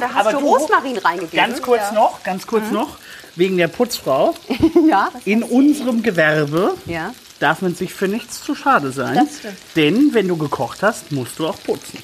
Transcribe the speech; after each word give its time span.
Mal, 0.00 0.08
da 0.08 0.14
hast 0.14 0.26
Aber 0.26 0.32
du 0.32 0.38
Rosmarin 0.46 0.98
reingegeben. 0.98 1.36
Ganz 1.36 1.62
kurz 1.62 1.82
ja. 1.88 1.92
noch, 1.92 2.22
ganz 2.22 2.46
kurz 2.46 2.70
noch, 2.70 2.98
wegen 3.36 3.56
der 3.56 3.68
Putzfrau. 3.68 4.34
Ja, 4.88 5.08
In 5.24 5.42
unserem 5.42 6.02
Gewerbe 6.02 6.74
ja. 6.86 7.12
darf 7.40 7.60
man 7.62 7.74
sich 7.74 7.92
für 7.92 8.08
nichts 8.08 8.42
zu 8.42 8.54
schade 8.54 8.90
sein. 8.92 9.14
Das 9.14 9.38
stimmt. 9.38 9.56
Denn 9.76 10.14
wenn 10.14 10.28
du 10.28 10.36
gekocht 10.36 10.82
hast, 10.82 11.12
musst 11.12 11.38
du 11.38 11.46
auch 11.46 11.56
putzen. 11.62 12.02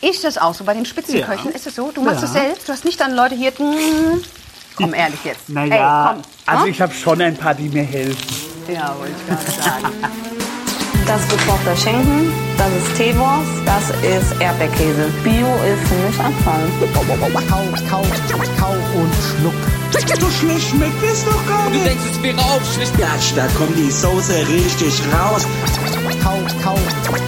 Ist 0.00 0.22
das 0.22 0.36
auch 0.38 0.54
so? 0.54 0.64
Bei 0.64 0.74
den 0.74 0.84
Spitzenköchen 0.84 1.50
Ja. 1.50 1.56
ist 1.56 1.66
es 1.66 1.74
so? 1.76 1.90
Du 1.90 2.02
machst 2.02 2.20
Ja. 2.20 2.26
es 2.26 2.32
selbst? 2.34 2.68
Du 2.68 2.72
hast 2.72 2.84
nicht 2.84 3.00
dann 3.00 3.14
Leute 3.14 3.34
hier... 3.34 3.50
mm, 3.52 4.22
Komm, 4.76 4.92
ehrlich 4.92 5.20
jetzt. 5.24 5.48
Naja, 5.48 6.10
Ey, 6.10 6.14
komm. 6.14 6.22
also 6.46 6.64
Hm? 6.64 6.70
ich 6.70 6.80
habe 6.80 6.92
schon 6.92 7.20
ein 7.22 7.36
paar, 7.36 7.54
die 7.54 7.68
mir 7.68 7.84
helfen. 7.84 8.18
Ja, 8.72 8.94
wollte 8.98 9.12
ich 9.18 9.26
gerade 9.28 9.62
sagen. 9.62 9.94
Das 11.06 11.20
ist 11.20 11.30
gekochter 11.30 11.76
Schinken, 11.76 12.32
das 12.56 12.68
ist 12.76 12.96
Teewurst, 12.96 13.50
das 13.66 13.90
ist 13.90 14.40
Erdbeerkäse. 14.40 15.10
Bio 15.22 15.46
ist 15.64 15.86
für 15.88 15.94
mich 16.06 16.18
Abfall. 16.18 16.66
Kau, 16.94 17.00
kau, 17.88 18.02
kau 18.58 18.72
und 18.98 19.12
schluck. 19.14 19.54
So 20.18 20.30
schlecht 20.30 20.68
schmeckt 20.70 21.02
es 21.02 21.24
doch 21.24 21.46
gar 21.46 21.66
Du 21.66 21.72
nicht. 21.72 21.86
denkst, 21.86 22.04
es 22.10 22.22
wäre 22.22 22.38
auch 22.38 22.60
schlecht. 22.74 22.96
Gatsch, 22.98 23.32
da 23.36 23.46
kommt 23.58 23.76
die 23.76 23.90
Soße 23.90 24.48
richtig 24.48 25.00
raus. 25.12 25.46
Kau, 26.22 26.38
kau, 26.62 26.78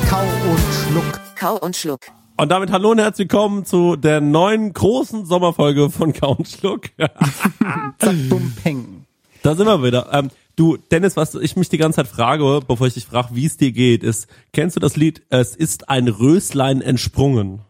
kau 0.08 0.22
und 0.50 0.60
schluck. 0.72 1.20
Kau 1.38 1.56
und 1.58 1.76
Schluck. 1.76 2.00
Und 2.38 2.50
damit 2.50 2.70
hallo 2.72 2.90
und 2.92 2.98
herzlich 2.98 3.30
willkommen 3.30 3.64
zu 3.66 3.96
der 3.96 4.20
neuen 4.22 4.72
großen 4.72 5.26
Sommerfolge 5.26 5.90
von 5.90 6.12
Count 6.14 6.48
Schluck. 6.48 6.84
Zack, 7.98 8.14
bum, 8.30 8.52
peng. 8.62 9.04
da 9.42 9.54
sind 9.54 9.66
wir 9.66 9.82
wieder. 9.82 10.08
Ähm, 10.12 10.30
du, 10.56 10.76
Dennis, 10.76 11.16
was 11.16 11.34
ich 11.34 11.56
mich 11.56 11.68
die 11.68 11.78
ganze 11.78 11.96
Zeit 11.96 12.08
frage, 12.08 12.60
bevor 12.66 12.86
ich 12.86 12.94
dich 12.94 13.06
frage, 13.06 13.34
wie 13.34 13.46
es 13.46 13.56
dir 13.56 13.72
geht, 13.72 14.02
ist, 14.02 14.26
kennst 14.52 14.76
du 14.76 14.80
das 14.80 14.96
Lied 14.96 15.22
Es 15.28 15.54
ist 15.54 15.88
ein 15.88 16.08
Röslein 16.08 16.80
entsprungen? 16.80 17.60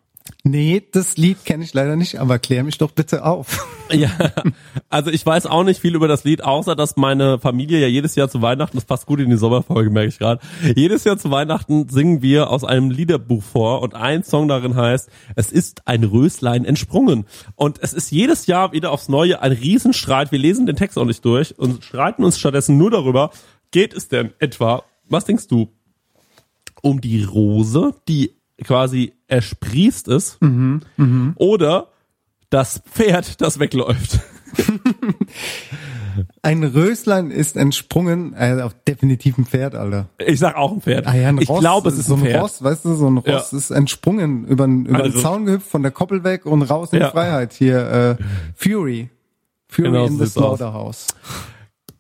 Nee, 0.42 0.82
das 0.92 1.16
Lied 1.16 1.44
kenne 1.44 1.64
ich 1.64 1.74
leider 1.74 1.96
nicht, 1.96 2.20
aber 2.20 2.38
klär 2.38 2.62
mich 2.62 2.78
doch 2.78 2.92
bitte 2.92 3.24
auf. 3.24 3.66
Ja, 3.92 4.10
also 4.88 5.12
ich 5.12 5.24
weiß 5.24 5.46
auch 5.46 5.62
nicht 5.62 5.80
viel 5.80 5.94
über 5.94 6.08
das 6.08 6.24
Lied, 6.24 6.42
außer 6.42 6.74
dass 6.74 6.96
meine 6.96 7.38
Familie 7.38 7.78
ja 7.78 7.86
jedes 7.86 8.16
Jahr 8.16 8.28
zu 8.28 8.42
Weihnachten, 8.42 8.76
das 8.76 8.84
passt 8.84 9.06
gut 9.06 9.20
in 9.20 9.30
die 9.30 9.36
Sommerfolge, 9.36 9.90
merke 9.90 10.08
ich 10.08 10.18
gerade, 10.18 10.40
jedes 10.74 11.04
Jahr 11.04 11.18
zu 11.18 11.30
Weihnachten 11.30 11.88
singen 11.88 12.20
wir 12.20 12.50
aus 12.50 12.64
einem 12.64 12.90
Liederbuch 12.90 13.44
vor 13.44 13.82
und 13.82 13.94
ein 13.94 14.24
Song 14.24 14.48
darin 14.48 14.74
heißt, 14.74 15.08
es 15.36 15.52
ist 15.52 15.86
ein 15.86 16.02
Röslein 16.02 16.64
entsprungen. 16.64 17.26
Und 17.54 17.78
es 17.80 17.92
ist 17.92 18.10
jedes 18.10 18.48
Jahr 18.48 18.72
wieder 18.72 18.90
aufs 18.90 19.08
Neue 19.08 19.40
ein 19.40 19.52
Riesenstreit, 19.52 20.32
wir 20.32 20.40
lesen 20.40 20.66
den 20.66 20.74
Text 20.74 20.98
auch 20.98 21.04
nicht 21.04 21.24
durch 21.24 21.56
und 21.56 21.84
streiten 21.84 22.24
uns 22.24 22.40
stattdessen 22.40 22.76
nur 22.76 22.90
darüber, 22.90 23.30
geht 23.70 23.94
es 23.94 24.08
denn 24.08 24.32
etwa, 24.40 24.82
was 25.08 25.26
denkst 25.26 25.46
du, 25.46 25.68
um 26.82 27.00
die 27.00 27.22
Rose, 27.22 27.94
die 28.08 28.35
quasi 28.64 29.12
ersprießt 29.28 30.08
ist, 30.08 30.38
oder 31.36 31.88
das 32.50 32.82
Pferd, 32.90 33.40
das 33.40 33.58
wegläuft. 33.58 34.20
Ein 36.40 36.64
Röslein 36.64 37.30
ist 37.30 37.56
entsprungen, 37.58 38.32
äh, 38.34 38.62
auf 38.62 38.74
definitiv 38.88 39.36
ein 39.36 39.44
Pferd, 39.44 39.74
Alter. 39.74 40.06
Ich 40.18 40.38
sag 40.38 40.56
auch 40.56 40.72
ein 40.72 40.80
Pferd. 40.80 41.06
Ah 41.06 41.14
ja, 41.14 41.28
ein 41.28 41.38
ich 41.38 41.48
Ross, 41.48 41.60
glaube, 41.60 41.90
es 41.90 41.98
ist 41.98 42.06
so 42.06 42.14
ein 42.14 42.22
Pferd. 42.22 42.42
Ross, 42.42 42.62
weißt 42.62 42.86
du, 42.86 42.94
so 42.94 43.06
ein 43.10 43.18
Ross 43.18 43.50
Ja. 43.52 43.58
ist 43.58 43.70
entsprungen, 43.70 44.46
über, 44.46 44.66
den- 44.66 44.86
über 44.86 45.00
Eine 45.04 45.10
den 45.12 45.20
Zaun 45.20 45.44
gehüpft, 45.44 45.68
von 45.68 45.82
der 45.82 45.92
Koppel 45.92 46.24
weg 46.24 46.46
und 46.46 46.62
raus 46.62 46.90
in 46.92 47.00
Ja. 47.00 47.06
die 47.06 47.12
Freiheit. 47.12 47.52
Hier, 47.52 48.16
äh, 48.18 48.22
Fury. 48.54 49.10
Fury 49.68 49.88
Genau 49.88 50.06
in 50.06 50.12
so 50.16 50.24
the 50.24 50.30
sieht's 50.30 50.62
aus. 50.62 51.06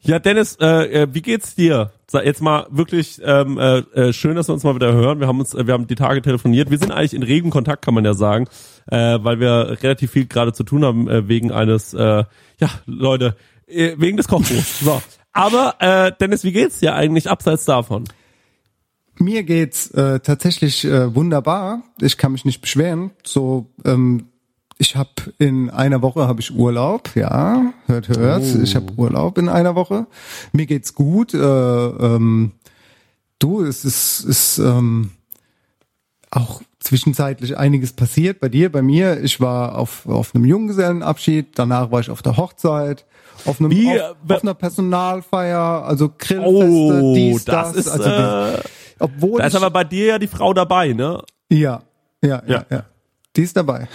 Ja, 0.06 0.20
Dennis, 0.20 0.56
äh, 0.60 1.02
äh, 1.02 1.08
wie 1.12 1.22
geht's 1.22 1.56
dir? 1.56 1.90
Jetzt 2.12 2.40
mal 2.40 2.66
wirklich 2.70 3.20
ähm, 3.24 3.58
äh, 3.58 3.78
äh, 3.78 4.12
schön, 4.12 4.36
dass 4.36 4.48
wir 4.48 4.54
uns 4.54 4.62
mal 4.62 4.76
wieder 4.76 4.92
hören. 4.92 5.18
Wir 5.18 5.26
haben 5.26 5.40
uns, 5.40 5.52
äh, 5.52 5.66
wir 5.66 5.74
haben 5.74 5.88
die 5.88 5.96
Tage 5.96 6.22
telefoniert. 6.22 6.70
Wir 6.70 6.78
sind 6.78 6.92
eigentlich 6.92 7.12
in 7.12 7.24
regem 7.24 7.50
Kontakt, 7.50 7.84
kann 7.84 7.92
man 7.94 8.04
ja 8.04 8.14
sagen, 8.14 8.46
äh, 8.86 9.18
weil 9.20 9.40
wir 9.40 9.78
relativ 9.82 10.12
viel 10.12 10.26
gerade 10.26 10.52
zu 10.52 10.62
tun 10.62 10.84
haben 10.84 11.08
äh, 11.08 11.28
wegen 11.28 11.50
eines, 11.50 11.92
äh, 11.92 12.24
ja, 12.58 12.70
Leute, 12.86 13.36
äh, 13.66 13.96
wegen 13.98 14.16
des 14.16 14.28
Kochbuchs. 14.28 14.80
So. 14.80 15.02
Aber 15.32 15.74
äh, 15.80 16.12
Dennis, 16.18 16.44
wie 16.44 16.52
geht's 16.52 16.78
dir 16.78 16.94
eigentlich 16.94 17.28
abseits 17.28 17.64
davon? 17.64 18.04
Mir 19.18 19.42
geht's 19.42 19.90
äh, 19.90 20.20
tatsächlich 20.20 20.84
äh, 20.84 21.14
wunderbar. 21.14 21.82
Ich 22.00 22.16
kann 22.16 22.32
mich 22.32 22.44
nicht 22.44 22.60
beschweren. 22.60 23.10
So, 23.24 23.72
ähm, 23.84 24.28
ich 24.78 24.96
habe 24.96 25.10
in 25.38 25.70
einer 25.70 26.02
Woche 26.02 26.26
habe 26.28 26.40
ich 26.40 26.54
Urlaub. 26.54 27.10
Ja, 27.14 27.72
hört, 27.86 28.08
hört. 28.08 28.42
Ich 28.44 28.76
habe 28.76 28.92
Urlaub 28.96 29.38
in 29.38 29.48
einer 29.48 29.74
Woche. 29.74 30.06
Mir 30.52 30.66
geht's 30.66 30.94
gut. 30.94 31.32
Äh, 31.34 31.38
ähm, 31.38 32.52
du, 33.38 33.62
es 33.62 33.84
ist, 33.84 34.20
ist 34.20 34.58
ähm, 34.58 35.12
auch 36.30 36.60
zwischenzeitlich 36.80 37.56
einiges 37.56 37.92
passiert 37.92 38.38
bei 38.40 38.48
dir, 38.48 38.70
bei 38.70 38.82
mir. 38.82 39.22
Ich 39.22 39.40
war 39.40 39.76
auf 39.78 40.06
auf 40.06 40.34
einem 40.34 40.44
Junggesellenabschied. 40.44 41.58
Danach 41.58 41.90
war 41.90 42.00
ich 42.00 42.10
auf 42.10 42.22
der 42.22 42.36
Hochzeit. 42.36 43.06
Auf, 43.44 43.60
einem, 43.60 43.70
Wie, 43.70 44.00
auf, 44.00 44.16
auf 44.28 44.42
einer 44.42 44.54
Personalfeier, 44.54 45.84
also 45.84 46.08
Grillfeste, 46.18 47.00
Oh, 47.02 47.14
dies, 47.14 47.44
das 47.44 47.72
das. 47.72 47.86
ist, 47.86 47.88
also, 47.88 48.08
äh, 48.56 48.60
obwohl 48.98 49.40
Da 49.40 49.46
ist 49.46 49.54
aber 49.54 49.70
bei 49.70 49.84
dir 49.84 50.06
ja 50.06 50.18
die 50.18 50.26
Frau 50.26 50.52
dabei, 50.54 50.92
ne? 50.94 51.22
ja, 51.50 51.82
ja, 52.22 52.42
ja, 52.46 52.54
Ja. 52.54 52.66
ja. 52.70 52.84
Die 53.36 53.42
ist 53.42 53.56
dabei. 53.56 53.88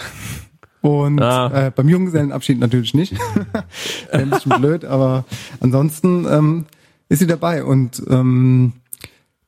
Und 0.82 1.20
Ah. 1.22 1.66
äh, 1.66 1.70
beim 1.70 1.88
Junggesellenabschied 1.88 2.58
natürlich 2.58 2.92
nicht. 2.92 3.12
Wäre 4.10 4.22
ein 4.22 4.30
bisschen 4.30 4.60
blöd, 4.60 4.84
aber 4.84 5.24
ansonsten 5.60 6.26
ähm, 6.28 6.66
ist 7.08 7.20
sie 7.20 7.26
dabei. 7.26 7.64
Und 7.64 8.02
ähm, 8.10 8.72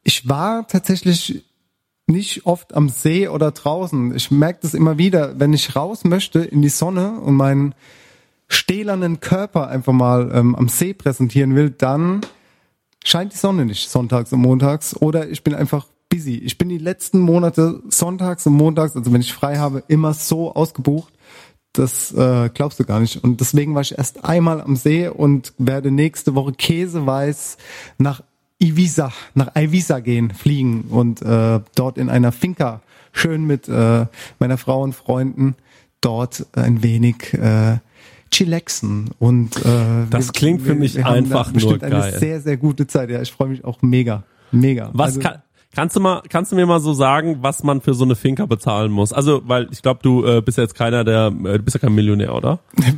ich 0.05 0.29
war 0.29 0.67
tatsächlich 0.69 1.45
nicht 2.07 2.47
oft 2.47 2.75
am 2.75 2.89
See 2.89 3.29
oder 3.29 3.51
draußen. 3.51 4.15
Ich 4.15 4.31
merke 4.31 4.61
das 4.63 4.75
immer 4.75 4.97
wieder, 4.99 5.39
wenn 5.41 5.53
ich 5.53 5.75
raus 5.75 6.05
möchte 6.05 6.41
in 6.41 6.63
die 6.63 6.69
Sonne 6.69 7.19
und 7.21 7.35
meinen 7.35 7.75
stählernen 8.47 9.21
Körper 9.21 9.69
einfach 9.69 9.93
mal 9.93 10.31
ähm, 10.35 10.55
am 10.55 10.69
See 10.69 10.95
präsentieren 10.95 11.57
will, 11.57 11.71
dann 11.71 12.21
scheint 13.05 13.33
die 13.33 13.39
Sonne 13.39 13.65
nicht 13.65 13.89
sonntags 13.91 14.33
und 14.33 14.41
montags 14.41 14.95
oder 15.01 15.29
ich 15.29 15.43
bin 15.43 15.55
einfach 15.55 15.87
busy. 16.11 16.37
Ich 16.37 16.59
bin 16.59 16.69
die 16.69 16.79
letzten 16.79 17.19
Monate 17.21 17.83
sonntags 17.89 18.47
und 18.47 18.53
montags, 18.53 18.95
also 18.95 19.13
wenn 19.13 19.23
ich 19.23 19.33
frei 19.33 19.57
habe, 19.57 19.83
immer 19.89 20.13
so 20.15 20.55
ausgebucht. 20.55 21.14
Das 21.75 22.13
äh, 22.13 22.49
glaubst 22.55 22.79
du 22.81 22.85
gar 22.85 23.01
nicht. 23.01 23.23
Und 23.23 23.41
deswegen 23.41 23.75
war 23.75 23.83
ich 23.83 23.99
erst 23.99 24.25
einmal 24.25 24.61
am 24.61 24.77
See 24.77 25.09
und 25.09 25.53
werde 25.59 25.91
nächste 25.91 26.35
Woche 26.35 26.53
käseweiß 26.53 27.57
nach 27.99 28.23
Ibiza, 28.59 29.13
nach 29.35 29.55
Ibiza 29.57 29.99
gehen, 30.01 30.31
fliegen 30.33 30.83
und 30.89 31.21
äh, 31.23 31.61
dort 31.75 31.99
in 31.99 32.09
einer 32.09 32.31
Finca 32.33 32.81
schön 33.13 33.45
mit 33.45 33.69
äh, 33.69 34.07
meiner 34.39 34.57
Frau 34.57 34.83
und 34.83 34.95
Freunden 34.95 35.57
dort 36.01 36.47
ein 36.53 36.83
wenig 36.85 37.35
äh, 37.35 37.79
chillaxen 38.31 39.11
und 39.19 39.57
äh, 39.65 40.07
Das 40.11 40.33
klingt 40.33 40.63
für 40.63 40.75
mich 40.75 40.97
haben 40.97 41.05
da 41.05 41.11
einfach 41.41 41.53
bestimmt 41.53 41.83
nur 41.83 41.91
eine 41.93 42.01
geil. 42.11 42.19
sehr 42.19 42.41
sehr 42.41 42.57
gute 42.57 42.87
Zeit. 42.87 43.11
Ja, 43.11 43.21
ich 43.21 43.33
freue 43.33 43.49
mich 43.49 43.65
auch 43.65 43.83
mega, 43.83 44.23
mega. 44.53 44.91
Was 44.93 45.07
Also, 45.17 45.21
kann, 45.21 45.43
kannst 45.75 45.97
du 45.97 46.01
mal, 46.01 46.23
kannst 46.29 46.53
du 46.53 46.57
mir 46.57 46.67
mal 46.67 46.81
so 46.81 46.95
sagen, 46.95 47.39
was 47.41 47.63
man 47.63 47.81
für 47.81 47.95
so 47.95 48.05
eine 48.05 48.17
Finca 48.17 48.47
bezahlen 48.47 48.91
muss? 48.93 49.13
Also, 49.13 49.43
weil 49.45 49.69
ich 49.71 49.83
glaube, 49.83 50.01
du 50.03 50.25
äh, 50.25 50.41
bist 50.41 50.59
ja 50.59 50.65
jetzt 50.65 50.75
keiner 50.75 51.05
der, 51.05 51.27
äh, 51.27 51.59
du 51.59 51.63
bist 51.63 51.75
ja 51.75 51.81
kein 51.81 51.95
Millionär, 51.95 52.35
oder? 52.35 52.61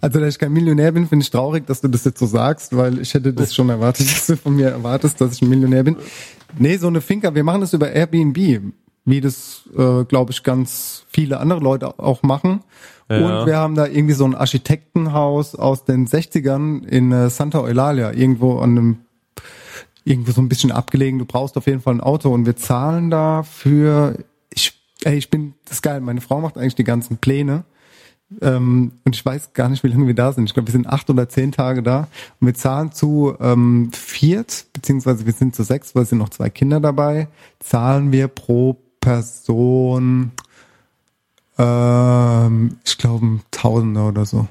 Also, 0.00 0.20
dass 0.20 0.34
ich 0.34 0.38
kein 0.38 0.52
Millionär 0.52 0.92
bin, 0.92 1.08
finde 1.08 1.24
ich 1.24 1.30
traurig, 1.30 1.66
dass 1.66 1.80
du 1.80 1.88
das 1.88 2.04
jetzt 2.04 2.20
so 2.20 2.26
sagst, 2.26 2.76
weil 2.76 3.00
ich 3.00 3.14
hätte 3.14 3.32
das 3.32 3.52
schon 3.52 3.68
erwartet, 3.68 4.06
dass 4.12 4.26
du 4.26 4.36
von 4.36 4.54
mir 4.54 4.68
erwartest, 4.68 5.20
dass 5.20 5.34
ich 5.34 5.42
ein 5.42 5.48
Millionär 5.48 5.82
bin. 5.82 5.96
Nee, 6.56 6.76
so 6.76 6.86
eine 6.86 7.00
Finca, 7.00 7.34
wir 7.34 7.42
machen 7.42 7.62
das 7.62 7.72
über 7.72 7.90
Airbnb, 7.90 8.72
wie 9.04 9.20
das, 9.20 9.68
äh, 9.76 10.04
glaube 10.04 10.30
ich, 10.30 10.44
ganz 10.44 11.04
viele 11.08 11.40
andere 11.40 11.60
Leute 11.60 11.98
auch 11.98 12.22
machen. 12.22 12.60
Ja. 13.10 13.40
Und 13.40 13.46
wir 13.46 13.56
haben 13.56 13.74
da 13.74 13.86
irgendwie 13.86 14.14
so 14.14 14.24
ein 14.24 14.34
Architektenhaus 14.34 15.54
aus 15.54 15.84
den 15.84 16.06
60ern 16.06 16.84
in 16.84 17.10
äh, 17.10 17.30
Santa 17.30 17.60
Eulalia, 17.60 18.12
irgendwo 18.12 18.58
an 18.58 18.70
einem, 18.70 18.96
irgendwo 20.04 20.32
so 20.32 20.40
ein 20.40 20.48
bisschen 20.48 20.72
abgelegen. 20.72 21.18
Du 21.18 21.24
brauchst 21.24 21.56
auf 21.56 21.66
jeden 21.66 21.80
Fall 21.80 21.94
ein 21.94 22.00
Auto 22.00 22.32
und 22.32 22.46
wir 22.46 22.56
zahlen 22.56 23.10
da 23.10 23.42
für, 23.42 24.24
ich, 24.52 24.80
ey, 25.04 25.16
ich 25.16 25.30
bin, 25.30 25.54
das 25.64 25.76
ist 25.76 25.82
geil, 25.82 26.00
meine 26.00 26.20
Frau 26.20 26.40
macht 26.40 26.56
eigentlich 26.56 26.74
die 26.74 26.84
ganzen 26.84 27.18
Pläne. 27.18 27.64
Ähm, 28.42 28.92
und 29.04 29.16
ich 29.16 29.24
weiß 29.24 29.54
gar 29.54 29.68
nicht, 29.70 29.82
wie 29.84 29.88
lange 29.88 30.06
wir 30.06 30.14
da 30.14 30.32
sind. 30.32 30.44
Ich 30.44 30.54
glaube, 30.54 30.68
wir 30.68 30.72
sind 30.72 30.86
acht 30.86 31.08
oder 31.08 31.28
zehn 31.28 31.50
Tage 31.50 31.82
da. 31.82 32.08
Und 32.40 32.46
wir 32.46 32.54
zahlen 32.54 32.92
zu 32.92 33.34
ähm, 33.40 33.90
viert, 33.94 34.66
beziehungsweise 34.74 35.24
wir 35.24 35.32
sind 35.32 35.56
zu 35.56 35.62
sechs, 35.62 35.94
weil 35.94 36.02
es 36.02 36.10
sind 36.10 36.18
noch 36.18 36.28
zwei 36.28 36.50
Kinder 36.50 36.80
dabei, 36.80 37.28
zahlen 37.58 38.12
wir 38.12 38.28
pro 38.28 38.76
Person 39.00 40.32
Ähm, 41.58 42.76
ich 42.84 42.98
glaube 42.98 43.40
Tausender 43.50 44.08
oder 44.08 44.24
so. 44.24 44.46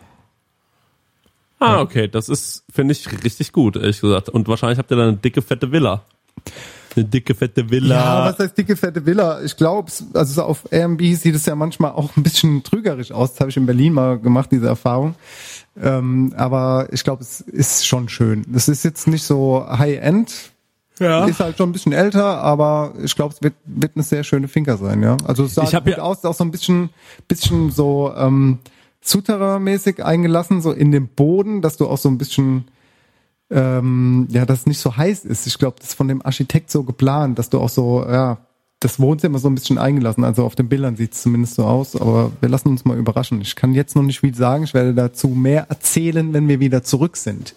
Ah, 1.59 1.81
okay, 1.81 2.07
das 2.07 2.29
ist, 2.29 2.63
finde 2.73 2.91
ich, 2.91 3.23
richtig 3.23 3.51
gut, 3.51 3.75
ehrlich 3.77 3.99
gesagt. 4.01 4.29
Und 4.29 4.47
wahrscheinlich 4.47 4.77
habt 4.77 4.91
ihr 4.91 4.97
dann 4.97 5.07
eine 5.09 5.17
dicke, 5.17 5.41
fette 5.41 5.71
Villa. 5.71 6.03
Eine 6.95 7.05
dicke, 7.05 7.35
fette 7.35 7.69
Villa. 7.69 7.95
Ja, 7.95 8.25
was 8.31 8.39
heißt 8.39 8.57
dicke, 8.57 8.75
fette 8.75 9.05
Villa? 9.05 9.41
Ich 9.43 9.55
glaube, 9.57 9.91
also 10.13 10.33
so 10.33 10.43
auf 10.43 10.71
Airbnb 10.71 11.01
sieht 11.15 11.35
es 11.35 11.45
ja 11.45 11.55
manchmal 11.55 11.91
auch 11.91 12.15
ein 12.17 12.23
bisschen 12.23 12.63
trügerisch 12.63 13.11
aus. 13.11 13.31
Das 13.33 13.39
habe 13.41 13.49
ich 13.49 13.57
in 13.57 13.65
Berlin 13.65 13.93
mal 13.93 14.17
gemacht, 14.19 14.49
diese 14.51 14.67
Erfahrung. 14.67 15.15
Ähm, 15.81 16.33
aber 16.37 16.87
ich 16.91 17.03
glaube, 17.03 17.21
es 17.21 17.41
ist 17.41 17.85
schon 17.85 18.09
schön. 18.09 18.45
Es 18.55 18.67
ist 18.67 18.83
jetzt 18.83 19.07
nicht 19.07 19.23
so 19.23 19.65
High-End. 19.67 20.51
Ja. 20.99 21.25
Ist 21.25 21.39
halt 21.39 21.57
schon 21.57 21.69
ein 21.69 21.73
bisschen 21.73 21.93
älter, 21.93 22.41
aber 22.41 22.93
ich 23.03 23.15
glaube, 23.15 23.31
es 23.35 23.43
wird, 23.43 23.53
wird 23.65 23.91
eine 23.95 24.03
sehr 24.03 24.23
schöne 24.23 24.47
Finca 24.47 24.77
sein, 24.77 25.03
ja. 25.03 25.17
Also 25.27 25.43
es 25.43 25.53
sah 25.53 25.63
Ich 25.63 25.71
gut 25.71 25.85
ja- 25.87 25.99
aus, 25.99 26.25
auch 26.25 26.33
so 26.33 26.43
ein 26.43 26.49
bisschen, 26.49 26.89
bisschen 27.27 27.69
so 27.69 28.11
ähm, 28.17 28.57
Souterrain-mäßig 29.01 30.03
eingelassen, 30.03 30.61
so 30.61 30.71
in 30.71 30.91
den 30.91 31.07
Boden, 31.07 31.61
dass 31.61 31.77
du 31.77 31.87
auch 31.87 31.97
so 31.97 32.09
ein 32.09 32.17
bisschen 32.17 32.65
ähm, 33.49 34.27
ja, 34.29 34.45
dass 34.45 34.61
es 34.61 34.65
nicht 34.65 34.79
so 34.79 34.97
heiß 34.97 35.25
ist. 35.25 35.47
Ich 35.47 35.57
glaube, 35.57 35.77
das 35.79 35.89
ist 35.89 35.95
von 35.95 36.07
dem 36.07 36.25
Architekt 36.25 36.69
so 36.69 36.83
geplant, 36.83 37.39
dass 37.39 37.49
du 37.49 37.59
auch 37.59 37.69
so, 37.69 38.03
ja, 38.03 38.39
das 38.79 38.99
Wohnzimmer 38.99 39.39
so 39.39 39.49
ein 39.49 39.55
bisschen 39.55 39.77
eingelassen. 39.77 40.23
Also 40.23 40.43
auf 40.43 40.55
den 40.55 40.69
Bildern 40.69 40.97
sieht 40.97 41.13
es 41.13 41.21
zumindest 41.23 41.55
so 41.55 41.63
aus, 41.63 41.95
aber 41.95 42.31
wir 42.41 42.49
lassen 42.49 42.69
uns 42.69 42.85
mal 42.85 42.97
überraschen. 42.97 43.41
Ich 43.41 43.55
kann 43.55 43.73
jetzt 43.73 43.95
noch 43.95 44.03
nicht 44.03 44.19
viel 44.19 44.35
sagen. 44.35 44.65
Ich 44.65 44.73
werde 44.73 44.93
dazu 44.93 45.29
mehr 45.29 45.67
erzählen, 45.69 46.33
wenn 46.33 46.47
wir 46.47 46.59
wieder 46.59 46.83
zurück 46.83 47.17
sind. 47.17 47.55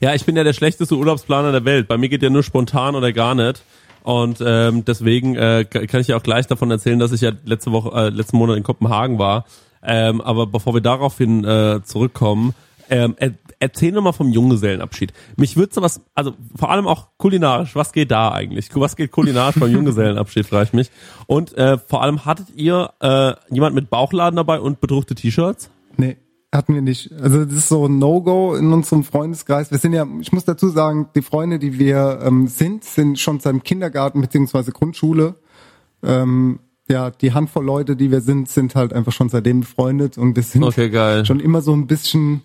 Ja, 0.00 0.14
ich 0.14 0.24
bin 0.24 0.36
ja 0.36 0.44
der 0.44 0.52
schlechteste 0.52 0.96
Urlaubsplaner 0.96 1.50
der 1.50 1.64
Welt. 1.64 1.88
Bei 1.88 1.98
mir 1.98 2.08
geht 2.08 2.22
ja 2.22 2.30
nur 2.30 2.42
spontan 2.42 2.94
oder 2.94 3.12
gar 3.12 3.34
nicht. 3.34 3.62
Und 4.04 4.42
ähm, 4.44 4.84
deswegen 4.84 5.34
äh, 5.34 5.64
kann 5.64 6.00
ich 6.00 6.08
ja 6.08 6.16
auch 6.16 6.22
gleich 6.22 6.46
davon 6.46 6.70
erzählen, 6.70 6.98
dass 6.98 7.12
ich 7.12 7.20
ja 7.20 7.32
letzte 7.44 7.72
Woche, 7.72 7.90
äh, 7.98 8.08
letzten 8.10 8.36
Monat 8.36 8.56
in 8.56 8.62
Kopenhagen 8.62 9.18
war. 9.18 9.44
Ähm, 9.82 10.20
aber 10.20 10.46
bevor 10.46 10.74
wir 10.74 10.80
daraufhin 10.80 11.44
äh, 11.44 11.80
zurückkommen, 11.84 12.54
ähm, 12.90 13.14
er, 13.18 13.34
erzähl 13.60 13.92
noch 13.92 14.02
mal 14.02 14.12
vom 14.12 14.30
Junggesellenabschied. 14.30 15.12
Mich 15.36 15.56
würde 15.56 15.74
so 15.74 15.82
was, 15.82 16.00
also 16.14 16.34
vor 16.56 16.70
allem 16.70 16.86
auch 16.86 17.08
kulinarisch, 17.18 17.74
was 17.74 17.92
geht 17.92 18.10
da 18.10 18.32
eigentlich? 18.32 18.68
Was 18.74 18.96
geht 18.96 19.10
kulinarisch 19.10 19.56
beim 19.58 19.72
Junggesellenabschied, 19.72 20.46
frage 20.46 20.64
ich 20.64 20.72
mich. 20.72 20.90
Und 21.26 21.56
äh, 21.56 21.78
vor 21.78 22.02
allem 22.02 22.24
hattet 22.24 22.50
ihr 22.54 22.90
äh, 23.00 23.34
jemand 23.50 23.74
mit 23.74 23.90
Bauchladen 23.90 24.36
dabei 24.36 24.60
und 24.60 24.80
bedruckte 24.80 25.14
T-Shirts? 25.14 25.70
Nee, 25.96 26.16
hatten 26.52 26.74
wir 26.74 26.82
nicht. 26.82 27.12
Also 27.20 27.44
das 27.44 27.54
ist 27.54 27.68
so 27.68 27.86
ein 27.86 27.98
No-Go 27.98 28.54
in 28.54 28.72
unserem 28.72 29.04
Freundeskreis. 29.04 29.70
Wir 29.70 29.78
sind 29.78 29.92
ja, 29.92 30.06
ich 30.20 30.32
muss 30.32 30.44
dazu 30.44 30.68
sagen, 30.68 31.08
die 31.14 31.22
Freunde, 31.22 31.58
die 31.58 31.78
wir 31.78 32.20
ähm, 32.22 32.46
sind, 32.46 32.84
sind 32.84 33.18
schon 33.18 33.40
seit 33.40 33.52
dem 33.52 33.62
Kindergarten 33.62 34.20
beziehungsweise 34.20 34.72
Grundschule. 34.72 35.34
Ähm, 36.02 36.60
ja, 36.88 37.10
die 37.10 37.32
Handvoll 37.32 37.64
Leute, 37.64 37.96
die 37.96 38.10
wir 38.10 38.20
sind, 38.20 38.48
sind 38.48 38.74
halt 38.74 38.92
einfach 38.92 39.12
schon 39.12 39.28
seitdem 39.28 39.60
befreundet 39.60 40.16
und 40.18 40.34
wir 40.36 40.42
sind 40.42 40.62
Okay, 40.64 40.88
geil. 40.90 41.24
schon 41.26 41.40
immer 41.40 41.60
so 41.62 41.72
ein 41.72 41.86
bisschen 41.86 42.42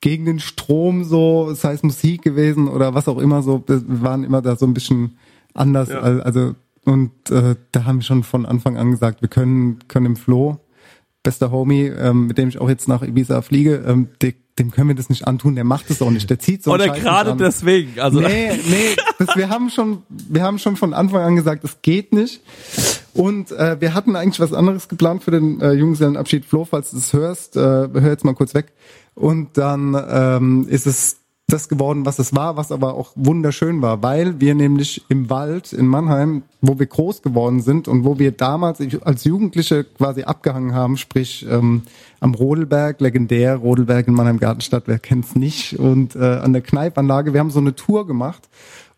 gegen 0.00 0.24
den 0.24 0.40
Strom 0.40 1.04
so, 1.04 1.52
sei 1.54 1.72
es 1.74 1.82
Musik 1.82 2.22
gewesen 2.22 2.68
oder 2.68 2.94
was 2.94 3.08
auch 3.08 3.18
immer 3.18 3.42
so, 3.42 3.62
wir 3.66 3.82
waren 4.02 4.24
immer 4.24 4.40
da 4.42 4.56
so 4.56 4.64
ein 4.66 4.72
bisschen 4.74 5.18
anders, 5.54 5.90
al- 5.90 6.22
also 6.22 6.54
und 6.84 7.10
äh, 7.30 7.56
da 7.72 7.84
haben 7.84 7.98
wir 7.98 8.04
schon 8.04 8.22
von 8.22 8.46
Anfang 8.46 8.78
an 8.78 8.90
gesagt, 8.90 9.20
wir 9.20 9.28
können 9.28 9.80
können 9.88 10.06
im 10.06 10.16
Flo, 10.16 10.58
bester 11.22 11.50
Homie, 11.50 11.86
ähm, 11.88 12.28
mit 12.28 12.38
dem 12.38 12.48
ich 12.48 12.58
auch 12.58 12.68
jetzt 12.70 12.88
nach 12.88 13.02
Ibiza 13.02 13.42
fliege, 13.42 13.84
ähm, 13.86 14.08
de, 14.22 14.34
dem 14.58 14.70
können 14.70 14.88
wir 14.88 14.94
das 14.94 15.10
nicht 15.10 15.26
antun, 15.26 15.54
der 15.54 15.64
macht 15.64 15.90
es 15.90 16.00
auch 16.00 16.10
nicht, 16.10 16.30
der 16.30 16.38
zieht 16.38 16.62
so 16.62 16.72
Oder 16.72 16.88
gerade 16.88 17.36
deswegen. 17.36 18.00
Also 18.00 18.20
Nee, 18.20 18.52
nee, 18.70 18.96
das, 19.18 19.36
wir 19.36 19.50
haben 19.50 19.68
schon, 19.68 19.98
wir 20.08 20.42
haben 20.42 20.58
schon 20.58 20.76
von 20.76 20.94
Anfang 20.94 21.20
an 21.22 21.36
gesagt, 21.36 21.64
es 21.64 21.82
geht 21.82 22.14
nicht. 22.14 22.40
Und 23.14 23.52
äh, 23.52 23.80
wir 23.80 23.94
hatten 23.94 24.16
eigentlich 24.16 24.40
was 24.40 24.52
anderes 24.52 24.88
geplant 24.88 25.24
für 25.24 25.30
den 25.30 25.60
äh, 25.60 25.72
Junggesellenabschied. 25.72 26.44
Flo, 26.44 26.64
falls 26.64 26.90
du 26.90 26.96
das 26.96 27.12
hörst, 27.12 27.56
äh, 27.56 27.60
hör 27.60 28.08
jetzt 28.08 28.24
mal 28.24 28.34
kurz 28.34 28.54
weg. 28.54 28.72
Und 29.14 29.58
dann 29.58 29.96
ähm, 30.08 30.66
ist 30.68 30.86
es 30.86 31.20
das 31.50 31.68
geworden, 31.68 32.06
was 32.06 32.18
es 32.18 32.34
war, 32.34 32.56
was 32.56 32.72
aber 32.72 32.94
auch 32.94 33.12
wunderschön 33.16 33.82
war, 33.82 34.02
weil 34.02 34.40
wir 34.40 34.54
nämlich 34.54 35.04
im 35.08 35.30
Wald 35.30 35.72
in 35.72 35.86
Mannheim, 35.86 36.42
wo 36.60 36.78
wir 36.78 36.86
groß 36.86 37.22
geworden 37.22 37.60
sind 37.60 37.88
und 37.88 38.04
wo 38.04 38.18
wir 38.18 38.32
damals 38.32 38.80
als 39.02 39.24
Jugendliche 39.24 39.84
quasi 39.84 40.22
abgehangen 40.22 40.74
haben, 40.74 40.96
sprich 40.96 41.46
ähm, 41.50 41.82
am 42.20 42.34
Rodelberg, 42.34 43.00
legendär, 43.00 43.56
Rodelberg 43.56 44.08
in 44.08 44.14
Mannheim 44.14 44.38
Gartenstadt, 44.38 44.84
wer 44.86 44.98
kennt's 44.98 45.34
nicht, 45.34 45.78
und 45.78 46.16
äh, 46.16 46.20
an 46.20 46.52
der 46.52 46.62
Kneipanlage, 46.62 47.32
wir 47.32 47.40
haben 47.40 47.50
so 47.50 47.60
eine 47.60 47.74
Tour 47.74 48.06
gemacht 48.06 48.48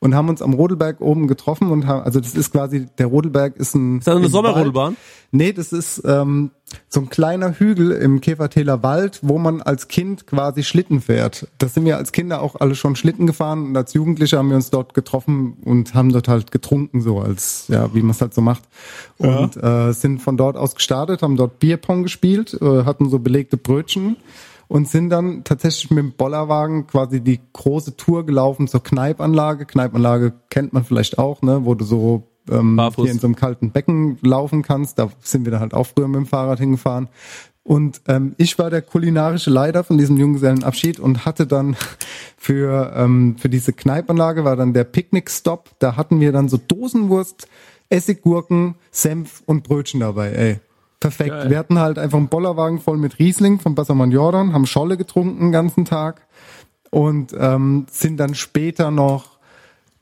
und 0.03 0.17
haben 0.17 0.29
uns 0.29 0.43
am 0.43 0.53
Rodelberg 0.53 1.01
oben 1.01 1.29
getroffen 1.29 1.71
und 1.71 1.87
haben, 1.87 2.03
also 2.03 2.19
das 2.19 2.35
ist 2.35 2.51
quasi, 2.51 2.89
der 2.99 3.07
Rodelberg 3.07 3.57
ist 3.57 3.77
ein... 3.77 3.99
Ist 3.99 4.09
das 4.09 4.17
eine 4.17 4.29
Sommerrodelbahn? 4.29 4.97
Nee, 5.31 5.53
das 5.53 5.73
ist 5.73 6.03
ähm, 6.05 6.51
so 6.89 7.03
ein 7.03 7.09
kleiner 7.09 7.53
Hügel 7.53 7.93
im 7.93 8.21
Käfertäler 8.21 8.83
Wald, 8.83 9.21
wo 9.23 9.39
man 9.39 9.63
als 9.63 9.87
Kind 9.87 10.27
quasi 10.27 10.65
Schlitten 10.65 11.01
fährt. 11.01 11.47
Das 11.59 11.75
sind 11.75 11.85
wir 11.85 11.99
als 11.99 12.11
Kinder 12.11 12.43
auch 12.43 12.57
alle 12.59 12.75
schon 12.75 12.97
Schlitten 12.97 13.29
gefahren 13.29 13.65
und 13.67 13.77
als 13.77 13.95
Jugendliche 13.95 14.39
haben 14.39 14.49
wir 14.49 14.57
uns 14.57 14.71
dort 14.71 14.93
getroffen 14.93 15.57
und 15.65 15.95
haben 15.95 16.11
dort 16.11 16.27
halt 16.27 16.51
getrunken, 16.51 17.01
so 17.01 17.21
als, 17.21 17.69
ja, 17.69 17.95
wie 17.95 18.03
man 18.03 18.11
es 18.11 18.21
halt 18.21 18.35
so 18.35 18.41
macht. 18.41 18.65
Und 19.19 19.57
äh, 19.57 19.93
sind 19.93 20.21
von 20.21 20.37
dort 20.37 20.57
aus 20.57 20.75
gestartet, 20.75 21.23
haben 21.23 21.37
dort 21.37 21.61
Bierpong 21.61 22.03
gespielt, 22.03 22.59
äh, 22.61 22.85
hatten 22.85 23.09
so 23.09 23.21
belegte 23.21 23.57
Brötchen 23.57 24.17
und 24.69 24.89
sind 24.89 25.11
dann 25.11 25.45
tatsächlich 25.45 25.91
mit 25.91 25.99
dem 25.99 26.13
Bollerwagen 26.13 26.87
quasi 26.87 27.21
die 27.21 27.41
große 27.53 27.97
Tour 27.97 28.25
gelaufen 28.27 28.69
zur 28.69 28.83
Kneipanlage. 28.83 29.67
Kneipanlage 29.67 30.33
kennt 30.51 30.73
man 30.73 30.85
vielleicht 30.85 31.19
auch, 31.19 31.43
ne, 31.43 31.65
wo 31.65 31.75
du 31.75 31.85
so 31.85 32.29
ähm, 32.51 32.77
Barfuß. 32.77 33.05
hier 33.05 33.13
in 33.13 33.19
so 33.19 33.27
einem 33.27 33.37
kalten 33.37 33.71
Becken 33.71 34.19
laufen 34.23 34.63
kannst. 34.63 34.99
Da 34.99 35.11
sind 35.21 35.45
wir 35.45 35.53
dann 35.53 35.61
halt 35.61 35.75
auch 35.75 35.87
früher 35.87 36.09
mit 36.09 36.17
dem 36.17 36.27
Fahrrad 36.27 36.59
hingefahren. 36.59 37.09
Und 37.65 38.03
ähm, 38.09 38.35
ich 38.39 38.59
war 38.59 38.71
der 38.71 38.83
kulinarische 38.83 39.51
Leiter 39.51 39.85
von 39.85 39.97
diesem 39.97 40.17
Junggesellenabschied 40.17 40.99
und 40.99 41.25
hatte 41.25 41.47
dann 41.47 41.77
für, 42.37 42.93
ähm, 42.97 43.37
für 43.39 43.49
diese 43.49 43.73
Kneipanlage 43.73 44.45
war 44.45 44.57
dann 44.57 44.73
der 44.73 44.85
Picknick-Stop. 44.85 45.71
Da 45.79 45.97
hatten 45.97 46.21
wir 46.21 46.33
dann 46.33 46.49
so 46.49 46.57
Dosenwurst, 46.57 47.47
Essiggurken, 47.89 48.75
Senf 48.91 49.43
und 49.47 49.63
Brötchen 49.63 50.01
dabei, 50.01 50.33
ey. 50.33 50.61
Perfekt. 51.03 51.31
Geil. 51.31 51.51
Wir 51.51 51.59
hatten 51.59 51.81
halt 51.81 51.99
einfach 51.99 52.19
einen 52.19 52.29
Bollerwagen 52.29 52.79
voll 52.79 52.97
mit 52.97 53.19
Riesling 53.19 53.59
vom 53.59 53.75
Bassermann 53.75 54.13
Jordan, 54.13 54.53
haben 54.53 54.67
Scholle 54.67 54.97
getrunken 54.97 55.47
den 55.47 55.53
ganzen 55.53 55.85
Tag 55.85 56.23
und 56.91 57.35
ähm, 57.37 57.87
sind 57.91 58.19
dann 58.19 58.37
später 58.37 58.93
noch 58.93 59.33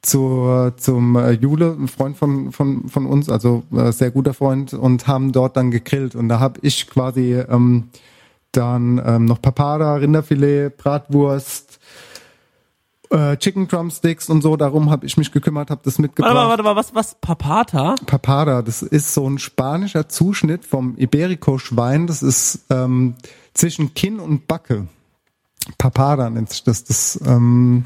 zur, 0.02 0.74
zum 0.76 1.16
äh, 1.16 1.32
Jule, 1.32 1.74
ein 1.78 1.88
Freund 1.88 2.18
von, 2.18 2.52
von, 2.52 2.88
von 2.88 3.06
uns, 3.06 3.30
also 3.30 3.62
äh, 3.74 3.92
sehr 3.92 4.10
guter 4.10 4.34
Freund, 4.34 4.74
und 4.74 5.06
haben 5.06 5.32
dort 5.32 5.56
dann 5.56 5.70
gegrillt. 5.70 6.14
Und 6.14 6.28
da 6.28 6.38
habe 6.38 6.60
ich 6.62 6.86
quasi 6.86 7.34
ähm, 7.34 7.88
dann 8.52 9.00
ähm, 9.04 9.24
noch 9.24 9.40
Papada, 9.40 9.94
Rinderfilet, 9.94 10.76
Bratwurst, 10.76 11.69
äh, 13.10 13.36
Chicken 13.36 13.68
Drumsticks 13.68 14.28
und 14.28 14.42
so. 14.42 14.56
Darum 14.56 14.90
habe 14.90 15.06
ich 15.06 15.16
mich 15.16 15.32
gekümmert, 15.32 15.70
habe 15.70 15.80
das 15.84 15.98
mitgebracht. 15.98 16.34
Warte 16.34 16.46
mal, 16.46 16.50
warte 16.50 16.62
mal, 16.62 16.76
was, 16.76 16.94
was, 16.94 17.16
Papata? 17.20 17.96
Papada, 18.06 18.62
das 18.62 18.82
ist 18.82 19.14
so 19.14 19.28
ein 19.28 19.38
spanischer 19.38 20.08
Zuschnitt 20.08 20.64
vom 20.64 20.96
Iberico-Schwein. 20.96 22.06
Das 22.06 22.22
ist 22.22 22.66
ähm, 22.70 23.14
zwischen 23.54 23.94
Kinn 23.94 24.20
und 24.20 24.46
Backe. 24.46 24.88
Papada 25.78 26.30
nennt 26.30 26.50
sich 26.50 26.64
das. 26.64 26.84
Das 26.84 27.20
ähm, 27.26 27.84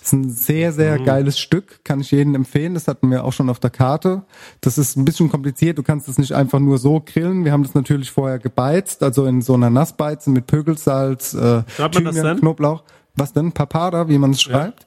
ist 0.00 0.12
ein 0.12 0.30
sehr, 0.30 0.72
sehr 0.72 0.98
geiles 1.00 1.38
Stück. 1.38 1.84
Kann 1.84 2.00
ich 2.00 2.12
jedem 2.12 2.34
empfehlen. 2.36 2.74
Das 2.74 2.86
hatten 2.86 3.10
wir 3.10 3.24
auch 3.24 3.32
schon 3.32 3.50
auf 3.50 3.58
der 3.58 3.70
Karte. 3.70 4.22
Das 4.60 4.78
ist 4.78 4.96
ein 4.96 5.04
bisschen 5.04 5.28
kompliziert. 5.30 5.78
Du 5.78 5.82
kannst 5.82 6.06
das 6.06 6.18
nicht 6.18 6.32
einfach 6.32 6.60
nur 6.60 6.78
so 6.78 7.02
grillen. 7.04 7.44
Wir 7.44 7.52
haben 7.52 7.64
das 7.64 7.74
natürlich 7.74 8.12
vorher 8.12 8.38
gebeizt, 8.38 9.02
also 9.02 9.26
in 9.26 9.42
so 9.42 9.54
einer 9.54 9.70
Nassbeize 9.70 10.30
mit 10.30 10.46
Pökelsalz, 10.46 11.34
äh? 11.34 11.64
Knoblauch. 12.38 12.84
Was 13.16 13.32
denn? 13.32 13.52
Papada, 13.52 14.08
wie 14.08 14.18
man 14.18 14.32
es 14.32 14.42
schreibt? 14.42 14.86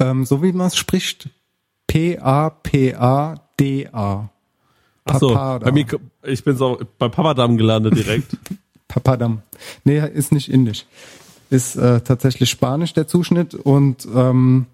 Ähm, 0.00 0.24
so 0.24 0.42
wie 0.42 0.52
man 0.52 0.66
es 0.68 0.76
spricht. 0.76 1.28
P-A-P-A-D-A. 1.86 2.30
Ach 5.04 5.18
so, 5.18 5.28
Papada. 5.28 5.64
bei 5.66 5.72
mir, 5.72 5.86
ich 6.22 6.42
bin 6.44 6.56
so 6.56 6.80
bei 6.98 7.08
Papadam 7.08 7.56
gelandet 7.58 7.96
direkt. 7.96 8.36
Papadam. 8.88 9.42
Nee, 9.84 9.98
ist 10.08 10.32
nicht 10.32 10.50
indisch. 10.50 10.86
Ist 11.50 11.76
äh, 11.76 12.00
tatsächlich 12.00 12.48
spanisch 12.50 12.94
der 12.94 13.06
Zuschnitt 13.06 13.54
und 13.54 14.08
ähm, 14.14 14.66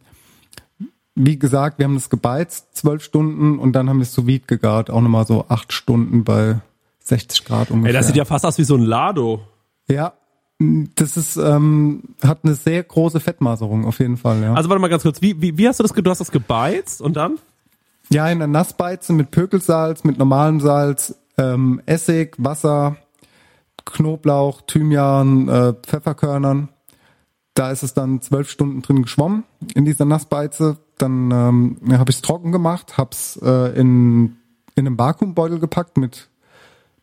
wie 1.16 1.38
gesagt, 1.38 1.78
wir 1.78 1.85
haben 1.85 1.94
das 1.94 2.11
gebeizt, 2.11 2.76
zwölf 2.76 3.02
Stunden 3.02 3.58
und 3.58 3.73
dann 3.73 3.88
haben 3.88 3.99
wir 3.99 4.04
es 4.04 4.12
sous 4.14 4.26
vide 4.26 4.44
gegart, 4.47 4.88
auch 4.88 5.00
nochmal 5.00 5.26
so 5.26 5.47
acht 5.49 5.73
Stunden 5.73 6.23
bei 6.23 6.61
60 7.00 7.44
Grad 7.44 7.73
ungefähr. 7.73 7.90
Ey, 7.90 7.92
das 7.94 8.06
sieht 8.06 8.16
ja 8.16 8.25
fast 8.25 8.47
aus 8.47 8.58
wie 8.58 8.64
so 8.64 8.76
ein 8.76 8.85
Lado. 8.85 9.42
ja, 9.88 10.12
das 10.59 11.17
ist 11.17 11.37
ähm, 11.37 12.03
hat 12.23 12.41
eine 12.43 12.55
sehr 12.55 12.83
große 12.83 13.21
Fettmaserung 13.21 13.85
auf 13.85 14.00
jeden 14.00 14.17
Fall, 14.17 14.43
ja. 14.43 14.55
Also 14.55 14.69
warte 14.69 14.81
mal 14.81 14.88
ganz 14.88 15.05
kurz, 15.05 15.23
wie, 15.23 15.41
wie, 15.41 15.57
wie 15.57 15.69
hast 15.69 15.79
du 15.79 15.85
das, 15.85 15.93
du 15.93 16.11
hast 16.11 16.21
das 16.21 16.33
gebeizt 16.33 17.00
und 17.00 17.17
dann? 17.17 17.38
Ja, 18.11 18.29
in 18.29 18.38
der 18.38 18.49
Nassbeize 18.49 19.12
mit 19.12 19.31
Pökelsalz, 19.31 20.03
mit 20.03 20.19
normalem 20.19 20.61
Salz, 20.61 21.15
ähm, 21.37 21.81
Essig, 21.87 22.35
Wasser, 22.38 22.97
Knoblauch, 23.85 24.62
Thymian, 24.62 25.49
äh, 25.49 25.75
Pfefferkörnern. 25.75 26.71
Da 27.55 27.71
ist 27.71 27.83
es 27.83 27.95
dann 27.95 28.21
zwölf 28.21 28.50
Stunden 28.50 28.83
drin 28.83 29.03
geschwommen 29.03 29.45
in 29.75 29.85
dieser 29.85 30.05
Nassbeize. 30.07 30.79
Dann 30.97 31.31
ähm, 31.31 31.79
habe 31.93 32.11
ich 32.11 32.17
es 32.17 32.23
trocken 32.23 32.50
gemacht, 32.50 32.99
hab's 32.99 33.38
äh, 33.43 33.79
in, 33.79 34.37
in 34.75 34.87
einen 34.87 34.99
Vakuumbeutel 34.99 35.59
gepackt 35.61 35.99
mit 35.99 36.31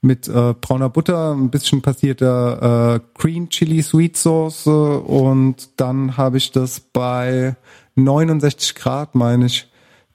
mit 0.06 0.28
äh, 0.28 0.54
brauner 0.54 0.90
Butter, 0.90 1.34
ein 1.34 1.50
bisschen 1.50 1.82
passierter 1.82 2.96
äh, 2.96 3.00
Green 3.16 3.50
Chili 3.50 3.82
Sweet 3.82 4.16
Sauce 4.16 4.68
und 4.68 5.70
dann 5.78 6.16
habe 6.16 6.38
ich 6.38 6.52
das 6.52 6.80
bei 6.80 7.56
69 7.96 8.76
Grad, 8.76 9.16
meine 9.16 9.48
ich, 9.48 9.68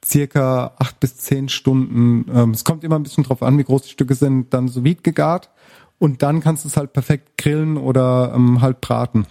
circa 0.04 0.72
acht 0.78 1.00
bis 1.00 1.16
zehn 1.16 1.48
Stunden. 1.48 2.24
Ähm, 2.32 2.52
es 2.52 2.64
kommt 2.64 2.84
immer 2.84 2.98
ein 2.98 3.02
bisschen 3.02 3.24
drauf 3.24 3.42
an, 3.42 3.58
wie 3.58 3.64
groß 3.64 3.82
die 3.82 3.90
Stücke 3.90 4.14
sind, 4.14 4.54
dann 4.54 4.68
so 4.68 4.84
vide 4.84 5.02
gegart 5.02 5.50
und 5.98 6.22
dann 6.22 6.40
kannst 6.40 6.64
du 6.64 6.68
es 6.68 6.76
halt 6.76 6.92
perfekt 6.92 7.36
grillen 7.36 7.76
oder 7.76 8.32
ähm, 8.34 8.60
halt 8.60 8.80
braten. 8.80 9.26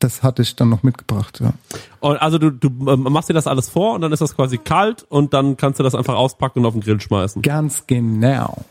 Das 0.00 0.22
hatte 0.22 0.42
ich 0.42 0.56
dann 0.56 0.70
noch 0.70 0.82
mitgebracht, 0.82 1.40
ja. 1.40 1.52
Und 2.00 2.16
also 2.16 2.38
du, 2.38 2.50
du 2.50 2.68
ähm, 2.90 3.02
machst 3.02 3.28
dir 3.28 3.34
das 3.34 3.46
alles 3.46 3.68
vor 3.68 3.94
und 3.94 4.00
dann 4.00 4.12
ist 4.12 4.20
das 4.20 4.34
quasi 4.34 4.58
kalt 4.58 5.06
und 5.08 5.32
dann 5.32 5.56
kannst 5.56 5.78
du 5.78 5.84
das 5.84 5.94
einfach 5.94 6.14
auspacken 6.14 6.60
und 6.60 6.66
auf 6.66 6.72
den 6.72 6.80
Grill 6.80 7.00
schmeißen. 7.00 7.42
Ganz 7.42 7.86
genau. 7.86 8.64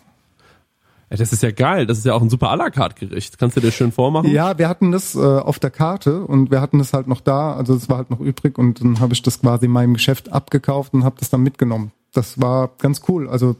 Das 1.09 1.33
ist 1.33 1.41
ja 1.41 1.51
geil. 1.51 1.85
Das 1.87 1.97
ist 1.97 2.05
ja 2.05 2.13
auch 2.13 2.21
ein 2.21 2.29
super 2.29 2.51
à 2.51 2.55
la 2.55 2.69
carte 2.69 3.07
Gericht. 3.07 3.39
Kannst 3.39 3.57
du 3.57 3.61
dir 3.61 3.71
schön 3.71 3.91
vormachen? 3.91 4.29
Ja, 4.31 4.57
wir 4.57 4.69
hatten 4.69 4.91
das 4.91 5.15
äh, 5.15 5.19
auf 5.19 5.57
der 5.57 5.71
Karte 5.71 6.21
und 6.23 6.51
wir 6.51 6.61
hatten 6.61 6.79
es 6.79 6.93
halt 6.93 7.07
noch 7.07 7.21
da, 7.21 7.53
also 7.53 7.73
es 7.73 7.89
war 7.89 7.97
halt 7.97 8.11
noch 8.11 8.19
übrig 8.19 8.57
und 8.57 8.81
dann 8.81 8.99
habe 8.99 9.13
ich 9.13 9.21
das 9.23 9.41
quasi 9.41 9.65
in 9.65 9.71
meinem 9.71 9.95
Geschäft 9.95 10.31
abgekauft 10.31 10.93
und 10.93 11.03
habe 11.03 11.15
das 11.19 11.29
dann 11.29 11.41
mitgenommen. 11.41 11.91
Das 12.13 12.39
war 12.39 12.69
ganz 12.77 13.01
cool. 13.07 13.27
Also 13.27 13.55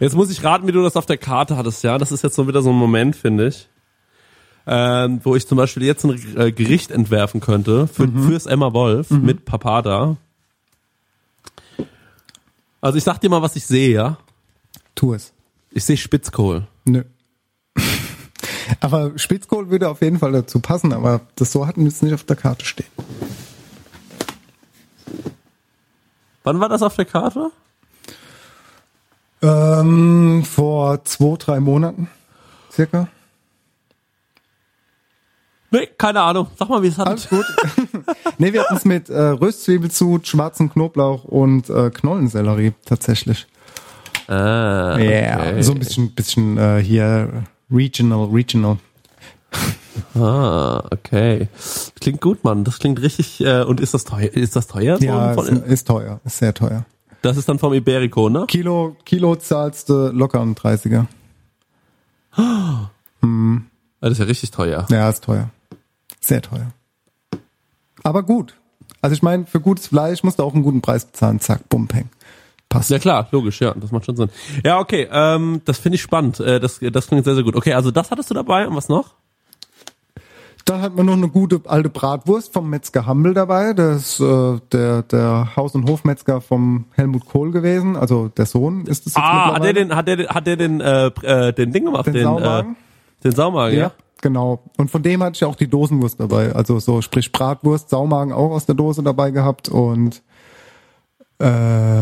Jetzt 0.00 0.16
muss 0.16 0.30
ich 0.30 0.42
raten, 0.42 0.66
wie 0.66 0.72
du 0.72 0.82
das 0.82 0.96
auf 0.96 1.06
der 1.06 1.16
Karte 1.16 1.56
hattest, 1.56 1.84
ja? 1.84 1.96
Das 1.96 2.10
ist 2.10 2.22
jetzt 2.24 2.34
so 2.34 2.48
wieder 2.48 2.60
so 2.62 2.70
ein 2.70 2.76
Moment, 2.76 3.14
finde 3.14 3.48
ich. 3.48 3.68
Ähm, 4.66 5.20
wo 5.22 5.34
ich 5.34 5.46
zum 5.46 5.58
Beispiel 5.58 5.82
jetzt 5.84 6.04
ein 6.04 6.36
äh, 6.36 6.52
Gericht 6.52 6.92
entwerfen 6.92 7.40
könnte 7.40 7.88
für, 7.88 8.08
fürs 8.08 8.46
Emma 8.46 8.72
Wolf 8.72 9.10
mit 9.10 9.44
Papada. 9.44 10.16
Also 12.80 12.98
ich 12.98 13.04
sag 13.04 13.20
dir 13.20 13.28
mal, 13.28 13.42
was 13.42 13.56
ich 13.56 13.66
sehe, 13.66 13.92
ja? 13.92 14.18
tu 14.94 15.14
es. 15.14 15.32
Ich 15.70 15.84
sehe 15.84 15.96
Spitzkohl. 15.96 16.66
Nö. 16.84 17.04
aber 18.80 19.18
Spitzkohl 19.18 19.70
würde 19.70 19.88
auf 19.88 20.02
jeden 20.02 20.18
Fall 20.18 20.32
dazu 20.32 20.60
passen, 20.60 20.92
aber 20.92 21.20
das 21.36 21.52
so 21.52 21.66
hatten 21.66 21.82
wir 21.82 21.88
es 21.88 22.02
nicht 22.02 22.14
auf 22.14 22.24
der 22.24 22.36
Karte 22.36 22.64
stehen. 22.64 22.86
Wann 26.44 26.60
war 26.60 26.68
das 26.68 26.82
auf 26.82 26.96
der 26.96 27.04
Karte? 27.04 27.50
Ähm, 29.42 30.44
vor 30.44 31.04
zwei, 31.04 31.36
drei 31.36 31.60
Monaten 31.60 32.08
circa. 32.70 33.08
Nee, 35.70 35.88
keine 35.96 36.20
Ahnung. 36.20 36.48
Sag 36.58 36.68
mal, 36.68 36.82
wie 36.82 36.88
es 36.88 36.98
hat. 36.98 37.08
Alles 37.08 37.28
gut. 37.28 37.46
nee, 38.38 38.52
wir 38.52 38.62
hatten 38.62 38.76
es 38.76 38.84
mit 38.84 39.08
äh, 39.08 39.18
Röstzwiebelzut, 39.18 40.26
schwarzen 40.26 40.70
Knoblauch 40.70 41.24
und 41.24 41.70
äh, 41.70 41.90
Knollensellerie 41.90 42.74
tatsächlich. 42.84 43.46
Ah, 44.28 44.98
Ja, 44.98 45.36
okay. 45.38 45.62
so 45.62 45.72
ein 45.72 45.78
bisschen, 45.78 46.10
bisschen 46.14 46.56
äh, 46.58 46.82
hier 46.82 47.44
regional, 47.70 48.26
regional. 48.26 48.78
Ah, 50.14 50.82
okay. 50.90 51.48
Klingt 52.00 52.20
gut, 52.20 52.44
Mann. 52.44 52.64
Das 52.64 52.78
klingt 52.78 53.00
richtig. 53.02 53.40
Äh, 53.44 53.62
und 53.62 53.80
ist 53.80 53.94
das 53.94 54.04
teuer? 54.04 54.30
Ist 54.32 54.56
das 54.56 54.66
teuer? 54.66 54.98
Ja, 55.00 55.34
Von- 55.34 55.46
ist, 55.46 55.66
ist 55.66 55.86
teuer, 55.88 56.20
ist 56.24 56.38
sehr 56.38 56.54
teuer. 56.54 56.84
das 57.22 57.36
ist 57.36 57.48
dann 57.48 57.58
vom 57.58 57.72
Iberico, 57.74 58.28
ne? 58.28 58.44
Kilo, 58.48 58.96
Kilo 59.04 59.36
zahlst 59.36 59.88
du 59.88 60.08
locker 60.08 60.40
einen 60.40 60.54
30er. 60.54 61.06
Das 64.00 64.12
ist 64.12 64.18
ja 64.18 64.24
richtig 64.24 64.50
teuer. 64.50 64.86
Ja, 64.90 65.08
ist 65.08 65.22
teuer. 65.24 65.50
Sehr 66.20 66.42
teuer. 66.42 66.72
Aber 68.02 68.22
gut. 68.22 68.54
Also 69.00 69.14
ich 69.14 69.22
meine, 69.22 69.46
für 69.46 69.60
gutes 69.60 69.88
Fleisch 69.88 70.22
musst 70.22 70.38
du 70.38 70.42
auch 70.44 70.54
einen 70.54 70.62
guten 70.62 70.80
Preis 70.80 71.04
bezahlen. 71.04 71.40
Zack, 71.40 71.68
bumm, 71.68 71.88
peng. 71.88 72.08
Passt. 72.72 72.88
Ja 72.90 72.98
klar, 72.98 73.28
logisch, 73.32 73.60
ja, 73.60 73.74
das 73.74 73.92
macht 73.92 74.06
schon 74.06 74.16
Sinn. 74.16 74.30
Ja, 74.64 74.78
okay, 74.78 75.06
ähm, 75.12 75.60
das 75.66 75.78
finde 75.78 75.96
ich 75.96 76.02
spannend. 76.02 76.40
Äh, 76.40 76.58
das, 76.58 76.80
das 76.80 77.06
klingt 77.06 77.24
sehr, 77.24 77.34
sehr 77.34 77.44
gut. 77.44 77.54
Okay, 77.54 77.74
also 77.74 77.90
das 77.90 78.10
hattest 78.10 78.30
du 78.30 78.34
dabei 78.34 78.66
und 78.66 78.74
was 78.74 78.88
noch? 78.88 79.10
Dann 80.64 80.80
hat 80.80 80.94
man 80.94 81.04
noch 81.04 81.14
eine 81.14 81.28
gute 81.28 81.60
alte 81.66 81.90
Bratwurst 81.90 82.52
vom 82.52 82.70
Metzger 82.70 83.04
Hammel 83.04 83.34
dabei. 83.34 83.74
Das 83.74 84.18
ist 84.18 84.20
äh, 84.20 84.58
der, 84.72 85.02
der 85.02 85.54
Haus- 85.56 85.74
und 85.74 85.86
Hofmetzger 85.88 86.40
vom 86.40 86.86
Helmut 86.92 87.26
Kohl 87.26 87.50
gewesen. 87.50 87.96
Also 87.96 88.28
der 88.28 88.46
Sohn 88.46 88.86
ist 88.86 89.06
es 89.06 89.14
jetzt 89.14 89.18
Ah, 89.18 89.54
hat 89.54 89.64
der 89.64 89.72
den, 89.74 89.94
hat 89.94 90.08
der, 90.08 90.28
hat 90.28 90.46
der 90.46 90.56
den, 90.56 90.80
äh, 90.80 91.06
äh, 91.06 91.52
den 91.52 91.72
Ding 91.72 91.84
gemacht? 91.84 92.06
Den 92.06 92.14
den, 92.14 92.22
Saumagen? 92.22 92.72
Äh, 92.72 93.22
den 93.24 93.32
Saumagen, 93.32 93.76
ja? 93.76 93.92
Genau. 94.22 94.62
Und 94.78 94.90
von 94.90 95.02
dem 95.02 95.22
hatte 95.22 95.34
ich 95.34 95.44
auch 95.44 95.56
die 95.56 95.68
Dosenwurst 95.68 96.20
dabei. 96.20 96.54
Also 96.54 96.78
so 96.78 97.02
sprich 97.02 97.32
Bratwurst, 97.32 97.90
Saumagen 97.90 98.32
auch 98.32 98.52
aus 98.52 98.64
der 98.64 98.76
Dose 98.76 99.02
dabei 99.02 99.30
gehabt 99.32 99.68
und 99.68 100.22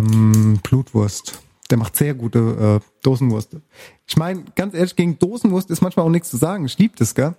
ähm, 0.00 0.61
Blutwurst. 0.62 1.40
Der 1.71 1.78
macht 1.78 1.97
sehr 1.97 2.14
gute 2.14 2.80
äh, 2.80 2.87
Dosenwurst. 3.02 3.57
Ich 4.07 4.16
meine, 4.16 4.45
ganz 4.57 4.75
ehrlich, 4.75 4.97
gegen 4.97 5.19
Dosenwurst 5.19 5.71
ist 5.71 5.83
manchmal 5.83 6.07
auch 6.07 6.11
nichts 6.11 6.30
zu 6.30 6.37
sagen. 6.37 6.64
Ich 6.64 6.78
lieb 6.78 6.97
das, 6.97 7.14
gell? 7.14 7.35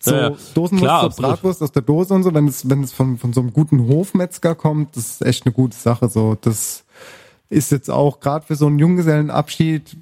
So 0.00 0.14
Ja, 0.14 0.30
ja. 0.30 0.36
Dosenwurst, 0.54 0.84
Klar, 0.84 1.10
so. 1.10 1.22
Bratwurst 1.22 1.62
aus 1.62 1.72
der 1.72 1.82
Dose 1.82 2.14
und 2.14 2.22
so, 2.22 2.32
wenn 2.32 2.48
es, 2.48 2.68
wenn 2.68 2.82
es 2.82 2.92
von, 2.92 3.18
von 3.18 3.32
so 3.32 3.40
einem 3.40 3.52
guten 3.52 3.86
Hofmetzger 3.86 4.54
kommt, 4.54 4.96
das 4.96 5.12
ist 5.12 5.22
echt 5.22 5.44
eine 5.44 5.52
gute 5.52 5.76
Sache. 5.76 6.08
So, 6.08 6.36
das 6.40 6.84
ist 7.50 7.70
jetzt 7.70 7.90
auch 7.90 8.20
gerade 8.20 8.46
für 8.46 8.56
so 8.56 8.66
einen 8.66 8.78
Junggesellenabschied 8.78 9.96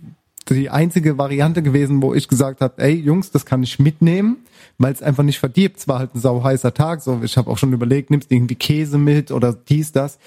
die 0.48 0.70
einzige 0.70 1.18
Variante 1.18 1.62
gewesen, 1.62 2.02
wo 2.02 2.14
ich 2.14 2.28
gesagt 2.28 2.60
habe, 2.60 2.82
ey 2.82 2.94
Jungs, 2.94 3.30
das 3.30 3.46
kann 3.46 3.62
ich 3.62 3.78
mitnehmen, 3.78 4.38
weil 4.78 4.92
es 4.92 5.02
einfach 5.02 5.22
nicht 5.22 5.38
verdirbt. 5.38 5.78
Es 5.78 5.88
war 5.88 5.98
halt 5.98 6.14
ein 6.14 6.20
sau 6.20 6.42
heißer 6.42 6.74
Tag. 6.74 7.00
So, 7.00 7.20
ich 7.22 7.36
habe 7.36 7.50
auch 7.50 7.58
schon 7.58 7.72
überlegt, 7.72 8.10
nimmst 8.10 8.30
du 8.30 8.34
irgendwie 8.34 8.54
Käse 8.54 8.98
mit 8.98 9.30
oder 9.30 9.52
dies, 9.52 9.92
das. 9.92 10.18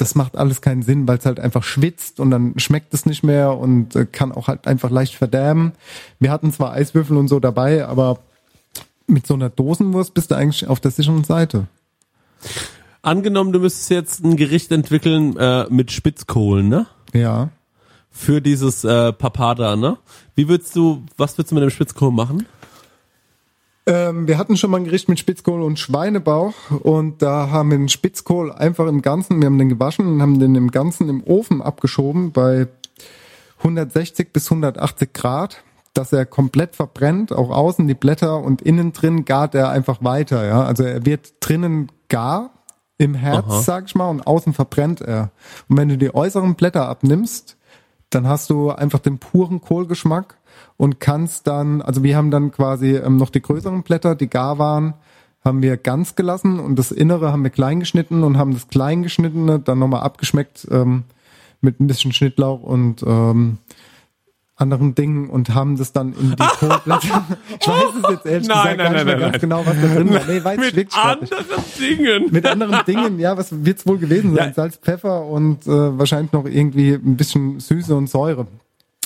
Das 0.00 0.14
macht 0.14 0.38
alles 0.38 0.62
keinen 0.62 0.80
Sinn, 0.80 1.06
weil 1.06 1.18
es 1.18 1.26
halt 1.26 1.38
einfach 1.38 1.62
schwitzt 1.62 2.20
und 2.20 2.30
dann 2.30 2.58
schmeckt 2.58 2.94
es 2.94 3.04
nicht 3.04 3.22
mehr 3.22 3.58
und 3.58 3.94
äh, 3.94 4.06
kann 4.06 4.32
auch 4.32 4.48
halt 4.48 4.66
einfach 4.66 4.88
leicht 4.88 5.14
verderben. 5.14 5.72
Wir 6.18 6.30
hatten 6.30 6.50
zwar 6.54 6.72
Eiswürfel 6.72 7.18
und 7.18 7.28
so 7.28 7.38
dabei, 7.38 7.86
aber 7.86 8.20
mit 9.06 9.26
so 9.26 9.34
einer 9.34 9.50
Dosenwurst 9.50 10.14
bist 10.14 10.30
du 10.30 10.36
eigentlich 10.36 10.66
auf 10.66 10.80
der 10.80 10.90
sicheren 10.90 11.24
Seite. 11.24 11.66
Angenommen, 13.02 13.52
du 13.52 13.60
müsstest 13.60 13.90
jetzt 13.90 14.24
ein 14.24 14.38
Gericht 14.38 14.72
entwickeln 14.72 15.36
äh, 15.36 15.66
mit 15.68 15.92
Spitzkohlen, 15.92 16.70
ne? 16.70 16.86
Ja. 17.12 17.50
Für 18.10 18.40
dieses 18.40 18.84
äh, 18.84 19.12
Papada, 19.12 19.76
ne? 19.76 19.98
Wie 20.34 20.48
würdest 20.48 20.74
du, 20.76 21.04
was 21.18 21.36
würdest 21.36 21.50
du 21.50 21.56
mit 21.56 21.62
dem 21.62 21.70
Spitzkohl 21.70 22.10
machen? 22.10 22.46
Ähm, 23.86 24.28
wir 24.28 24.36
hatten 24.36 24.56
schon 24.56 24.70
mal 24.70 24.78
ein 24.78 24.84
Gericht 24.84 25.08
mit 25.08 25.18
Spitzkohl 25.18 25.62
und 25.62 25.78
Schweinebauch 25.78 26.54
und 26.82 27.22
da 27.22 27.50
haben 27.50 27.70
wir 27.70 27.78
den 27.78 27.88
Spitzkohl 27.88 28.52
einfach 28.52 28.86
im 28.86 29.02
Ganzen, 29.02 29.40
wir 29.40 29.46
haben 29.46 29.58
den 29.58 29.70
gewaschen 29.70 30.06
und 30.06 30.22
haben 30.22 30.38
den 30.38 30.54
im 30.54 30.70
Ganzen 30.70 31.08
im 31.08 31.24
Ofen 31.24 31.62
abgeschoben 31.62 32.32
bei 32.32 32.68
160 33.58 34.32
bis 34.32 34.50
180 34.50 35.12
Grad, 35.12 35.62
dass 35.94 36.12
er 36.12 36.26
komplett 36.26 36.76
verbrennt, 36.76 37.32
auch 37.32 37.50
außen 37.50 37.86
die 37.86 37.94
Blätter 37.94 38.38
und 38.38 38.62
innen 38.62 38.92
drin 38.92 39.24
gart 39.24 39.54
er 39.54 39.70
einfach 39.70 40.04
weiter, 40.04 40.46
ja. 40.46 40.62
Also 40.64 40.82
er 40.82 41.06
wird 41.06 41.34
drinnen 41.40 41.90
gar 42.08 42.50
im 42.98 43.14
Herz, 43.14 43.46
Aha. 43.48 43.62
sag 43.62 43.86
ich 43.86 43.94
mal, 43.94 44.10
und 44.10 44.26
außen 44.26 44.52
verbrennt 44.52 45.00
er. 45.00 45.30
Und 45.68 45.78
wenn 45.78 45.88
du 45.88 45.96
die 45.96 46.14
äußeren 46.14 46.54
Blätter 46.54 46.86
abnimmst, 46.86 47.56
dann 48.10 48.28
hast 48.28 48.50
du 48.50 48.70
einfach 48.70 48.98
den 48.98 49.18
puren 49.18 49.60
Kohlgeschmack 49.62 50.36
und 50.76 51.00
kannst 51.00 51.46
dann, 51.46 51.82
also 51.82 52.02
wir 52.02 52.16
haben 52.16 52.30
dann 52.30 52.50
quasi 52.52 52.96
ähm, 52.96 53.16
noch 53.16 53.30
die 53.30 53.42
größeren 53.42 53.82
Blätter, 53.82 54.14
die 54.14 54.28
gar 54.28 54.58
waren, 54.58 54.94
haben 55.44 55.62
wir 55.62 55.76
ganz 55.76 56.16
gelassen 56.16 56.60
und 56.60 56.78
das 56.78 56.92
Innere 56.92 57.32
haben 57.32 57.42
wir 57.42 57.50
klein 57.50 57.80
geschnitten 57.80 58.24
und 58.24 58.36
haben 58.36 58.52
das 58.52 58.68
klein 58.68 59.02
geschnittene 59.02 59.58
dann 59.58 59.78
nochmal 59.78 60.02
abgeschmeckt 60.02 60.66
ähm, 60.70 61.04
mit 61.60 61.80
ein 61.80 61.86
bisschen 61.86 62.12
Schnittlauch 62.12 62.62
und 62.62 63.02
ähm, 63.06 63.58
anderen 64.60 64.94
Dingen 64.94 65.30
und 65.30 65.54
haben 65.54 65.76
das 65.78 65.92
dann 65.92 66.12
in 66.12 66.36
die 66.36 66.36
Kohlblätter. 66.58 67.24
ich 67.60 67.66
weiß 67.66 67.84
es 68.02 68.10
jetzt 68.10 68.26
ehrlich 68.26 68.48
Nein, 68.48 68.76
gesagt 68.76 68.76
nein, 68.76 68.76
gar 68.76 68.90
nicht 68.90 68.96
nein, 68.96 69.06
mehr 69.06 69.14
nein, 69.14 69.20
ganz 69.20 69.32
nein. 69.32 69.40
genau, 69.40 69.66
was 69.66 69.80
da 69.80 69.94
drin 69.94 70.14
war. 70.14 70.20
Nee, 70.28 70.44
weiß 70.44 70.74
nicht. 70.74 70.96
anderen 70.96 71.64
Dingen. 71.78 72.28
Mit 72.30 72.46
anderen 72.46 72.84
Dingen, 72.84 73.18
ja, 73.18 73.36
was 73.36 73.64
wird's 73.64 73.86
wohl 73.86 73.98
gewesen 73.98 74.34
sein? 74.34 74.48
Ja. 74.48 74.54
Salz, 74.54 74.76
Pfeffer 74.76 75.24
und 75.24 75.66
äh, 75.66 75.98
wahrscheinlich 75.98 76.32
noch 76.32 76.44
irgendwie 76.44 76.92
ein 76.92 77.16
bisschen 77.16 77.58
Süße 77.58 77.94
und 77.94 78.10
Säure. 78.10 78.46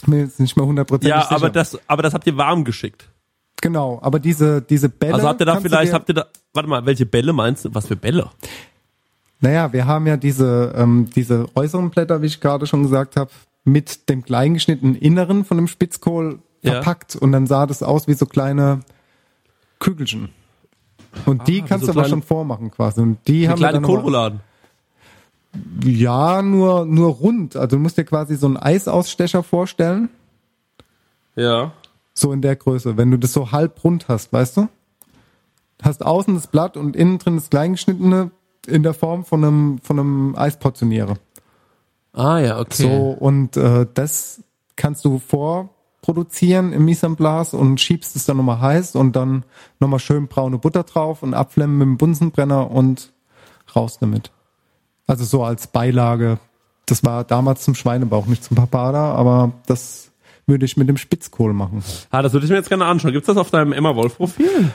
Bin 0.06 0.20
jetzt 0.20 0.40
nicht 0.40 0.56
mehr 0.56 0.66
hundertprozentig 0.66 1.08
Ja, 1.10 1.22
sicher. 1.22 1.36
aber 1.36 1.50
das, 1.50 1.78
aber 1.86 2.02
das 2.02 2.14
habt 2.14 2.26
ihr 2.26 2.36
warm 2.36 2.64
geschickt. 2.64 3.08
Genau, 3.60 3.98
aber 4.02 4.18
diese, 4.20 4.60
diese 4.62 4.88
Bälle. 4.88 5.14
Also 5.14 5.28
habt 5.28 5.40
ihr 5.40 5.46
da 5.46 5.60
vielleicht, 5.60 5.92
habt 5.92 6.08
ihr 6.10 6.14
da, 6.16 6.26
warte 6.52 6.68
mal, 6.68 6.84
welche 6.84 7.06
Bälle 7.06 7.32
meinst 7.32 7.64
du? 7.64 7.74
Was 7.74 7.86
für 7.86 7.96
Bälle? 7.96 8.28
Naja, 9.40 9.72
wir 9.72 9.86
haben 9.86 10.06
ja 10.06 10.16
diese, 10.16 10.74
ähm, 10.76 11.08
diese 11.14 11.46
äußeren 11.54 11.90
Blätter, 11.90 12.20
wie 12.22 12.26
ich 12.26 12.40
gerade 12.40 12.66
schon 12.66 12.82
gesagt 12.82 13.16
habe, 13.16 13.30
mit 13.64 14.08
dem 14.10 14.22
kleingeschnittenen 14.24 14.94
Inneren 14.96 15.44
von 15.44 15.56
dem 15.56 15.68
Spitzkohl 15.68 16.38
Ja. 16.62 16.72
verpackt 16.74 17.16
und 17.16 17.32
dann 17.32 17.46
sah 17.46 17.66
das 17.66 17.82
aus 17.82 18.06
wie 18.08 18.14
so 18.14 18.26
kleine 18.26 18.80
Kügelchen. 19.80 20.28
Und 21.26 21.46
die 21.46 21.56
wie 21.56 21.62
kannst 21.62 21.86
so 21.86 21.92
du 21.92 21.98
aber 22.00 22.08
schon 22.08 22.22
vormachen 22.22 22.70
quasi. 22.70 23.00
Und 23.00 23.18
die 23.28 23.48
haben 23.48 23.60
wir 23.60 23.68
kleine 23.68 23.86
Kohlrouladen. 23.86 24.40
Ja, 25.84 26.42
nur, 26.42 26.86
nur 26.86 27.10
rund. 27.10 27.56
Also 27.56 27.76
du 27.76 27.82
musst 27.82 27.96
dir 27.96 28.04
quasi 28.04 28.36
so 28.36 28.46
einen 28.46 28.56
Eisausstecher 28.56 29.42
vorstellen. 29.42 30.08
Ja. 31.36 31.72
So 32.12 32.32
in 32.32 32.42
der 32.42 32.56
Größe, 32.56 32.96
wenn 32.96 33.10
du 33.10 33.18
das 33.18 33.32
so 33.32 33.52
halb 33.52 33.82
rund 33.84 34.08
hast, 34.08 34.32
weißt 34.32 34.56
du? 34.58 34.68
Hast 35.82 36.04
außen 36.04 36.34
das 36.34 36.46
Blatt 36.46 36.76
und 36.76 36.96
innen 36.96 37.18
drin 37.18 37.36
das 37.36 37.50
kleingeschnittene 37.50 38.30
in 38.66 38.82
der 38.82 38.94
Form 38.94 39.24
von 39.24 39.44
einem, 39.44 39.78
von 39.82 39.98
einem 39.98 40.36
Eisportionierer. 40.36 41.16
Ah 42.12 42.38
ja, 42.38 42.58
okay. 42.60 42.82
So, 42.82 43.10
und 43.10 43.56
äh, 43.56 43.86
das 43.92 44.42
kannst 44.76 45.04
du 45.04 45.18
vor, 45.18 45.70
produzieren 46.00 46.72
im 46.72 46.84
Mise 46.84 47.06
en 47.06 47.16
Place 47.16 47.54
und 47.54 47.80
schiebst 47.80 48.14
es 48.14 48.26
dann 48.26 48.36
nochmal 48.36 48.60
heiß 48.60 48.94
und 48.94 49.16
dann 49.16 49.44
nochmal 49.80 49.98
schön 49.98 50.28
braune 50.28 50.58
Butter 50.58 50.84
drauf 50.84 51.22
und 51.22 51.34
abflemmen 51.34 51.78
mit 51.78 51.86
dem 51.86 51.96
Bunsenbrenner 51.96 52.70
und 52.70 53.12
raus 53.74 53.98
damit. 53.98 54.30
Also 55.06 55.24
so 55.24 55.44
als 55.44 55.66
Beilage. 55.66 56.38
Das 56.86 57.04
war 57.04 57.24
damals 57.24 57.62
zum 57.62 57.74
Schweinebauch, 57.74 58.26
nicht 58.26 58.44
zum 58.44 58.56
Papada, 58.56 59.14
aber 59.14 59.52
das 59.66 60.10
würde 60.46 60.64
ich 60.64 60.76
mit 60.76 60.88
dem 60.88 60.96
Spitzkohl 60.96 61.52
machen. 61.52 61.82
Ah, 62.10 62.22
das 62.22 62.32
würde 62.32 62.44
ich 62.44 62.50
mir 62.50 62.56
jetzt 62.56 62.68
gerne 62.68 62.84
anschauen. 62.84 63.12
Gibt's 63.12 63.26
das 63.26 63.36
auf 63.36 63.50
deinem 63.50 63.72
Emma 63.72 63.94
Wolf 63.94 64.16
Profil? 64.16 64.70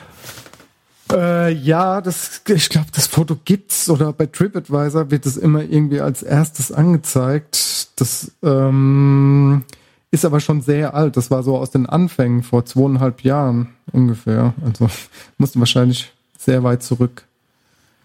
Äh, 1.12 1.52
ja, 1.52 2.00
das, 2.00 2.42
ich 2.48 2.68
glaube, 2.68 2.88
das 2.94 3.06
Foto 3.06 3.36
gibt's 3.44 3.88
oder 3.88 4.12
bei 4.12 4.26
TripAdvisor 4.26 5.10
wird 5.10 5.26
es 5.26 5.36
immer 5.36 5.62
irgendwie 5.62 6.00
als 6.00 6.22
erstes 6.22 6.72
angezeigt. 6.72 8.00
Das 8.00 8.32
ähm, 8.42 9.64
ist 10.10 10.24
aber 10.24 10.40
schon 10.40 10.60
sehr 10.60 10.94
alt. 10.94 11.16
Das 11.16 11.30
war 11.30 11.42
so 11.42 11.56
aus 11.56 11.70
den 11.70 11.86
Anfängen 11.86 12.42
vor 12.42 12.64
zweieinhalb 12.64 13.22
Jahren 13.22 13.74
ungefähr. 13.92 14.54
Also 14.64 14.88
musste 15.38 15.58
wahrscheinlich 15.58 16.12
sehr 16.38 16.62
weit 16.62 16.82
zurück. 16.82 17.24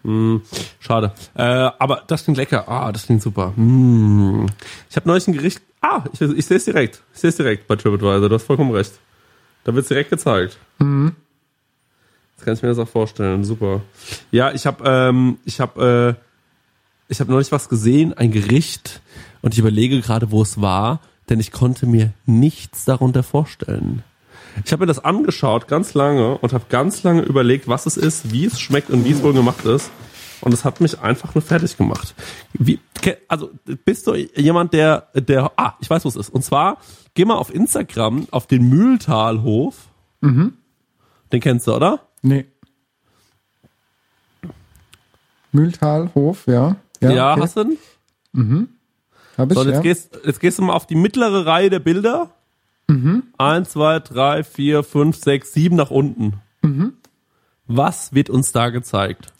Hm, 0.06 0.40
schade. 0.78 1.12
Äh, 1.34 1.42
aber 1.42 2.04
das 2.06 2.22
klingt 2.22 2.38
lecker. 2.38 2.68
Ah, 2.68 2.92
das 2.92 3.06
klingt 3.06 3.22
super. 3.22 3.52
Hm. 3.56 4.46
Ich 4.88 4.94
habe 4.94 5.08
neulich 5.08 5.26
ein 5.26 5.32
Gericht. 5.32 5.60
Ah, 5.80 6.04
ich, 6.12 6.20
ich 6.20 6.46
sehe 6.46 6.58
es 6.58 6.64
direkt. 6.64 7.02
Ich 7.12 7.20
sehe 7.20 7.30
es 7.30 7.36
direkt 7.36 7.66
bei 7.66 7.74
TripAdvisor. 7.74 8.28
Du 8.28 8.34
hast 8.36 8.44
vollkommen 8.44 8.70
recht. 8.70 8.92
Da 9.64 9.74
wird's 9.74 9.88
direkt 9.88 10.10
gezeigt. 10.10 10.58
Mhm. 10.78 11.16
Jetzt 12.36 12.44
kann 12.44 12.54
ich 12.54 12.62
mir 12.62 12.68
das 12.68 12.78
auch 12.78 12.88
vorstellen. 12.88 13.42
Super. 13.42 13.80
Ja, 14.30 14.52
ich 14.52 14.64
habe 14.64 14.84
ähm, 14.86 15.38
ich 15.44 15.58
habe 15.58 16.16
äh, 16.16 16.22
ich 17.08 17.18
habe 17.18 17.32
neulich 17.32 17.50
was 17.50 17.68
gesehen, 17.68 18.12
ein 18.12 18.30
Gericht 18.30 19.00
und 19.42 19.54
ich 19.54 19.58
überlege 19.58 20.00
gerade, 20.00 20.30
wo 20.30 20.40
es 20.42 20.60
war, 20.60 21.00
denn 21.28 21.40
ich 21.40 21.50
konnte 21.50 21.86
mir 21.86 22.12
nichts 22.26 22.84
darunter 22.84 23.24
vorstellen. 23.24 24.04
Ich 24.64 24.72
habe 24.72 24.82
mir 24.82 24.86
das 24.86 25.04
angeschaut 25.04 25.68
ganz 25.68 25.94
lange 25.94 26.38
und 26.38 26.52
habe 26.52 26.64
ganz 26.68 27.02
lange 27.02 27.22
überlegt, 27.22 27.68
was 27.68 27.86
es 27.86 27.96
ist, 27.96 28.32
wie 28.32 28.46
es 28.46 28.60
schmeckt 28.60 28.90
und 28.90 29.04
wie 29.04 29.12
es 29.12 29.22
wohl 29.22 29.32
gemacht 29.32 29.64
ist. 29.64 29.90
Und 30.40 30.52
es 30.52 30.64
hat 30.64 30.80
mich 30.80 31.00
einfach 31.00 31.34
nur 31.34 31.42
fertig 31.42 31.76
gemacht. 31.76 32.14
Wie, 32.52 32.78
also 33.28 33.50
bist 33.84 34.06
du 34.06 34.14
jemand, 34.14 34.72
der, 34.72 35.08
der, 35.14 35.50
ah, 35.56 35.74
ich 35.80 35.88
weiß, 35.88 36.04
wo 36.04 36.08
es 36.08 36.16
ist. 36.16 36.28
Und 36.28 36.42
zwar, 36.42 36.78
geh 37.14 37.24
mal 37.24 37.36
auf 37.36 37.54
Instagram 37.54 38.26
auf 38.30 38.46
den 38.46 38.68
Mühltalhof. 38.68 39.76
Den 41.32 41.40
kennst 41.40 41.66
du, 41.66 41.74
oder? 41.74 42.00
Nee. 42.22 42.46
Mühltalhof, 45.52 46.46
ja. 46.46 46.76
Ja, 47.00 47.32
okay. 47.32 47.40
hast 47.40 47.56
du 47.56 47.64
den? 47.64 47.78
Hab 49.38 49.50
ich, 49.50 49.58
So, 49.58 49.64
jetzt, 49.64 49.74
ja. 49.74 49.80
gehst, 49.80 50.18
jetzt 50.24 50.40
gehst 50.40 50.58
du 50.58 50.62
mal 50.62 50.74
auf 50.74 50.86
die 50.86 50.94
mittlere 50.94 51.46
Reihe 51.46 51.70
der 51.70 51.80
Bilder. 51.80 52.30
Mhm. 52.88 53.24
Eins, 53.38 53.70
zwei, 53.70 53.98
drei, 54.00 54.44
vier, 54.44 54.82
fünf, 54.84 55.16
sechs, 55.16 55.52
sieben 55.52 55.76
nach 55.76 55.90
unten. 55.90 56.34
Mhm. 56.62 56.94
Was 57.66 58.12
wird 58.14 58.30
uns 58.30 58.52
da 58.52 58.70
gezeigt? 58.70 59.32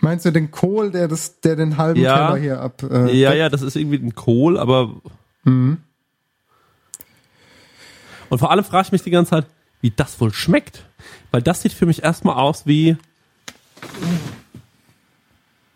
Meinst 0.00 0.24
du 0.24 0.30
den 0.32 0.50
Kohl, 0.50 0.90
der 0.90 1.08
das, 1.08 1.40
der 1.40 1.56
den 1.56 1.76
halben 1.78 2.00
Ja. 2.00 2.26
Teller 2.28 2.38
hier 2.40 2.60
ab? 2.60 2.82
Äh, 2.82 3.16
Ja, 3.16 3.32
ja, 3.32 3.48
das 3.48 3.62
ist 3.62 3.76
irgendwie 3.76 3.98
ein 3.98 4.14
Kohl, 4.14 4.58
aber. 4.58 5.00
Mhm. 5.44 5.78
Und 8.28 8.38
vor 8.38 8.50
allem 8.50 8.64
frage 8.64 8.86
ich 8.86 8.92
mich 8.92 9.02
die 9.02 9.10
ganze 9.10 9.30
Zeit, 9.30 9.46
wie 9.80 9.90
das 9.90 10.20
wohl 10.20 10.32
schmeckt. 10.32 10.84
Weil 11.30 11.42
das 11.42 11.62
sieht 11.62 11.72
für 11.72 11.86
mich 11.86 12.02
erstmal 12.02 12.36
aus 12.36 12.66
wie. 12.66 12.96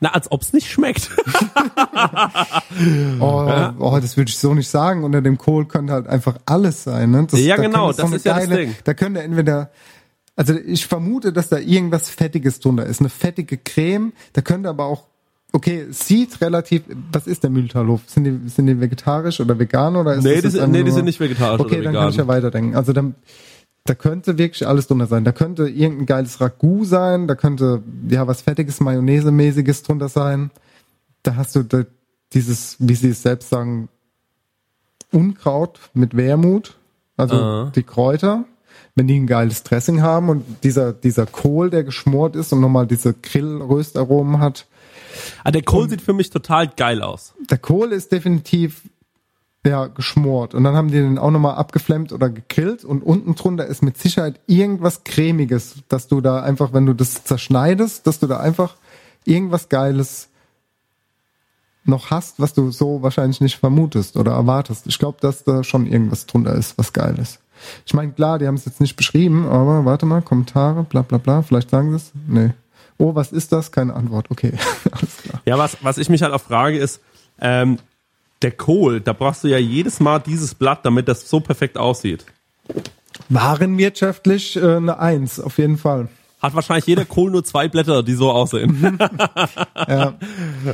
Na, 0.02 0.12
als 0.14 0.30
ob's 0.32 0.52
nicht 0.52 0.70
schmeckt. 0.70 1.10
Oh, 3.20 3.70
oh, 3.78 3.98
das 4.00 4.16
würde 4.16 4.30
ich 4.30 4.38
so 4.38 4.54
nicht 4.54 4.68
sagen. 4.68 5.04
Unter 5.04 5.20
dem 5.22 5.36
Kohl 5.38 5.66
könnte 5.66 5.92
halt 5.92 6.06
einfach 6.06 6.36
alles 6.46 6.84
sein. 6.84 7.10
Ne? 7.10 7.26
Das, 7.30 7.40
Ja, 7.40 7.56
da 7.56 7.62
genau, 7.62 7.88
das 7.92 8.00
eine 8.00 8.16
ist 8.16 8.24
ja 8.24 8.38
das 8.38 8.48
Ding. 8.48 8.74
Da 8.84 8.94
könnte 8.94 9.22
entweder, 9.22 9.70
also 10.36 10.54
ich 10.54 10.86
vermute, 10.86 11.32
dass 11.32 11.48
da 11.48 11.58
irgendwas 11.58 12.08
Fettiges 12.08 12.60
drunter 12.60 12.86
ist. 12.86 13.00
Eine 13.00 13.08
fettige 13.10 13.58
Creme. 13.58 14.12
Da 14.32 14.40
könnte 14.40 14.68
aber 14.68 14.84
auch, 14.86 15.04
okay, 15.52 15.86
sieht 15.90 16.40
relativ, 16.40 16.82
was 17.12 17.26
ist 17.26 17.42
der 17.42 17.50
Mühltalhof? 17.50 18.02
Sind 18.06 18.24
die, 18.24 18.48
sind 18.48 18.66
die 18.66 18.80
vegetarisch 18.80 19.40
oder 19.40 19.58
vegan 19.58 19.96
oder 19.96 20.14
ist 20.14 20.24
Nee, 20.24 20.30
das 20.34 20.40
die 20.40 20.44
jetzt 20.46 20.52
sind- 20.52 20.62
einfach 20.62 20.72
nee, 20.78 20.84
die 20.84 20.90
sind 20.92 21.04
nicht 21.04 21.20
vegetarisch 21.20 21.60
Okay, 21.60 21.74
oder 21.76 21.84
dann 21.84 21.92
vegan. 21.92 22.02
kann 22.04 22.10
ich 22.10 22.16
ja 22.16 22.28
weiterdenken. 22.28 22.76
Also 22.76 22.92
dann, 22.92 23.14
da 23.84 23.94
könnte 23.94 24.38
wirklich 24.38 24.66
alles 24.66 24.86
drunter 24.86 25.06
sein. 25.06 25.24
Da 25.24 25.32
könnte 25.32 25.68
irgendein 25.68 26.06
geiles 26.06 26.40
Ragout 26.40 26.84
sein, 26.84 27.26
da 27.26 27.34
könnte 27.34 27.82
ja 28.08 28.26
was 28.26 28.42
fettiges, 28.42 28.80
Mayonnaise-mäßiges 28.80 29.82
drunter 29.82 30.08
sein. 30.08 30.50
Da 31.22 31.36
hast 31.36 31.56
du 31.56 31.62
da 31.62 31.84
dieses, 32.32 32.76
wie 32.78 32.94
sie 32.94 33.08
es 33.10 33.22
selbst 33.22 33.48
sagen, 33.48 33.88
Unkraut 35.12 35.80
mit 35.94 36.16
Wermut, 36.16 36.76
also 37.16 37.34
Ah. 37.36 37.72
die 37.74 37.82
Kräuter. 37.82 38.44
Wenn 38.94 39.06
die 39.06 39.18
ein 39.18 39.26
geiles 39.26 39.62
Dressing 39.62 40.02
haben 40.02 40.28
und 40.28 40.44
dieser, 40.64 40.92
dieser 40.92 41.26
Kohl, 41.26 41.70
der 41.70 41.84
geschmort 41.84 42.36
ist 42.36 42.52
und 42.52 42.60
nochmal 42.60 42.86
diese 42.86 43.14
Grillröstaromen 43.14 44.40
hat. 44.40 44.66
ah, 45.44 45.50
der 45.50 45.62
Kohl 45.62 45.88
sieht 45.88 46.02
für 46.02 46.12
mich 46.12 46.30
total 46.30 46.68
geil 46.68 47.02
aus. 47.02 47.34
Der 47.50 47.58
Kohl 47.58 47.92
ist 47.92 48.12
definitiv 48.12 48.82
ja, 49.64 49.86
geschmort. 49.88 50.54
Und 50.54 50.64
dann 50.64 50.74
haben 50.74 50.88
die 50.88 50.98
den 50.98 51.18
auch 51.18 51.30
nochmal 51.30 51.56
abgeflemmt 51.56 52.12
oder 52.12 52.30
gegrillt 52.30 52.84
und 52.84 53.02
unten 53.02 53.34
drunter 53.34 53.66
ist 53.66 53.82
mit 53.82 53.98
Sicherheit 53.98 54.40
irgendwas 54.46 55.04
Cremiges, 55.04 55.76
dass 55.88 56.08
du 56.08 56.20
da 56.20 56.42
einfach, 56.42 56.72
wenn 56.72 56.86
du 56.86 56.94
das 56.94 57.24
zerschneidest, 57.24 58.06
dass 58.06 58.20
du 58.20 58.26
da 58.26 58.38
einfach 58.38 58.76
irgendwas 59.24 59.68
Geiles 59.68 60.28
noch 61.84 62.10
hast, 62.10 62.40
was 62.40 62.54
du 62.54 62.70
so 62.70 63.02
wahrscheinlich 63.02 63.40
nicht 63.40 63.58
vermutest 63.58 64.16
oder 64.16 64.32
erwartest. 64.32 64.86
Ich 64.86 64.98
glaube, 64.98 65.18
dass 65.20 65.44
da 65.44 65.62
schon 65.64 65.86
irgendwas 65.86 66.26
drunter 66.26 66.54
ist, 66.54 66.78
was 66.78 66.92
geil 66.92 67.18
ist. 67.18 67.40
Ich 67.84 67.92
meine, 67.92 68.12
klar, 68.12 68.38
die 68.38 68.46
haben 68.46 68.54
es 68.54 68.64
jetzt 68.64 68.80
nicht 68.80 68.96
beschrieben, 68.96 69.46
aber 69.46 69.84
warte 69.84 70.06
mal, 70.06 70.22
Kommentare, 70.22 70.84
bla 70.84 71.02
bla 71.02 71.18
bla, 71.18 71.42
vielleicht 71.42 71.70
sagen 71.70 71.90
sie 71.90 71.96
es. 71.96 72.12
Nee. 72.26 72.50
Oh, 72.96 73.14
was 73.14 73.32
ist 73.32 73.52
das? 73.52 73.72
Keine 73.72 73.94
Antwort. 73.94 74.30
Okay, 74.30 74.52
alles 74.90 75.16
klar. 75.18 75.42
Ja, 75.44 75.58
was, 75.58 75.76
was 75.82 75.98
ich 75.98 76.08
mich 76.08 76.22
halt 76.22 76.32
auch 76.32 76.40
frage 76.40 76.78
ist, 76.78 77.00
ähm, 77.40 77.78
der 78.42 78.52
Kohl, 78.52 79.00
da 79.00 79.12
brauchst 79.12 79.44
du 79.44 79.48
ja 79.48 79.58
jedes 79.58 80.00
Mal 80.00 80.18
dieses 80.18 80.54
Blatt, 80.54 80.80
damit 80.84 81.08
das 81.08 81.28
so 81.28 81.40
perfekt 81.40 81.76
aussieht. 81.76 82.24
Warenwirtschaftlich 83.28 84.56
äh, 84.56 84.76
eine 84.76 84.98
Eins, 84.98 85.40
auf 85.40 85.58
jeden 85.58 85.78
Fall. 85.78 86.08
Hat 86.40 86.54
wahrscheinlich 86.54 86.86
jeder 86.86 87.04
Kohl 87.04 87.30
nur 87.30 87.44
zwei 87.44 87.68
Blätter, 87.68 88.02
die 88.02 88.14
so 88.14 88.30
aussehen. 88.30 88.98
Ja, 89.88 90.14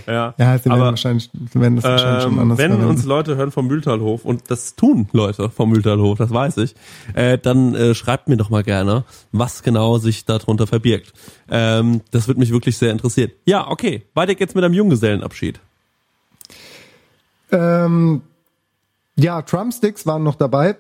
ja. 0.07 0.35
ja 0.37 0.59
sie 0.59 0.65
werden 0.67 0.73
Aber, 0.73 0.85
wahrscheinlich, 0.87 1.31
sie 1.53 1.61
werden 1.61 1.77
das 1.77 1.85
wahrscheinlich 1.85 2.23
schon 2.23 2.33
ähm, 2.33 2.39
anders 2.39 2.59
wenn 2.59 2.71
verwenden. 2.73 2.91
uns 2.91 3.05
Leute 3.05 3.37
hören 3.37 3.51
vom 3.51 3.67
Mühltalhof, 3.67 4.25
und 4.25 4.51
das 4.51 4.75
tun 4.75 5.09
Leute 5.13 5.49
vom 5.49 5.71
Mühltalhof, 5.71 6.19
das 6.19 6.31
weiß 6.31 6.59
ich, 6.59 6.75
äh, 7.15 7.39
dann 7.39 7.75
äh, 7.75 7.95
schreibt 7.95 8.29
mir 8.29 8.37
doch 8.37 8.51
mal 8.51 8.63
gerne, 8.63 9.05
was 9.33 9.63
genau 9.63 9.99
sich 9.99 10.25
darunter 10.25 10.67
verbirgt. 10.67 11.13
Ähm, 11.49 12.03
das 12.11 12.29
würde 12.29 12.41
mich 12.41 12.51
wirklich 12.51 12.77
sehr 12.77 12.93
interessieren. 12.93 13.31
Ja, 13.47 13.69
okay, 13.69 14.03
weiter 14.15 14.35
geht's 14.35 14.55
mit 14.55 14.65
einem 14.65 14.75
Junggesellenabschied. 14.75 15.61
Ähm, 17.51 18.23
ja, 19.17 19.43
Drumsticks 19.43 20.07
waren 20.07 20.23
noch 20.23 20.35
dabei. 20.35 20.77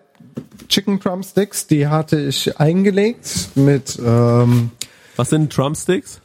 Chicken 0.68 0.98
Drumsticks, 0.98 1.66
die 1.66 1.86
hatte 1.86 2.20
ich 2.20 2.58
eingelegt 2.58 3.50
mit 3.54 3.98
ähm, 4.04 4.70
Was 5.16 5.30
sind 5.30 5.56
Drumsticks? 5.56 6.20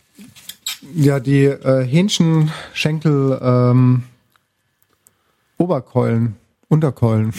ja 0.94 1.20
die 1.20 1.46
äh, 1.46 1.86
Hähnchenschenkel 1.86 3.40
ähm, 3.42 4.04
Oberkeulen, 5.58 6.36
Unterkeulen. 6.70 7.34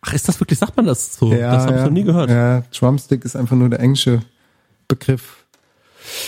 Ach, 0.00 0.12
ist 0.14 0.28
das 0.28 0.40
wirklich, 0.40 0.58
sagt 0.58 0.76
man 0.76 0.86
das 0.86 1.14
so? 1.14 1.32
Ja, 1.32 1.52
das 1.52 1.64
habe 1.64 1.74
ja, 1.74 1.78
ich 1.78 1.84
noch 1.84 1.92
nie 1.92 2.04
gehört. 2.04 2.30
Ja, 2.30 2.62
Drumstick 2.76 3.24
ist 3.24 3.36
einfach 3.36 3.56
nur 3.56 3.68
der 3.68 3.80
englische 3.80 4.22
Begriff. 4.88 5.41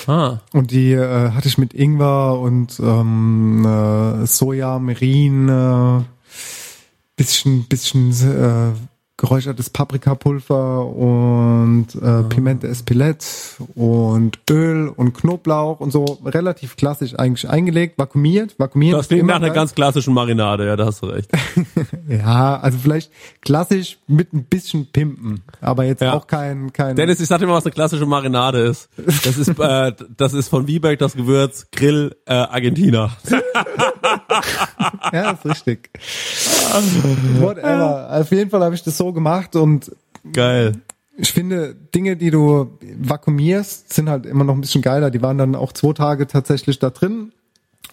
Ah. 0.06 0.38
Und 0.52 0.70
die 0.70 0.92
äh, 0.92 1.30
hatte 1.30 1.48
ich 1.48 1.58
mit 1.58 1.74
Ingwer 1.74 2.38
und 2.38 2.78
ähm, 2.80 3.64
äh, 3.64 4.26
Soja, 4.26 4.78
Merin, 4.78 5.48
äh, 5.48 6.02
bisschen, 7.16 7.64
bisschen 7.64 8.10
äh, 8.10 8.72
geräuchertes 9.16 9.70
Paprikapulver 9.70 10.86
und 10.86 11.86
äh, 12.02 12.22
Pimente 12.24 12.66
Espelette 12.66 13.24
und 13.76 14.40
Öl 14.50 14.88
und 14.88 15.14
Knoblauch 15.14 15.78
und 15.78 15.92
so 15.92 16.04
relativ 16.24 16.76
klassisch 16.76 17.16
eigentlich 17.16 17.48
eingelegt, 17.48 17.96
vakuumiert, 17.96 18.58
vakuumiert. 18.58 18.98
Das 18.98 19.06
klingt 19.08 19.26
nach 19.26 19.36
einer 19.36 19.50
ganz 19.50 19.74
klassischen 19.74 20.14
Marinade, 20.14 20.66
ja, 20.66 20.74
da 20.76 20.86
hast 20.86 21.02
du 21.02 21.06
recht. 21.06 21.30
Ja, 22.08 22.58
also 22.60 22.76
vielleicht 22.78 23.10
klassisch 23.40 23.98
mit 24.06 24.32
ein 24.34 24.44
bisschen 24.44 24.86
Pimpen, 24.92 25.42
aber 25.60 25.84
jetzt 25.84 26.02
Ja. 26.02 26.12
auch 26.14 26.26
kein 26.26 26.72
kein 26.72 26.96
Dennis, 26.96 27.18
ich 27.20 27.28
sag 27.28 27.38
dir 27.38 27.46
mal, 27.46 27.54
was 27.54 27.64
eine 27.64 27.72
klassische 27.72 28.04
Marinade 28.06 28.58
ist. 28.58 28.88
Das 29.24 29.38
ist, 29.38 29.58
äh, 29.58 29.92
das 30.16 30.32
ist 30.34 30.48
von 30.48 30.66
Wieberg 30.66 30.98
das 30.98 31.14
Gewürz 31.14 31.66
Grill 31.70 32.16
äh, 32.26 32.34
Argentina. 32.34 33.16
Ja, 35.12 35.30
ist 35.32 35.44
richtig. 35.44 35.90
Whatever. 37.40 38.08
Auf 38.10 38.30
jeden 38.30 38.50
Fall 38.50 38.62
habe 38.62 38.74
ich 38.74 38.82
das 38.82 38.96
so 38.96 39.03
gemacht 39.12 39.56
und 39.56 39.94
Geil. 40.32 40.72
ich 41.16 41.32
finde, 41.32 41.74
Dinge, 41.94 42.16
die 42.16 42.30
du 42.30 42.78
vakuumierst, 42.98 43.92
sind 43.92 44.08
halt 44.08 44.26
immer 44.26 44.44
noch 44.44 44.54
ein 44.54 44.60
bisschen 44.60 44.82
geiler. 44.82 45.10
Die 45.10 45.22
waren 45.22 45.38
dann 45.38 45.54
auch 45.54 45.72
zwei 45.72 45.92
Tage 45.92 46.26
tatsächlich 46.26 46.78
da 46.78 46.90
drin 46.90 47.32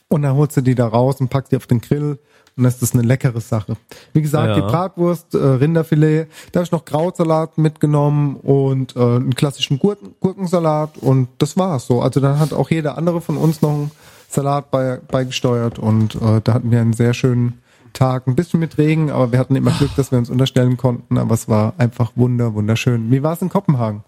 und 0.07 0.21
dann 0.23 0.35
holst 0.35 0.57
du 0.57 0.61
die 0.61 0.75
da 0.75 0.87
raus 0.87 1.19
und 1.21 1.29
packst 1.29 1.51
die 1.51 1.57
auf 1.57 1.67
den 1.67 1.81
Grill 1.81 2.19
und 2.57 2.63
das 2.63 2.81
ist 2.81 2.93
eine 2.93 3.03
leckere 3.03 3.39
Sache. 3.39 3.77
Wie 4.13 4.21
gesagt, 4.21 4.49
Ja. 4.49 4.55
die 4.55 4.61
Bratwurst, 4.61 5.35
äh, 5.35 5.37
Rinderfilet, 5.37 6.27
da 6.51 6.59
habe 6.59 6.65
ich 6.65 6.71
noch 6.71 6.83
Krautsalat 6.83 7.57
mitgenommen 7.57 8.35
und 8.35 8.95
äh, 8.95 8.99
einen 8.99 9.35
klassischen 9.35 9.79
Gurken, 9.79 10.15
Gurkensalat 10.19 10.97
und 10.97 11.29
das 11.37 11.55
war's 11.57 11.87
so. 11.87 12.01
Also 12.01 12.19
dann 12.19 12.39
hat 12.39 12.51
auch 12.53 12.69
jeder 12.69 12.97
andere 12.97 13.21
von 13.21 13.37
uns 13.37 13.61
noch 13.61 13.69
einen 13.71 13.91
Salat 14.27 14.69
bei, 14.71 14.99
beigesteuert 15.09 15.79
und 15.79 16.15
äh, 16.15 16.41
da 16.43 16.53
hatten 16.53 16.71
wir 16.71 16.81
einen 16.81 16.93
sehr 16.93 17.13
schönen 17.13 17.60
Tag. 17.93 18.27
Ein 18.27 18.35
bisschen 18.35 18.59
mit 18.59 18.77
Regen, 18.77 19.11
aber 19.11 19.31
wir 19.31 19.39
hatten 19.39 19.55
immer 19.55 19.71
Glück, 19.71 19.95
dass 19.95 20.11
wir 20.11 20.17
uns 20.17 20.29
unterstellen 20.29 20.77
konnten, 20.77 21.17
aber 21.17 21.33
es 21.33 21.47
war 21.47 21.73
einfach 21.77 22.11
wunder, 22.15 22.53
wunderschön. 22.53 23.11
Wie 23.11 23.23
war 23.23 23.33
es 23.33 23.41
in 23.41 23.49
Kopenhagen? 23.49 24.03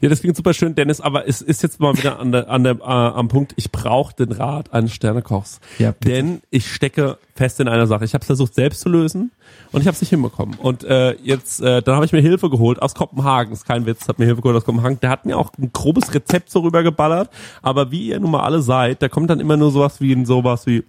Ja, 0.00 0.08
das 0.08 0.20
klingt 0.20 0.36
super 0.36 0.52
schön, 0.52 0.74
Dennis, 0.74 1.00
aber 1.00 1.28
es 1.28 1.40
ist 1.40 1.62
jetzt 1.62 1.80
mal 1.80 1.96
wieder 1.96 2.18
an 2.18 2.32
der, 2.32 2.48
an 2.50 2.64
der, 2.64 2.74
äh, 2.76 2.84
am 2.84 3.28
Punkt, 3.28 3.54
ich 3.56 3.72
brauche 3.72 4.14
den 4.14 4.32
Rat 4.32 4.72
eines 4.72 4.92
Sternekochs. 4.92 5.60
Ja, 5.78 5.92
bitte. 5.92 6.12
Denn 6.12 6.40
ich 6.50 6.70
stecke 6.70 7.18
fest 7.34 7.60
in 7.60 7.68
einer 7.68 7.86
Sache. 7.86 8.04
Ich 8.04 8.14
habe 8.14 8.24
versucht 8.24 8.54
selbst 8.54 8.80
zu 8.80 8.88
lösen 8.88 9.30
und 9.72 9.80
ich 9.80 9.86
habe 9.86 9.94
es 9.94 10.00
nicht 10.00 10.10
hinbekommen. 10.10 10.56
Und 10.58 10.84
äh, 10.84 11.12
jetzt, 11.22 11.60
äh, 11.60 11.82
dann 11.82 11.94
habe 11.94 12.04
ich 12.04 12.12
mir 12.12 12.20
Hilfe 12.20 12.50
geholt 12.50 12.82
aus 12.82 12.94
Kopenhagen. 12.94 13.52
Ist 13.52 13.66
kein 13.66 13.86
Witz, 13.86 14.08
hat 14.08 14.18
mir 14.18 14.26
Hilfe 14.26 14.42
geholt 14.42 14.56
aus 14.56 14.64
Kopenhagen. 14.64 15.00
Der 15.00 15.10
hat 15.10 15.24
mir 15.24 15.38
auch 15.38 15.50
ein 15.58 15.70
grobes 15.72 16.12
Rezept 16.14 16.50
so 16.50 16.60
rübergeballert. 16.60 17.30
Aber 17.62 17.90
wie 17.90 18.08
ihr 18.08 18.20
nun 18.20 18.32
mal 18.32 18.42
alle 18.42 18.60
seid, 18.62 19.02
da 19.02 19.08
kommt 19.08 19.30
dann 19.30 19.40
immer 19.40 19.56
nur 19.56 19.70
sowas 19.70 20.00
wie 20.00 20.12
in 20.12 20.26
sowas 20.26 20.66
wie 20.66 20.84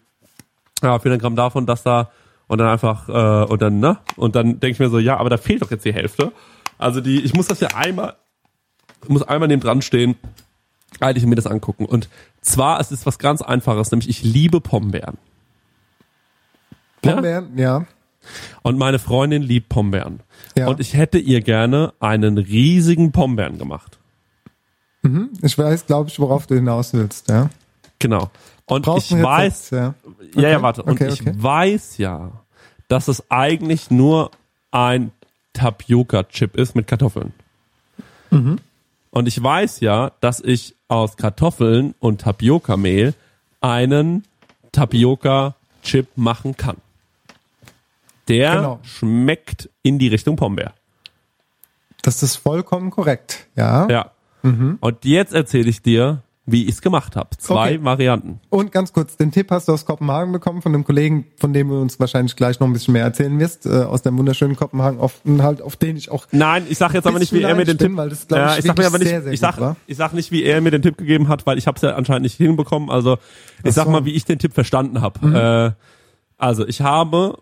ja, 0.83 0.99
400 0.99 1.21
Gramm 1.21 1.35
davon, 1.35 1.65
das 1.65 1.83
da 1.83 2.11
und 2.47 2.57
dann 2.57 2.67
einfach 2.67 3.09
äh, 3.09 3.45
und 3.49 3.61
dann 3.61 3.79
ne 3.79 3.97
und 4.15 4.35
dann 4.35 4.59
denke 4.59 4.71
ich 4.71 4.79
mir 4.79 4.89
so, 4.89 4.99
ja, 4.99 5.17
aber 5.17 5.29
da 5.29 5.37
fehlt 5.37 5.61
doch 5.61 5.71
jetzt 5.71 5.85
die 5.85 5.93
Hälfte. 5.93 6.31
Also 6.77 7.01
die, 7.01 7.21
ich 7.21 7.33
muss 7.33 7.47
das 7.47 7.59
ja 7.59 7.69
einmal, 7.75 8.15
muss 9.07 9.23
einmal 9.23 9.47
neben 9.47 9.61
dran 9.61 9.81
stehen, 9.81 10.15
eigentlich 10.99 11.25
mir 11.25 11.35
das 11.35 11.47
angucken. 11.47 11.85
Und 11.85 12.09
zwar 12.41 12.79
es 12.79 12.91
ist 12.91 13.05
was 13.05 13.19
ganz 13.19 13.41
Einfaches, 13.41 13.91
nämlich 13.91 14.09
ich 14.09 14.23
liebe 14.23 14.61
Pombeeren. 14.61 15.17
Ja? 17.03 17.13
Pombeeren? 17.13 17.57
Ja. 17.57 17.85
Und 18.61 18.77
meine 18.77 18.99
Freundin 18.99 19.41
liebt 19.41 19.69
Pombeeren. 19.69 20.21
Ja. 20.57 20.67
Und 20.67 20.79
ich 20.79 20.93
hätte 20.93 21.17
ihr 21.17 21.41
gerne 21.41 21.93
einen 21.99 22.37
riesigen 22.37 23.11
Pombeeren 23.11 23.57
gemacht. 23.57 23.99
Ich 25.41 25.57
weiß, 25.57 25.85
glaube 25.85 26.09
ich, 26.09 26.19
worauf 26.19 26.47
du 26.47 26.55
hinaus 26.55 26.93
willst, 26.93 27.29
ja. 27.29 27.49
Genau. 27.99 28.31
Und 28.65 28.85
Brauchst 28.85 29.11
ich 29.11 29.17
ein 29.17 29.25
Rezept, 29.25 29.71
weiß, 29.71 29.93
ja. 30.35 30.41
Ja, 30.43 30.49
ja, 30.49 30.61
warte. 30.61 30.83
Und 30.83 30.93
Okay, 30.93 31.09
ich 31.13 31.21
okay. 31.21 31.33
weiß 31.35 31.97
ja, 31.97 32.31
dass 32.87 33.07
es 33.07 33.23
eigentlich 33.29 33.91
nur 33.91 34.31
ein 34.71 35.11
Tapioca-Chip 35.53 36.55
ist 36.55 36.75
mit 36.75 36.87
Kartoffeln. 36.87 37.33
Mhm. 38.31 38.59
Und 39.11 39.27
ich 39.27 39.41
weiß 39.41 39.79
ja, 39.81 40.11
dass 40.21 40.39
ich 40.39 40.75
aus 40.87 41.17
Kartoffeln 41.17 41.93
und 41.99 42.21
Tapioca-Mehl 42.21 43.13
einen 43.61 44.23
Tapioca-Chip 44.71 46.07
machen 46.15 46.57
kann. 46.57 46.77
Der 48.27 48.55
Genau. 48.55 48.79
schmeckt 48.83 49.69
in 49.83 49.99
die 49.99 50.07
Richtung 50.07 50.35
Pombeer. 50.35 50.73
Das 52.01 52.23
ist 52.23 52.35
vollkommen 52.37 52.89
korrekt, 52.89 53.47
ja. 53.55 53.87
Ja. 53.89 54.11
Und 54.41 55.05
jetzt 55.05 55.33
erzähle 55.33 55.69
ich 55.69 55.81
dir, 55.81 56.21
wie 56.45 56.63
ich 56.65 56.71
es 56.71 56.81
gemacht 56.81 57.15
habe. 57.15 57.29
Zwei 57.37 57.75
Okay. 57.75 57.83
Varianten. 57.85 58.41
Und 58.49 58.71
ganz 58.73 58.91
kurz, 58.91 59.15
den 59.15 59.31
Tipp 59.31 59.49
hast 59.49 59.69
du 59.69 59.71
aus 59.71 59.85
Kopenhagen 59.85 60.33
bekommen 60.33 60.61
von 60.61 60.73
einem 60.73 60.83
Kollegen, 60.83 61.25
von 61.37 61.53
dem 61.53 61.69
du 61.69 61.79
uns 61.79 61.99
wahrscheinlich 62.01 62.35
gleich 62.35 62.59
noch 62.59 62.67
ein 62.67 62.73
bisschen 62.73 62.91
mehr 62.91 63.03
erzählen 63.03 63.39
wirst, 63.39 63.65
äh, 63.65 63.83
aus 63.83 64.01
dem 64.01 64.17
wunderschönen 64.17 64.57
Kopenhagen, 64.57 64.99
auf, 64.99 65.21
halt, 65.39 65.61
auf 65.61 65.77
den 65.77 65.95
ich 65.95 66.11
auch 66.11 66.27
Nein, 66.31 66.65
ich 66.69 66.77
sag 66.77 66.93
jetzt 66.93 67.07
aber 67.07 67.19
nicht, 67.19 67.31
wie 67.31 67.41
er 67.43 67.55
mir 67.55 67.63
den 67.63 67.77
bin, 67.77 67.87
Tipp, 67.89 67.97
weil 67.97 68.09
das, 68.09 68.27
glaub 68.27 68.57
ich, 68.57 68.65
sag 68.65 68.77
mir 68.77 68.83
wirklich 68.83 68.87
aber 68.87 68.97
nicht, 68.99 69.07
sehr, 69.07 69.21
sehr 69.21 69.31
ich 69.33 69.39
sag, 69.39 69.59
war. 69.59 69.77
ich 69.87 69.95
sag 69.95 70.13
nicht, 70.13 70.31
wie 70.31 70.43
er 70.43 70.59
mir 70.59 70.71
den 70.71 70.81
Tipp 70.81 70.97
gegeben 70.97 71.29
hat, 71.29 71.45
weil 71.45 71.57
ich 71.57 71.65
habe 71.67 71.77
es 71.77 71.81
ja 71.81 71.95
anscheinend 71.95 72.23
nicht 72.23 72.35
hinbekommen. 72.35 72.89
Also 72.89 73.17
ich 73.63 73.73
sag 73.73 73.85
so. 73.85 73.89
Mhm. 73.89 73.95
mal, 73.95 74.05
wie 74.05 74.13
ich 74.13 74.25
den 74.25 74.39
Tipp 74.39 74.53
verstanden 74.53 74.99
habe. 74.99 75.75
Äh, 75.77 75.83
also 76.37 76.67
ich 76.67 76.81
habe, 76.81 77.37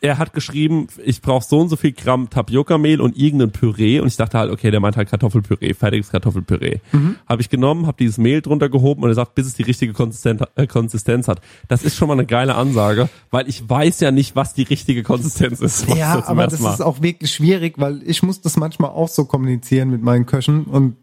er 0.00 0.18
hat 0.18 0.32
geschrieben, 0.32 0.88
ich 1.04 1.20
brauche 1.22 1.44
so 1.44 1.58
und 1.60 1.68
so 1.68 1.76
viel 1.76 1.92
Gramm 1.92 2.28
Tapioca-Mehl 2.30 3.00
und 3.00 3.16
irgendein 3.16 3.50
Püree 3.50 3.98
und 4.00 4.08
ich 4.08 4.16
dachte 4.16 4.38
halt, 4.38 4.50
okay, 4.50 4.70
der 4.70 4.80
meint 4.80 4.96
halt 4.96 5.08
Kartoffelpüree, 5.08 5.74
fertiges 5.74 6.10
Kartoffelpüree. 6.10 6.78
Mhm. 6.92 7.16
Habe 7.28 7.42
ich 7.42 7.48
genommen, 7.50 7.86
habe 7.86 7.96
dieses 7.98 8.18
Mehl 8.18 8.42
drunter 8.42 8.68
gehoben 8.68 9.02
und 9.02 9.08
er 9.10 9.14
sagt, 9.14 9.34
bis 9.34 9.46
es 9.46 9.54
die 9.54 9.62
richtige 9.62 9.92
Konsistenz, 9.92 10.42
äh, 10.54 10.66
Konsistenz 10.66 11.28
hat. 11.28 11.40
Das 11.68 11.82
ist 11.82 11.96
schon 11.96 12.08
mal 12.08 12.14
eine 12.14 12.26
geile 12.26 12.54
Ansage, 12.54 13.08
weil 13.30 13.48
ich 13.48 13.68
weiß 13.68 14.00
ja 14.00 14.10
nicht, 14.10 14.36
was 14.36 14.54
die 14.54 14.64
richtige 14.64 15.02
Konsistenz 15.02 15.60
ist. 15.60 15.88
Ja, 15.96 16.22
aber 16.26 16.46
das 16.46 16.60
Mal. 16.60 16.74
ist 16.74 16.80
auch 16.82 17.00
wirklich 17.02 17.30
schwierig, 17.32 17.74
weil 17.78 18.02
ich 18.04 18.22
muss 18.22 18.40
das 18.40 18.56
manchmal 18.56 18.90
auch 18.90 19.08
so 19.08 19.24
kommunizieren 19.24 19.90
mit 19.90 20.02
meinen 20.02 20.26
Köchen 20.26 20.64
und 20.64 20.96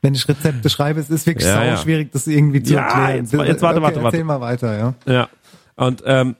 wenn 0.00 0.14
ich 0.14 0.28
Rezepte 0.28 0.70
schreibe, 0.70 1.00
es 1.00 1.10
ist 1.10 1.26
wirklich 1.26 1.46
Ja, 1.48 1.56
sau 1.56 1.62
ja. 1.64 1.76
schwierig, 1.76 2.12
das 2.12 2.26
irgendwie 2.26 2.62
zu 2.62 2.74
Ja, 2.74 2.82
erklären. 2.82 3.16
jetzt- 3.24 3.32
jetzt 3.32 3.62
warte, 3.62 3.82
warte, 3.82 3.96
warte. 3.96 4.16
Erzähl 4.18 4.24
mal 4.24 4.40
weiter, 4.40 4.78
ja. 4.78 4.94
Ja. 5.12 5.28
Und 5.74 6.02
ähm, 6.06 6.36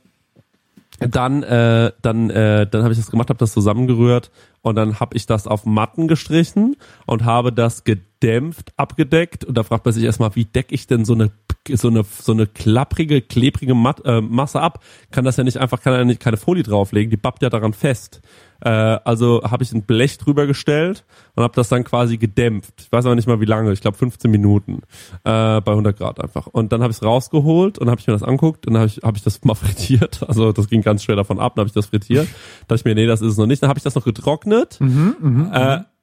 dann 0.99 1.43
äh, 1.43 1.93
dann 2.03 2.31
äh, 2.31 2.67
dann 2.67 2.83
habe 2.83 2.93
ich 2.93 2.99
das 2.99 3.11
gemacht, 3.11 3.29
habe 3.29 3.39
das 3.39 3.53
zusammengerührt 3.53 4.31
und 4.63 4.77
dann 4.77 4.99
habe 4.99 5.17
ich 5.17 5.27
das 5.27 5.47
auf 5.47 5.67
Matten 5.67 6.09
gestrichen 6.09 6.77
und 7.07 7.25
habe 7.25 7.53
das 7.53 7.85
gedämpft 7.85 8.73
abgedeckt 8.77 9.45
und 9.45 9.57
da 9.57 9.63
fragt 9.63 9.85
man 9.85 9.93
sich 9.93 10.05
erstmal, 10.05 10.35
wie 10.35 10.47
decke 10.47 10.75
ich 10.75 10.87
denn 10.87 11.05
so 11.05 11.15
eine 11.15 11.31
so 11.73 11.89
eine 11.89 12.05
so 12.05 12.33
eine 12.33 12.47
klapprige 12.47 13.21
klebrige 13.21 13.75
Mat 13.75 14.03
äh, 14.05 14.21
Masse 14.21 14.61
ab? 14.61 14.83
Kann 15.11 15.25
das 15.25 15.37
ja 15.37 15.45
nicht 15.45 15.59
einfach 15.59 15.83
kann 15.83 15.93
ja 15.93 16.05
nicht 16.05 16.21
keine 16.21 16.37
Folie 16.37 16.63
drauflegen, 16.63 17.11
die 17.11 17.17
bappt 17.17 17.43
ja 17.43 17.51
daran 17.51 17.75
fest. 17.75 18.23
Äh, 18.61 18.69
also 18.71 19.43
habe 19.45 19.63
ich 19.63 19.73
ein 19.73 19.83
Blech 19.83 20.19
drüber 20.19 20.47
gestellt 20.47 21.05
und 21.35 21.43
habe 21.43 21.55
das 21.55 21.69
dann 21.69 21.85
quasi 21.85 22.17
gedämpft. 22.17 22.75
Ich 22.79 22.93
weiß 22.93 23.05
aber 23.07 23.15
nicht 23.15 23.29
mal 23.29 23.41
wie 23.41 23.45
lange, 23.45 23.73
ich 23.73 23.81
glaube 23.81 23.97
15 23.99 24.31
Minuten 24.31 24.83
äh, 25.25 25.61
bei 25.61 25.73
100 25.73 25.97
Grad 25.97 26.21
einfach. 26.21 26.47
Und 26.47 26.73
dann 26.73 26.83
habe 26.83 26.91
ich 26.91 26.97
es 26.99 27.03
rausgeholt 27.03 27.79
und 27.79 27.91
habe 27.91 28.01
ich 28.01 28.07
mir 28.07 28.13
das 28.13 28.23
anguckt 28.23 28.67
und 28.67 28.75
dann 28.75 28.83
habe 28.83 28.89
ich, 28.91 29.01
hab 29.03 29.17
ich 29.17 29.23
das 29.23 29.41
mal 29.45 29.55
frittiert. 29.55 30.23
Also 30.29 30.53
das 30.53 30.69
ging 30.69 30.83
ganz 30.83 31.03
schwer 31.03 31.17
davon 31.17 31.39
ab, 31.39 31.55
dann 31.57 31.63
habe 31.63 31.69
ich 31.69 31.75
das 31.75 31.87
frittiert. 31.87 32.27
Da 32.27 32.75
dachte 32.75 32.81
ich 32.81 32.85
mir, 32.85 32.95
nee, 32.95 33.07
das 33.07 33.21
ist 33.21 33.33
es 33.33 33.37
noch 33.39 33.47
nicht. 33.47 33.63
Dann 33.63 33.69
habe 33.69 33.79
ich 33.79 33.85
das 33.85 33.95
noch 33.95 34.05
getrocknet 34.05 34.79
äh, 34.81 34.85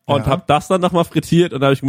und 0.05 0.25
Ja. 0.25 0.25
habe 0.27 0.43
das 0.47 0.67
dann 0.67 0.81
nochmal 0.81 1.05
frittiert 1.05 1.53
und 1.53 1.59
dann 1.61 1.67
habe 1.67 1.73
ich 1.75 1.81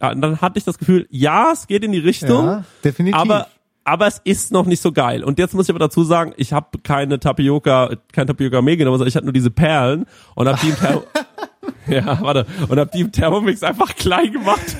ja, 0.00 0.12
und 0.12 0.20
dann 0.20 0.40
hatte 0.42 0.58
ich 0.58 0.64
das 0.64 0.78
Gefühl, 0.78 1.06
ja, 1.10 1.52
es 1.52 1.66
geht 1.66 1.82
in 1.82 1.90
die 1.92 1.98
Richtung, 1.98 2.44
Ja, 2.44 2.64
definitiv. 2.84 3.18
aber 3.18 3.46
aber 3.86 4.06
es 4.08 4.20
ist 4.24 4.52
noch 4.52 4.66
nicht 4.66 4.82
so 4.82 4.90
geil. 4.92 5.22
Und 5.22 5.38
jetzt 5.38 5.54
muss 5.54 5.66
ich 5.66 5.70
aber 5.70 5.78
dazu 5.78 6.02
sagen, 6.02 6.34
ich 6.36 6.52
habe 6.52 6.78
keine 6.82 7.20
Tapioca, 7.20 7.90
kein 8.12 8.26
Tapioca 8.26 8.60
Mehl 8.60 8.76
genommen, 8.76 8.98
sondern 8.98 9.08
ich 9.08 9.16
hatte 9.16 9.26
nur 9.26 9.32
diese 9.32 9.50
Perlen 9.50 10.06
und 10.34 10.48
habe 10.48 10.58
die 10.60 10.70
im 10.70 10.76
Thermo 10.76 11.02
Ja, 11.86 12.20
warte, 12.20 12.46
und 12.68 12.78
habe 12.78 12.90
die 12.92 13.00
im 13.00 13.12
Thermomix 13.12 13.62
einfach 13.62 13.94
klein 13.94 14.32
gemacht. 14.32 14.76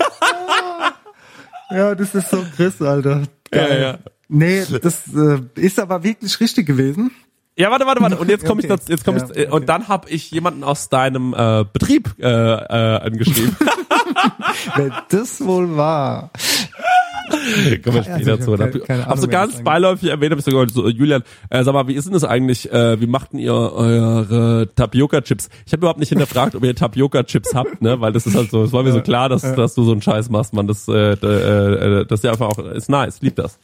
Ja, 1.70 1.94
das 1.94 2.14
ist 2.14 2.30
so 2.30 2.44
Chris, 2.56 2.80
Alter. 2.82 3.22
Ja, 3.52 3.74
ja. 3.74 3.98
Nee, 4.28 4.64
das 4.82 5.02
äh, 5.14 5.40
ist 5.54 5.78
aber 5.78 6.02
wirklich 6.02 6.38
richtig 6.40 6.66
gewesen. 6.66 7.12
Ja, 7.56 7.70
warte, 7.70 7.86
warte, 7.86 8.02
warte. 8.02 8.16
Und 8.18 8.28
jetzt 8.28 8.44
komme 8.44 8.60
ich 8.60 8.66
Okay. 8.66 8.76
dazu, 8.76 8.90
jetzt 8.92 9.04
komme 9.04 9.18
Ja, 9.18 9.26
ich, 9.34 9.48
äh, 9.48 9.50
und 9.50 9.68
dann 9.68 9.88
habe 9.88 10.10
ich 10.10 10.30
jemanden 10.30 10.62
aus 10.62 10.88
deinem 10.88 11.32
äh, 11.32 11.64
Betrieb 11.72 12.14
äh, 12.18 12.26
äh, 12.26 13.00
angeschrieben. 13.00 13.56
Wer 14.76 15.04
das 15.08 15.44
wohl 15.44 15.76
war. 15.76 16.30
Kommen 17.82 17.96
wir 17.96 18.02
später 18.04 18.34
ich 18.34 18.40
zu. 18.44 18.52
hab 18.52 18.58
keine- 18.58 18.78
keine 18.80 19.06
Ahnung, 19.06 19.18
so 19.20 19.28
ganz 19.28 19.52
das 19.54 19.62
beiläufig 19.64 20.08
erwähnt, 20.10 20.32
hab 20.32 20.38
ich 20.38 20.44
sogar 20.44 20.68
so, 20.68 20.88
Julian, 20.88 21.22
äh, 21.50 21.64
sag 21.64 21.72
mal, 21.74 21.88
wie 21.88 21.94
ist 21.94 22.04
denn 22.04 22.12
das 22.12 22.24
eigentlich? 22.24 22.70
Äh, 22.72 23.00
wie 23.00 23.06
macht 23.06 23.32
denn 23.32 23.40
ihr 23.40 23.54
eure 23.54 24.68
Tapioca-Chips? 24.74 25.48
Ich 25.66 25.72
habe 25.72 25.80
überhaupt 25.80 25.98
nicht 26.00 26.08
hinterfragt, 26.10 26.54
ob 26.54 26.64
ihr 26.64 26.74
Tapioca-Chips 26.74 27.54
habt, 27.54 27.82
ne? 27.82 28.00
Weil 28.00 28.12
das 28.12 28.26
ist 28.26 28.36
halt 28.36 28.50
so, 28.50 28.62
es 28.64 28.72
war 28.72 28.82
mir 28.82 28.92
so 28.92 29.00
klar, 29.02 29.28
dass, 29.28 29.42
dass 29.54 29.74
du 29.74 29.84
so 29.84 29.92
einen 29.92 30.02
Scheiß 30.02 30.30
machst, 30.30 30.52
man. 30.52 30.66
Das, 30.66 30.88
äh, 30.88 31.12
äh, 31.12 31.14
äh, 32.00 32.06
das 32.06 32.20
ist 32.20 32.24
ja 32.24 32.32
einfach 32.32 32.48
auch, 32.48 32.58
ist 32.58 32.88
nice, 32.88 33.20
lieb 33.22 33.36
das. 33.36 33.58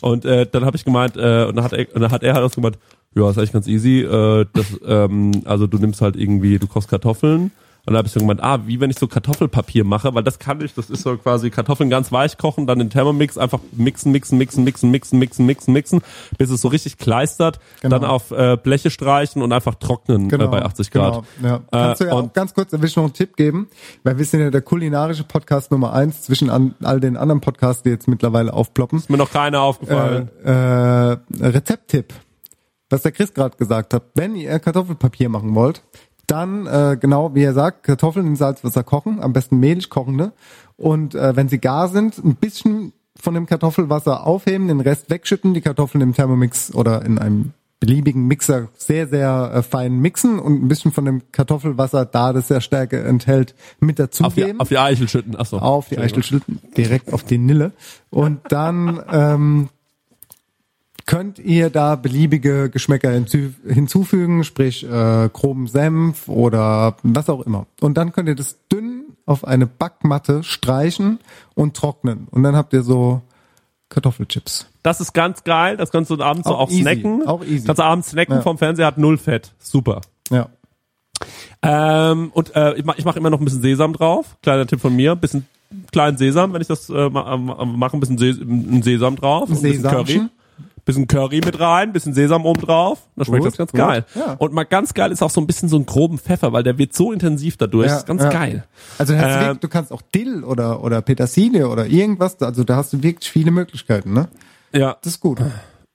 Und 0.00 0.24
äh, 0.24 0.46
dann 0.50 0.64
habe 0.64 0.76
ich 0.76 0.84
gemeint, 0.84 1.16
äh, 1.16 1.44
und 1.44 1.56
dann 1.56 1.64
hat 1.64 1.72
er, 1.72 1.86
und 1.94 2.00
dann 2.02 2.10
hat 2.10 2.22
er 2.22 2.34
halt 2.34 2.44
ausgemacht, 2.44 2.74
ja, 3.14 3.30
ist 3.30 3.38
eigentlich 3.38 3.52
ganz 3.52 3.66
easy. 3.68 4.00
Äh, 4.00 4.44
das, 4.52 4.66
ähm, 4.86 5.30
also 5.44 5.66
du 5.66 5.78
nimmst 5.78 6.00
halt 6.02 6.16
irgendwie, 6.16 6.58
du 6.58 6.66
kochst 6.66 6.88
Kartoffeln. 6.88 7.52
Und 7.86 7.92
dann 7.92 7.98
habe 7.98 8.06
ich 8.08 8.12
so 8.14 8.20
gemeint, 8.20 8.42
ah, 8.42 8.60
wie 8.66 8.80
wenn 8.80 8.88
ich 8.88 8.98
so 8.98 9.06
Kartoffelpapier 9.06 9.84
mache, 9.84 10.14
weil 10.14 10.22
das 10.22 10.38
kann 10.38 10.58
ich, 10.62 10.72
das 10.72 10.88
ist 10.88 11.02
so 11.02 11.16
quasi 11.18 11.50
Kartoffeln 11.50 11.90
ganz 11.90 12.10
weich 12.12 12.38
kochen, 12.38 12.66
dann 12.66 12.78
den 12.78 12.88
Thermomix 12.88 13.36
einfach 13.36 13.60
mixen, 13.72 14.10
mixen, 14.10 14.38
mixen, 14.38 14.64
mixen, 14.64 14.90
mixen, 14.90 15.18
mixen, 15.18 15.44
mixen, 15.44 15.72
mixen, 15.74 16.00
bis 16.38 16.48
es 16.50 16.62
so 16.62 16.68
richtig 16.68 16.96
kleistert, 16.96 17.60
Genau. 17.82 17.98
dann 17.98 18.08
auf 18.08 18.30
äh, 18.30 18.56
Bleche 18.56 18.90
streichen 18.90 19.42
und 19.42 19.52
einfach 19.52 19.74
trocknen 19.74 20.30
äh, 20.32 20.36
bei 20.38 20.62
80 20.64 20.90
Grad. 20.90 21.24
Genau, 21.40 21.48
ja. 21.54 21.60
Kannst 21.70 22.00
du 22.00 22.04
ja 22.06 22.10
Äh, 22.10 22.14
auch 22.14 22.32
ganz 22.32 22.54
kurz, 22.54 22.70
da 22.70 22.80
will 22.80 22.88
ich 22.88 22.96
noch 22.96 23.04
einen 23.04 23.12
Tipp 23.12 23.36
geben, 23.36 23.68
weil 24.02 24.16
wir 24.16 24.24
sind 24.24 24.40
ja 24.40 24.50
der 24.50 24.62
kulinarische 24.62 25.24
Podcast 25.24 25.70
Nummer 25.70 25.92
eins 25.92 26.22
zwischen 26.22 26.48
an, 26.48 26.74
all 26.82 27.00
den 27.00 27.18
anderen 27.18 27.42
Podcasts, 27.42 27.82
die 27.82 27.90
jetzt 27.90 28.08
mittlerweile 28.08 28.54
aufploppen. 28.54 28.98
ist 28.98 29.10
mir 29.10 29.18
noch 29.18 29.30
keiner 29.30 29.60
aufgefallen. 29.60 30.30
Äh, 30.42 31.12
äh, 31.12 31.16
Rezepttipp, 31.40 32.14
was 32.88 33.02
der 33.02 33.12
Chris 33.12 33.34
gerade 33.34 33.56
gesagt 33.56 33.92
hat. 33.92 34.04
Wenn 34.14 34.36
ihr 34.36 34.58
Kartoffelpapier 34.58 35.28
machen 35.28 35.54
wollt, 35.54 35.82
dann 36.26 36.66
äh, 36.66 36.96
genau 37.00 37.34
wie 37.34 37.42
er 37.42 37.54
sagt, 37.54 37.82
Kartoffeln 37.82 38.26
in 38.26 38.36
Salzwasser 38.36 38.82
kochen, 38.82 39.20
am 39.20 39.32
besten 39.32 39.58
mehlig 39.58 39.90
kochende. 39.90 40.32
Und 40.76 41.14
äh, 41.14 41.36
wenn 41.36 41.48
sie 41.48 41.58
gar 41.58 41.88
sind, 41.88 42.18
ein 42.18 42.36
bisschen 42.36 42.92
von 43.16 43.34
dem 43.34 43.46
Kartoffelwasser 43.46 44.26
aufheben, 44.26 44.68
den 44.68 44.80
Rest 44.80 45.10
wegschütten, 45.10 45.54
die 45.54 45.60
Kartoffeln 45.60 46.02
im 46.02 46.14
Thermomix 46.14 46.74
oder 46.74 47.04
in 47.04 47.18
einem 47.18 47.52
beliebigen 47.80 48.26
Mixer 48.26 48.68
sehr, 48.76 49.08
sehr 49.08 49.52
äh, 49.54 49.62
fein 49.62 49.98
mixen 49.98 50.38
und 50.38 50.64
ein 50.64 50.68
bisschen 50.68 50.92
von 50.92 51.04
dem 51.04 51.22
Kartoffelwasser, 51.32 52.06
da 52.06 52.32
das 52.32 52.48
ja 52.48 52.60
Stärke 52.60 53.02
enthält, 53.02 53.54
mit 53.78 54.00
auf, 54.00 54.08
die, 54.10 54.20
dazugeben 54.20 54.60
auf 54.60 54.68
die 54.68 54.78
Eichel 54.78 55.08
schütten. 55.08 55.36
Achso. 55.36 55.58
auf 55.58 55.88
die 55.88 55.98
Eichel 55.98 56.22
schütten, 56.22 56.60
direkt 56.76 57.12
auf 57.12 57.24
die 57.24 57.38
Nille. 57.38 57.72
Und 58.10 58.40
dann 58.48 59.02
ähm, 59.12 59.68
könnt 61.06 61.38
ihr 61.38 61.70
da 61.70 61.96
beliebige 61.96 62.70
Geschmäcker 62.70 63.10
hinzu, 63.10 63.52
hinzufügen, 63.66 64.42
sprich 64.44 64.84
äh, 64.84 65.28
groben 65.32 65.66
Senf 65.66 66.28
oder 66.28 66.96
was 67.02 67.28
auch 67.28 67.40
immer. 67.42 67.66
Und 67.80 67.98
dann 67.98 68.12
könnt 68.12 68.28
ihr 68.28 68.34
das 68.34 68.56
dünn 68.72 69.02
auf 69.26 69.44
eine 69.44 69.66
Backmatte 69.66 70.42
streichen 70.42 71.18
und 71.54 71.76
trocknen. 71.76 72.26
Und 72.30 72.42
dann 72.42 72.56
habt 72.56 72.72
ihr 72.72 72.82
so 72.82 73.20
Kartoffelchips. 73.90 74.66
Das 74.82 75.00
ist 75.00 75.12
ganz 75.12 75.44
geil. 75.44 75.76
Das 75.76 75.90
kannst 75.90 76.10
du 76.10 76.20
abends 76.22 76.48
so 76.48 76.54
Auch 76.54 76.60
auch 76.60 76.70
easy, 76.70 76.82
snacken. 76.82 77.26
auch 77.26 77.44
easy. 77.44 77.66
Kannst 77.66 77.78
du 77.78 77.84
abends 77.84 78.10
snacken 78.10 78.36
Ja. 78.36 78.42
vom 78.42 78.58
Fernseher, 78.58 78.86
hat 78.86 78.98
null 78.98 79.18
Fett. 79.18 79.52
Super. 79.58 80.00
Ja. 80.30 80.48
Ähm, 81.62 82.30
und 82.34 82.54
äh, 82.56 82.74
ich 82.74 82.84
mache 82.84 82.98
ich 82.98 83.04
mach 83.04 83.16
immer 83.16 83.30
noch 83.30 83.40
ein 83.40 83.44
bisschen 83.44 83.62
Sesam 83.62 83.92
drauf. 83.92 84.36
Kleiner 84.42 84.66
Tipp 84.66 84.80
von 84.80 84.94
mir. 84.94 85.14
Bisschen 85.16 85.46
kleinen 85.92 86.16
Sesam, 86.18 86.52
wenn 86.52 86.60
ich 86.60 86.68
das 86.68 86.88
äh, 86.90 87.08
ma- 87.08 87.36
mache, 87.36 87.96
ein 87.96 88.00
bisschen 88.00 88.18
Ses 88.18 88.36
Sesam 88.84 89.16
drauf. 89.16 89.48
ein 89.48 89.54
bisschen 89.62 89.82
Curry. 89.82 90.22
Bisschen 90.84 91.06
Curry 91.06 91.40
mit 91.44 91.58
rein, 91.60 91.92
bisschen 91.92 92.12
Sesam 92.12 92.44
oben 92.44 92.60
drauf. 92.60 93.08
Das 93.16 93.28
schmeckt 93.28 93.44
Gut, 93.44 93.52
das 93.52 93.58
ganz 93.58 93.72
gut. 93.72 93.80
geil. 93.80 94.04
Ja. 94.14 94.34
Und 94.34 94.52
mal 94.52 94.64
ganz 94.64 94.92
geil 94.92 95.12
ist 95.12 95.22
auch 95.22 95.30
so 95.30 95.40
ein 95.40 95.46
bisschen 95.46 95.68
so 95.68 95.78
ein 95.78 95.86
groben 95.86 96.18
Pfeffer, 96.18 96.52
weil 96.52 96.62
der 96.62 96.76
wird 96.76 96.94
so 96.94 97.10
intensiv 97.12 97.56
dadurch. 97.56 97.86
Ja, 97.86 97.92
das 97.92 98.02
ist 98.02 98.06
ganz 98.06 98.22
ja. 98.22 98.28
geil. 98.28 98.64
Also 98.98 99.14
da 99.14 99.18
du, 99.18 99.24
Ähm, 99.24 99.40
wirklich, 99.40 99.58
du 99.60 99.68
kannst 99.68 99.92
auch 99.92 100.02
Dill 100.14 100.44
oder, 100.44 100.84
oder 100.84 101.00
Petersilie 101.00 101.68
oder 101.68 101.86
irgendwas, 101.86 102.40
also 102.42 102.64
da 102.64 102.76
hast 102.76 102.92
du 102.92 103.02
wirklich 103.02 103.30
viele 103.30 103.50
Möglichkeiten, 103.50 104.12
ne? 104.12 104.28
Ja. 104.72 104.96
Das 105.02 105.14
ist 105.14 105.20
gut. 105.20 105.40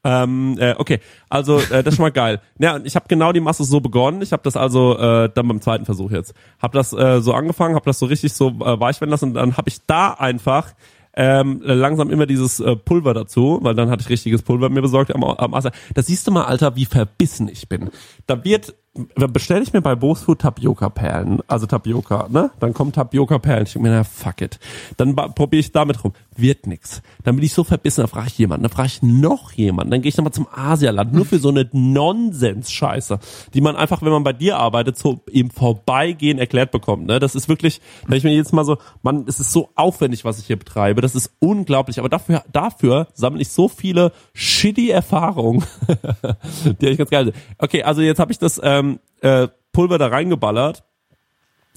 Ähm, 0.04 0.56
äh, 0.60 0.76
okay, 0.78 1.00
also 1.30 1.60
äh, 1.60 1.84
das 1.84 1.88
ist 1.88 1.96
schon 1.98 2.04
mal 2.04 2.12
geil. 2.12 2.40
Ja, 2.58 2.76
und 2.76 2.86
ich 2.86 2.96
habe 2.96 3.06
genau 3.08 3.32
die 3.32 3.42
Masse 3.42 3.64
so 3.64 3.80
begonnen. 3.82 4.22
Ich 4.22 4.32
habe 4.32 4.44
das 4.44 4.58
also 4.58 4.98
äh, 4.98 5.30
dann 5.34 5.48
beim 5.48 5.62
zweiten 5.62 5.86
Versuch 5.86 6.12
jetzt. 6.12 6.34
Habe 6.62 6.78
das 6.78 6.94
äh, 6.94 7.22
so 7.22 7.34
angefangen, 7.34 7.76
habe 7.76 7.86
das 7.86 8.00
so 8.00 8.06
richtig 8.06 8.34
so 8.34 8.50
äh, 8.50 8.80
weich 8.80 9.00
werden 9.02 9.12
lassen 9.12 9.30
und 9.30 9.34
dann 9.36 9.58
habe 9.58 9.70
ich 9.70 9.86
da 9.86 10.12
einfach 10.12 10.74
ähm, 11.20 11.60
langsam 11.62 12.10
immer 12.12 12.26
dieses 12.26 12.62
äh, 12.62 12.78
Pulver 12.78 13.14
dazu, 13.14 13.60
weil 13.62 13.76
dann 13.76 13.90
hatte 13.90 14.04
ich 14.04 14.10
richtiges 14.10 14.42
Pulver 14.42 14.70
mir 14.70 14.82
besorgt 14.82 15.14
am, 15.14 15.22
am 15.26 15.54
Asser. 15.54 15.74
Da 15.94 16.02
siehst 16.02 16.26
du 16.26 16.32
mal, 16.32 16.46
Alter, 16.46 16.78
wie 16.78 16.86
verbissen 16.86 17.50
ich 17.50 17.68
bin. 17.68 17.90
Da 18.26 18.46
wird, 18.46 18.74
bestelle 19.16 19.62
ich 19.62 19.74
mir 19.74 19.82
bei 19.82 19.96
Bosfood 19.96 20.40
Tapioca-Perlen, 20.40 21.40
also 21.48 21.66
Tapioca, 21.66 22.28
ne? 22.30 22.52
Dann 22.60 22.74
kommen 22.74 22.92
Tapioca-Perlen. 22.92 23.64
Ich 23.64 23.74
denke 23.74 23.90
mir, 23.90 23.96
na 23.96 24.04
fuck 24.04 24.42
it. 24.42 24.60
Dann 24.98 25.16
probiere 25.16 25.60
ich 25.60 25.72
damit 25.72 26.04
rum. 26.04 26.14
Wird 26.36 26.68
nix. 26.68 27.02
Dann 27.24 27.36
bin 27.36 27.46
ich 27.46 27.54
so 27.54 27.64
verbissen, 27.64 28.02
dann 28.02 28.10
frage 28.10 28.28
ich 28.28 28.38
jemanden, 28.38 28.64
dann 28.64 28.72
frage 28.72 28.88
ich 28.88 29.02
noch 29.02 29.52
jemanden, 29.52 29.92
dann 29.92 30.02
gehe 30.02 30.10
ich 30.10 30.18
nochmal 30.18 30.34
zum 30.34 30.48
Asialand, 30.52 31.14
nur 31.14 31.26
für 31.26 31.40
so 31.40 31.50
eine 31.50 31.70
Nonsens-Scheiße, 31.72 33.20
die 33.54 33.62
man 33.62 33.76
einfach, 33.76 34.02
wenn 34.02 34.12
man 34.12 34.24
bei 34.24 34.34
dir 34.34 34.58
arbeitet, 34.58 34.98
so 34.98 35.22
im 35.32 35.50
Vorbeigehen 35.50 36.40
erklärt 36.40 36.72
bekommt. 36.72 37.06
Ne? 37.06 37.20
Das 37.20 37.36
ist 37.36 37.50
wirklich, 37.50 37.82
wenn 38.08 38.18
ich 38.18 38.24
mir 38.24 38.34
jetzt 38.34 38.54
mal 38.54 38.66
so, 38.66 38.78
man, 39.04 39.26
es 39.28 39.40
ist 39.40 39.52
so 39.52 39.70
aufwendig, 39.76 40.26
was 40.26 40.40
ich 40.40 40.48
hier 40.48 40.58
betreibe, 40.58 41.02
das 41.02 41.16
ist 41.16 41.32
unglaublich, 41.40 42.00
aber 42.00 42.10
dafür, 42.10 42.44
dafür 42.52 43.08
sammle 43.14 43.42
ich 43.42 43.50
so 43.50 43.68
viele 43.68 44.12
shitty 44.34 44.90
Erfahrungen, 44.90 45.64
die 46.82 46.88
eigentlich 46.88 46.98
ganz 46.98 47.10
geil 47.10 47.26
sind. 47.26 47.36
Okay, 47.58 47.84
also 47.84 48.02
jetzt 48.02 48.20
habe 48.20 48.32
ich 48.32 48.40
das 48.40 48.60
ähm, 48.64 48.89
äh, 49.22 49.48
Pulver 49.72 49.98
da 49.98 50.08
reingeballert 50.08 50.84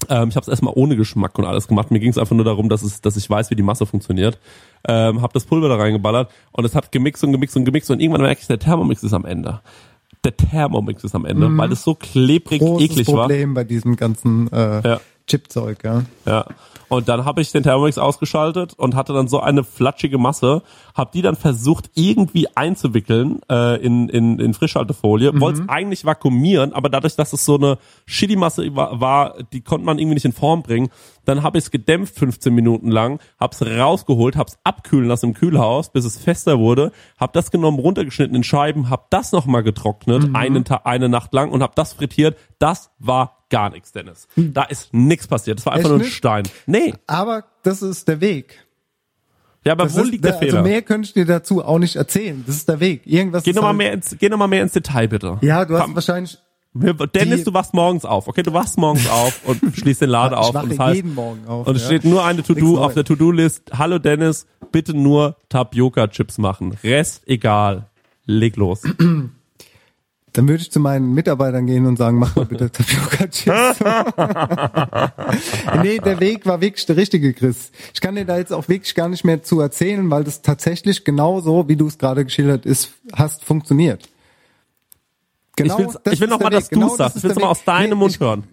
ähm, 0.09 0.29
ich 0.29 0.35
habe 0.35 0.43
es 0.43 0.47
erstmal 0.47 0.73
ohne 0.75 0.95
Geschmack 0.95 1.37
und 1.37 1.45
alles 1.45 1.67
gemacht. 1.67 1.91
Mir 1.91 1.99
ging 1.99 2.09
es 2.09 2.17
einfach 2.17 2.35
nur 2.35 2.45
darum, 2.45 2.69
dass, 2.69 2.81
es, 2.81 3.01
dass 3.01 3.17
ich 3.17 3.29
weiß, 3.29 3.51
wie 3.51 3.55
die 3.55 3.63
Masse 3.63 3.85
funktioniert. 3.85 4.39
Ähm, 4.87 5.21
habe 5.21 5.33
das 5.33 5.45
Pulver 5.45 5.69
da 5.69 5.75
reingeballert 5.75 6.31
und 6.51 6.65
es 6.65 6.75
hat 6.75 6.91
gemixt 6.91 7.23
und 7.23 7.31
gemixt 7.31 7.55
und 7.55 7.65
gemixt 7.65 7.89
und 7.91 8.01
irgendwann 8.01 8.21
merke 8.21 8.41
ich, 8.41 8.47
der 8.47 8.59
Thermomix 8.59 9.03
ist 9.03 9.13
am 9.13 9.25
Ende. 9.25 9.61
Der 10.23 10.35
Thermomix 10.35 11.03
ist 11.03 11.15
am 11.15 11.25
Ende, 11.25 11.49
weil 11.57 11.71
es 11.71 11.83
so 11.83 11.95
klebrig 11.95 12.59
Großes 12.59 12.91
eklig 12.91 13.07
war. 13.07 13.27
Problem 13.27 13.53
bei 13.53 13.63
diesem 13.63 13.95
ganzen 13.97 14.51
äh, 14.51 14.87
Ja. 14.87 15.01
Chipzeug, 15.27 15.83
ja. 15.83 16.03
Ja. 16.25 16.45
Und 16.89 17.09
dann 17.09 17.25
habe 17.25 17.41
ich 17.41 17.51
den 17.51 17.63
Thermomix 17.63 17.97
ausgeschaltet 17.97 18.73
und 18.77 18.93
hatte 18.93 19.13
dann 19.13 19.27
so 19.27 19.39
eine 19.39 19.63
flatschige 19.63 20.19
Masse, 20.19 20.61
habe 20.93 21.09
die 21.13 21.23
dann 21.23 21.35
versucht 21.35 21.89
irgendwie 21.95 22.47
einzuwickeln 22.55 23.39
äh, 23.49 23.77
in, 23.83 24.09
in, 24.09 24.37
in 24.39 24.53
Frischhaltefolie, 24.53 25.31
Mhm. 25.31 25.41
wollte 25.41 25.61
es 25.63 25.69
eigentlich 25.69 26.05
vakuumieren, 26.05 26.73
aber 26.73 26.89
dadurch, 26.89 27.15
dass 27.15 27.33
es 27.33 27.45
so 27.45 27.55
eine 27.55 27.77
shitty 28.05 28.35
Masse 28.35 28.75
war, 28.75 28.99
war, 29.01 29.35
die 29.53 29.61
konnte 29.61 29.85
man 29.85 29.97
irgendwie 29.97 30.15
nicht 30.15 30.25
in 30.25 30.33
Form 30.33 30.61
bringen, 30.61 30.89
dann 31.25 31.41
habe 31.41 31.57
ich 31.57 31.63
es 31.63 31.71
gedämpft 31.71 32.19
15 32.19 32.53
Minuten 32.53 32.91
lang, 32.91 33.19
habe 33.39 33.55
es 33.55 33.65
rausgeholt, 33.65 34.35
habe 34.35 34.49
es 34.51 34.59
abkühlen 34.63 35.07
lassen 35.07 35.27
im 35.27 35.33
Kühlhaus, 35.33 35.89
bis 35.91 36.05
es 36.05 36.17
fester 36.19 36.59
wurde, 36.59 36.91
habe 37.17 37.31
das 37.33 37.49
genommen, 37.49 37.79
runtergeschnitten 37.79 38.35
in 38.35 38.43
Scheiben, 38.43 38.89
habe 38.91 39.05
das 39.09 39.31
nochmal 39.31 39.63
getrocknet, 39.63 40.27
Mhm. 40.27 40.35
einen 40.35 40.63
Ta 40.65 40.81
eine 40.83 41.09
Nacht 41.09 41.33
lang 41.33 41.49
und 41.51 41.63
habe 41.63 41.73
das 41.75 41.93
frittiert. 41.93 42.37
Das 42.59 42.91
war 42.99 43.42
gar 43.49 43.69
nichts, 43.69 43.91
Dennis. 43.91 44.27
Da 44.35 44.63
ist 44.63 44.93
nichts 44.93 45.27
passiert. 45.27 45.59
Das 45.59 45.65
war 45.65 45.73
einfach 45.73 45.89
Hm. 45.91 46.01
Echt 46.01 46.23
nur 46.23 46.33
ein 46.33 46.41
nicht? 46.41 46.47
Stein. 46.47 46.47
Nee. 46.65 46.93
Aber 47.07 47.43
das 47.63 47.81
ist 47.81 48.07
der 48.07 48.19
Weg. 48.21 48.65
Ja, 49.65 49.71
aber 49.73 49.85
Das 49.85 49.95
wo 49.95 50.01
ist 50.01 50.11
liegt 50.11 50.25
der, 50.25 50.31
der, 50.31 50.39
Fehler? 50.39 50.57
Also 50.59 50.69
mehr 50.69 50.81
könnte 50.81 51.07
ich 51.07 51.13
dir 51.13 51.25
dazu 51.25 51.63
auch 51.63 51.79
nicht 51.79 51.95
erzählen. 51.95 52.43
Das 52.45 52.55
ist 52.57 52.67
der 52.67 52.79
Weg. 52.81 53.01
Irgendwas 53.05 53.43
geh 53.43 53.51
ist 53.51 53.55
nochmal 53.55 53.69
halt, 53.69 53.77
mehr 53.77 53.93
ins, 53.93 54.15
geh 54.19 54.27
noch 54.29 54.37
mal 54.37 54.47
mehr 54.47 54.61
ins 54.63 54.73
Detail, 54.73 55.07
bitte. 55.07 55.37
Ja, 55.41 55.63
du 55.65 55.75
hast 55.75 55.83
Komm. 55.83 55.95
wahrscheinlich. 55.95 56.37
Dennis, 56.75 57.39
die- 57.41 57.43
du 57.45 57.53
wachst 57.53 57.73
morgens 57.75 58.03
auf. 58.03 58.27
Okay, 58.27 58.41
du 58.43 58.51
wachst 58.51 58.77
morgens 58.79 59.07
auf 59.07 59.41
und 59.45 59.61
schließt 59.77 60.01
den 60.01 60.09
Laden 60.09 60.33
Ich 60.33 60.39
auf. 60.39 60.53
wache 60.55 60.63
und 60.63 60.69
das 60.71 60.79
heißt, 60.79 60.95
jeden 60.95 61.13
Morgen 61.13 61.47
auf, 61.47 61.67
Und 61.67 61.75
es 61.75 61.83
ja. 61.83 61.87
steht 61.89 62.03
nur 62.03 62.25
eine 62.25 62.41
To-Do 62.43 62.83
auf 62.83 62.93
der 62.95 63.03
To-Do-List. 63.05 63.71
Hallo 63.77 63.99
Dennis, 63.99 64.47
bitte 64.71 64.93
nur 64.97 65.37
Tapioca-Chips 65.49 66.39
machen. 66.39 66.75
Rest 66.83 67.23
egal. 67.27 67.89
Leg 68.25 68.55
los. 68.57 68.81
Dann 70.33 70.47
würde 70.47 70.63
ich 70.63 70.71
zu 70.71 70.79
meinen 70.79 71.13
Mitarbeitern 71.13 71.67
gehen 71.67 71.85
und 71.85 71.97
sagen, 71.97 72.17
mach 72.17 72.35
mal 72.35 72.45
bitte 72.45 72.71
Tapioca 72.71 73.27
Chips. 73.27 73.79
nee, 75.83 75.99
der 75.99 76.19
Weg 76.19 76.45
war 76.45 76.59
wirklich 76.59 76.85
der 76.87 76.97
richtige, 76.97 77.33
Chris. 77.33 77.71
Ich 77.93 78.01
kann 78.01 78.15
dir 78.15 78.25
da 78.25 78.37
jetzt 78.37 78.51
auch 78.51 78.67
wirklich 78.67 78.95
gar 78.95 79.09
nicht 79.09 79.23
mehr 79.23 79.43
zu 79.43 79.59
erzählen, 79.59 80.09
weil 80.09 80.23
das 80.23 80.41
tatsächlich 80.41 81.05
genauso, 81.05 81.67
wie 81.69 81.75
du 81.75 81.87
es 81.87 81.97
gerade 81.99 82.25
geschildert 82.25 82.65
ist, 82.65 82.91
hast 83.13 83.43
funktioniert. 83.45 84.09
Genau, 85.55 85.79
ich, 85.79 85.85
das 86.03 86.13
ich 86.13 86.19
will 86.19 86.25
ist 86.27 86.31
noch 86.31 86.39
der 86.39 86.47
mal, 86.47 86.49
dass 86.49 86.63
Weg. 86.63 86.69
Genau 86.71 86.89
du 86.89 86.95
sagst. 86.95 87.15
das 87.17 87.23
Ich 87.23 87.29
will 87.29 87.35
der 87.35 87.43
mal 87.45 87.51
aus 87.51 87.63
deinem 87.63 87.89
Nee, 87.89 87.95
Mund 87.95 88.11
ich- 88.13 88.19
hören, 88.19 88.43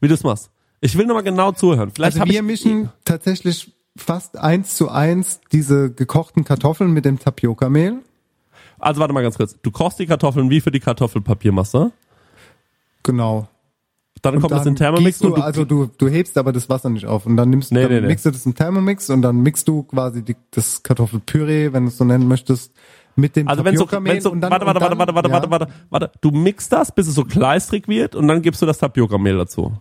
wie 0.00 0.08
du 0.08 0.14
es 0.14 0.22
machst. 0.22 0.50
Ich 0.80 0.96
will 0.96 1.06
noch 1.06 1.14
mal 1.14 1.22
genau 1.22 1.52
zuhören. 1.52 1.90
Vielleicht 1.94 2.18
Also 2.18 2.30
wir 2.32 2.40
ich, 2.40 2.46
mischen 2.46 2.88
tatsächlich 3.04 3.72
fast 3.96 4.38
eins 4.38 4.76
zu 4.76 4.88
eins 4.90 5.40
diese 5.52 5.90
gekochten 5.90 6.44
Kartoffeln 6.44 6.92
mit 6.92 7.04
dem 7.04 7.18
Tapioca-Mehl. 7.18 7.98
Also 8.84 9.00
warte 9.00 9.14
mal 9.14 9.22
ganz 9.22 9.36
kurz. 9.36 9.58
Du 9.62 9.70
kochst 9.70 9.98
die 9.98 10.06
Kartoffeln 10.06 10.50
wie 10.50 10.60
für 10.60 10.70
die 10.70 10.80
Kartoffelpapiermasse. 10.80 11.92
Genau. 13.02 13.48
Dann 14.22 14.36
Und 14.36 14.40
kommt 14.40 14.52
das 14.52 14.60
dann 14.60 14.68
in 14.68 14.76
Thermomix 14.76 15.18
du, 15.18 15.28
und 15.28 15.38
du, 15.38 15.42
also 15.42 15.64
du, 15.64 15.86
du 15.86 16.08
hebst 16.08 16.38
aber 16.38 16.52
das 16.52 16.68
Wasser 16.68 16.88
nicht 16.88 17.06
auf 17.06 17.26
und 17.26 17.36
dann 17.36 17.50
nimmst 17.50 17.72
Nee, 17.72 17.82
dann 17.82 17.90
nee, 17.90 18.00
nee. 18.00 18.14
du 18.14 18.30
das 18.30 18.46
im 18.46 18.54
Thermomix 18.54 19.10
und 19.10 19.22
dann 19.22 19.42
mixt 19.42 19.68
du 19.68 19.82
quasi 19.82 20.22
die, 20.22 20.36
das 20.50 20.82
Kartoffelpüree, 20.82 21.72
wenn 21.72 21.84
du 21.84 21.88
es 21.88 21.98
so 21.98 22.04
nennen 22.04 22.26
möchtest, 22.26 22.72
mit 23.16 23.36
dem 23.36 23.48
Also 23.48 23.64
wenn 23.64 23.76
so, 23.76 23.84
Tapioca-Mehl 23.84 24.14
wenn 24.14 24.20
so, 24.22 24.30
und 24.30 24.40
dann, 24.40 24.50
warte, 24.50 24.66
warte, 24.66 24.80
warte, 24.80 24.98
warte, 24.98 25.14
warte, 25.14 25.28
ja, 25.28 25.34
warte, 25.34 25.50
warte, 25.50 25.72
warte, 25.90 26.10
du 26.20 26.30
mixt 26.30 26.72
das, 26.72 26.92
bis 26.92 27.06
es 27.06 27.14
so 27.14 27.24
kleistrig 27.24 27.86
wird 27.86 28.14
und 28.14 28.28
dann 28.28 28.40
gibst 28.40 28.62
du 28.62 28.66
das 28.66 28.78
Tapioca-Mehl 28.78 29.36
dazu. 29.36 29.72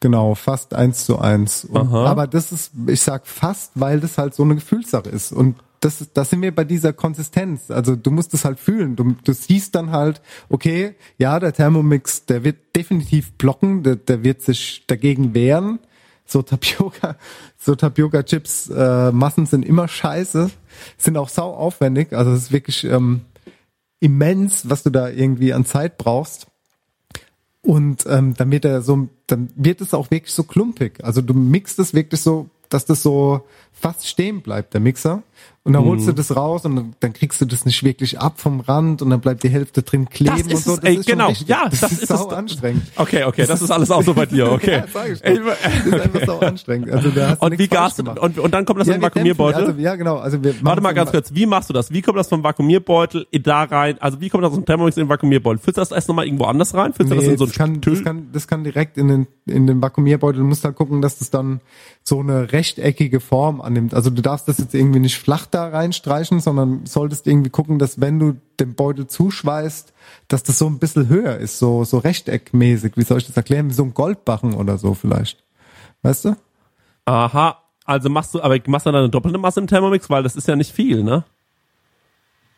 Genau, 0.00 0.34
fast 0.34 0.72
eins 0.72 1.04
zu 1.04 1.18
eins. 1.18 1.64
Und, 1.64 1.92
aber 1.92 2.26
das 2.26 2.52
ist, 2.52 2.72
ich 2.86 3.02
sag 3.02 3.26
fast, 3.26 3.72
weil 3.74 4.00
das 4.00 4.16
halt 4.16 4.34
so 4.34 4.42
eine 4.44 4.54
Gefühlssache 4.54 5.10
ist. 5.10 5.32
Und 5.32 5.56
das, 5.80 6.06
das 6.12 6.30
sind 6.30 6.42
wir 6.42 6.54
bei 6.54 6.64
dieser 6.64 6.92
Konsistenz. 6.92 7.70
Also 7.70 7.96
du 7.96 8.10
musst 8.10 8.34
es 8.34 8.44
halt 8.44 8.60
fühlen. 8.60 8.96
Du, 8.96 9.16
du 9.24 9.32
siehst 9.32 9.74
dann 9.74 9.90
halt, 9.90 10.20
okay, 10.50 10.94
ja, 11.18 11.40
der 11.40 11.54
Thermomix, 11.54 12.26
der 12.26 12.44
wird 12.44 12.76
definitiv 12.76 13.32
blocken, 13.32 13.82
der, 13.82 13.96
der 13.96 14.22
wird 14.22 14.42
sich 14.42 14.84
dagegen 14.86 15.34
wehren. 15.34 15.78
So 16.26 16.42
Tapioca, 16.42 17.16
so 17.58 17.74
Tapioca-Chips, 17.74 18.68
äh, 18.68 19.10
Massen 19.10 19.46
sind 19.46 19.64
immer 19.64 19.88
scheiße, 19.88 20.50
sind 20.98 21.16
auch 21.16 21.30
sau 21.30 21.54
aufwendig. 21.54 22.12
Also 22.12 22.32
es 22.32 22.44
ist 22.44 22.52
wirklich 22.52 22.84
ähm, 22.84 23.22
immens, 24.00 24.68
was 24.68 24.82
du 24.82 24.90
da 24.90 25.08
irgendwie 25.08 25.54
an 25.54 25.64
Zeit 25.64 25.96
brauchst. 25.96 26.46
Und 27.62 28.06
ähm, 28.06 28.34
dann 28.34 28.50
wird 28.52 28.64
er 28.64 28.82
so, 28.82 29.08
dann 29.26 29.50
wird 29.54 29.80
es 29.80 29.94
auch 29.94 30.10
wirklich 30.10 30.32
so 30.32 30.44
klumpig. 30.44 31.02
Also 31.02 31.20
du 31.22 31.34
mixt 31.34 31.78
es 31.78 31.94
wirklich 31.94 32.20
so, 32.20 32.48
dass 32.68 32.84
das 32.86 33.02
so 33.02 33.46
fast 33.72 34.06
stehen 34.06 34.40
bleibt, 34.40 34.72
der 34.72 34.80
Mixer. 34.80 35.22
Und 35.62 35.74
dann 35.74 35.82
Mhm. 35.84 35.88
holst 35.88 36.08
du 36.08 36.12
das 36.12 36.34
raus 36.34 36.64
und 36.64 36.94
dann, 37.00 37.12
kriegst 37.12 37.38
du 37.38 37.44
das 37.44 37.66
nicht 37.66 37.84
wirklich 37.84 38.18
ab 38.18 38.40
vom 38.40 38.60
Rand 38.60 39.02
und 39.02 39.10
dann 39.10 39.20
bleibt 39.20 39.42
die 39.42 39.50
Hälfte 39.50 39.82
drin 39.82 40.08
kleben 40.08 40.38
Das 40.38 40.46
ist 40.46 40.54
und 40.54 40.62
so. 40.62 40.72
es, 40.76 40.78
ey, 40.84 40.94
schon 40.94 41.02
genau. 41.04 41.28
richtig- 41.28 41.48
Ja, 41.48 41.68
das, 41.68 41.80
das 41.80 41.92
ist 41.92 42.02
ist 42.04 42.08
sau 42.08 42.28
anstrengend. 42.28 42.82
Okay, 42.96 43.24
okay, 43.24 43.44
das 43.46 43.60
ist 43.60 43.70
alles 43.70 43.90
auch 43.90 44.02
so 44.02 44.14
bei 44.14 44.24
dir, 44.24 44.50
okay. 44.52 44.70
Ja, 44.78 44.84
sag 44.90 45.10
ich 45.10 45.20
doch. 45.20 45.30
Das 45.34 45.84
ist 45.86 46.00
einfach 46.00 46.24
sau 46.26 46.38
anstrengend. 46.38 46.90
Also 46.90 47.10
da 47.10 47.28
hast 47.30 47.42
Und 47.42 47.58
wie 47.58 47.68
gemacht. 47.68 47.98
und, 47.98 48.38
und 48.38 48.54
dann 48.54 48.64
kommt 48.64 48.80
das 48.80 48.86
ja, 48.88 48.94
in 48.94 49.00
den 49.00 49.06
Vakuumierbeutel? 49.06 49.66
Also, 49.66 49.78
ja, 49.78 49.96
genau. 49.96 50.16
Also 50.16 50.42
wir 50.42 50.54
Warte 50.62 50.80
mal 50.80 50.92
ganz 50.94 51.10
kurz, 51.10 51.34
wie 51.34 51.44
machst 51.44 51.68
du 51.68 51.74
das? 51.74 51.92
Wie 51.92 52.00
kommt 52.00 52.16
das 52.16 52.28
vom 52.28 52.42
Vakuumierbeutel 52.42 53.26
da 53.42 53.64
rein? 53.64 53.98
Also 54.00 54.18
wie 54.22 54.30
kommt 54.30 54.44
das 54.44 54.52
aus 54.52 54.56
dem 54.56 54.64
Thermomix 54.64 54.96
in 54.96 55.04
den 55.04 55.08
Vakuumierbeutel? 55.10 55.58
Füllst 55.58 55.76
du 55.76 55.82
das 55.82 55.92
erst 55.92 56.08
nochmal 56.08 56.24
irgendwo 56.24 56.44
anders 56.46 56.72
rein? 56.74 56.94
Füllst 56.94 57.12
du 57.12 57.16
das 57.16 57.26
in 57.26 57.36
so 57.36 57.44
das, 57.44 57.54
kann, 57.54 57.74
ein 57.74 57.80
das, 57.82 58.02
kann, 58.02 58.28
das 58.32 58.46
kann 58.48 58.64
direkt 58.64 58.96
in 58.96 59.08
den, 59.08 59.26
in 59.46 59.66
den 59.66 59.82
Vakuumierbeutel. 59.82 60.40
Du 60.40 60.46
musst 60.46 60.64
halt 60.64 60.74
gucken, 60.76 61.02
dass 61.02 61.18
das 61.18 61.28
dann 61.28 61.60
so 62.02 62.20
eine 62.20 62.52
rechteckige 62.52 63.20
Form 63.20 63.60
annimmt. 63.60 63.94
Also 63.94 64.10
du 64.10 64.22
darfst 64.22 64.48
das 64.48 64.58
jetzt 64.58 64.74
irgendwie 64.74 65.00
nicht 65.00 65.18
flach 65.18 65.46
da 65.46 65.68
reinstreichen, 65.68 66.40
sondern 66.40 66.86
solltest 66.86 67.26
irgendwie 67.26 67.50
gucken, 67.50 67.78
dass 67.78 68.00
wenn 68.00 68.18
du 68.18 68.36
den 68.58 68.74
Beutel 68.74 69.06
zuschweißt, 69.06 69.92
dass 70.28 70.42
das 70.42 70.58
so 70.58 70.66
ein 70.66 70.78
bisschen 70.78 71.08
höher 71.08 71.36
ist, 71.36 71.58
so, 71.58 71.84
so 71.84 71.98
rechteckmäßig. 71.98 72.96
Wie 72.96 73.04
soll 73.04 73.18
ich 73.18 73.26
das 73.26 73.36
erklären? 73.36 73.68
Wie 73.68 73.74
so 73.74 73.84
ein 73.84 73.94
Goldbarren 73.94 74.54
oder 74.54 74.78
so 74.78 74.94
vielleicht. 74.94 75.44
Weißt 76.02 76.24
du? 76.24 76.36
Aha, 77.04 77.58
also 77.84 78.08
machst 78.08 78.34
du, 78.34 78.42
aber 78.42 78.58
machst 78.66 78.86
du 78.86 78.92
dann 78.92 79.02
eine 79.02 79.10
doppelte 79.10 79.38
Masse 79.38 79.60
im 79.60 79.66
Thermomix, 79.66 80.08
weil 80.10 80.22
das 80.22 80.36
ist 80.36 80.48
ja 80.48 80.56
nicht 80.56 80.72
viel, 80.72 81.02
ne? 81.02 81.24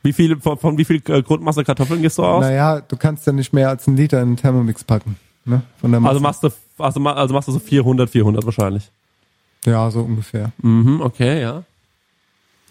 Wie 0.02 0.12
viel, 0.12 0.40
von, 0.40 0.58
von 0.58 0.78
wie 0.78 0.84
viel 0.84 1.00
äh, 1.08 1.22
Grundmasse 1.22 1.62
Kartoffeln 1.62 2.02
gehst 2.02 2.18
du 2.18 2.24
aus? 2.24 2.40
Naja, 2.40 2.80
du 2.80 2.96
kannst 2.96 3.26
ja 3.26 3.32
nicht 3.32 3.52
mehr 3.52 3.68
als 3.68 3.86
einen 3.86 3.96
Liter 3.96 4.20
in 4.20 4.30
den 4.30 4.36
Thermomix 4.36 4.82
packen. 4.82 5.16
Ne? 5.44 5.62
Von 5.80 5.92
der 5.92 6.00
Masse. 6.00 6.10
also 6.10 6.20
machst 6.20 6.42
du, 6.42 6.48
also, 6.78 7.00
also 7.00 7.34
machst 7.34 7.48
du 7.48 7.52
so 7.52 7.58
400, 7.60 8.10
400 8.10 8.44
wahrscheinlich. 8.44 8.90
Ja, 9.64 9.90
so 9.90 10.00
ungefähr. 10.00 10.52
Mhm, 10.62 11.00
okay, 11.00 11.40
ja. 11.42 11.62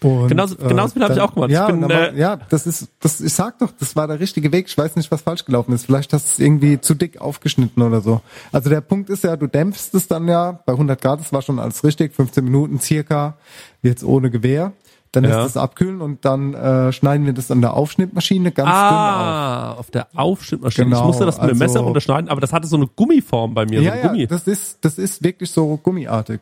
Und, 0.02 0.26
Genauso- 0.26 0.56
genauso 0.56 0.94
viel 0.94 1.02
hab 1.04 1.10
ich 1.10 1.16
dann- 1.16 1.28
auch 1.28 1.32
gemacht. 1.34 1.50
Ja, 1.52 1.66
Ich 1.68 1.74
bin, 1.74 1.84
aber, 1.84 2.12
äh, 2.12 2.18
ja, 2.18 2.36
das 2.48 2.66
ist, 2.66 2.88
das, 2.98 3.20
ich 3.20 3.32
sag 3.32 3.60
doch, 3.60 3.70
das 3.78 3.94
war 3.94 4.08
der 4.08 4.18
richtige 4.18 4.50
Weg. 4.50 4.66
Ich 4.66 4.76
weiß 4.76 4.96
nicht, 4.96 5.08
was 5.12 5.22
falsch 5.22 5.44
gelaufen 5.44 5.72
ist. 5.72 5.86
Vielleicht 5.86 6.12
hast 6.12 6.26
du 6.26 6.30
es 6.32 6.38
irgendwie 6.44 6.80
zu 6.80 6.94
dick 6.94 7.20
aufgeschnitten 7.20 7.80
oder 7.84 8.00
so. 8.00 8.20
Also 8.50 8.68
der 8.68 8.80
Punkt 8.80 9.10
ist 9.10 9.22
ja, 9.22 9.36
du 9.36 9.46
dämpfst 9.46 9.94
es 9.94 10.08
dann 10.08 10.26
ja 10.26 10.58
bei 10.66 10.72
100 10.72 11.00
Grad. 11.00 11.20
Das 11.20 11.32
war 11.32 11.40
schon 11.40 11.60
alles 11.60 11.84
richtig, 11.84 12.14
15 12.14 12.42
Minuten 12.42 12.80
circa, 12.80 13.34
jetzt 13.82 14.02
ohne 14.02 14.30
Gewehr. 14.30 14.72
Dann 15.12 15.22
Ja. 15.22 15.36
lässt 15.42 15.50
es 15.50 15.56
abkühlen 15.56 16.00
und 16.00 16.24
dann 16.24 16.54
äh, 16.54 16.90
schneiden 16.92 17.24
wir 17.24 17.32
das 17.32 17.52
an 17.52 17.60
der 17.60 17.74
Aufschnittmaschine 17.74 18.50
ganz 18.50 18.66
dünn 18.70 18.74
auf. 18.76 18.82
Ah, 18.82 19.72
auf 19.74 19.90
der 19.92 20.08
Aufschnittmaschine. 20.16 20.86
ich 20.88 20.92
Genau, 20.94 21.06
musste 21.06 21.26
das 21.26 21.36
mit 21.36 21.44
dem 21.44 21.50
also- 21.52 21.64
Messer 21.64 21.80
runterschneiden, 21.80 22.28
aber 22.28 22.40
das 22.40 22.52
hatte 22.52 22.66
so 22.66 22.74
eine 22.76 22.88
Gummiform 22.88 23.54
bei 23.54 23.66
mir, 23.66 23.80
Ja, 23.82 23.92
so 23.92 23.98
ein 23.98 24.02
ja, 24.04 24.08
Gummi. 24.10 24.26
das 24.26 24.48
ist, 24.48 24.78
das 24.80 24.98
ist 24.98 25.22
wirklich 25.22 25.48
so 25.50 25.76
gummiartig. 25.76 26.40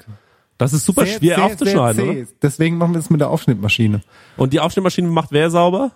Das 0.60 0.74
ist 0.74 0.84
super 0.84 1.06
schwer 1.06 1.42
aufzuschneiden, 1.42 2.04
zäh. 2.04 2.20
oder? 2.20 2.28
Deswegen 2.42 2.76
machen 2.76 2.92
wir 2.92 2.98
das 2.98 3.08
mit 3.08 3.22
der 3.22 3.30
Aufschnittmaschine. 3.30 4.02
Und 4.36 4.52
die 4.52 4.60
Aufschnittmaschine 4.60 5.08
macht 5.08 5.32
wer 5.32 5.50
sauber? 5.50 5.92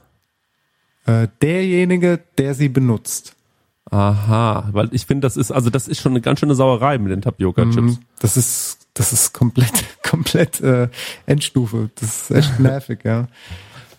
Äh, 1.05 1.29
derjenige, 1.43 2.21
der 2.39 2.55
sie 2.55 2.71
benutzt. 2.71 3.37
Aha, 3.91 4.71
weil 4.73 4.89
ich 4.93 5.05
finde, 5.05 5.27
das 5.27 5.37
ist, 5.37 5.53
also 5.53 5.69
das 5.69 5.87
ist 5.87 6.01
schon 6.01 6.13
eine 6.13 6.23
ganz 6.23 6.41
schöne 6.41 6.55
Sauerei 6.55 6.97
mit 6.97 7.13
den 7.13 7.21
Tapioca-Chips. 7.21 7.77
Mhm. 7.77 7.99
Das 8.21 8.39
ist, 8.39 8.89
das 8.95 9.13
ist 9.13 9.35
komplett, 9.35 9.85
komplett 10.03 10.63
äh, 10.63 10.89
Endstufe. 11.27 11.91
Das 11.97 12.23
ist 12.23 12.31
echt 12.31 12.59
nervig, 12.59 13.01
ja. 13.05 13.29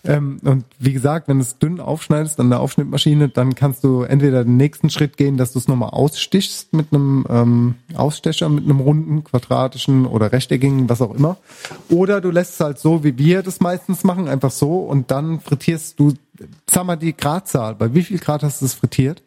Ähm, 0.06 0.38
und 0.44 0.64
wie 0.78 0.92
gesagt, 0.92 1.28
wenn 1.28 1.38
du 1.38 1.42
es 1.42 1.58
dünn 1.58 1.80
aufschneidest 1.80 2.38
an 2.40 2.50
der 2.50 2.60
Aufschnittmaschine, 2.60 3.28
dann 3.28 3.54
kannst 3.54 3.84
du 3.84 4.02
entweder 4.02 4.44
den 4.44 4.56
nächsten 4.56 4.90
Schritt 4.90 5.16
gehen, 5.16 5.36
dass 5.36 5.52
du 5.52 5.58
es 5.58 5.68
nochmal 5.68 5.90
ausstichst 5.90 6.72
mit 6.72 6.92
einem 6.92 7.26
ähm, 7.28 7.74
Ausstecher, 7.94 8.48
mit 8.48 8.64
einem 8.64 8.80
runden, 8.80 9.24
quadratischen 9.24 10.06
oder 10.06 10.32
rechteckigen, 10.32 10.88
was 10.88 11.02
auch 11.02 11.14
immer. 11.14 11.36
Oder 11.88 12.20
du 12.20 12.30
lässt 12.30 12.54
es 12.54 12.60
halt 12.60 12.78
so, 12.78 13.04
wie 13.04 13.18
wir 13.18 13.42
das 13.42 13.60
meistens 13.60 14.04
machen, 14.04 14.28
einfach 14.28 14.50
so 14.50 14.80
und 14.80 15.10
dann 15.10 15.40
frittierst 15.40 15.98
du, 15.98 16.14
sag 16.70 16.84
mal 16.84 16.96
die 16.96 17.16
Gradzahl. 17.16 17.74
Bei 17.74 17.94
wie 17.94 18.02
viel 18.02 18.18
Grad 18.18 18.42
hast 18.42 18.60
du 18.60 18.66
es 18.66 18.74
frittiert? 18.74 19.22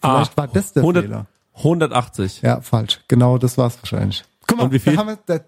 Vielleicht 0.00 0.36
war 0.36 0.48
das 0.48 0.72
der 0.72 0.82
100, 0.82 1.04
Fehler. 1.04 1.26
180. 1.56 2.42
Ja, 2.42 2.60
falsch. 2.60 3.00
Genau, 3.08 3.38
das 3.38 3.58
war's 3.58 3.78
wahrscheinlich. 3.82 4.24
Guck 4.46 4.58
mal, 4.58 4.64
Und 4.64 4.72
wie 4.72 4.78
viel? 4.78 4.94
da 4.94 5.00
haben 5.00 5.08
wir, 5.08 5.18
da, 5.26 5.40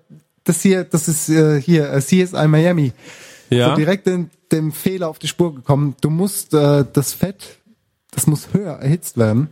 das 0.44 0.60
hier, 0.60 0.84
das 0.84 1.08
ist 1.08 1.28
äh, 1.28 1.60
hier 1.60 1.90
äh, 1.90 2.00
CSI 2.00 2.48
Miami. 2.48 2.92
Ja. 3.50 3.70
So 3.70 3.76
direkt 3.76 4.06
in 4.06 4.30
dem 4.52 4.72
Fehler 4.72 5.08
auf 5.08 5.18
die 5.18 5.28
Spur 5.28 5.54
gekommen. 5.54 5.96
Du 6.00 6.10
musst 6.10 6.54
äh, 6.54 6.84
das 6.92 7.12
Fett, 7.14 7.58
das 8.10 8.26
muss 8.26 8.52
höher 8.52 8.74
erhitzt 8.74 9.16
werden 9.16 9.48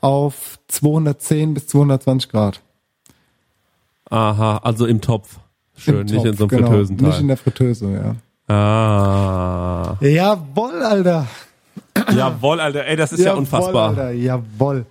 auf 0.00 0.58
210 0.68 1.54
bis 1.54 1.68
220 1.68 2.30
Grad. 2.30 2.60
Aha, 4.10 4.58
also 4.58 4.86
im 4.86 5.00
Topf. 5.00 5.38
Schön, 5.76 6.00
Im 6.00 6.04
nicht 6.06 6.14
Topf, 6.16 6.26
in 6.26 6.36
so 6.36 6.44
einem 6.44 6.48
genau. 6.48 6.66
Fritteusenteil. 6.68 7.08
Nicht 7.08 7.20
in 7.20 7.28
der 7.28 7.36
Fritteuse, 7.36 8.16
ja. 8.48 8.54
ah. 8.54 9.96
Jawoll, 10.00 10.82
Alter. 10.82 11.26
Jawohl, 12.14 12.60
Alter, 12.60 12.84
ey, 12.84 12.96
das 12.96 13.12
ist 13.12 13.20
ja 13.20 13.26
Jawoll, 13.26 13.38
unfassbar. 13.38 13.88
Alter, 13.90 14.10
jawoll. 14.10 14.84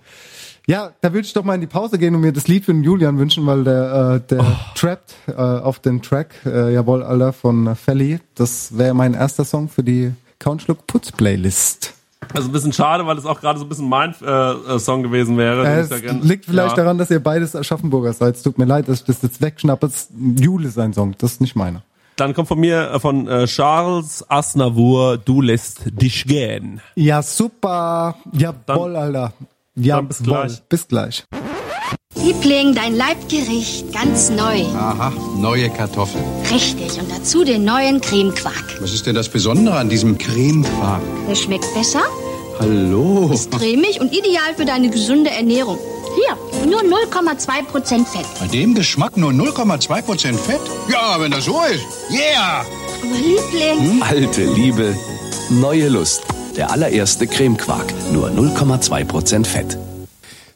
Ja, 0.66 0.90
da 1.00 1.12
würde 1.12 1.26
ich 1.26 1.32
doch 1.32 1.42
mal 1.44 1.56
in 1.56 1.60
die 1.60 1.66
Pause 1.66 1.98
gehen 1.98 2.14
und 2.14 2.20
mir 2.20 2.32
das 2.32 2.46
Lied 2.46 2.64
für 2.64 2.72
den 2.72 2.84
Julian 2.84 3.18
wünschen, 3.18 3.44
weil 3.46 3.64
der, 3.64 4.22
äh, 4.24 4.28
der 4.28 4.40
Oh. 4.42 4.56
trappt 4.76 5.14
äh, 5.26 5.32
auf 5.32 5.80
den 5.80 6.02
Track, 6.02 6.34
äh, 6.46 6.72
jawohl, 6.72 7.02
Alter, 7.02 7.32
von 7.32 7.74
Felly. 7.74 8.20
Das 8.36 8.76
wäre 8.78 8.94
mein 8.94 9.14
erster 9.14 9.44
Song 9.44 9.68
für 9.68 9.82
die 9.82 10.12
Countschluck 10.38 10.86
Putz 10.86 11.10
Playlist. 11.12 11.94
Also 12.32 12.48
ein 12.48 12.52
bisschen 12.52 12.72
schade, 12.72 13.04
weil 13.06 13.18
es 13.18 13.26
auch 13.26 13.40
gerade 13.40 13.58
so 13.58 13.64
ein 13.64 13.68
bisschen 13.68 13.88
mein 13.88 14.14
äh, 14.22 14.30
äh, 14.52 14.78
Song 14.78 15.02
gewesen 15.02 15.36
wäre. 15.36 15.66
Äh, 15.66 15.80
es 15.80 15.90
liegt 16.22 16.44
vielleicht 16.46 16.76
ja. 16.76 16.84
daran, 16.84 16.96
dass 16.96 17.10
ihr 17.10 17.20
beides 17.20 17.56
Aschaffenburger 17.56 18.12
seid. 18.12 18.36
Es 18.36 18.42
tut 18.42 18.58
mir 18.58 18.64
leid, 18.64 18.88
dass 18.88 19.00
ich 19.00 19.04
das 19.04 19.22
jetzt 19.22 19.42
wegschnappe. 19.42 19.90
Jule 20.38 20.68
ist 20.68 20.78
ein 20.78 20.92
Song, 20.92 21.16
das 21.18 21.32
ist 21.32 21.40
nicht 21.40 21.56
meiner. 21.56 21.82
Dann 22.16 22.34
kommt 22.34 22.46
von 22.46 22.60
mir, 22.60 22.92
äh, 22.92 23.00
von 23.00 23.26
äh, 23.26 23.46
Charles 23.46 24.24
Aznavour, 24.30 25.18
Du 25.18 25.40
lässt 25.40 25.80
dich 26.00 26.24
gehen. 26.24 26.80
Ja, 26.94 27.22
super. 27.22 28.14
Jawohl, 28.32 28.94
Alter. 28.96 29.32
Ja, 29.74 29.96
dann 29.96 30.08
bis 30.08 30.22
gleich. 30.22 30.62
Bis 30.68 30.88
gleich. 30.88 31.24
Liebling, 32.14 32.74
dein 32.74 32.94
Leibgericht, 32.94 33.90
ganz 33.92 34.30
neu. 34.30 34.62
Aha, 34.76 35.12
neue 35.38 35.70
Kartoffeln. 35.70 36.24
Richtig, 36.52 37.00
und 37.00 37.10
dazu 37.10 37.42
den 37.42 37.64
neuen 37.64 38.00
Cremequark. 38.00 38.80
Was 38.80 38.92
ist 38.92 39.06
denn 39.06 39.14
das 39.14 39.28
Besondere 39.28 39.76
an 39.78 39.88
diesem 39.88 40.18
Cremequark? 40.18 41.00
Der 41.28 41.34
schmeckt 41.34 41.72
besser, 41.74 42.02
Hallo. 42.60 43.30
ist 43.32 43.50
cremig 43.50 43.98
und 44.00 44.12
ideal 44.12 44.54
für 44.56 44.64
deine 44.66 44.90
gesunde 44.90 45.30
Ernährung. 45.30 45.78
Hier, 46.14 46.66
nur 46.70 46.82
0,2% 46.82 48.04
Fett. 48.04 48.26
Bei 48.38 48.46
dem 48.46 48.74
Geschmack 48.74 49.16
nur 49.16 49.30
0,2% 49.32 50.34
Fett? 50.36 50.60
Ja, 50.92 51.18
wenn 51.18 51.30
das 51.32 51.46
so 51.46 51.58
ist. 51.72 51.82
Yeah! 52.10 52.60
Aber 52.60 53.16
Liebling, 53.18 54.02
Alte 54.02 54.44
Liebe, 54.44 54.94
neue 55.48 55.88
Lust. 55.88 56.22
Der 56.56 56.70
allererste 56.70 57.26
Cremequark, 57.26 57.92
nur 58.12 58.28
0,2% 58.28 59.46
Fett. 59.46 59.78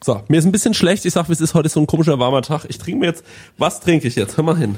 So, 0.04 0.22
mir 0.28 0.38
ist 0.38 0.44
ein 0.44 0.52
bisschen 0.52 0.74
schlecht. 0.74 1.04
Ich 1.04 1.14
sag, 1.14 1.28
es 1.30 1.40
ist 1.40 1.54
heute 1.54 1.68
so 1.68 1.80
ein 1.80 1.86
komischer 1.86 2.18
warmer 2.18 2.42
Tag. 2.42 2.66
Ich 2.68 2.78
trinke 2.78 3.00
mir 3.00 3.06
jetzt, 3.06 3.24
was 3.56 3.80
trinke 3.80 4.06
ich 4.06 4.14
jetzt? 4.14 4.36
Hör 4.36 4.44
mal 4.44 4.56
hin. 4.56 4.76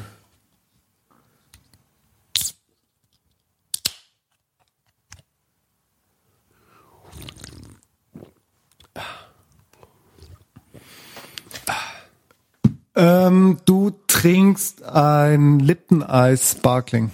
Ähm, 12.95 13.59
du 13.65 13.93
trinkst 14.09 14.83
ein 14.83 15.61
Lipton-Eis 15.61 16.53
Sparkling. 16.59 17.13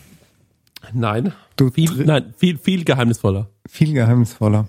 Nein. 0.95 1.33
Du 1.57 1.71
viel, 1.71 2.05
nein, 2.05 2.35
viel, 2.37 2.59
viel 2.59 2.85
geheimnisvoller. 2.85 3.49
Viel 3.69 3.93
geheimnisvoller. 3.93 4.69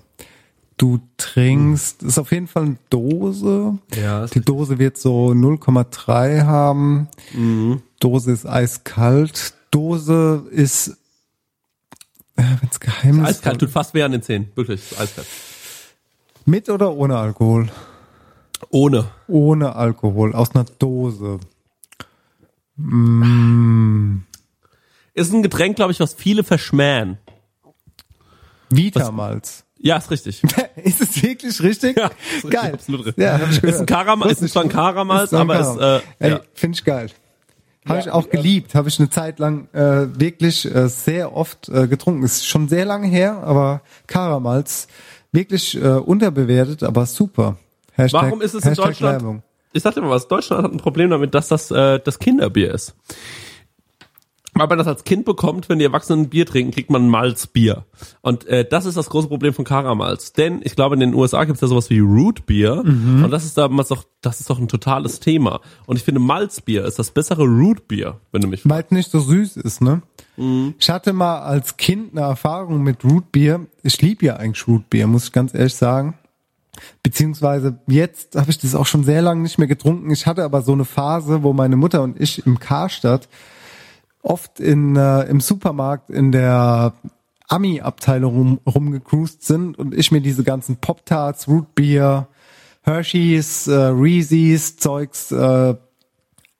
Du 0.76 1.00
trinkst, 1.16 2.02
ist 2.02 2.18
auf 2.18 2.32
jeden 2.32 2.48
Fall 2.48 2.64
eine 2.64 2.76
Dose. 2.90 3.78
Ja, 3.94 4.24
ist 4.24 4.34
Die 4.34 4.40
Dose 4.40 4.78
wird 4.78 4.98
so 4.98 5.28
0,3 5.30 6.42
haben. 6.42 7.08
Dose 7.98 8.32
ist 8.32 8.46
eiskalt. 8.46 9.54
Dose 9.70 10.44
ist, 10.50 10.88
äh, 12.36 12.42
wenn 12.60 12.68
es 12.70 12.78
geheimnisvoll 12.78 13.30
Eiskalt, 13.30 13.60
tut 13.60 13.70
fast 13.70 13.94
weh 13.94 14.02
an 14.02 14.12
den 14.12 14.22
Zähnen. 14.22 14.48
Wirklich, 14.54 14.82
eiskalt. 14.98 15.26
Mit 16.44 16.68
oder 16.68 16.92
ohne 16.92 17.16
Alkohol? 17.16 17.70
Ohne. 18.70 19.08
Ohne 19.28 19.74
Alkohol, 19.76 20.34
aus 20.34 20.54
einer 20.54 20.64
Dose. 20.64 21.40
Ist 25.16 25.32
ein 25.32 25.42
Getränk, 25.42 25.76
glaube 25.76 25.92
ich, 25.92 25.98
was 26.00 26.12
viele 26.12 26.44
verschmähen. 26.44 27.16
Vitamalz. 28.68 29.64
Ja, 29.78 29.96
ist 29.96 30.10
richtig. 30.10 30.42
ist 30.76 31.00
es 31.00 31.22
wirklich 31.22 31.62
richtig? 31.62 31.96
Ja, 31.96 32.10
ist 32.36 32.50
geil. 32.50 32.74
absolut 32.74 33.06
richtig. 33.06 33.24
Ja, 33.24 33.36
Ist 33.36 33.80
ein 33.80 33.86
Karamalz, 33.86 34.42
ist 34.42 34.52
zwar 34.52 34.64
ein. 34.64 34.68
Karamalz, 34.68 35.32
aber 35.32 35.58
ist, 35.58 35.76
äh, 35.78 36.00
Ey, 36.18 36.30
ja. 36.32 36.40
finde 36.52 36.76
ich 36.76 36.84
geil. 36.84 37.10
Habe 37.88 38.00
ich 38.00 38.10
auch 38.10 38.28
geliebt, 38.28 38.74
habe 38.74 38.88
ich 38.88 38.98
eine 38.98 39.08
Zeit 39.08 39.38
lang 39.38 39.68
äh, 39.72 40.18
wirklich 40.20 40.64
äh, 40.66 40.88
sehr 40.88 41.34
oft 41.34 41.68
äh, 41.68 41.86
getrunken. 41.86 42.22
Ist 42.24 42.46
schon 42.46 42.68
sehr 42.68 42.84
lange 42.84 43.06
her, 43.06 43.42
aber 43.44 43.80
Karamalz 44.08 44.88
wirklich 45.32 45.80
äh, 45.80 45.88
unterbewertet, 45.88 46.82
aber 46.82 47.06
super. 47.06 47.56
Hashtag, 47.92 48.22
Warum 48.22 48.42
ist 48.42 48.54
es 48.54 48.64
in 48.64 48.70
Hashtag 48.70 48.86
Deutschland? 48.86 49.22
Werbung. 49.22 49.42
Ich 49.72 49.82
dir 49.82 50.00
mal 50.00 50.10
was, 50.10 50.26
Deutschland 50.28 50.64
hat 50.64 50.72
ein 50.72 50.78
Problem 50.78 51.10
damit, 51.10 51.34
dass 51.34 51.48
das 51.48 51.70
äh, 51.70 52.00
das 52.00 52.18
Kinderbier 52.18 52.74
ist. 52.74 52.94
Weil 54.58 54.68
man 54.68 54.78
das 54.78 54.86
als 54.86 55.04
Kind 55.04 55.24
bekommt, 55.24 55.68
wenn 55.68 55.78
die 55.78 55.84
Erwachsenen 55.84 56.28
Bier 56.28 56.46
trinken, 56.46 56.72
kriegt 56.72 56.90
man 56.90 57.08
Malzbier. 57.08 57.84
Und 58.22 58.46
äh, 58.46 58.66
das 58.66 58.86
ist 58.86 58.96
das 58.96 59.10
große 59.10 59.28
Problem 59.28 59.52
von 59.52 59.64
Karamalz. 59.64 60.32
Denn 60.32 60.60
ich 60.64 60.74
glaube, 60.76 60.94
in 60.94 61.00
den 61.00 61.14
USA 61.14 61.44
gibt 61.44 61.56
es 61.56 61.60
ja 61.60 61.68
sowas 61.68 61.90
wie 61.90 61.98
Rootbier. 61.98 62.82
Mhm. 62.84 63.24
Und 63.24 63.30
das 63.30 63.44
ist 63.44 63.58
damals 63.58 63.88
doch, 63.88 64.04
das 64.22 64.40
ist 64.40 64.48
doch 64.48 64.58
ein 64.58 64.68
totales 64.68 65.20
Thema. 65.20 65.60
Und 65.84 65.96
ich 65.96 66.02
finde, 66.02 66.20
Malzbier 66.20 66.84
ist 66.84 66.98
das 66.98 67.10
bessere 67.10 67.44
Rootbier, 67.44 68.18
wenn 68.32 68.40
du 68.40 68.48
mich 68.48 68.62
fragst. 68.62 68.74
Weil 68.74 68.84
es 68.84 68.90
nicht 68.90 69.10
so 69.10 69.20
süß 69.20 69.56
ist, 69.58 69.80
ne? 69.82 70.02
Ich 70.78 70.90
hatte 70.90 71.14
mal 71.14 71.40
als 71.40 71.78
Kind 71.78 72.12
eine 72.12 72.26
Erfahrung 72.26 72.82
mit 72.82 73.04
Rootbier. 73.04 73.66
Ich 73.82 74.00
liebe 74.02 74.26
ja 74.26 74.36
eigentlich 74.36 74.68
Rootbier, 74.68 75.06
muss 75.06 75.24
ich 75.24 75.32
ganz 75.32 75.54
ehrlich 75.54 75.74
sagen. 75.74 76.14
Beziehungsweise 77.02 77.78
jetzt 77.86 78.36
habe 78.36 78.50
ich 78.50 78.58
das 78.58 78.74
auch 78.74 78.84
schon 78.84 79.04
sehr 79.04 79.22
lange 79.22 79.40
nicht 79.40 79.58
mehr 79.58 79.68
getrunken. 79.68 80.10
Ich 80.10 80.26
hatte 80.26 80.44
aber 80.44 80.60
so 80.60 80.72
eine 80.72 80.84
Phase, 80.84 81.42
wo 81.42 81.54
meine 81.54 81.76
Mutter 81.76 82.02
und 82.02 82.20
ich 82.20 82.46
im 82.46 82.58
Karstadt 82.58 83.28
oft 84.26 84.60
in, 84.60 84.96
äh, 84.96 85.22
im 85.24 85.40
Supermarkt 85.40 86.10
in 86.10 86.32
der 86.32 86.92
Ami-Abteilung 87.48 88.34
rum, 88.34 88.60
rumgecruised 88.66 89.42
sind 89.42 89.78
und 89.78 89.94
ich 89.94 90.10
mir 90.10 90.20
diese 90.20 90.42
ganzen 90.42 90.76
Pop-Tarts, 90.76 91.46
Rootbier, 91.48 92.26
Hershey's, 92.82 93.68
äh, 93.68 93.74
Reese's, 93.74 94.76
Zeugs, 94.76 95.30
äh, 95.30 95.74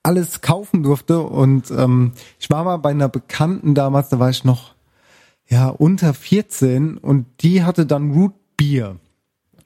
alles 0.02 0.40
kaufen 0.40 0.84
durfte. 0.84 1.20
Und 1.20 1.70
ähm, 1.72 2.12
ich 2.38 2.48
war 2.50 2.64
mal 2.64 2.76
bei 2.76 2.90
einer 2.90 3.08
Bekannten 3.08 3.74
damals, 3.74 4.08
da 4.08 4.20
war 4.20 4.30
ich 4.30 4.44
noch 4.44 4.74
ja, 5.48 5.68
unter 5.68 6.14
14 6.14 6.98
und 6.98 7.26
die 7.40 7.64
hatte 7.64 7.86
dann 7.86 8.12
Root 8.12 8.34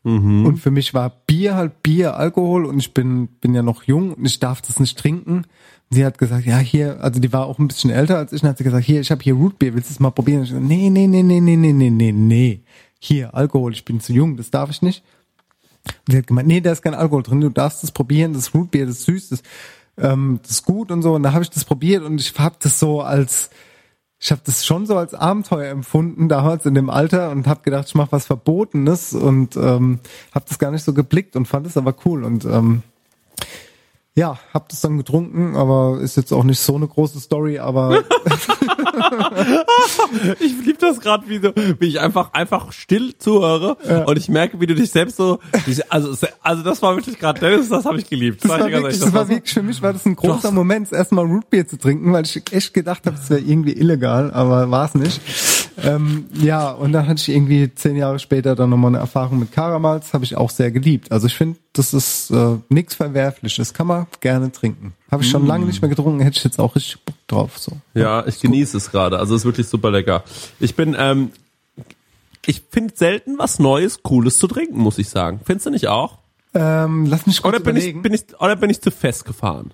Beer. 0.03 0.47
Und 0.47 0.57
für 0.57 0.71
mich 0.71 0.95
war 0.95 1.11
Bier 1.27 1.55
halt 1.55 1.83
Bier, 1.83 2.17
Alkohol 2.17 2.65
und 2.65 2.79
ich 2.79 2.95
bin, 2.95 3.29
bin 3.41 3.55
ja 3.55 3.63
noch 3.63 3.85
jung 3.85 4.15
und 4.15 4.25
ich 4.25 4.41
darf 4.41 4.63
das 4.63 4.81
nicht 4.81 4.99
trinken. 4.99 5.45
Sie 5.91 6.05
hat 6.05 6.19
gesagt, 6.19 6.47
ja, 6.47 6.59
hier, 6.59 7.03
also 7.03 7.21
die 7.21 7.33
war 7.33 7.47
auch 7.47 7.59
ein 7.59 7.69
bisschen 7.69 7.91
älter 7.91 8.17
als 8.17 8.33
ich 8.33 8.43
und 8.43 8.49
hat 8.49 8.59
sie 8.59 8.65
gesagt, 8.65 8.85
hier, 8.85 9.01
ich 9.01 9.11
habe 9.11 9.23
hier 9.23 9.35
Rootbeer, 9.35 9.75
willst 9.75 9.91
du 9.91 9.95
es 9.95 10.01
mal 10.01 10.11
probieren? 10.11 10.39
Und 10.39 10.45
ich 10.45 10.51
gesagt, 10.51 10.69
nee, 10.69 10.89
nee, 10.89 11.07
nee, 11.07 11.23
nee, 11.23 11.41
nee, 11.41 11.57
nee, 11.57 11.73
nee, 11.73 11.91
nee, 11.91 12.13
nee. 12.13 12.63
Hier, 13.01 13.35
Alkohol, 13.35 13.73
ich 13.73 13.85
bin 13.85 14.01
zu 14.01 14.13
jung, 14.13 14.37
das 14.37 14.51
darf 14.51 14.71
ich 14.71 14.83
nicht. 14.83 15.03
Und 15.85 16.13
sie 16.13 16.19
hat 16.19 16.27
gemeint, 16.27 16.49
nee, 16.49 16.61
da 16.61 16.73
ist 16.73 16.83
kein 16.83 16.95
Alkohol 16.95 17.23
drin, 17.23 17.41
du 17.41 17.49
darfst 17.49 17.83
das 17.83 17.91
probieren, 17.91 18.35
das 18.35 18.55
Rootbeer, 18.55 18.87
das 18.87 19.03
süß, 19.05 19.31
das, 19.31 19.43
ähm, 19.99 20.39
das 20.43 20.53
ist 20.53 20.65
gut 20.65 20.91
und 20.91 21.03
so. 21.03 21.15
Und 21.15 21.25
da 21.25 21.33
habe 21.33 21.43
ich 21.43 21.51
das 21.51 21.65
probiert 21.65 22.05
und 22.05 22.21
ich 22.21 22.39
habe 22.39 22.57
das 22.61 22.79
so 22.79 23.01
als, 23.01 23.51
ich 24.23 24.31
habe 24.31 24.43
das 24.45 24.67
schon 24.67 24.85
so 24.85 24.99
als 24.99 25.15
Abenteuer 25.15 25.71
empfunden 25.71 26.29
damals 26.29 26.67
in 26.67 26.75
dem 26.75 26.91
Alter 26.91 27.31
und 27.31 27.47
habe 27.47 27.63
gedacht, 27.63 27.89
ich 27.89 27.95
mache 27.95 28.13
was 28.13 28.27
Verbotenes 28.27 29.15
und 29.15 29.57
ähm, 29.57 30.01
habe 30.35 30.45
das 30.47 30.59
gar 30.59 30.71
nicht 30.71 30.85
so 30.85 30.93
geblickt 30.93 31.37
und 31.37 31.49
fand 31.49 31.67
es 31.67 31.79
aber 31.79 31.95
cool 32.05 32.25
und 32.25 32.45
ähm, 32.45 32.83
ja, 34.15 34.39
hab 34.53 34.69
das 34.69 34.83
dann 34.83 34.99
getrunken, 34.99 35.57
aber 35.57 36.01
ist 36.01 36.19
jetzt 36.19 36.33
auch 36.33 36.45
nicht 36.45 36.61
so 36.61 36.77
eine 36.77 36.87
große 36.87 37.19
Story, 37.19 37.61
aber 37.61 38.03
Ich 40.41 40.53
liebe 40.65 40.79
das 40.79 41.01
gerade, 41.01 41.29
wie, 41.29 41.39
so, 41.39 41.53
wie 41.79 41.87
ich 41.87 42.01
einfach 42.01 42.33
einfach 42.33 42.73
still 42.73 43.15
zuhöre 43.19 43.77
und 44.07 44.17
ich 44.19 44.29
merke, 44.29 44.61
wie 44.61 44.67
du 44.67 44.75
dich 44.75 44.91
selbst 44.91 45.17
so, 45.17 45.39
also 45.89 46.17
also 46.43 46.63
das 46.63 46.83
war 46.83 46.97
wirklich 46.97 47.19
gerade, 47.19 47.41
Dennis, 47.41 47.69
das 47.69 47.85
habe 47.85 47.99
ich 47.99 48.09
geliebt. 48.09 48.45
das 48.45 48.45
ich 48.45 48.51
war 48.51 48.59
wirklich, 48.67 48.83
ehrlich, 48.85 48.99
das 49.01 49.13
war 49.13 49.25
so- 49.25 49.31
wirklich 49.31 49.53
für 49.55 49.63
mich 49.63 49.83
war 49.83 49.93
das 49.93 50.05
ein 50.07 50.17
großer 50.17 50.51
Moment, 50.51 50.87
das 50.91 50.99
erste 50.99 51.15
Mal 51.15 51.27
Rootbeer 51.27 51.67
zu 51.67 51.79
trinken, 51.79 52.13
weil 52.13 52.25
ich 52.25 52.43
echt 52.53 52.75
gedacht 52.75 53.07
habe, 53.07 53.17
es 53.23 53.31
wäre 53.31 53.41
irgendwie 53.41 53.73
illegal, 53.73 54.31
aber 54.33 54.71
war 54.71 54.87
es 54.87 54.95
nicht. 54.95 55.21
Ähm, 55.83 56.27
ja, 56.35 56.71
und 56.71 56.93
dann 56.93 57.07
hatte 57.07 57.21
ich 57.21 57.29
irgendwie 57.29 57.75
zehn 57.75 57.97
Jahre 57.97 58.19
später 58.19 58.55
dann 58.55 58.71
nochmal 58.71 58.91
eine 58.91 58.99
Erfahrung 58.99 59.39
mit 59.39 59.53
Karamals, 59.53 60.13
habe 60.13 60.25
ich 60.25 60.37
auch 60.37 60.51
sehr 60.51 60.71
geliebt. 60.71 61.11
Also 61.13 61.27
ich 61.27 61.35
finde, 61.37 61.59
das 61.73 61.95
ist 61.95 62.31
äh, 62.31 62.57
nichts 62.69 62.95
Verwerfliches, 62.95 63.73
kann 63.75 63.87
man 63.87 64.07
gerne 64.21 64.53
trinken. 64.53 64.95
Habe 65.11 65.23
ich 65.23 65.31
schon 65.31 65.47
lange 65.47 65.67
nicht 65.67 65.83
mehr 65.83 65.89
getrunken, 65.89 66.21
hätte 66.21 66.39
ich 66.39 66.45
jetzt 66.45 66.59
auch 66.61 66.77
richtig 66.77 67.01
Bock 67.05 67.17
drauf. 67.27 67.59
So. 67.59 67.73
Ja, 67.95 68.27
ich 68.27 68.41
genieße 68.41 68.77
es 68.77 68.91
gerade. 68.91 69.19
Also 69.19 69.35
es 69.35 69.43
ist 69.43 69.47
wirklich 69.47 69.69
super 69.69 69.91
lecker. 69.91 70.23
Ich 70.59 70.77
bin, 70.77 70.97
ähm, 70.99 71.31
ich 72.47 72.63
finde 72.71 72.95
selten 72.97 73.39
was 73.39 73.59
Neues, 73.59 74.03
Cooles 74.03 74.39
zu 74.39 74.47
trinken, 74.47 74.79
muss 74.79 74.99
ich 74.99 75.09
sagen. 75.09 75.41
Findest 75.45 75.67
du 75.67 75.71
nicht 75.71 75.89
auch? 75.89 76.19
Ähm, 76.55 77.07
lass 77.07 77.27
mich 77.27 77.43
kurz 77.43 77.55
Oder 77.55 77.65
bin 77.65 77.77
ich, 77.77 77.85
überlegen. 77.85 78.03
bin 78.03 78.15
ich, 78.15 78.41
oder 78.41 78.57
bin 78.57 78.71
ich 78.71 78.81
zu 78.81 78.91
fest 78.91 79.25
gefahren? 79.25 79.73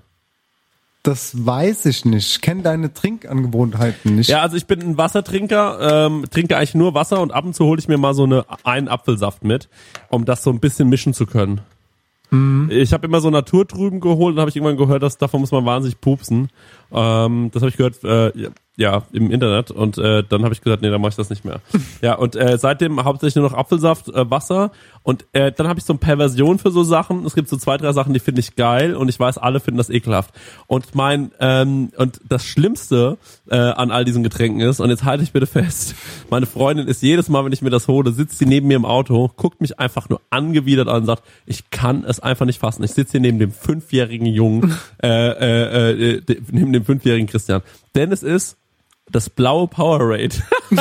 Das 1.06 1.46
weiß 1.46 1.86
ich 1.86 2.04
nicht. 2.04 2.30
Ich 2.32 2.40
kenne 2.40 2.62
deine 2.62 2.92
Trinkangewohnheiten 2.92 4.16
nicht. 4.16 4.28
Ja, 4.28 4.42
also 4.42 4.56
ich 4.56 4.66
bin 4.66 4.80
ein 4.80 4.98
Wassertrinker, 4.98 6.06
ähm, 6.06 6.24
trinke 6.30 6.56
eigentlich 6.56 6.74
nur 6.74 6.94
Wasser 6.94 7.20
und 7.20 7.32
ab 7.32 7.44
und 7.44 7.54
zu 7.54 7.64
hole 7.64 7.78
ich 7.78 7.88
mir 7.88 7.98
mal 7.98 8.14
so 8.14 8.24
eine 8.24 8.44
einen 8.64 8.88
Apfelsaft 8.88 9.44
mit, 9.44 9.68
um 10.08 10.24
das 10.24 10.42
so 10.42 10.50
ein 10.50 10.60
bisschen 10.60 10.88
mischen 10.88 11.14
zu 11.14 11.26
können. 11.26 11.60
Ich 12.70 12.92
habe 12.92 13.06
immer 13.06 13.20
so 13.20 13.30
Naturtrüben 13.30 14.00
geholt 14.00 14.34
und 14.34 14.40
habe 14.40 14.50
ich 14.50 14.56
irgendwann 14.56 14.76
gehört, 14.76 15.02
dass 15.04 15.16
davon 15.16 15.40
muss 15.40 15.52
man 15.52 15.64
wahnsinnig 15.64 16.00
pupsen. 16.00 16.50
Ähm, 16.92 17.50
das 17.52 17.62
habe 17.62 17.70
ich 17.70 17.76
gehört, 17.76 18.02
äh, 18.02 18.36
ja, 18.36 18.48
ja, 18.76 19.02
im 19.12 19.30
Internet 19.30 19.70
und 19.70 19.96
äh, 19.96 20.22
dann 20.28 20.42
habe 20.42 20.52
ich 20.52 20.60
gesagt, 20.60 20.82
nee, 20.82 20.90
dann 20.90 21.00
mache 21.00 21.10
ich 21.10 21.16
das 21.16 21.30
nicht 21.30 21.44
mehr. 21.44 21.60
ja, 22.02 22.14
und 22.14 22.34
äh, 22.34 22.58
seitdem 22.58 23.02
hauptsächlich 23.04 23.36
nur 23.36 23.48
noch 23.48 23.56
Apfelsaft, 23.56 24.08
äh, 24.08 24.28
Wasser 24.28 24.72
und 25.06 25.24
äh, 25.34 25.52
dann 25.52 25.68
habe 25.68 25.78
ich 25.78 25.84
so 25.84 25.92
eine 25.92 26.00
Perversion 26.00 26.58
für 26.58 26.72
so 26.72 26.82
Sachen. 26.82 27.24
Es 27.24 27.36
gibt 27.36 27.48
so 27.48 27.56
zwei, 27.56 27.76
drei 27.76 27.92
Sachen, 27.92 28.12
die 28.12 28.18
finde 28.18 28.40
ich 28.40 28.56
geil 28.56 28.96
und 28.96 29.08
ich 29.08 29.20
weiß, 29.20 29.38
alle 29.38 29.60
finden 29.60 29.78
das 29.78 29.88
ekelhaft. 29.88 30.34
Und 30.66 30.96
mein 30.96 31.30
ähm, 31.38 31.90
und 31.96 32.20
das 32.28 32.44
Schlimmste 32.44 33.16
äh, 33.48 33.54
an 33.56 33.92
all 33.92 34.04
diesen 34.04 34.24
Getränken 34.24 34.60
ist 34.62 34.80
und 34.80 34.90
jetzt 34.90 35.04
halte 35.04 35.22
ich 35.22 35.30
bitte 35.30 35.46
fest, 35.46 35.94
meine 36.30 36.46
Freundin 36.46 36.88
ist 36.88 37.02
jedes 37.02 37.28
Mal, 37.28 37.44
wenn 37.44 37.52
ich 37.52 37.62
mir 37.62 37.70
das 37.70 37.86
hole, 37.86 38.10
sitzt 38.10 38.38
sie 38.38 38.46
neben 38.46 38.66
mir 38.66 38.74
im 38.74 38.84
Auto, 38.84 39.30
guckt 39.36 39.60
mich 39.60 39.78
einfach 39.78 40.08
nur 40.08 40.20
angewidert 40.30 40.88
an 40.88 41.02
und 41.02 41.06
sagt, 41.06 41.22
ich 41.46 41.70
kann 41.70 42.02
es 42.02 42.18
einfach 42.18 42.44
nicht 42.44 42.58
fassen. 42.58 42.82
Ich 42.82 42.90
sitze 42.90 43.12
hier 43.12 43.20
neben 43.20 43.38
dem 43.38 43.52
fünfjährigen 43.52 44.26
Jungen, 44.26 44.74
äh, 45.00 45.08
äh, 45.08 45.90
äh, 46.16 46.20
de- 46.20 46.42
neben 46.50 46.72
dem 46.72 46.84
fünfjährigen 46.84 47.28
Christian. 47.28 47.62
Denn 47.94 48.10
es 48.10 48.24
ist 48.24 48.56
das 49.10 49.30
blaue 49.30 49.68
Powerade. 49.68 50.34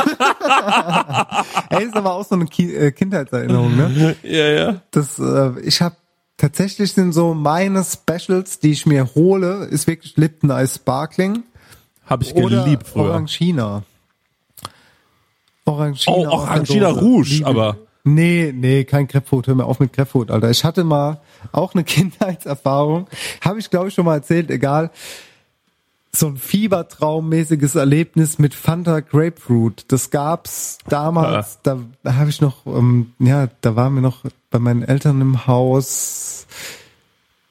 Ey, 1.70 1.84
ist 1.86 1.96
aber 1.96 2.14
auch 2.14 2.26
so 2.26 2.36
eine 2.36 2.46
äh, 2.46 2.92
Kindheitserinnerung, 2.92 3.76
ne? 3.76 4.16
ja, 4.24 4.48
ja. 4.48 4.82
Das, 4.92 5.20
äh, 5.20 5.60
ich 5.62 5.82
habe 5.82 5.96
tatsächlich 6.38 6.92
sind 6.94 7.14
so 7.14 7.34
meine 7.34 7.84
Specials, 7.84 8.60
die 8.60 8.72
ich 8.72 8.86
mir 8.86 9.14
hole, 9.16 9.66
ist 9.66 9.88
wirklich 9.88 10.18
Lipton 10.18 10.50
Ice 10.50 10.76
Sparkling 10.76 11.44
Habe 12.06 12.24
ich 12.24 12.34
oder 12.36 12.64
geliebt 12.64 12.88
früher. 12.88 13.04
Orangina. 13.12 13.84
Orangina. 15.66 16.16
Oh, 16.16 16.28
Orangina. 16.28 16.90
Rouge, 16.90 17.30
Liebe. 17.36 17.46
aber- 17.48 17.78
Nee, 18.08 18.54
nee, 18.56 18.84
kein 18.84 19.08
Grapefruit. 19.08 19.48
Hör 19.48 19.56
mir 19.56 19.66
auf 19.66 19.80
mit 19.80 19.92
Grapefruit, 19.92 20.30
Alter. 20.30 20.52
Ich 20.52 20.64
hatte 20.64 20.84
mal 20.84 21.22
auch 21.52 21.74
eine 21.74 21.84
Kindheitserfahrung. 21.86 23.08
Habe 23.42 23.58
ich, 23.58 23.72
glaube 23.72 23.88
ich, 23.88 23.96
schon 23.96 24.06
mal 24.06 24.14
erzählt, 24.18 24.52
egal. 24.52 24.92
So 26.16 26.28
ein 26.28 26.38
Fiebertraummäßiges 26.38 27.76
Erlebnis 27.76 28.40
mit 28.40 28.54
Fanta 28.54 29.02
Grapefruit. 29.02 29.84
Das 29.90 30.12
gab's 30.12 30.78
damals. 30.88 31.60
Da 31.62 31.80
habe 32.06 32.30
ich 32.30 32.40
noch, 32.40 32.66
ähm, 32.66 33.12
ja, 33.20 33.50
da 33.60 33.76
waren 33.76 33.96
wir 33.96 34.02
noch 34.02 34.24
bei 34.50 34.60
meinen 34.60 34.84
Eltern 34.84 35.20
im 35.20 35.46
Haus. 35.46 36.48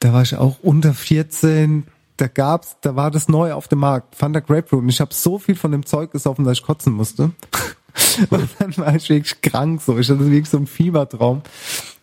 Da 0.00 0.14
war 0.14 0.22
ich 0.22 0.34
auch 0.36 0.60
unter 0.62 0.94
14. 0.94 1.86
Da 2.16 2.26
gab's, 2.26 2.76
da 2.80 2.96
war 2.96 3.10
das 3.10 3.28
neu 3.28 3.52
auf 3.52 3.68
dem 3.68 3.80
Markt. 3.80 4.14
Fanta 4.16 4.40
Grapefruit. 4.40 4.80
Und 4.82 4.88
ich 4.88 5.02
habe 5.02 5.12
so 5.12 5.38
viel 5.38 5.56
von 5.56 5.70
dem 5.70 5.84
Zeug 5.84 6.10
gesoffen, 6.10 6.46
dass 6.46 6.56
ich 6.58 6.64
kotzen 6.64 6.94
musste. 6.94 7.32
Und 8.30 8.48
dann 8.58 8.76
war 8.78 8.96
ich 8.96 9.10
wirklich 9.10 9.42
krank 9.42 9.82
so. 9.82 9.98
Ich 9.98 10.08
hatte 10.08 10.20
wirklich 10.20 10.48
so 10.48 10.56
einen 10.56 10.66
Fiebertraum. 10.66 11.42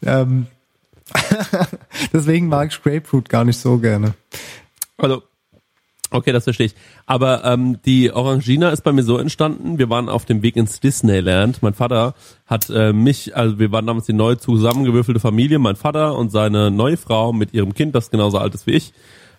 Ähm, 0.03 0.45
deswegen 2.13 2.49
mag 2.49 2.71
ich 2.71 2.83
Grapefruit 2.83 3.29
gar 3.29 3.45
nicht 3.45 3.59
so 3.59 3.79
gerne. 3.79 4.13
Also, 4.97 5.23
okay, 6.11 6.31
das 6.31 6.43
verstehe 6.43 6.67
ich. 6.67 6.75
Aber 7.05 7.43
ähm, 7.45 7.81
die 7.85 8.11
Orangina 8.11 8.69
ist 8.69 8.83
bei 8.83 8.91
mir 8.91 9.03
so 9.03 9.17
entstanden, 9.17 9.79
wir 9.79 9.89
waren 9.89 10.09
auf 10.09 10.25
dem 10.25 10.43
Weg 10.43 10.55
ins 10.55 10.79
Disneyland. 10.79 11.63
Mein 11.63 11.73
Vater 11.73 12.13
hat 12.45 12.69
äh, 12.69 12.93
mich, 12.93 13.35
also 13.35 13.57
wir 13.59 13.71
waren 13.71 13.87
damals 13.87 14.05
die 14.05 14.13
neu 14.13 14.35
zusammengewürfelte 14.35 15.19
Familie, 15.19 15.59
mein 15.59 15.75
Vater 15.75 16.17
und 16.17 16.31
seine 16.31 16.69
neue 16.69 16.97
Frau 16.97 17.33
mit 17.33 17.53
ihrem 17.53 17.73
Kind, 17.73 17.95
das 17.95 18.11
genauso 18.11 18.37
alt 18.37 18.53
ist 18.53 18.67
wie 18.67 18.71
ich. 18.71 18.93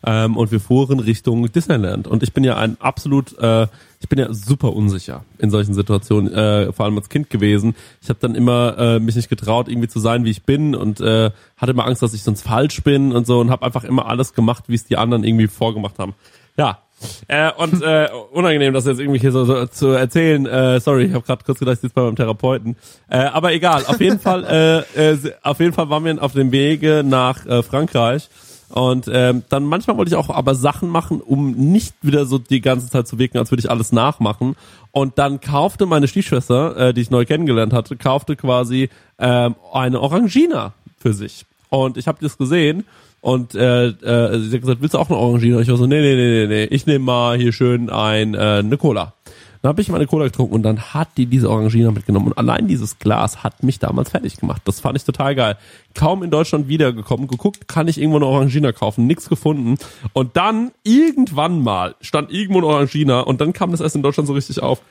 Ähm, 0.05 0.37
und 0.37 0.51
wir 0.51 0.59
fuhren 0.59 0.99
Richtung 0.99 1.51
Disneyland. 1.53 2.09
Und 2.09 2.25
ich 2.25 2.33
bin 2.33 2.43
ja 2.43 2.57
ein 2.57 2.77
absolut, 2.81 3.39
äh, 3.39 3.69
ich 4.01 4.09
bin 4.09 4.19
ja 4.19 4.33
super 4.35 4.73
unsicher 4.75 5.25
in 5.39 5.51
solchen 5.51 5.75
Situationen, 5.75 6.33
äh, 6.33 6.73
vor 6.73 6.87
allem 6.87 6.97
als 6.97 7.09
Kind 7.09 7.31
gewesen. 7.31 7.77
Ich 8.01 8.09
habe 8.09 8.19
dann 8.21 8.35
immer 8.35 8.77
äh, 8.79 8.99
mich 8.99 9.15
nicht 9.15 9.29
getraut, 9.29 9.69
irgendwie 9.69 9.87
zu 9.87 10.01
sein, 10.01 10.25
wie 10.25 10.31
ich 10.31 10.43
bin 10.43 10.75
und 10.75 11.01
äh, 11.01 11.31
hatte 11.57 11.73
immer 11.73 11.87
Angst, 11.87 12.03
dass 12.03 12.15
ich 12.15 12.25
sonst 12.25 12.43
falsch 12.43 12.83
bin 12.83 13.13
und 13.13 13.29
so 13.29 13.39
und 13.39 13.51
habe 13.51 13.65
einfach 13.65 13.85
immer 13.85 14.07
alles 14.07 14.35
gemacht, 14.35 14.65
wie 14.67 14.75
es 14.75 14.85
die 14.85 14.97
anderen 14.97 15.23
irgendwie 15.23 15.47
vorgemacht 15.47 16.01
haben. 16.01 16.15
Ja. 16.57 16.79
Äh, 17.27 17.51
und 17.57 17.83
äh, 17.83 18.09
unangenehm, 18.33 18.73
das 18.73 18.87
jetzt 18.87 19.01
irgendwie 19.01 19.19
hier 19.19 19.33
so, 19.33 19.45
so 19.45 19.67
zu 19.67 19.89
erzählen. 19.89 20.47
Äh, 20.47 20.81
sorry, 20.81 21.05
ich 21.05 21.15
habe 21.15 21.25
gerade 21.25 21.43
kurz 21.45 21.59
gedacht, 21.59 21.75
ich 21.75 21.81
sitze 21.81 21.95
bei 21.95 22.03
meinem 22.03 22.17
Therapeuten. 22.17 22.77
Äh, 23.09 23.19
aber 23.19 23.53
egal, 23.53 23.85
auf 23.87 24.01
jeden 24.01 24.21
Fall, 24.21 24.85
äh, 24.97 25.13
äh, 25.13 25.33
auf 25.43 25.59
jeden 25.59 25.73
Fall 25.73 25.91
waren 25.91 26.05
wir 26.05 26.23
auf 26.23 26.33
dem 26.33 26.53
Wege 26.53 27.03
nach 27.05 27.45
äh, 27.47 27.63
Frankreich. 27.63 28.29
Und 28.73 29.07
ähm, 29.13 29.43
dann 29.51 29.65
manchmal 29.65 29.99
wollte 29.99 30.11
ich 30.11 30.17
auch 30.17 30.31
aber 30.31 30.55
Sachen 30.55 30.89
machen, 30.89 31.21
um 31.21 31.53
nicht 31.53 31.95
wieder 32.01 32.25
so 32.25 32.39
die 32.39 32.63
ganze 32.63 32.89
Zeit 32.89 33.07
zu 33.07 33.19
wirken, 33.19 33.37
als 33.37 33.51
würde 33.51 33.61
ich 33.61 33.71
alles 33.71 33.93
nachmachen. 33.93 34.57
Und 34.93 35.19
dann 35.19 35.41
kaufte 35.41 35.85
meine 35.85 36.09
Stiefschwester, 36.09 36.77
äh, 36.77 36.95
die 36.95 37.03
ich 37.03 37.11
neu 37.11 37.27
kennengelernt 37.27 37.75
hatte, 37.75 37.97
kaufte 37.97 38.35
quasi 38.35 38.89
ähm, 39.19 39.57
eine 39.73 40.01
Orangina 40.01 40.73
für 40.99 41.13
sich. 41.13 41.45
Und 41.69 41.99
ich 41.99 42.07
habe 42.07 42.19
das 42.23 42.39
gesehen 42.39 42.85
und 43.23 43.55
äh, 43.55 43.87
äh, 43.87 44.39
sie 44.41 44.57
hat 44.57 44.61
gesagt, 44.63 44.83
willst 44.83 44.95
du 44.95 44.99
auch 44.99 45.09
eine 45.09 45.17
Orangina? 45.17 45.57
Und 45.57 45.63
ich 45.63 45.69
war 45.69 45.77
so, 45.77 45.87
nee, 45.87 46.01
nee, 46.01 46.17
nee, 46.17 46.41
nee, 46.41 46.47
nee, 46.49 46.65
ich 46.65 46.87
nehme 46.87 47.05
mal 47.05 47.39
hier 47.39 47.53
schön 47.53 47.89
ein, 47.89 48.35
äh, 48.35 48.39
eine 48.59 48.77
Cola. 48.77 49.15
Dann 49.63 49.69
habe 49.69 49.81
ich 49.81 49.89
meine 49.91 50.09
Cola 50.09 50.25
getrunken 50.25 50.55
und 50.55 50.65
dann 50.65 50.93
hat 50.93 51.11
die 51.17 51.27
diese 51.27 51.49
Orangina 51.49 51.93
mitgenommen. 51.93 52.27
Und 52.27 52.39
allein 52.39 52.67
dieses 52.67 52.99
Glas 52.99 53.45
hat 53.45 53.63
mich 53.63 53.79
damals 53.79 54.11
fertig 54.11 54.39
gemacht. 54.39 54.63
Das 54.65 54.81
fand 54.81 54.97
ich 54.97 55.05
total 55.05 55.37
geil. 55.37 55.57
Kaum 55.95 56.25
in 56.25 56.33
Deutschland 56.33 56.67
wiedergekommen, 56.67 57.29
geguckt, 57.29 57.69
kann 57.69 57.87
ich 57.87 57.97
irgendwo 57.97 58.17
eine 58.17 58.27
Orangina 58.27 58.73
kaufen, 58.73 59.07
nichts 59.07 59.29
gefunden. 59.29 59.77
Und 60.15 60.37
dann 60.37 60.73
irgendwann 60.83 61.63
mal 61.63 61.95
stand 62.01 62.33
irgendwo 62.33 62.59
eine 62.59 62.67
Orangina 62.67 63.21
und 63.21 63.41
dann 63.41 63.53
kam 63.53 63.71
das 63.71 63.81
erst 63.81 63.95
in 63.95 64.03
Deutschland 64.03 64.27
so 64.27 64.35
richtig 64.35 64.61
auf. 64.61 64.83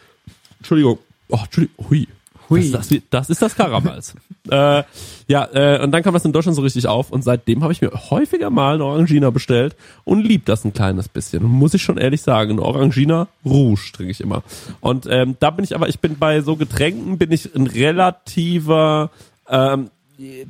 Entschuldigung. 0.59 0.99
Oh, 1.27 1.39
Entschuldigung. 1.43 1.89
Hui. 1.89 2.07
Hui. 2.51 2.69
Das, 2.71 2.89
das, 2.89 2.99
das 3.09 3.29
ist 3.29 3.41
das 3.41 3.55
Karamals. 3.55 4.13
äh, 4.49 4.83
ja, 5.27 5.49
äh, 5.53 5.81
und 5.81 5.91
dann 5.91 6.03
kam 6.03 6.13
das 6.13 6.25
in 6.25 6.33
Deutschland 6.33 6.55
so 6.55 6.61
richtig 6.61 6.87
auf 6.87 7.11
und 7.11 7.23
seitdem 7.23 7.63
habe 7.63 7.73
ich 7.73 7.81
mir 7.81 7.91
häufiger 8.11 8.49
mal 8.49 8.75
eine 8.75 8.85
Orangina 8.85 9.29
bestellt 9.29 9.75
und 10.03 10.21
lieb 10.23 10.45
das 10.45 10.65
ein 10.65 10.73
kleines 10.73 11.09
bisschen. 11.09 11.43
Muss 11.43 11.73
ich 11.73 11.81
schon 11.81 11.97
ehrlich 11.97 12.21
sagen, 12.21 12.51
eine 12.51 12.61
Orangina 12.61 13.27
Rouge 13.45 13.91
trinke 13.93 14.11
ich 14.11 14.21
immer. 14.21 14.43
Und 14.81 15.07
ähm, 15.09 15.37
da 15.39 15.49
bin 15.49 15.63
ich 15.63 15.73
aber, 15.73 15.89
ich 15.89 15.99
bin 15.99 16.17
bei 16.19 16.41
so 16.41 16.55
Getränken 16.57 17.17
bin 17.17 17.31
ich 17.31 17.55
ein 17.55 17.67
relativer 17.67 19.09
ähm, 19.49 19.89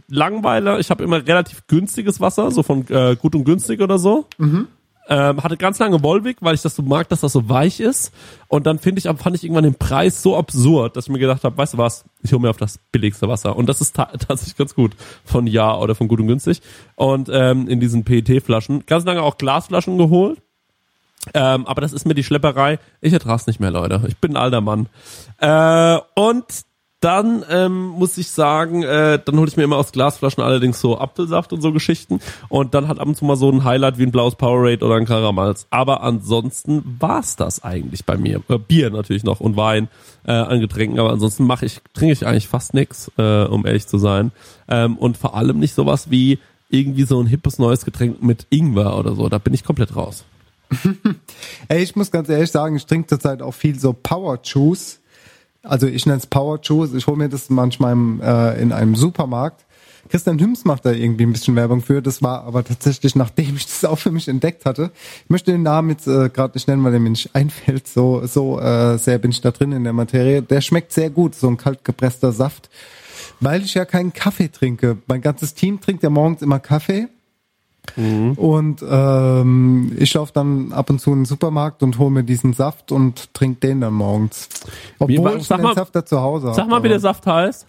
Langweiler. 0.09 0.79
Ich 0.79 0.89
habe 0.89 1.03
immer 1.03 1.25
relativ 1.25 1.67
günstiges 1.67 2.19
Wasser, 2.19 2.51
so 2.51 2.63
von 2.63 2.85
äh, 2.89 3.15
gut 3.15 3.35
und 3.35 3.45
günstig 3.45 3.81
oder 3.81 3.97
so. 3.97 4.25
Ähm, 5.09 5.43
hatte 5.43 5.57
ganz 5.57 5.79
lange 5.79 6.03
Volvic, 6.03 6.37
weil 6.41 6.55
ich 6.55 6.61
das 6.61 6.75
so 6.75 6.83
mag, 6.83 7.09
dass 7.09 7.21
das 7.21 7.33
so 7.33 7.49
weich 7.49 7.79
ist. 7.79 8.13
Und 8.47 8.65
dann 8.65 8.79
finde 8.79 8.99
ich, 8.99 9.05
fand 9.21 9.35
ich 9.35 9.43
irgendwann 9.43 9.63
den 9.63 9.75
Preis 9.75 10.21
so 10.21 10.37
absurd, 10.37 10.95
dass 10.95 11.05
ich 11.05 11.11
mir 11.11 11.19
gedacht 11.19 11.43
habe, 11.43 11.57
weißt 11.57 11.73
du 11.73 11.77
was, 11.77 12.05
ich 12.21 12.31
hole 12.31 12.41
mir 12.41 12.49
auf 12.49 12.57
das 12.57 12.79
billigste 12.91 13.27
Wasser. 13.27 13.55
Und 13.55 13.67
das 13.67 13.81
ist 13.81 13.95
ta 13.95 14.05
tatsächlich 14.19 14.55
ganz 14.55 14.75
gut 14.75 14.93
von 15.25 15.47
Ja 15.47 15.77
oder 15.77 15.95
von 15.95 16.07
Gut 16.07 16.19
und 16.19 16.27
Günstig. 16.27 16.61
Und 16.95 17.29
ähm, 17.31 17.67
in 17.67 17.79
diesen 17.79 18.03
PET-Flaschen. 18.03 18.85
Ganz 18.85 19.05
lange 19.05 19.23
auch 19.23 19.37
Glasflaschen 19.37 19.97
geholt. 19.97 20.41
Ähm, 21.33 21.67
aber 21.67 21.81
das 21.81 21.93
ist 21.93 22.05
mir 22.05 22.15
die 22.15 22.23
Schlepperei. 22.23 22.79
Ich 22.99 23.13
ertrag's 23.13 23.47
nicht 23.47 23.59
mehr, 23.59 23.71
Leute. 23.71 24.03
Ich 24.07 24.17
bin 24.17 24.31
ein 24.31 24.37
alter 24.37 24.61
Mann. 24.61 24.87
Äh, 25.37 25.99
und 26.15 26.45
dann 27.01 27.43
ähm, 27.49 27.87
muss 27.87 28.17
ich 28.19 28.29
sagen, 28.29 28.83
äh, 28.83 29.19
dann 29.23 29.37
hole 29.37 29.47
ich 29.47 29.57
mir 29.57 29.63
immer 29.63 29.77
aus 29.77 29.91
Glasflaschen 29.91 30.43
allerdings 30.43 30.79
so 30.79 30.99
Apfelsaft 30.99 31.51
und 31.51 31.61
so 31.61 31.73
Geschichten. 31.73 32.19
Und 32.47 32.75
dann 32.75 32.87
hat 32.87 32.99
ab 32.99 33.07
und 33.07 33.17
zu 33.17 33.25
mal 33.25 33.35
so 33.35 33.51
ein 33.51 33.63
Highlight 33.63 33.97
wie 33.97 34.03
ein 34.03 34.11
blaues 34.11 34.35
Powerade 34.35 34.85
oder 34.85 34.95
ein 34.95 35.05
Karamals. 35.05 35.65
Aber 35.71 36.03
ansonsten 36.03 36.97
war's 36.99 37.35
das 37.35 37.63
eigentlich 37.63 38.05
bei 38.05 38.17
mir. 38.17 38.41
Äh, 38.47 38.59
Bier 38.59 38.91
natürlich 38.91 39.23
noch 39.23 39.39
und 39.39 39.57
Wein 39.57 39.89
äh, 40.25 40.31
an 40.31 40.59
Getränken. 40.59 40.99
Aber 40.99 41.11
ansonsten 41.11 41.45
mache 41.45 41.65
ich, 41.65 41.81
trinke 41.93 42.13
ich 42.13 42.25
eigentlich 42.25 42.47
fast 42.47 42.75
nix, 42.75 43.11
äh, 43.17 43.45
um 43.45 43.65
ehrlich 43.65 43.87
zu 43.87 43.97
sein. 43.97 44.31
Ähm, 44.67 44.95
und 44.97 45.17
vor 45.17 45.35
allem 45.35 45.59
nicht 45.59 45.73
sowas 45.73 46.11
wie 46.11 46.37
irgendwie 46.69 47.03
so 47.03 47.19
ein 47.19 47.27
hippes 47.27 47.57
neues 47.57 47.83
Getränk 47.83 48.21
mit 48.21 48.45
Ingwer 48.51 48.97
oder 48.97 49.15
so. 49.15 49.27
Da 49.27 49.39
bin 49.39 49.55
ich 49.55 49.63
komplett 49.63 49.95
raus. 49.95 50.23
Ey, 51.67 51.81
ich 51.81 51.95
muss 51.95 52.11
ganz 52.11 52.29
ehrlich 52.29 52.51
sagen, 52.51 52.75
ich 52.75 52.85
trinke 52.85 53.07
zurzeit 53.07 53.41
auch 53.41 53.53
viel 53.53 53.77
so 53.77 53.91
Power 53.91 54.39
Juice. 54.43 55.00
Also 55.63 55.87
ich 55.87 56.05
nenne 56.05 56.17
es 56.17 56.27
Power 56.27 56.59
Juice. 56.61 56.93
Ich 56.93 57.07
hole 57.07 57.17
mir 57.17 57.29
das 57.29 57.49
manchmal 57.49 57.93
im, 57.93 58.21
äh, 58.21 58.59
in 58.61 58.71
einem 58.71 58.95
Supermarkt. 58.95 59.65
Christian 60.09 60.39
Hüms 60.39 60.65
macht 60.65 60.85
da 60.85 60.91
irgendwie 60.91 61.25
ein 61.25 61.31
bisschen 61.31 61.55
Werbung 61.55 61.81
für. 61.81 62.01
Das 62.01 62.21
war 62.21 62.43
aber 62.43 62.63
tatsächlich, 62.63 63.15
nachdem 63.15 63.55
ich 63.55 63.65
das 63.65 63.85
auch 63.85 63.99
für 63.99 64.11
mich 64.11 64.27
entdeckt 64.27 64.65
hatte. 64.65 64.91
Ich 65.23 65.29
möchte 65.29 65.51
den 65.51 65.63
Namen 65.63 65.89
jetzt 65.89 66.07
äh, 66.07 66.29
gerade 66.29 66.55
nicht 66.55 66.67
nennen, 66.67 66.83
weil 66.83 66.91
der 66.91 66.99
mir 66.99 67.11
nicht 67.11 67.29
einfällt. 67.35 67.87
So, 67.87 68.25
so 68.25 68.59
äh, 68.59 68.97
sehr 68.97 69.19
bin 69.19 69.31
ich 69.31 69.41
da 69.41 69.51
drin 69.51 69.71
in 69.71 69.83
der 69.83 69.93
Materie. 69.93 70.41
Der 70.41 70.61
schmeckt 70.61 70.91
sehr 70.91 71.09
gut, 71.09 71.35
so 71.35 71.47
ein 71.47 71.57
kalt 71.57 71.85
gepresster 71.85 72.31
Saft. 72.31 72.69
Weil 73.39 73.63
ich 73.63 73.73
ja 73.73 73.85
keinen 73.85 74.13
Kaffee 74.13 74.49
trinke. 74.49 74.97
Mein 75.07 75.21
ganzes 75.21 75.53
Team 75.53 75.79
trinkt 75.79 76.03
ja 76.03 76.09
morgens 76.09 76.41
immer 76.41 76.59
Kaffee. 76.59 77.07
Mhm. 77.95 78.33
Und 78.33 78.83
ähm, 78.87 79.95
ich 79.97 80.13
laufe 80.13 80.31
dann 80.33 80.71
ab 80.71 80.89
und 80.89 80.99
zu 80.99 81.11
in 81.11 81.19
den 81.19 81.25
Supermarkt 81.25 81.83
und 81.83 81.97
hole 81.97 82.11
mir 82.11 82.23
diesen 82.23 82.53
Saft 82.53 82.91
und 82.91 83.33
trinke 83.33 83.67
den 83.67 83.81
dann 83.81 83.93
morgens. 83.93 84.49
Obwohl 84.99 85.37
ich 85.37 85.47
sag 85.47 85.57
den 85.57 85.63
mal- 85.63 85.75
Safter 85.75 86.05
zu 86.05 86.21
Hause 86.21 86.47
habe. 86.47 86.55
Sag 86.55 86.67
mal, 86.67 86.83
wie 86.83 86.89
der 86.89 86.99
Saft 86.99 87.25
heißt. 87.25 87.65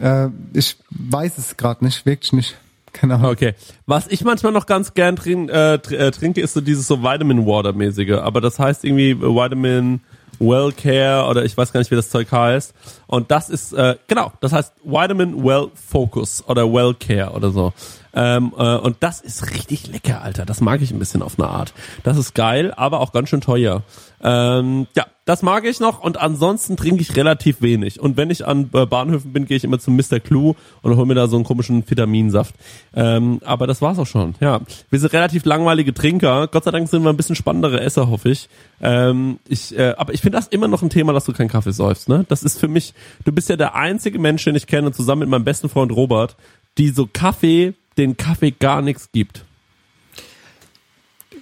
Äh, 0.00 0.28
ich 0.54 0.76
weiß 0.90 1.38
es 1.38 1.56
gerade 1.56 1.84
nicht, 1.84 2.06
wirklich 2.06 2.32
nicht. 2.32 2.56
Keine 2.92 3.14
Ahnung. 3.14 3.30
Okay. 3.30 3.54
Was 3.86 4.06
ich 4.08 4.22
manchmal 4.24 4.52
noch 4.52 4.66
ganz 4.66 4.94
gern 4.94 5.16
trin, 5.16 5.48
äh, 5.48 5.78
tr 5.78 5.92
äh, 5.98 6.10
trinke, 6.10 6.40
ist 6.40 6.54
so 6.54 6.60
dieses 6.60 6.86
so 6.86 7.02
Vitamin 7.02 7.46
Water 7.46 7.72
mäßige. 7.72 8.18
Aber 8.18 8.40
das 8.40 8.58
heißt 8.58 8.84
irgendwie 8.84 9.18
Vitamin 9.20 10.00
Well 10.38 10.72
Care 10.72 11.28
oder 11.28 11.44
ich 11.44 11.56
weiß 11.56 11.72
gar 11.72 11.80
nicht, 11.80 11.90
wie 11.90 11.96
das 11.96 12.10
Zeug 12.10 12.30
heißt. 12.30 12.74
Und 13.06 13.30
das 13.30 13.48
ist, 13.48 13.72
äh, 13.72 13.96
genau, 14.08 14.32
das 14.40 14.52
heißt 14.52 14.72
Vitamin 14.84 15.42
Well 15.42 15.68
Focus 15.74 16.44
oder 16.46 16.70
Well 16.70 16.94
Care 16.94 17.30
oder 17.32 17.50
so. 17.50 17.72
Ähm, 18.14 18.52
äh, 18.56 18.76
und 18.76 18.96
das 19.00 19.20
ist 19.20 19.50
richtig 19.50 19.88
lecker, 19.88 20.22
Alter. 20.22 20.44
Das 20.44 20.60
mag 20.60 20.82
ich 20.82 20.90
ein 20.90 20.98
bisschen 20.98 21.22
auf 21.22 21.38
eine 21.38 21.48
Art. 21.48 21.72
Das 22.02 22.16
ist 22.16 22.34
geil, 22.34 22.72
aber 22.76 23.00
auch 23.00 23.12
ganz 23.12 23.28
schön 23.28 23.40
teuer. 23.40 23.82
Ähm, 24.22 24.86
ja, 24.96 25.06
das 25.24 25.42
mag 25.42 25.64
ich 25.64 25.80
noch 25.80 26.00
und 26.00 26.20
ansonsten 26.20 26.76
trinke 26.76 27.02
ich 27.02 27.16
relativ 27.16 27.60
wenig. 27.62 28.00
Und 28.00 28.16
wenn 28.16 28.30
ich 28.30 28.46
an 28.46 28.70
äh, 28.72 28.86
Bahnhöfen 28.86 29.32
bin, 29.32 29.46
gehe 29.46 29.56
ich 29.56 29.64
immer 29.64 29.78
zu 29.78 29.90
Mr. 29.90 30.20
Clue 30.20 30.54
und 30.82 30.96
hole 30.96 31.06
mir 31.06 31.14
da 31.14 31.26
so 31.26 31.36
einen 31.36 31.44
komischen 31.44 31.88
Vitaminsaft. 31.88 32.54
Ähm, 32.94 33.40
aber 33.44 33.66
das 33.66 33.82
war's 33.82 33.98
auch 33.98 34.06
schon. 34.06 34.34
Ja, 34.40 34.60
wir 34.90 34.98
sind 34.98 35.12
relativ 35.12 35.44
langweilige 35.44 35.94
Trinker. 35.94 36.48
Gott 36.48 36.64
sei 36.64 36.70
Dank 36.70 36.88
sind 36.88 37.02
wir 37.02 37.10
ein 37.10 37.16
bisschen 37.16 37.36
spannendere 37.36 37.80
Esser, 37.80 38.08
hoffe 38.08 38.30
ich. 38.30 38.48
Ähm, 38.80 39.38
ich 39.48 39.76
äh, 39.76 39.94
aber 39.96 40.12
ich 40.12 40.20
finde 40.20 40.38
das 40.38 40.48
immer 40.48 40.68
noch 40.68 40.82
ein 40.82 40.90
Thema, 40.90 41.12
dass 41.12 41.24
du 41.24 41.32
keinen 41.32 41.48
Kaffee 41.48 41.72
säufst. 41.72 42.08
Ne? 42.08 42.24
Das 42.28 42.42
ist 42.42 42.58
für 42.58 42.68
mich. 42.68 42.94
Du 43.24 43.32
bist 43.32 43.48
ja 43.48 43.56
der 43.56 43.74
einzige 43.74 44.18
Mensch, 44.18 44.44
den 44.44 44.54
ich 44.54 44.66
kenne, 44.66 44.92
zusammen 44.92 45.20
mit 45.20 45.28
meinem 45.28 45.44
besten 45.44 45.68
Freund 45.68 45.92
Robert, 45.92 46.36
die 46.78 46.88
so 46.88 47.08
Kaffee, 47.12 47.74
den 47.96 48.16
Kaffee 48.16 48.52
gar 48.52 48.82
nichts 48.82 49.10
gibt. 49.12 49.44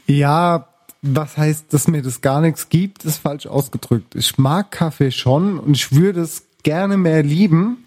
Ja, 0.07 0.66
was 1.03 1.36
heißt, 1.36 1.72
dass 1.72 1.88
mir 1.88 2.03
das 2.03 2.20
gar 2.20 2.40
nichts 2.40 2.68
gibt, 2.68 3.05
ist 3.05 3.18
falsch 3.18 3.46
ausgedrückt. 3.46 4.14
Ich 4.14 4.38
mag 4.38 4.70
Kaffee 4.70 5.11
schon 5.11 5.59
und 5.59 5.74
ich 5.74 5.92
würde 5.92 6.20
es 6.20 6.46
gerne 6.62 6.96
mehr 6.96 7.22
lieben, 7.22 7.84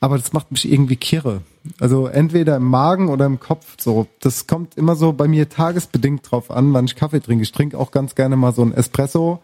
aber 0.00 0.16
das 0.16 0.32
macht 0.32 0.50
mich 0.50 0.70
irgendwie 0.70 0.96
kirre. 0.96 1.42
Also 1.78 2.06
entweder 2.06 2.56
im 2.56 2.64
Magen 2.64 3.08
oder 3.08 3.26
im 3.26 3.38
Kopf 3.38 3.76
so. 3.78 4.06
Das 4.20 4.46
kommt 4.46 4.76
immer 4.78 4.96
so 4.96 5.12
bei 5.12 5.28
mir 5.28 5.50
tagesbedingt 5.50 6.30
drauf 6.30 6.50
an, 6.50 6.72
wann 6.72 6.86
ich 6.86 6.96
Kaffee 6.96 7.20
trinke. 7.20 7.42
Ich 7.42 7.52
trinke 7.52 7.78
auch 7.78 7.90
ganz 7.90 8.14
gerne 8.14 8.36
mal 8.36 8.52
so 8.54 8.62
einen 8.62 8.72
Espresso 8.72 9.40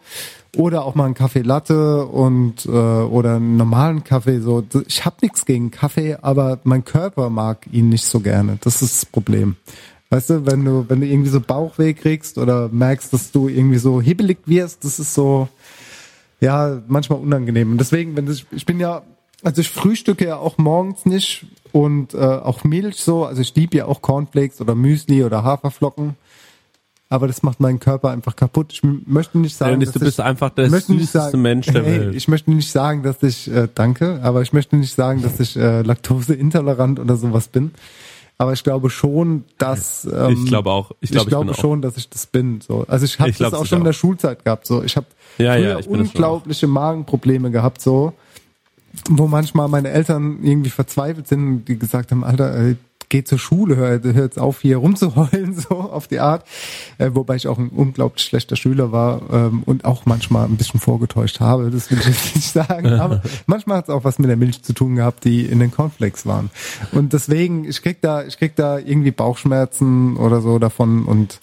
oder 0.55 0.83
auch 0.83 0.95
mal 0.95 1.05
einen 1.05 1.13
Kaffee 1.13 1.43
Latte 1.43 2.05
und 2.07 2.65
äh, 2.65 2.69
oder 2.69 3.35
einen 3.35 3.55
normalen 3.57 4.03
Kaffee. 4.03 4.39
So, 4.39 4.63
ich 4.87 5.05
habe 5.05 5.17
nichts 5.21 5.45
gegen 5.45 5.69
Kaffee, 5.69 6.17
aber 6.19 6.59
mein 6.63 6.83
Körper 6.83 7.29
mag 7.29 7.67
ihn 7.71 7.89
nicht 7.89 8.05
so 8.05 8.19
gerne. 8.19 8.57
Das 8.61 8.81
ist 8.81 9.03
das 9.03 9.05
Problem. 9.05 9.57
Weißt 10.09 10.31
du, 10.31 10.45
wenn 10.47 10.65
du, 10.65 10.85
wenn 10.87 11.01
du 11.01 11.05
irgendwie 11.05 11.29
so 11.29 11.41
Bauchweh 11.41 11.93
kriegst 11.93 12.39
oder 12.39 12.69
merkst, 12.69 13.13
dass 13.13 13.31
du 13.31 13.47
irgendwie 13.47 13.77
so 13.77 14.01
hibbelig 14.01 14.39
wirst, 14.45 14.85
das 14.85 14.99
ist 14.99 15.13
so, 15.13 15.49
ja, 16.39 16.81
manchmal 16.87 17.19
unangenehm. 17.19 17.71
Und 17.71 17.77
deswegen, 17.77 18.15
wenn 18.15 18.25
das, 18.25 18.43
ich 18.51 18.65
bin 18.65 18.79
ja, 18.79 19.03
also 19.43 19.61
ich 19.61 19.69
frühstücke 19.69 20.25
ja 20.25 20.37
auch 20.37 20.57
morgens 20.57 21.05
nicht 21.05 21.45
und 21.71 22.13
äh, 22.13 22.17
auch 22.17 22.63
Milch 22.63 22.97
so, 22.97 23.25
also 23.25 23.41
ich 23.41 23.53
liebe 23.55 23.77
ja 23.77 23.85
auch 23.85 24.01
Cornflakes 24.01 24.61
oder 24.61 24.75
Müsli 24.75 25.23
oder 25.23 25.43
Haferflocken. 25.43 26.15
Aber 27.09 27.27
das 27.27 27.41
macht 27.41 27.61
meinen 27.61 27.79
Körper 27.79 28.09
einfach 28.09 28.35
kaputt. 28.35 28.73
Ich 28.73 28.81
möchte 28.83 29.37
nicht 29.37 29.55
sagen, 29.55 29.71
Dennis, 29.79 29.93
dass 29.93 29.93
du 29.93 29.99
bist 30.05 30.19
ich, 30.19 30.25
einfach 30.25 30.49
der 30.49 30.65
ich 30.65 30.71
möchte 30.71 30.91
nicht 30.91 31.03
süßeste 31.03 31.19
sagen- 31.31 31.41
Mensch 31.41 31.67
der 31.67 31.83
hey, 31.85 31.99
Welt. 32.01 32.15
Ich 32.15 32.27
möchte 32.27 32.51
nicht 32.51 32.69
sagen, 32.69 33.01
dass 33.01 33.23
ich, 33.23 33.49
äh, 33.49 33.69
danke, 33.73 34.19
aber 34.23 34.41
ich 34.41 34.51
möchte 34.51 34.75
nicht 34.75 34.93
sagen, 34.93 35.21
dass 35.21 35.39
ich 35.39 35.55
äh, 35.55 35.83
laktoseintolerant 35.83 36.99
oder 36.99 37.15
sowas 37.15 37.47
bin. 37.47 37.71
Aber 38.37 38.51
ich 38.53 38.63
glaube 38.63 38.89
schon, 38.89 39.45
dass 39.57 40.05
ähm, 40.11 40.37
Ich 40.43 40.45
glaube 40.49 40.69
auch. 40.69 40.91
Ich 40.99 41.09
glaube, 41.09 41.23
ich 41.23 41.29
glaube 41.29 41.45
bin 41.45 41.55
auch. 41.55 41.59
schon, 41.59 41.81
dass 41.81 41.95
ich 41.95 42.09
das 42.09 42.25
bin. 42.25 42.59
So, 42.59 42.83
also 42.89 43.05
ich 43.05 43.17
habe 43.19 43.29
Ich 43.29 43.37
glaub 43.37 43.51
das 43.51 43.59
auch 43.61 43.65
schon 43.65 43.77
in 43.79 43.83
der 43.85 43.91
auch. 43.91 43.95
Schulzeit 43.97 44.43
gehabt. 44.43 44.67
So, 44.67 44.83
ich 44.83 44.97
habe 44.97 45.07
Ja, 45.37 45.55
ja, 45.55 45.79
ich 45.79 45.87
bin 45.87 45.99
das 45.99 46.07
schon 46.07 46.07
unglaubliche 46.07 46.67
Magenprobleme 46.67 47.51
gehabt. 47.51 47.81
So, 47.81 48.13
wo 49.09 49.27
manchmal 49.27 49.67
meine 49.67 49.89
Eltern 49.89 50.39
irgendwie 50.43 50.69
verzweifelt 50.69 51.27
sind, 51.27 51.47
und 51.47 51.65
die 51.65 51.77
gesagt 51.77 52.11
haben, 52.11 52.23
Alter, 52.23 52.55
äh, 52.55 52.75
geh 53.09 53.23
zur 53.23 53.39
Schule, 53.39 53.75
hör, 53.75 54.01
hör 54.01 54.23
jetzt 54.23 54.39
auf, 54.39 54.61
hier 54.61 54.77
rumzuheulen, 54.77 55.53
so 55.69 55.75
auf 55.75 56.07
die 56.07 56.19
Art. 56.19 56.45
Äh, 56.97 57.11
wobei 57.13 57.35
ich 57.35 57.47
auch 57.47 57.57
ein 57.57 57.69
unglaublich 57.69 58.25
schlechter 58.25 58.55
Schüler 58.55 58.91
war 58.91 59.21
ähm, 59.31 59.63
und 59.65 59.85
auch 59.85 60.05
manchmal 60.05 60.45
ein 60.45 60.57
bisschen 60.57 60.79
vorgetäuscht 60.79 61.39
habe, 61.39 61.71
das 61.71 61.89
will 61.89 61.99
ich 61.99 62.05
jetzt 62.05 62.35
nicht 62.35 62.51
sagen. 62.51 62.93
Aber 62.93 63.21
manchmal 63.45 63.77
hat 63.77 63.85
es 63.85 63.89
auch 63.89 64.03
was 64.03 64.19
mit 64.19 64.29
der 64.29 64.37
Milch 64.37 64.63
zu 64.63 64.73
tun 64.73 64.95
gehabt, 64.95 65.23
die 65.23 65.45
in 65.45 65.59
den 65.59 65.71
Cornflakes 65.71 66.25
waren. 66.25 66.49
Und 66.91 67.13
deswegen, 67.13 67.65
ich 67.65 67.81
krieg 67.81 68.01
da, 68.01 68.23
ich 68.23 68.37
krieg 68.37 68.55
da 68.55 68.77
irgendwie 68.77 69.11
Bauchschmerzen 69.11 70.17
oder 70.17 70.41
so 70.41 70.59
davon 70.59 71.05
und 71.05 71.39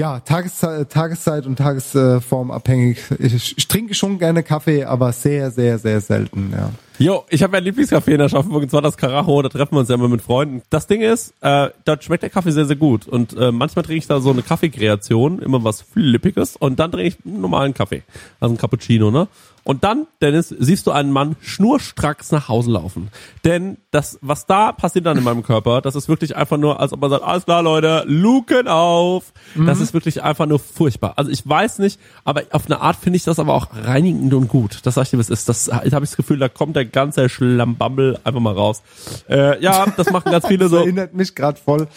ja, 0.00 0.18
Tageszeit, 0.20 0.90
Tageszeit 0.90 1.44
und 1.44 1.56
Tagesform 1.56 2.50
abhängig. 2.50 3.02
Ich, 3.18 3.58
ich 3.58 3.68
trinke 3.68 3.92
schon 3.92 4.18
gerne 4.18 4.42
Kaffee, 4.42 4.84
aber 4.84 5.12
sehr, 5.12 5.50
sehr, 5.50 5.78
sehr 5.78 6.00
selten, 6.00 6.54
ja. 6.56 6.70
Jo, 6.98 7.24
ich 7.30 7.42
habe 7.42 7.56
ja 7.56 7.62
ein 7.62 7.64
Lieblingscafé 7.64 8.12
in 8.12 8.18
der 8.18 8.30
Schaffenburg, 8.30 8.62
und 8.62 8.70
zwar 8.70 8.80
das 8.80 8.96
Karacho, 8.96 9.40
da 9.42 9.50
treffen 9.50 9.74
wir 9.74 9.80
uns 9.80 9.88
ja 9.90 9.94
immer 9.94 10.08
mit 10.08 10.22
Freunden. 10.22 10.62
Das 10.70 10.86
Ding 10.86 11.02
ist, 11.02 11.34
äh, 11.42 11.68
dort 11.84 12.02
schmeckt 12.04 12.22
der 12.22 12.30
Kaffee 12.30 12.50
sehr, 12.50 12.64
sehr 12.64 12.76
gut. 12.76 13.06
Und 13.08 13.36
äh, 13.36 13.52
manchmal 13.52 13.84
trinke 13.84 13.98
ich 13.98 14.06
da 14.06 14.20
so 14.20 14.30
eine 14.30 14.42
Kaffeekreation, 14.42 15.40
immer 15.40 15.64
was 15.64 15.82
Flippiges, 15.82 16.56
und 16.56 16.78
dann 16.78 16.92
trinke 16.92 17.08
ich 17.08 17.16
einen 17.26 17.42
normalen 17.42 17.74
Kaffee. 17.74 18.02
Also 18.38 18.52
einen 18.52 18.58
Cappuccino, 18.58 19.10
ne? 19.10 19.28
Und 19.64 19.84
dann, 19.84 20.06
Dennis, 20.22 20.48
siehst 20.58 20.86
du 20.86 20.90
einen 20.90 21.12
Mann 21.12 21.36
schnurstracks 21.40 22.32
nach 22.32 22.48
Hause 22.48 22.70
laufen. 22.72 23.08
Denn 23.44 23.76
das, 23.90 24.18
was 24.22 24.46
da 24.46 24.72
passiert 24.72 25.06
dann 25.06 25.18
in 25.18 25.24
meinem 25.24 25.42
Körper, 25.42 25.80
das 25.80 25.94
ist 25.94 26.08
wirklich 26.08 26.36
einfach 26.36 26.56
nur, 26.56 26.80
als 26.80 26.92
ob 26.92 27.00
man 27.00 27.10
sagt, 27.10 27.24
alles 27.24 27.44
klar, 27.44 27.62
Leute, 27.62 28.04
Luken 28.06 28.68
auf. 28.68 29.32
Das 29.56 29.80
ist 29.80 29.92
wirklich 29.94 30.22
einfach 30.22 30.46
nur 30.46 30.58
furchtbar. 30.58 31.14
Also 31.16 31.30
ich 31.30 31.46
weiß 31.46 31.78
nicht, 31.78 32.00
aber 32.24 32.42
auf 32.52 32.66
eine 32.66 32.80
Art 32.80 32.96
finde 32.96 33.16
ich 33.16 33.24
das 33.24 33.38
aber 33.38 33.54
auch 33.54 33.68
reinigend 33.72 34.32
und 34.34 34.48
gut. 34.48 34.80
Das 34.84 34.94
sag 34.94 35.04
ich 35.04 35.10
dir, 35.10 35.18
was 35.18 35.30
ist. 35.30 35.48
Das 35.48 35.70
habe 35.70 35.86
ich 35.86 35.90
das 35.92 36.16
Gefühl, 36.16 36.38
da 36.38 36.48
kommt 36.48 36.76
der 36.76 36.84
ganze 36.84 37.28
Schlambambel 37.28 38.18
einfach 38.24 38.40
mal 38.40 38.54
raus. 38.54 38.82
Äh, 39.28 39.62
ja, 39.62 39.86
das 39.96 40.10
machen 40.10 40.30
ganz 40.32 40.46
viele 40.46 40.60
Das 40.70 40.70
so. 40.70 40.76
erinnert 40.78 41.14
mich 41.14 41.34
gerade 41.34 41.58
voll. 41.58 41.88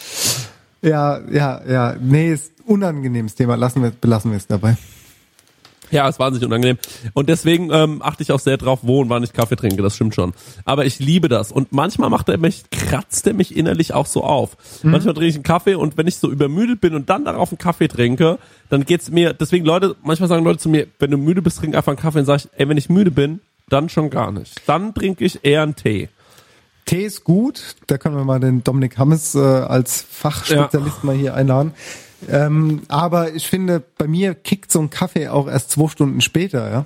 Ja, 0.82 1.20
ja, 1.30 1.62
ja. 1.68 1.96
Nee, 2.00 2.34
ist 2.34 2.52
unangenehmes 2.66 3.36
Thema. 3.36 3.56
Lassen 3.56 3.84
wir, 3.84 3.92
belassen 3.92 4.32
wir 4.32 4.38
es 4.38 4.48
dabei. 4.48 4.78
Ja, 5.94 6.10
ist 6.10 6.20
wahnsinnig 6.20 6.48
unangenehm. 6.48 6.78
Und 7.14 7.30
deswegen 7.30 7.72
ähm, 7.72 8.02
achte 8.02 8.24
ich 8.24 8.32
auch 8.32 8.40
sehr 8.40 8.58
drauf, 8.58 8.80
wo 8.82 9.02
und 9.02 9.10
wann 9.10 9.24
ich 9.24 9.32
Kaffee 9.32 9.56
trinke, 9.56 9.82
das 9.84 9.96
stimmt 9.96 10.16
schon. 10.16 10.34
Aber 10.66 10.86
ich 10.86 11.00
liebe 11.00 11.30
das. 11.30 11.52
Und 11.52 11.72
manchmal 11.72 12.10
macht 12.10 12.30
er 12.30 12.38
mich, 12.38 12.64
kratzt 12.72 13.28
er 13.28 13.34
mich 13.34 13.56
innerlich 13.56 13.94
auch 13.94 14.08
so 14.08 14.24
auf. 14.24 14.58
Manchmal 14.82 15.14
trinke 15.14 15.30
ich 15.30 15.36
einen 15.36 15.44
Kaffee 15.44 15.76
und 15.76 15.96
wenn 15.96 16.08
ich 16.08 16.18
so 16.18 16.32
übermüdet 16.32 16.82
bin 16.82 16.96
und 16.96 17.10
dann 17.10 17.26
darauf 17.26 17.52
einen 17.52 17.60
Kaffee 17.60 17.88
trinke, 17.88 18.40
dann 18.70 18.86
geht's 18.86 19.12
mir, 19.12 19.34
deswegen 19.34 19.66
Leute, 19.66 19.96
manchmal 20.02 20.30
sagen 20.30 20.44
Leute 20.44 20.60
zu 20.60 20.70
mir, 20.70 20.88
wenn 20.98 21.12
du 21.12 21.18
müde 21.18 21.44
bist, 21.44 21.60
trink 21.60 21.76
einfach 21.76 21.92
einen 21.92 22.00
Kaffee 22.00 22.20
und 22.20 22.26
sag 22.26 22.38
ich, 22.38 22.50
ey, 22.58 22.68
wenn 22.68 22.78
ich 22.78 22.90
müde 22.90 23.12
bin, 23.12 23.40
dann 23.70 23.88
schon 23.90 24.10
gar 24.10 24.32
nicht. 24.32 24.62
Dann 24.66 24.94
trinke 24.94 25.24
ich 25.24 25.46
eher 25.46 25.62
einen 25.62 25.76
Tee. 25.76 26.10
Tee 26.86 27.06
ist 27.06 27.24
gut. 27.24 27.76
Da 27.88 27.98
können 27.98 28.16
wir 28.16 28.26
mal 28.26 28.40
den 28.40 28.64
Dominik 28.64 28.98
Hammes 28.98 29.36
äh, 29.36 29.40
als 29.40 30.06
Fachspezialist 30.10 31.04
mal 31.04 31.16
hier 31.16 31.34
einladen. 31.34 31.74
Ähm, 32.30 32.82
aber 32.88 33.34
ich 33.34 33.48
finde, 33.48 33.82
bei 33.98 34.08
mir 34.08 34.34
kickt 34.36 34.72
so 34.72 34.80
ein 34.80 34.90
Kaffee 34.90 35.28
auch 35.30 35.48
erst 35.48 35.72
zwei 35.72 35.88
Stunden 35.90 36.22
später, 36.22 36.70
ja. 36.72 36.86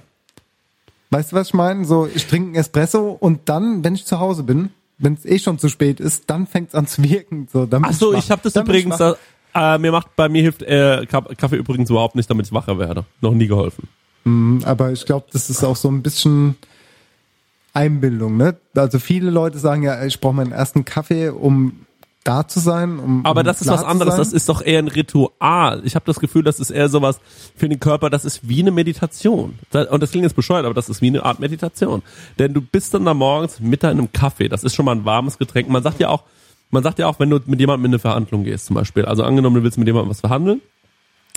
Weißt 1.10 1.32
du, 1.32 1.36
was 1.38 1.48
ich 1.48 1.54
meine? 1.54 1.86
So, 1.86 2.08
ich 2.14 2.26
trinke 2.28 2.48
einen 2.48 2.56
Espresso 2.56 3.12
und 3.20 3.48
dann, 3.50 3.84
wenn 3.84 3.96
ich 3.96 4.06
zu 4.06 4.20
Hause 4.20 4.44
bin, 4.44 4.70
wenn 4.98 5.14
es 5.14 5.26
eh 5.26 5.40
schon 5.40 5.58
zu 5.60 5.70
spät 5.70 6.00
ist, 6.00 6.30
dann 6.30 6.48
fängt's 6.48 6.76
an 6.76 6.88
zu 6.88 7.04
wirken. 7.04 7.48
So, 7.52 7.66
dann 7.66 7.86
Ach 7.86 7.94
so, 7.94 8.14
wach. 8.14 8.20
ich 8.20 8.30
habe 8.32 8.42
das 8.44 8.54
Dann 8.54 8.66
übrigens, 8.66 8.98
da, 8.98 9.16
äh, 9.56 9.78
mir 9.78 9.92
macht, 9.92 10.16
bei 10.16 10.28
mir 10.28 10.42
hilft 10.42 10.64
äh, 10.64 11.06
Ka- 11.06 11.22
Kaffee 11.38 11.56
übrigens 11.56 11.90
überhaupt 11.90 12.16
nicht, 12.16 12.30
damit 12.30 12.48
ich 12.48 12.52
wacher 12.54 12.78
werde. 12.80 13.06
Noch 13.22 13.34
nie 13.34 13.48
geholfen. 13.48 13.88
Aber 14.66 14.92
ich 14.92 15.06
glaube, 15.06 15.28
das 15.32 15.50
ist 15.50 15.64
auch 15.64 15.78
so 15.78 15.88
ein 15.90 16.02
bisschen 16.04 16.58
Einbildung, 17.74 18.36
ne? 18.38 18.58
Also 18.76 19.00
viele 19.00 19.30
Leute 19.30 19.60
sagen 19.60 19.84
ja, 19.84 20.04
ich 20.04 20.20
brauche 20.20 20.34
meinen 20.36 20.52
ersten 20.52 20.84
Kaffee, 20.84 21.30
um 21.30 21.86
da 22.28 22.48
zu 22.48 22.60
sein. 22.60 23.00
Um, 23.00 23.26
Aber 23.26 23.42
um 23.42 23.46
das 23.46 23.62
ist 23.62 23.68
was 23.68 23.84
anderes, 23.84 24.16
das 24.16 24.34
ist 24.34 24.50
doch 24.50 24.62
eher 24.62 24.80
ein 24.80 24.88
Ritual. 24.88 25.82
Ich 25.86 25.96
habe 25.96 26.06
das 26.06 26.20
Gefühl, 26.20 26.44
das 26.44 26.60
ist 26.60 26.70
eher 26.70 26.90
sowas 26.90 27.20
für 27.56 27.70
den 27.70 27.80
Körper, 27.80 28.10
das 28.10 28.26
ist 28.26 28.48
wie 28.48 28.62
eine 28.62 28.72
Meditation. 28.72 29.58
Und 29.72 30.04
das 30.04 30.12
klingt 30.12 30.24
jetzt 30.24 30.36
bescheuert, 30.36 30.66
aber 30.66 30.74
das 30.74 30.90
ist 30.90 31.02
wie 31.02 31.08
eine 31.08 31.24
Art 31.24 31.40
Meditation. 31.40 32.02
Denn 32.38 32.54
du 32.54 32.62
bist 32.62 32.94
dann 32.94 33.06
da 33.06 33.14
morgens 33.14 33.60
mit 33.60 33.84
deinem 33.84 34.12
Kaffee, 34.12 34.50
das 34.50 34.64
ist 34.64 34.76
schon 34.76 34.86
mal 34.86 34.96
ein 34.96 35.06
warmes 35.06 35.38
Getränk. 35.38 35.70
Man 35.70 35.84
sagt 35.84 36.00
ja 36.00 36.10
auch, 36.10 36.24
man 36.70 36.84
sagt 36.84 37.00
ja 37.00 37.08
auch, 37.08 37.20
wenn 37.20 37.30
du 37.30 37.40
mit 37.46 37.60
jemandem 37.60 37.86
in 37.86 37.92
eine 37.92 38.00
Verhandlung 38.00 38.44
gehst 38.44 38.66
zum 38.66 38.76
Beispiel, 38.76 39.06
also 39.06 39.24
angenommen, 39.24 39.56
du 39.56 39.64
willst 39.64 39.78
mit 39.78 39.88
jemandem 39.88 40.10
was 40.10 40.20
verhandeln, 40.20 40.62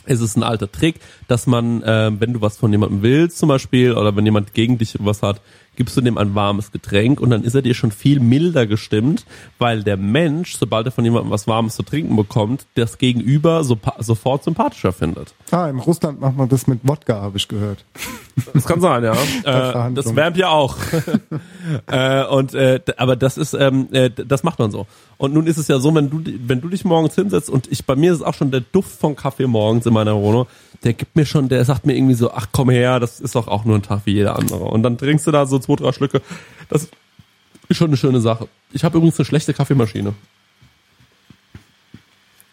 ist 0.06 0.20
es 0.20 0.34
ein 0.34 0.42
alter 0.42 0.70
Trick, 0.70 0.96
dass 1.28 1.46
man, 1.46 1.82
äh, 1.82 2.10
wenn 2.18 2.32
du 2.32 2.40
was 2.40 2.56
von 2.56 2.72
jemandem 2.72 3.02
willst 3.02 3.38
zum 3.38 3.48
Beispiel, 3.48 3.92
oder 3.92 4.16
wenn 4.16 4.24
jemand 4.24 4.54
gegen 4.54 4.78
dich 4.78 4.96
was 4.98 5.22
hat, 5.22 5.40
gibst 5.76 5.96
du 5.96 6.00
dem 6.00 6.18
ein 6.18 6.34
warmes 6.34 6.72
Getränk 6.72 7.20
und 7.20 7.30
dann 7.30 7.42
ist 7.42 7.54
er 7.54 7.62
dir 7.62 7.74
schon 7.74 7.90
viel 7.90 8.20
milder 8.20 8.66
gestimmt, 8.66 9.24
weil 9.58 9.82
der 9.82 9.96
Mensch, 9.96 10.56
sobald 10.56 10.86
er 10.86 10.92
von 10.92 11.04
jemandem 11.04 11.30
was 11.30 11.46
Warmes 11.46 11.76
zu 11.76 11.82
trinken 11.82 12.16
bekommt, 12.16 12.66
das 12.74 12.98
Gegenüber 12.98 13.64
so, 13.64 13.78
sofort 13.98 14.44
sympathischer 14.44 14.92
findet. 14.92 15.34
Ah, 15.50 15.68
in 15.68 15.78
Russland 15.78 16.20
macht 16.20 16.36
man 16.36 16.48
das 16.48 16.66
mit 16.66 16.80
Wodka, 16.82 17.20
habe 17.20 17.36
ich 17.36 17.48
gehört. 17.48 17.84
Das 18.52 18.64
kann 18.66 18.80
sein, 18.80 19.04
ja. 19.04 19.12
äh, 19.88 19.92
das 19.92 20.14
wärmt 20.14 20.36
ja 20.36 20.48
auch. 20.48 20.76
äh, 21.86 22.24
und 22.24 22.54
äh, 22.54 22.80
aber 22.96 23.16
das 23.16 23.38
ist, 23.38 23.54
ähm, 23.54 23.88
äh, 23.92 24.10
das 24.10 24.42
macht 24.42 24.58
man 24.58 24.70
so. 24.70 24.86
Und 25.18 25.34
nun 25.34 25.46
ist 25.46 25.58
es 25.58 25.68
ja 25.68 25.78
so, 25.78 25.94
wenn 25.94 26.10
du, 26.10 26.22
wenn 26.46 26.60
du 26.60 26.68
dich 26.68 26.84
morgens 26.84 27.14
hinsetzt 27.14 27.50
und 27.50 27.70
ich, 27.70 27.84
bei 27.84 27.96
mir 27.96 28.12
ist 28.12 28.18
es 28.18 28.24
auch 28.24 28.34
schon 28.34 28.50
der 28.50 28.60
Duft 28.60 28.98
von 28.98 29.16
Kaffee 29.16 29.46
morgens 29.46 29.86
in 29.86 29.92
meiner 29.92 30.16
Wohnung, 30.16 30.46
der 30.84 30.94
gibt 30.94 31.14
mir 31.16 31.26
schon, 31.26 31.48
der 31.48 31.64
sagt 31.64 31.84
mir 31.86 31.94
irgendwie 31.96 32.14
so, 32.14 32.32
ach 32.32 32.48
komm 32.52 32.70
her, 32.70 33.00
das 33.00 33.20
ist 33.20 33.34
doch 33.34 33.48
auch 33.48 33.64
nur 33.64 33.76
ein 33.76 33.82
Tag 33.82 34.02
wie 34.06 34.12
jeder 34.14 34.36
andere. 34.36 34.64
Und 34.64 34.82
dann 34.82 34.96
trinkst 34.98 35.26
du 35.26 35.30
da 35.30 35.44
so 35.46 35.58
zwei, 35.58 35.76
drei 35.76 35.92
Schlücke. 35.92 36.22
Das 36.68 36.88
ist 37.68 37.76
schon 37.76 37.88
eine 37.88 37.96
schöne 37.96 38.20
Sache. 38.20 38.48
Ich 38.72 38.82
habe 38.84 38.96
übrigens 38.96 39.18
eine 39.18 39.26
schlechte 39.26 39.52
Kaffeemaschine. 39.54 40.14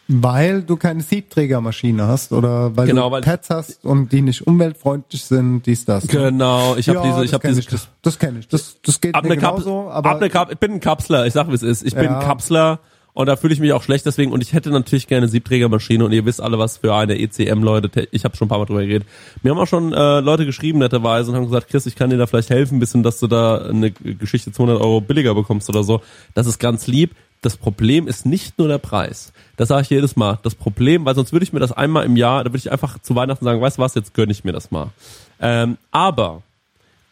Weil 0.10 0.62
du 0.64 0.78
keine 0.78 1.02
Siebträgermaschine 1.04 2.08
hast 2.08 2.32
oder 2.32 2.76
weil 2.78 2.88
Genau, 2.88 3.08
du 3.10 3.12
weil- 3.16 3.22
Pads 3.22 3.50
hast 3.50 3.84
und 3.84 4.10
die 4.14 4.22
nicht 4.22 4.48
umweltfreundlich 4.48 5.26
sind, 5.26 5.64
dies, 5.66 5.84
das. 5.84 6.06
ne? 6.06 6.10
Genau, 6.12 6.78
ich 6.78 6.88
habe 6.88 7.00
Ja, 7.00 7.04
diese, 7.06 7.26
ich 7.26 7.32
das 7.32 7.34
habe 7.34 7.48
diese, 7.50 7.60
ich, 7.60 7.68
das, 7.68 7.88
das 8.02 8.18
kenne 8.18 8.40
ich. 8.40 8.48
Das, 8.48 8.78
das 8.86 9.02
geht 9.02 9.16
ab 9.16 9.26
mir 9.26 9.36
genauso, 9.36 9.90
aber 9.90 10.12
ab 10.12 10.18
eine 10.18 10.30
Kap 10.30 10.50
ich 10.50 10.58
bin 10.60 10.72
ein 10.72 10.80
Kapsler, 10.80 11.26
ich 11.26 11.34
sag 11.34 11.50
wie 11.50 11.56
es 11.56 11.64
ist. 11.64 11.84
Ich 11.84 11.94
bin 11.94 12.06
Ja. 12.06 12.20
ein 12.20 12.26
Kapsler 12.26 12.80
und 13.18 13.26
da 13.26 13.36
fühle 13.36 13.52
ich 13.52 13.60
mich 13.60 13.74
auch 13.74 13.82
schlecht 13.82 14.06
deswegen 14.06 14.32
und 14.32 14.44
ich 14.44 14.54
hätte 14.54 14.70
natürlich 14.70 15.08
gerne 15.08 15.24
eine 15.24 15.32
Siebträgermaschine 15.32 16.06
und 16.06 16.12
ihr 16.12 16.24
wisst 16.26 16.40
alle 16.40 16.60
was 16.60 16.78
für 16.78 16.94
eine 16.94 17.20
ECM 17.20 17.64
Leute, 17.64 18.08
ich 18.12 18.24
habe 18.26 18.38
schon 18.38 18.46
ein 18.46 18.50
paar 18.50 18.60
mal 18.60 18.66
drüber 18.66 18.86
geredet. 18.86 19.08
Mir 19.42 19.50
haben 19.50 19.58
auch 19.58 19.66
schon 19.66 19.92
äh, 19.92 20.20
Leute 20.20 20.46
geschrieben 20.46 20.78
netterweise 20.78 21.32
und 21.32 21.36
haben 21.36 21.46
gesagt, 21.46 21.68
Chris, 21.68 21.88
ich 21.88 21.96
kann 21.96 22.12
dir 22.12 22.18
da 22.18 22.28
vielleicht 22.28 22.52
helfen, 22.52 22.80
bisschen, 22.80 23.02
dass 23.02 23.20
du 23.20 23.26
da 23.26 23.58
eine 23.70 23.90
Geschichte 23.90 24.52
200 24.52 24.80
Euro 24.80 25.02
billiger 25.02 25.34
bekommst 25.34 25.68
oder 25.68 25.84
so. 25.84 26.02
Das 26.36 26.46
ist 26.46 26.60
ganz 26.60 26.86
lieb. 26.86 27.16
Das 27.42 27.58
Problem 27.58 28.08
ist 28.08 28.28
nicht 28.28 28.60
nur 28.60 28.68
der 28.68 28.78
Preis. 28.78 29.34
Das 29.56 29.70
sage 29.70 29.82
ich 29.82 29.90
jedes 29.90 30.16
Mal. 30.16 30.38
Das 30.44 30.54
Problem, 30.54 31.04
weil 31.06 31.16
sonst 31.16 31.32
würde 31.34 31.44
ich 31.44 31.54
mir 31.54 31.60
das 31.60 31.72
einmal 31.72 32.06
im 32.06 32.18
Jahr, 32.18 32.44
da 32.44 32.52
würde 32.52 32.60
ich 32.60 32.72
einfach 32.72 33.00
zu 33.00 33.16
Weihnachten 33.16 33.44
sagen, 33.44 33.60
weißt 33.60 33.80
du 33.80 33.82
was, 33.82 33.96
jetzt 33.96 34.14
gönne 34.14 34.32
ich 34.32 34.44
mir 34.44 34.52
das 34.54 34.70
mal. 34.70 34.92
Ähm, 35.42 35.78
aber 35.90 36.44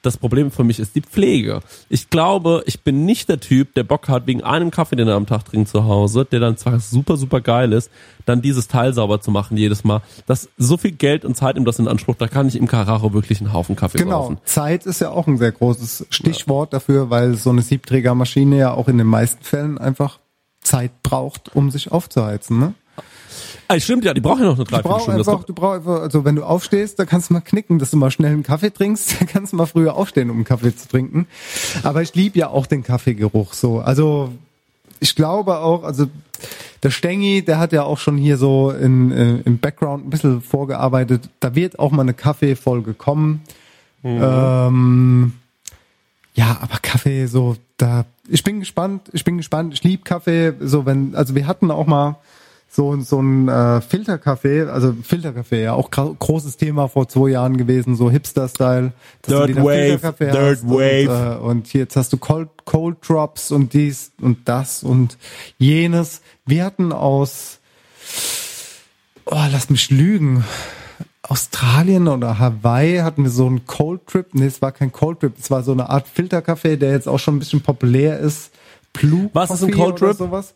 das 0.05 0.17
Problem 0.17 0.51
für 0.51 0.63
mich 0.63 0.79
ist 0.79 0.95
die 0.95 1.01
Pflege. 1.01 1.61
Ich 1.89 2.09
glaube, 2.09 2.63
ich 2.65 2.81
bin 2.81 3.05
nicht 3.05 3.29
der 3.29 3.39
Typ, 3.39 3.73
der 3.73 3.83
Bock 3.83 4.07
hat, 4.07 4.27
wegen 4.27 4.43
einem 4.43 4.71
Kaffee, 4.71 4.95
den 4.95 5.07
er 5.07 5.15
am 5.15 5.25
Tag 5.25 5.45
trinkt 5.45 5.69
zu 5.69 5.85
Hause, 5.85 6.25
der 6.25 6.39
dann 6.39 6.57
zwar 6.57 6.79
super, 6.79 7.17
super 7.17 7.41
geil 7.41 7.73
ist, 7.73 7.89
dann 8.25 8.41
dieses 8.41 8.67
Teil 8.67 8.93
sauber 8.93 9.21
zu 9.21 9.31
machen 9.31 9.57
jedes 9.57 9.83
Mal. 9.83 10.01
Das 10.27 10.49
so 10.57 10.77
viel 10.77 10.91
Geld 10.91 11.25
und 11.25 11.35
Zeit 11.35 11.55
nimmt 11.55 11.67
das 11.67 11.79
in 11.79 11.87
Anspruch, 11.87 12.15
da 12.15 12.27
kann 12.27 12.47
ich 12.47 12.55
im 12.55 12.67
Carraro 12.67 13.13
wirklich 13.13 13.41
einen 13.41 13.53
Haufen 13.53 13.75
Kaffee 13.75 13.97
Genau, 13.97 14.23
saufen. 14.23 14.37
Zeit 14.45 14.85
ist 14.85 15.01
ja 15.01 15.09
auch 15.09 15.27
ein 15.27 15.37
sehr 15.37 15.51
großes 15.51 16.07
Stichwort 16.09 16.73
dafür, 16.73 17.09
weil 17.09 17.35
so 17.35 17.49
eine 17.49 17.61
Siebträgermaschine 17.61 18.57
ja 18.57 18.73
auch 18.73 18.87
in 18.87 18.97
den 18.97 19.07
meisten 19.07 19.43
Fällen 19.43 19.77
einfach 19.77 20.19
Zeit 20.61 21.03
braucht, 21.03 21.55
um 21.55 21.71
sich 21.71 21.91
aufzuheizen. 21.91 22.59
Ne? 22.59 22.73
Ah, 23.67 23.79
stimmt 23.79 24.05
ja, 24.05 24.13
die 24.13 24.21
brauchen 24.21 24.39
ja 24.41 24.45
noch 24.45 24.55
eine 24.55 24.63
Du 24.65 24.71
Dreiviertelstunde. 24.71 25.19
Einfach, 25.19 25.33
kommt- 25.33 25.49
du 25.49 25.53
brauchst 25.53 25.77
einfach, 25.79 26.01
also 26.01 26.25
wenn 26.25 26.36
du 26.36 26.43
aufstehst, 26.43 26.99
da 26.99 27.05
kannst 27.05 27.29
du 27.29 27.33
mal 27.33 27.41
knicken, 27.41 27.79
dass 27.79 27.91
du 27.91 27.97
mal 27.97 28.11
schnell 28.11 28.31
einen 28.31 28.43
Kaffee 28.43 28.71
trinkst, 28.71 29.15
da 29.21 29.25
kannst 29.25 29.53
du 29.53 29.57
mal 29.57 29.65
früher 29.65 29.95
aufstehen, 29.95 30.29
um 30.29 30.38
einen 30.38 30.45
Kaffee 30.45 30.75
zu 30.75 30.88
trinken. 30.88 31.27
Aber 31.83 32.01
ich 32.01 32.13
liebe 32.15 32.38
ja 32.39 32.49
auch 32.49 32.65
den 32.67 32.83
Kaffeegeruch 32.83 33.53
so. 33.53 33.79
Also 33.79 34.31
ich 34.99 35.15
glaube 35.15 35.57
auch, 35.59 35.83
also 35.83 36.07
der 36.83 36.91
Stengi, 36.91 37.41
der 37.43 37.59
hat 37.59 37.71
ja 37.73 37.83
auch 37.83 37.97
schon 37.97 38.17
hier 38.17 38.38
so 38.38 38.69
in, 38.71 39.11
äh, 39.11 39.36
im 39.45 39.57
Background 39.59 40.05
ein 40.05 40.09
bisschen 40.09 40.41
vorgearbeitet. 40.41 41.29
Da 41.39 41.55
wird 41.55 41.79
auch 41.79 41.91
mal 41.91 42.03
eine 42.03 42.13
Kaffeefolge 42.13 42.93
kommen. 42.93 43.41
Ähm, 44.03 45.33
ja, 46.36 46.57
aber 46.61 46.77
Kaffee, 46.81 47.25
so, 47.27 47.55
da, 47.77 48.05
ich 48.27 48.43
bin 48.43 48.59
gespannt, 48.59 49.09
ich 49.13 49.23
bin 49.23 49.38
gespannt, 49.38 49.73
ich 49.73 49.83
lieb 49.83 50.05
Kaffee, 50.05 50.53
so 50.59 50.86
wenn, 50.86 51.15
also 51.15 51.33
wir 51.33 51.47
hatten 51.47 51.71
auch 51.71 51.88
mal 51.88 52.17
so, 52.76 52.99
so 53.01 53.21
ein 53.21 53.47
äh, 53.47 53.80
Filterkaffee, 53.82 54.63
also 54.63 54.93
Filterkaffee, 55.01 55.63
ja, 55.63 55.73
auch 55.73 55.89
gro- 55.91 56.13
großes 56.17 56.57
Thema 56.57 56.88
vor 56.89 57.07
zwei 57.07 57.30
Jahren 57.30 57.55
gewesen, 57.57 57.95
so 57.95 58.11
Hipster-Style. 58.11 58.91
Dirt 59.28 59.55
Wave, 59.55 60.13
Dirt 60.19 60.63
Wave. 60.67 61.09
Und, 61.09 61.41
äh, 61.41 61.49
und 61.49 61.73
jetzt 61.73 61.95
hast 61.95 62.11
du 62.11 62.17
Cold, 62.17 62.49
Cold 62.65 62.97
Drops 63.07 63.51
und 63.51 63.73
dies 63.73 64.11
und 64.21 64.47
das 64.49 64.84
und 64.84 65.17
jenes. 65.57 66.21
Wir 66.45 66.65
hatten 66.65 66.91
aus, 66.91 67.59
oh, 69.26 69.43
lass 69.51 69.69
mich 69.69 69.89
lügen, 69.89 70.43
Australien 71.23 72.07
oder 72.07 72.38
Hawaii 72.38 72.97
hatten 72.99 73.23
wir 73.23 73.32
so 73.32 73.47
einen 73.47 73.65
Cold 73.65 74.05
Trip. 74.05 74.28
Nee, 74.34 74.45
es 74.45 74.61
war 74.61 74.71
kein 74.71 74.91
Cold 74.91 75.21
Trip, 75.21 75.34
es 75.39 75.49
war 75.49 75.63
so 75.63 75.71
eine 75.71 75.89
Art 75.89 76.07
Filterkaffee, 76.07 76.78
der 76.78 76.91
jetzt 76.91 77.07
auch 77.07 77.19
schon 77.19 77.38
ein 77.38 77.39
bisschen 77.39 77.61
populär 77.61 78.19
ist. 78.19 78.51
Blue 78.93 79.30
Was 79.34 79.49
ist 79.49 79.63
ein 79.63 79.71
Coffee 79.71 79.82
Cold 79.82 80.01
oder 80.01 80.07
Trip? 80.11 80.17
Sowas. 80.17 80.53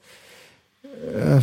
Äh, 0.84 1.39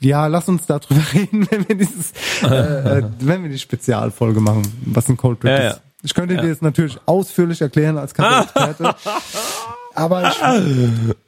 ja, 0.00 0.26
lass 0.26 0.48
uns 0.48 0.66
darüber 0.66 1.02
reden, 1.14 1.46
wenn 1.50 1.68
wir 1.68 1.76
dieses, 1.76 2.12
äh, 2.42 2.98
äh, 2.98 3.02
wenn 3.20 3.42
wir 3.42 3.50
die 3.50 3.58
Spezialfolge 3.58 4.40
machen, 4.40 4.62
was 4.86 5.08
ein 5.08 5.16
Cold 5.16 5.40
Trip 5.40 5.50
Ja, 5.50 5.56
ist. 5.56 5.74
ja. 5.76 5.80
Ich 6.02 6.14
könnte 6.14 6.36
dir 6.36 6.48
das 6.48 6.62
natürlich 6.62 6.96
ausführlich 7.06 7.60
erklären 7.60 7.98
als 7.98 8.14
Kaffee-Experte. 8.14 8.94
Aber 9.96 10.28
ich, 10.30 10.40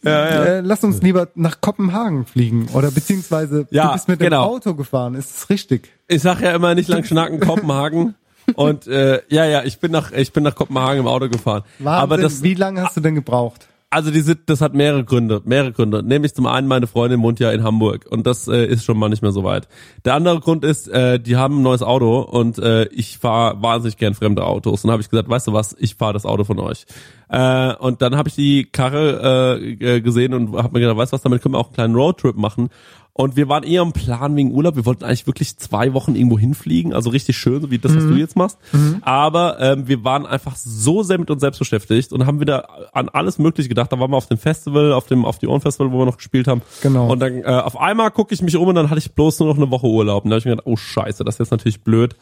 Äh, 0.09 0.61
lass 0.61 0.85
uns 0.85 1.03
lieber 1.03 1.27
nach 1.35 1.61
Kopenhagen 1.61 2.25
fliegen 2.25 2.69
oder 2.73 2.93
beziehungsweise 2.93 3.67
Ja, 3.71 3.89
du 3.89 3.93
bist 3.95 4.07
mit 4.09 4.21
genau. 4.21 4.47
dem 4.47 4.55
Auto 4.55 4.75
gefahren, 4.75 5.15
ist 5.17 5.33
das 5.35 5.51
richtig? 5.51 5.91
Ich 6.07 6.23
sag 6.23 6.41
ja 6.41 6.53
immer 6.53 6.75
nicht 6.77 6.89
lang 6.89 7.03
schnacken, 7.05 7.41
Kopenhagen. 7.41 8.15
Und 8.55 8.87
äh, 8.87 9.23
ja, 9.29 9.45
ja, 9.45 9.63
ich 9.65 9.81
bin 9.81 9.91
nach 9.93 10.13
ich 10.13 10.33
bin 10.33 10.45
nach 10.45 10.55
Kopenhagen 10.55 11.01
im 11.01 11.07
Auto 11.09 11.29
gefahren. 11.29 11.63
Wahnsinn, 11.81 12.03
Aber 12.03 12.17
das 12.17 12.43
wie 12.45 12.55
lange 12.55 12.83
hast 12.83 12.97
du 12.97 13.01
denn 13.01 13.15
gebraucht? 13.17 13.67
Also 13.91 14.13
diese 14.13 14.37
das 14.37 14.61
hat 14.61 14.73
mehrere 14.73 15.05
Gründe, 15.05 15.43
mehrere 15.45 15.73
Gründe. 15.73 16.03
Nämlich 16.05 16.35
zum 16.35 16.47
einen 16.47 16.69
meine 16.69 16.87
Freundin 16.87 17.21
wohnt 17.23 17.41
ja 17.41 17.51
in 17.51 17.65
Hamburg 17.65 18.07
und 18.09 18.25
das 18.25 18.47
äh, 18.47 18.65
ist 18.65 18.85
schon 18.85 18.97
mal 18.97 19.09
nicht 19.09 19.21
mehr 19.23 19.33
so 19.33 19.43
weit. 19.43 19.69
Der 20.05 20.15
andere 20.15 20.39
Grund 20.39 20.65
ist, 20.65 20.87
äh, 20.89 21.19
die 21.19 21.37
haben 21.37 21.59
ein 21.59 21.63
neues 21.63 21.83
Auto 21.83 22.21
und 22.21 22.59
äh, 22.59 22.85
ich 22.87 23.19
fahre 23.19 23.61
wahnsinnig 23.61 23.97
gern 23.97 24.15
fremde 24.15 24.45
Autos. 24.45 24.85
Und 24.85 24.89
dann 24.89 24.93
habe 24.93 25.03
ich 25.03 25.11
gesagt, 25.11 25.29
weißt 25.29 25.49
du 25.49 25.53
was, 25.53 25.75
ich 25.79 25.97
fahre 25.97 26.13
das 26.13 26.25
Auto 26.25 26.45
von 26.45 26.61
euch. 26.61 26.87
Äh, 27.29 27.75
und 27.75 28.01
dann 28.01 28.17
habe 28.17 28.29
ich 28.29 28.37
die 28.37 28.65
Karre 28.65 29.59
äh, 29.61 30.01
gesehen 30.01 30.35
und 30.35 30.57
habe 30.57 30.75
mir 30.75 30.81
gedacht, 30.81 30.97
weißt 30.97 31.13
du 31.13 31.15
was, 31.15 31.23
damit 31.23 31.43
können 31.43 31.55
wir 31.55 31.59
auch 31.59 31.67
einen 31.67 31.75
kleinen 31.75 31.95
Roadtrip 31.97 32.37
machen. 32.37 32.69
Und 33.13 33.37
wir 33.37 33.49
waren 33.49 33.65
eher 33.65 33.83
im 33.83 33.93
Plan 33.93 34.37
wegen 34.37 34.53
Urlaub. 34.53 34.77
Wir 34.77 34.87
wollten 34.87 35.05
eigentlich 35.05 35.27
wirklich 35.27 35.57
zwei 35.59 35.93
Wochen 35.93 36.15
irgendwo 36.15 36.39
hinfliegen, 36.39 36.95
also 36.95 37.11
richtig 37.11 37.37
schön, 37.37 37.61
so 37.61 37.71
wie 37.71 37.79
das, 37.79 37.95
was 37.95 38.05
du 38.05 38.15
jetzt 38.15 38.37
machst. 38.37 38.59
Aber 39.03 39.61
ähm, 39.61 39.89
wir 39.89 40.05
waren 40.05 40.27
einfach 40.27 40.57
so 40.57 41.03
sehr 41.03 41.19
mit 41.19 41.31
uns 41.31 41.41
selbst 41.41 41.59
beschäftigt 41.59 42.13
und 42.13 42.27
haben 42.27 42.41
wieder 42.41 42.95
an 42.95 43.09
alles 43.09 43.39
Mögliche 43.39 43.69
gedacht. 43.69 43.93
Da 43.93 43.99
waren 43.99 44.11
wir 44.11 44.17
auf 44.17 44.29
dem 44.29 44.39
Festival, 44.39 44.93
auf 44.93 45.07
dem 45.07 45.25
auf 45.25 45.39
die 45.39 45.49
Ohren 45.49 45.61
Festival, 45.61 45.93
wo 45.93 45.99
wir 45.99 46.07
noch 46.07 46.17
gespielt 46.17 46.47
haben. 46.49 46.63
Genau. 46.83 47.11
Und 47.11 47.21
dann 47.21 47.43
äh, 47.43 47.47
auf 47.47 47.79
einmal 47.79 48.11
gucke 48.11 48.33
ich 48.33 48.43
mich 48.43 48.57
um 48.57 48.69
und 48.69 48.75
dann 48.75 48.91
hatte 48.91 48.99
ich 48.99 49.13
bloß 49.13 49.41
nur 49.41 49.49
noch 49.49 49.57
eine 49.57 49.71
Woche 49.71 49.87
Urlaub. 49.87 50.25
Und 50.25 50.31
da 50.31 50.35
habe 50.35 50.39
ich 50.39 50.45
mir 50.47 50.53
gedacht, 50.53 50.67
oh 50.67 50.77
Scheiße, 50.77 51.25
das 51.25 51.35
ist 51.35 51.39
jetzt 51.41 51.51
natürlich 51.51 51.83
blöd. 51.83 52.17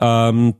Ähm, 0.00 0.54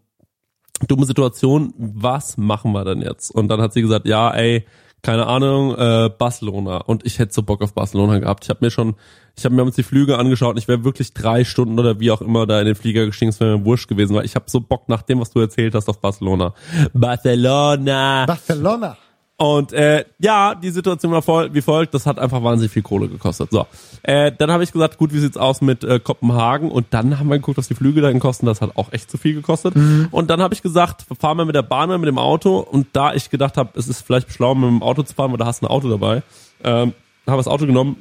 dumme 0.88 1.06
Situation, 1.06 1.74
was 1.76 2.36
machen 2.36 2.72
wir 2.72 2.84
denn 2.84 3.02
jetzt? 3.02 3.30
Und 3.30 3.48
dann 3.48 3.60
hat 3.60 3.72
sie 3.72 3.82
gesagt, 3.82 4.06
ja, 4.06 4.30
ey, 4.30 4.64
keine 5.02 5.26
Ahnung, 5.26 5.76
äh, 5.76 6.10
Barcelona. 6.16 6.78
Und 6.78 7.04
ich 7.04 7.18
hätte 7.18 7.34
so 7.34 7.42
Bock 7.42 7.60
auf 7.60 7.74
Barcelona 7.74 8.20
gehabt. 8.20 8.44
Ich 8.44 8.50
habe 8.50 8.64
mir 8.64 8.70
schon, 8.70 8.94
ich 9.36 9.44
habe 9.44 9.54
mir 9.54 9.64
uns 9.64 9.74
die 9.74 9.82
Flüge 9.82 10.16
angeschaut 10.16 10.52
und 10.52 10.58
ich 10.58 10.68
wäre 10.68 10.84
wirklich 10.84 11.12
drei 11.12 11.44
Stunden 11.44 11.78
oder 11.78 11.98
wie 11.98 12.12
auch 12.12 12.20
immer 12.20 12.46
da 12.46 12.60
in 12.60 12.66
den 12.66 12.76
Flieger 12.76 13.04
gestiegen, 13.06 13.30
es 13.30 13.40
wäre 13.40 13.58
mir 13.58 13.64
wurscht 13.64 13.88
gewesen, 13.88 14.14
weil 14.14 14.24
ich 14.24 14.36
habe 14.36 14.44
so 14.48 14.60
Bock 14.60 14.88
nach 14.88 15.02
dem, 15.02 15.20
was 15.20 15.30
du 15.30 15.40
erzählt 15.40 15.74
hast, 15.74 15.88
auf 15.88 16.00
Barcelona. 16.00 16.54
Barcelona! 16.92 18.26
Barcelona. 18.26 18.96
Und 19.42 19.72
äh, 19.72 20.04
ja, 20.20 20.54
die 20.54 20.70
Situation 20.70 21.10
war 21.10 21.20
voll, 21.20 21.52
wie 21.52 21.62
folgt, 21.62 21.94
das 21.94 22.06
hat 22.06 22.20
einfach 22.20 22.44
wahnsinnig 22.44 22.70
viel 22.70 22.82
Kohle 22.82 23.08
gekostet. 23.08 23.50
So, 23.50 23.66
äh, 24.04 24.30
dann 24.30 24.52
habe 24.52 24.62
ich 24.62 24.70
gesagt, 24.70 24.98
gut, 24.98 25.12
wie 25.12 25.18
sieht's 25.18 25.36
aus 25.36 25.60
mit 25.60 25.82
äh, 25.82 25.98
Kopenhagen? 25.98 26.70
Und 26.70 26.86
dann 26.90 27.18
haben 27.18 27.28
wir 27.28 27.38
geguckt, 27.38 27.58
was 27.58 27.66
die 27.66 27.74
Flüge 27.74 28.00
dahin 28.00 28.20
kosten. 28.20 28.46
Das 28.46 28.60
hat 28.60 28.76
auch 28.76 28.92
echt 28.92 29.10
zu 29.10 29.18
viel 29.18 29.34
gekostet. 29.34 29.74
Und 30.12 30.30
dann 30.30 30.40
habe 30.40 30.54
ich 30.54 30.62
gesagt, 30.62 31.06
fahren 31.18 31.38
wir 31.38 31.44
mit 31.44 31.56
der 31.56 31.62
Bahn 31.62 31.88
oder 31.88 31.98
mit 31.98 32.06
dem 32.06 32.18
Auto. 32.18 32.60
Und 32.60 32.86
da 32.92 33.14
ich 33.14 33.30
gedacht 33.30 33.56
habe, 33.56 33.76
es 33.76 33.88
ist 33.88 34.02
vielleicht 34.02 34.30
schlau, 34.32 34.54
mit 34.54 34.68
dem 34.68 34.80
Auto 34.80 35.02
zu 35.02 35.12
fahren, 35.12 35.32
weil 35.32 35.38
da 35.38 35.46
hast 35.46 35.60
du 35.60 35.66
ein 35.66 35.72
Auto 35.72 35.88
dabei, 35.88 36.22
ähm, 36.62 36.92
haben 37.26 37.34
wir 37.34 37.36
das 37.38 37.48
Auto 37.48 37.66
genommen 37.66 37.96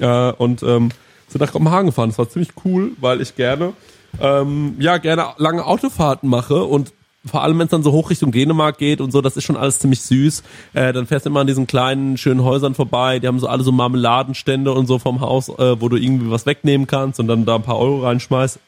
äh, 0.00 0.32
und 0.32 0.64
ähm, 0.64 0.88
sind 1.28 1.40
nach 1.40 1.52
Kopenhagen 1.52 1.86
gefahren. 1.86 2.08
Das 2.08 2.18
war 2.18 2.28
ziemlich 2.28 2.50
cool, 2.64 2.96
weil 3.00 3.20
ich 3.20 3.36
gerne 3.36 3.74
ähm, 4.20 4.74
ja 4.80 4.98
gerne 4.98 5.34
lange 5.36 5.64
Autofahrten 5.64 6.28
mache 6.28 6.64
und 6.64 6.92
vor 7.26 7.42
allem 7.42 7.58
wenn 7.58 7.66
es 7.66 7.70
dann 7.70 7.82
so 7.82 7.92
hoch 7.92 8.10
Richtung 8.10 8.32
Dänemark 8.32 8.78
geht 8.78 9.00
und 9.00 9.10
so, 9.10 9.20
das 9.20 9.36
ist 9.36 9.44
schon 9.44 9.56
alles 9.56 9.78
ziemlich 9.78 10.02
süß. 10.02 10.42
Äh, 10.74 10.92
dann 10.92 11.06
fährst 11.06 11.26
du 11.26 11.30
immer 11.30 11.40
an 11.40 11.46
diesen 11.46 11.66
kleinen 11.66 12.16
schönen 12.18 12.42
Häusern 12.42 12.74
vorbei, 12.74 13.18
die 13.18 13.26
haben 13.26 13.38
so 13.38 13.48
alle 13.48 13.62
so 13.62 13.72
Marmeladenstände 13.72 14.72
und 14.72 14.86
so 14.86 14.98
vom 14.98 15.20
Haus, 15.20 15.48
äh, 15.48 15.80
wo 15.80 15.88
du 15.88 15.96
irgendwie 15.96 16.30
was 16.30 16.46
wegnehmen 16.46 16.86
kannst 16.86 17.20
und 17.20 17.28
dann 17.28 17.44
da 17.44 17.56
ein 17.56 17.62
paar 17.62 17.78
Euro 17.78 18.04
reinschmeißt. 18.04 18.58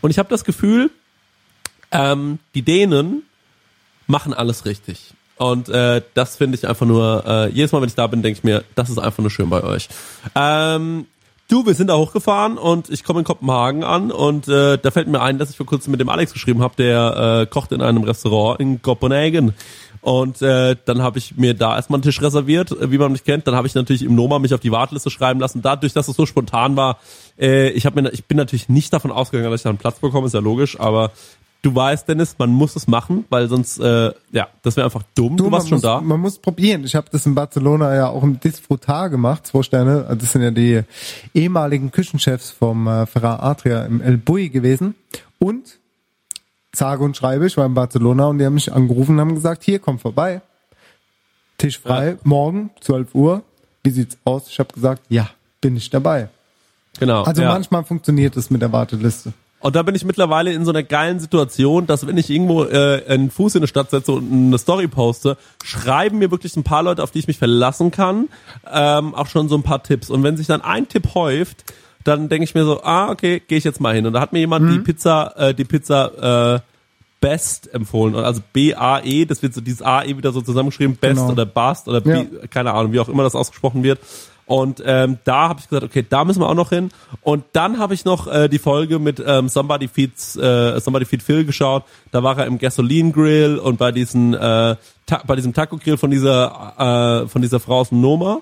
Und 0.00 0.10
ich 0.10 0.18
habe 0.18 0.28
das 0.28 0.44
Gefühl, 0.44 0.90
ähm, 1.90 2.38
die 2.54 2.62
Dänen 2.62 3.22
machen 4.06 4.34
alles 4.34 4.64
richtig. 4.64 5.14
Und 5.36 5.68
äh, 5.68 6.02
das 6.14 6.36
finde 6.36 6.56
ich 6.56 6.68
einfach 6.68 6.86
nur, 6.86 7.24
äh, 7.26 7.50
jedes 7.50 7.72
Mal, 7.72 7.80
wenn 7.80 7.88
ich 7.88 7.94
da 7.96 8.06
bin, 8.06 8.22
denke 8.22 8.38
ich 8.38 8.44
mir, 8.44 8.64
das 8.76 8.88
ist 8.88 8.98
einfach 8.98 9.20
nur 9.20 9.30
schön 9.30 9.50
bei 9.50 9.64
euch. 9.64 9.88
Ähm, 10.36 11.06
du, 11.48 11.66
wir 11.66 11.74
sind 11.74 11.88
da 11.88 11.96
hochgefahren 11.96 12.58
und 12.58 12.90
ich 12.90 13.04
komme 13.04 13.20
in 13.20 13.24
Kopenhagen 13.24 13.84
an 13.84 14.10
und 14.10 14.48
äh, 14.48 14.78
da 14.78 14.90
fällt 14.90 15.08
mir 15.08 15.20
ein, 15.20 15.38
dass 15.38 15.50
ich 15.50 15.56
vor 15.56 15.66
kurzem 15.66 15.90
mit 15.90 16.00
dem 16.00 16.08
Alex 16.08 16.32
geschrieben 16.32 16.62
habe, 16.62 16.74
der 16.76 17.42
äh, 17.42 17.46
kocht 17.46 17.72
in 17.72 17.82
einem 17.82 18.02
Restaurant 18.02 18.60
in 18.60 18.82
Kopenhagen. 18.82 19.54
Und 20.00 20.42
äh, 20.42 20.76
dann 20.84 21.00
habe 21.00 21.16
ich 21.18 21.36
mir 21.38 21.54
da 21.54 21.76
erstmal 21.76 21.96
einen 21.96 22.02
Tisch 22.02 22.20
reserviert, 22.20 22.72
äh, 22.72 22.90
wie 22.90 22.98
man 22.98 23.12
mich 23.12 23.24
kennt. 23.24 23.46
Dann 23.46 23.54
habe 23.54 23.66
ich 23.66 23.74
natürlich 23.74 24.02
im 24.02 24.14
Noma 24.14 24.38
mich 24.38 24.52
auf 24.52 24.60
die 24.60 24.70
Warteliste 24.70 25.08
schreiben 25.08 25.40
lassen. 25.40 25.62
Dadurch, 25.62 25.94
dass 25.94 26.08
es 26.08 26.16
so 26.16 26.26
spontan 26.26 26.76
war, 26.76 26.98
äh, 27.38 27.70
ich, 27.70 27.86
hab 27.86 27.94
mir, 27.94 28.12
ich 28.12 28.26
bin 28.26 28.36
natürlich 28.36 28.68
nicht 28.68 28.92
davon 28.92 29.10
ausgegangen, 29.10 29.50
dass 29.50 29.60
ich 29.60 29.64
da 29.64 29.70
einen 29.70 29.78
Platz 29.78 30.00
bekomme, 30.00 30.26
ist 30.26 30.34
ja 30.34 30.40
logisch, 30.40 30.78
aber 30.78 31.10
du 31.64 31.74
weißt, 31.74 32.06
Dennis, 32.08 32.36
man 32.38 32.50
muss 32.50 32.76
es 32.76 32.86
machen, 32.86 33.24
weil 33.30 33.48
sonst, 33.48 33.78
äh, 33.78 34.12
ja, 34.32 34.48
das 34.62 34.76
wäre 34.76 34.84
einfach 34.84 35.02
dumm. 35.14 35.36
Du, 35.36 35.50
warst 35.50 35.64
man 35.64 35.68
schon 35.68 35.76
muss, 35.76 35.82
da. 35.82 36.00
Man 36.00 36.20
muss 36.20 36.38
probieren. 36.38 36.84
Ich 36.84 36.94
habe 36.94 37.06
das 37.10 37.24
in 37.24 37.34
Barcelona 37.34 37.94
ja 37.94 38.08
auch 38.08 38.22
im 38.22 38.38
Disfrutar 38.38 39.08
gemacht, 39.08 39.46
zwei 39.46 39.62
Sterne. 39.62 40.16
Das 40.18 40.32
sind 40.32 40.42
ja 40.42 40.50
die 40.50 40.82
ehemaligen 41.32 41.90
Küchenchefs 41.90 42.50
vom 42.50 42.86
äh, 42.86 43.06
Ferrar 43.06 43.42
Adria 43.42 43.84
im 43.86 44.02
El 44.02 44.18
Bui 44.18 44.50
gewesen. 44.50 44.94
Und 45.38 45.78
sage 46.74 47.02
und 47.02 47.16
schreibe, 47.16 47.46
ich 47.46 47.56
war 47.56 47.66
in 47.66 47.74
Barcelona 47.74 48.26
und 48.26 48.38
die 48.38 48.44
haben 48.44 48.54
mich 48.54 48.72
angerufen 48.72 49.12
und 49.12 49.20
haben 49.20 49.34
gesagt, 49.34 49.64
hier, 49.64 49.78
komm 49.78 49.98
vorbei. 49.98 50.42
Tisch 51.56 51.78
frei, 51.78 52.18
morgen, 52.24 52.70
12 52.80 53.14
Uhr. 53.14 53.42
Wie 53.82 53.90
sieht's 53.90 54.18
aus? 54.24 54.48
Ich 54.48 54.58
habe 54.58 54.72
gesagt, 54.74 55.02
ja, 55.08 55.30
bin 55.60 55.76
ich 55.76 55.88
dabei. 55.88 56.28
Genau. 56.98 57.22
Also 57.22 57.42
ja. 57.42 57.48
manchmal 57.48 57.84
funktioniert 57.84 58.36
es 58.36 58.50
mit 58.50 58.60
der 58.60 58.72
Warteliste. 58.72 59.32
Und 59.64 59.74
da 59.76 59.82
bin 59.82 59.94
ich 59.94 60.04
mittlerweile 60.04 60.52
in 60.52 60.66
so 60.66 60.72
einer 60.72 60.82
geilen 60.82 61.20
Situation, 61.20 61.86
dass 61.86 62.06
wenn 62.06 62.18
ich 62.18 62.28
irgendwo 62.28 62.64
äh, 62.64 63.02
einen 63.08 63.30
Fuß 63.30 63.54
in 63.54 63.60
eine 63.60 63.66
Stadt 63.66 63.88
setze 63.90 64.12
und 64.12 64.30
eine 64.30 64.58
Story 64.58 64.88
poste, 64.88 65.38
schreiben 65.64 66.18
mir 66.18 66.30
wirklich 66.30 66.54
ein 66.54 66.64
paar 66.64 66.82
Leute, 66.82 67.02
auf 67.02 67.12
die 67.12 67.20
ich 67.20 67.28
mich 67.28 67.38
verlassen 67.38 67.90
kann, 67.90 68.28
ähm, 68.70 69.14
auch 69.14 69.26
schon 69.26 69.48
so 69.48 69.56
ein 69.56 69.62
paar 69.62 69.82
Tipps. 69.82 70.10
Und 70.10 70.22
wenn 70.22 70.36
sich 70.36 70.46
dann 70.46 70.60
ein 70.60 70.86
Tipp 70.86 71.14
häuft, 71.14 71.64
dann 72.04 72.28
denke 72.28 72.44
ich 72.44 72.54
mir 72.54 72.66
so, 72.66 72.82
ah, 72.82 73.08
okay, 73.10 73.40
gehe 73.40 73.56
ich 73.56 73.64
jetzt 73.64 73.80
mal 73.80 73.94
hin. 73.94 74.04
Und 74.04 74.12
da 74.12 74.20
hat 74.20 74.34
mir 74.34 74.40
jemand 74.40 74.70
die 74.70 74.80
Pizza, 74.80 75.32
äh, 75.38 75.54
die 75.54 75.64
Pizza 75.64 76.56
äh, 76.56 76.60
Best 77.22 77.72
empfohlen. 77.72 78.16
Also 78.16 78.42
B-A-E, 78.52 79.24
das 79.24 79.42
wird 79.42 79.54
so 79.54 79.62
dieses 79.62 79.80
A-E 79.80 80.14
wieder 80.18 80.32
so 80.32 80.42
zusammengeschrieben, 80.42 80.96
Best 80.96 81.20
Genau. 81.22 81.32
oder 81.32 81.46
Bast 81.46 81.88
oder 81.88 82.02
B, 82.02 82.10
Ja. 82.10 82.24
keine 82.50 82.74
Ahnung, 82.74 82.92
wie 82.92 83.00
auch 83.00 83.08
immer 83.08 83.22
das 83.22 83.34
ausgesprochen 83.34 83.82
wird. 83.82 83.98
Und 84.46 84.82
ähm, 84.84 85.18
da 85.24 85.48
habe 85.48 85.60
ich 85.60 85.68
gesagt, 85.68 85.84
okay, 85.84 86.04
da 86.08 86.24
müssen 86.24 86.40
wir 86.40 86.48
auch 86.48 86.54
noch 86.54 86.70
hin. 86.70 86.90
Und 87.22 87.44
dann 87.52 87.78
habe 87.78 87.94
ich 87.94 88.04
noch 88.04 88.26
äh, 88.26 88.48
die 88.48 88.58
Folge 88.58 88.98
mit 88.98 89.22
ähm, 89.24 89.48
Somebody 89.48 89.88
Feeds 89.88 90.36
äh, 90.36 90.78
Somebody 90.80 91.06
Feed 91.06 91.22
Phil 91.22 91.44
geschaut. 91.44 91.84
Da 92.10 92.22
war 92.22 92.38
er 92.38 92.46
im 92.46 92.58
Gasoline 92.58 93.12
Grill 93.12 93.58
und 93.58 93.78
bei 93.78 93.90
diesen 93.90 94.34
äh, 94.34 94.76
bei 95.26 95.36
diesem 95.36 95.54
Taco 95.54 95.78
Grill 95.78 95.96
von 95.96 96.10
dieser 96.10 97.22
äh, 97.24 97.28
von 97.28 97.40
dieser 97.40 97.60
Frau 97.60 97.80
aus 97.80 97.88
dem 97.88 98.00
Noma. 98.00 98.40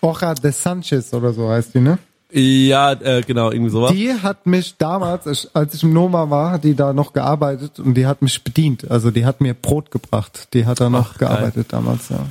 Oja 0.00 0.34
de 0.34 0.52
Sanchez 0.52 1.12
oder 1.14 1.32
so 1.32 1.48
heißt 1.48 1.74
die, 1.74 1.80
ne? 1.80 1.98
Ja, 2.30 2.92
äh, 2.92 3.22
genau, 3.22 3.52
irgendwie 3.52 3.70
sowas. 3.70 3.92
Die 3.92 4.12
hat 4.12 4.46
mich 4.46 4.76
damals, 4.76 5.54
als 5.54 5.74
ich 5.74 5.82
im 5.84 5.92
Noma 5.92 6.30
war, 6.30 6.50
hat 6.50 6.64
die 6.64 6.74
da 6.74 6.92
noch 6.92 7.12
gearbeitet 7.12 7.78
und 7.78 7.94
die 7.94 8.06
hat 8.06 8.22
mich 8.22 8.42
bedient. 8.42 8.90
Also 8.90 9.12
die 9.12 9.24
hat 9.24 9.40
mir 9.40 9.54
Brot 9.54 9.92
gebracht. 9.92 10.48
Die 10.52 10.66
hat 10.66 10.80
da 10.80 10.90
noch 10.90 11.12
Ach, 11.14 11.18
geil. 11.18 11.28
gearbeitet 11.28 11.72
damals, 11.72 12.08
ja. 12.08 12.26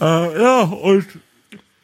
Äh, 0.00 0.40
ja, 0.40 0.62
und 0.62 1.04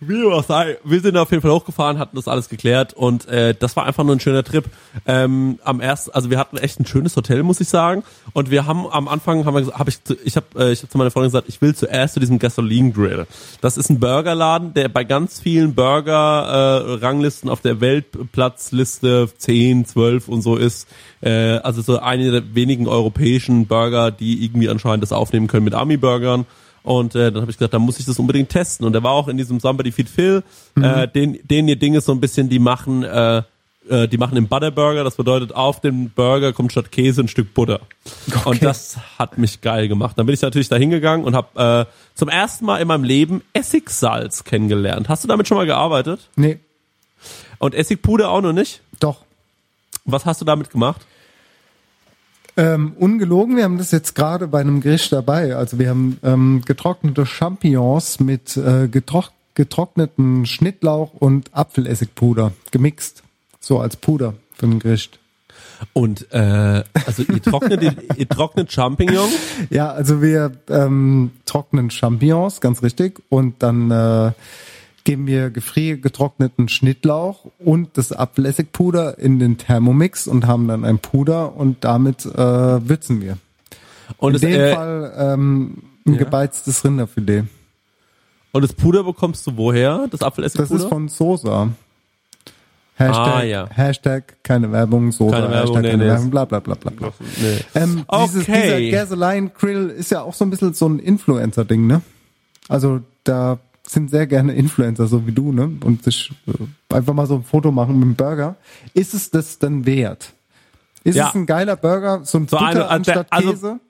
wie 0.00 0.24
auch 0.24 0.44
sei, 0.44 0.78
wir 0.82 1.00
sind 1.00 1.16
auf 1.18 1.30
jeden 1.30 1.42
Fall 1.42 1.50
hochgefahren, 1.50 1.98
hatten 1.98 2.16
das 2.16 2.26
alles 2.26 2.48
geklärt 2.48 2.94
und 2.94 3.28
äh, 3.28 3.54
das 3.58 3.76
war 3.76 3.84
einfach 3.84 4.02
nur 4.02 4.16
ein 4.16 4.20
schöner 4.20 4.42
Trip. 4.42 4.64
Ähm, 5.06 5.58
am 5.62 5.80
ersten, 5.80 6.12
also 6.12 6.30
wir 6.30 6.38
hatten 6.38 6.56
echt 6.56 6.80
ein 6.80 6.86
schönes 6.86 7.14
Hotel, 7.16 7.42
muss 7.42 7.60
ich 7.60 7.68
sagen. 7.68 8.02
Und 8.32 8.50
wir 8.50 8.66
haben 8.66 8.86
am 8.86 9.08
Anfang 9.08 9.44
haben 9.44 9.54
wir 9.54 9.74
hab 9.74 9.88
ich, 9.88 9.98
ich 10.24 10.36
habe 10.36 10.46
äh, 10.56 10.72
ich 10.72 10.82
hab 10.82 10.90
zu 10.90 10.96
meiner 10.96 11.10
Freundin 11.10 11.28
gesagt, 11.28 11.48
ich 11.48 11.60
will 11.60 11.74
zuerst 11.74 12.14
zu 12.14 12.20
diesem 12.20 12.38
Gasoline 12.38 12.92
Grill. 12.92 13.26
Das 13.60 13.76
ist 13.76 13.90
ein 13.90 14.00
Burgerladen, 14.00 14.72
der 14.72 14.88
bei 14.88 15.04
ganz 15.04 15.38
vielen 15.38 15.74
Burger 15.74 16.14
äh, 16.14 17.04
Ranglisten 17.04 17.50
auf 17.50 17.60
der 17.60 17.82
Weltplatzliste 17.82 19.28
10, 19.36 19.84
12 19.84 20.28
und 20.28 20.40
so 20.40 20.56
ist. 20.56 20.88
Äh, 21.20 21.58
also 21.58 21.82
so 21.82 21.98
eine 21.98 22.30
der 22.30 22.54
wenigen 22.54 22.88
europäischen 22.88 23.66
Burger, 23.66 24.10
die 24.10 24.44
irgendwie 24.44 24.70
anscheinend 24.70 25.02
das 25.02 25.12
aufnehmen 25.12 25.46
können 25.46 25.64
mit 25.64 25.74
Ami-Burgern. 25.74 26.46
Und 26.82 27.14
äh, 27.14 27.30
dann 27.30 27.42
habe 27.42 27.50
ich 27.50 27.58
gesagt, 27.58 27.74
da 27.74 27.78
muss 27.78 27.98
ich 28.00 28.06
das 28.06 28.18
unbedingt 28.18 28.48
testen. 28.48 28.86
Und 28.86 28.92
der 28.92 29.02
war 29.02 29.12
auch 29.12 29.28
in 29.28 29.36
diesem 29.36 29.60
Somebody 29.60 29.92
Feed 29.92 30.08
Phil. 30.08 30.42
Äh, 30.80 31.08
den, 31.08 31.38
den 31.44 31.68
ihr 31.68 31.76
Ding 31.76 31.94
ist 31.94 32.06
so 32.06 32.12
ein 32.12 32.20
bisschen, 32.20 32.48
die 32.48 32.58
machen, 32.58 33.02
äh, 33.04 33.42
äh, 33.88 34.08
die 34.08 34.16
machen 34.18 34.34
den 34.34 34.48
Butterburger. 34.48 35.04
Das 35.04 35.16
bedeutet, 35.16 35.54
auf 35.54 35.80
den 35.80 36.10
Burger 36.10 36.52
kommt 36.52 36.72
statt 36.72 36.90
Käse 36.90 37.20
ein 37.20 37.28
Stück 37.28 37.52
Butter. 37.54 37.80
Und 38.44 38.62
das 38.62 38.96
hat 39.18 39.36
mich 39.36 39.60
geil 39.60 39.88
gemacht. 39.88 40.18
Dann 40.18 40.24
bin 40.26 40.34
ich 40.34 40.40
natürlich 40.40 40.68
da 40.68 40.76
hingegangen 40.76 41.26
und 41.26 41.34
habe 41.36 41.86
äh, 41.90 42.16
zum 42.16 42.28
ersten 42.28 42.64
Mal 42.64 42.78
in 42.78 42.88
meinem 42.88 43.04
Leben 43.04 43.42
Essigsalz 43.52 44.44
kennengelernt. 44.44 45.08
Hast 45.08 45.22
du 45.24 45.28
damit 45.28 45.48
schon 45.48 45.58
mal 45.58 45.66
gearbeitet? 45.66 46.28
Nee, 46.36 46.58
Und 47.58 47.74
Essigpuder 47.74 48.30
auch 48.30 48.40
noch 48.40 48.52
nicht? 48.54 48.80
doch. 49.00 49.22
Was 50.06 50.24
hast 50.24 50.40
du 50.40 50.44
damit 50.46 50.70
gemacht? 50.70 51.02
Ähm, 52.56 52.92
ungelogen, 52.98 53.56
wir 53.56 53.64
haben 53.64 53.78
das 53.78 53.90
jetzt 53.90 54.14
gerade 54.14 54.48
bei 54.48 54.60
einem 54.60 54.80
Gericht 54.80 55.12
dabei. 55.12 55.54
Also 55.56 55.78
wir 55.78 55.88
haben 55.88 56.18
ähm, 56.22 56.62
getrocknete 56.66 57.26
Champignons 57.26 58.20
mit 58.20 58.56
äh, 58.56 58.88
getrock 58.88 59.32
getrockneten 59.54 60.46
Schnittlauch 60.46 61.12
und 61.12 61.50
Apfelessigpuder 61.52 62.52
gemixt. 62.70 63.22
So 63.58 63.78
als 63.80 63.96
Puder 63.96 64.34
für 64.54 64.66
ein 64.66 64.78
Gericht. 64.78 65.18
Und 65.92 66.32
äh, 66.32 66.82
also 67.06 67.22
ihr 67.22 67.42
trocknet, 67.42 67.82
ihr 68.16 68.28
trocknet 68.28 68.72
Champignon. 68.72 69.28
Ja, 69.70 69.90
also 69.90 70.22
wir 70.22 70.52
ähm, 70.68 71.32
trocknen 71.46 71.90
Champignons, 71.90 72.60
ganz 72.60 72.82
richtig. 72.82 73.20
Und 73.28 73.62
dann 73.62 73.90
äh, 73.90 74.32
geben 75.04 75.26
wir 75.26 75.50
gefriergetrockneten 75.50 76.68
Schnittlauch 76.68 77.46
und 77.58 77.96
das 77.96 78.12
Apfelessigpuder 78.12 79.18
in 79.18 79.38
den 79.38 79.58
Thermomix 79.58 80.26
und 80.26 80.46
haben 80.46 80.68
dann 80.68 80.84
ein 80.84 80.98
Puder 80.98 81.56
und 81.56 81.84
damit 81.84 82.24
äh, 82.26 82.36
würzen 82.36 83.20
wir. 83.20 83.38
Und 84.18 84.34
in 84.34 84.40
das, 84.40 84.50
dem 84.50 84.60
äh, 84.60 84.74
Fall 84.74 85.14
ähm, 85.16 85.82
ein 86.06 86.12
ja. 86.14 86.18
gebeiztes 86.18 86.84
Rinderfilet. 86.84 87.44
Und 88.52 88.62
das 88.62 88.72
Puder 88.72 89.04
bekommst 89.04 89.46
du 89.46 89.56
woher? 89.56 90.08
Das 90.10 90.20
Das 90.20 90.22
Apfelessigpuder? 90.22 90.82
ist 90.82 90.88
von 90.88 91.08
Sosa. 91.08 91.68
Hashtag, 92.96 93.34
Ah, 93.34 93.42
ja. 93.44 93.68
Hashtag 93.70 94.36
keine 94.42 94.70
Werbung, 94.72 95.10
Sosa, 95.12 95.36
Keine 95.36 95.50
Werbung, 95.50 95.76
Hashtag 95.76 95.82
nee, 95.82 95.90
keine 95.92 96.02
nee, 96.04 96.10
Werbung, 96.10 96.30
bla 96.30 96.44
bla 96.44 96.60
bla 96.60 96.74
bla. 96.74 96.90
bla. 96.90 97.12
Nee. 97.40 97.58
Ähm, 97.74 98.04
dieses, 98.26 98.42
Okay. 98.42 98.90
dieser 98.90 98.90
Gasoline 99.06 99.50
Grill 99.58 99.88
ist 99.88 100.10
ja 100.10 100.20
auch 100.20 100.34
so 100.34 100.44
ein 100.44 100.50
bisschen 100.50 100.74
so 100.74 100.86
ein 100.86 100.98
Influencer-Ding, 100.98 101.86
ne? 101.86 102.02
Also 102.68 103.00
da 103.24 103.58
sind 103.92 104.10
sehr 104.10 104.26
gerne 104.26 104.52
Influencer, 104.54 105.06
so 105.06 105.26
wie 105.26 105.32
du, 105.32 105.52
ne? 105.52 105.70
Und 105.84 106.04
sich 106.04 106.30
äh, 106.46 106.94
einfach 106.94 107.14
mal 107.14 107.26
so 107.26 107.34
ein 107.36 107.42
Foto 107.44 107.70
machen 107.72 107.94
mit 107.98 108.04
dem 108.04 108.14
Burger. 108.14 108.56
Ist 108.94 109.14
es 109.14 109.30
das 109.30 109.58
denn 109.58 109.86
wert? 109.86 110.32
Ist 111.04 111.16
Ja. 111.16 111.28
es 111.28 111.34
ein 111.34 111.46
geiler 111.46 111.76
Burger, 111.76 112.20
so 112.24 112.38
ein 112.38 112.46
So 112.48 112.56
Butter 112.56 112.68
eine- 112.68 112.88
anstatt 112.88 113.26
also- 113.30 113.50
Käse? 113.52 113.80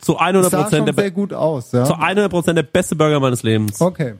Zu 0.00 0.18
100 0.18 0.44
sah 0.44 0.50
schon 0.50 0.62
Prozent 0.64 0.88
der, 0.88 0.94
sehr 0.94 1.10
gut 1.10 1.32
aus, 1.34 1.72
ja. 1.72 1.84
zu 1.84 1.94
100 1.98 2.30
Prozent 2.30 2.56
der 2.56 2.62
beste 2.62 2.96
Burger 2.96 3.20
meines 3.20 3.42
Lebens. 3.42 3.80
Okay. 3.82 4.14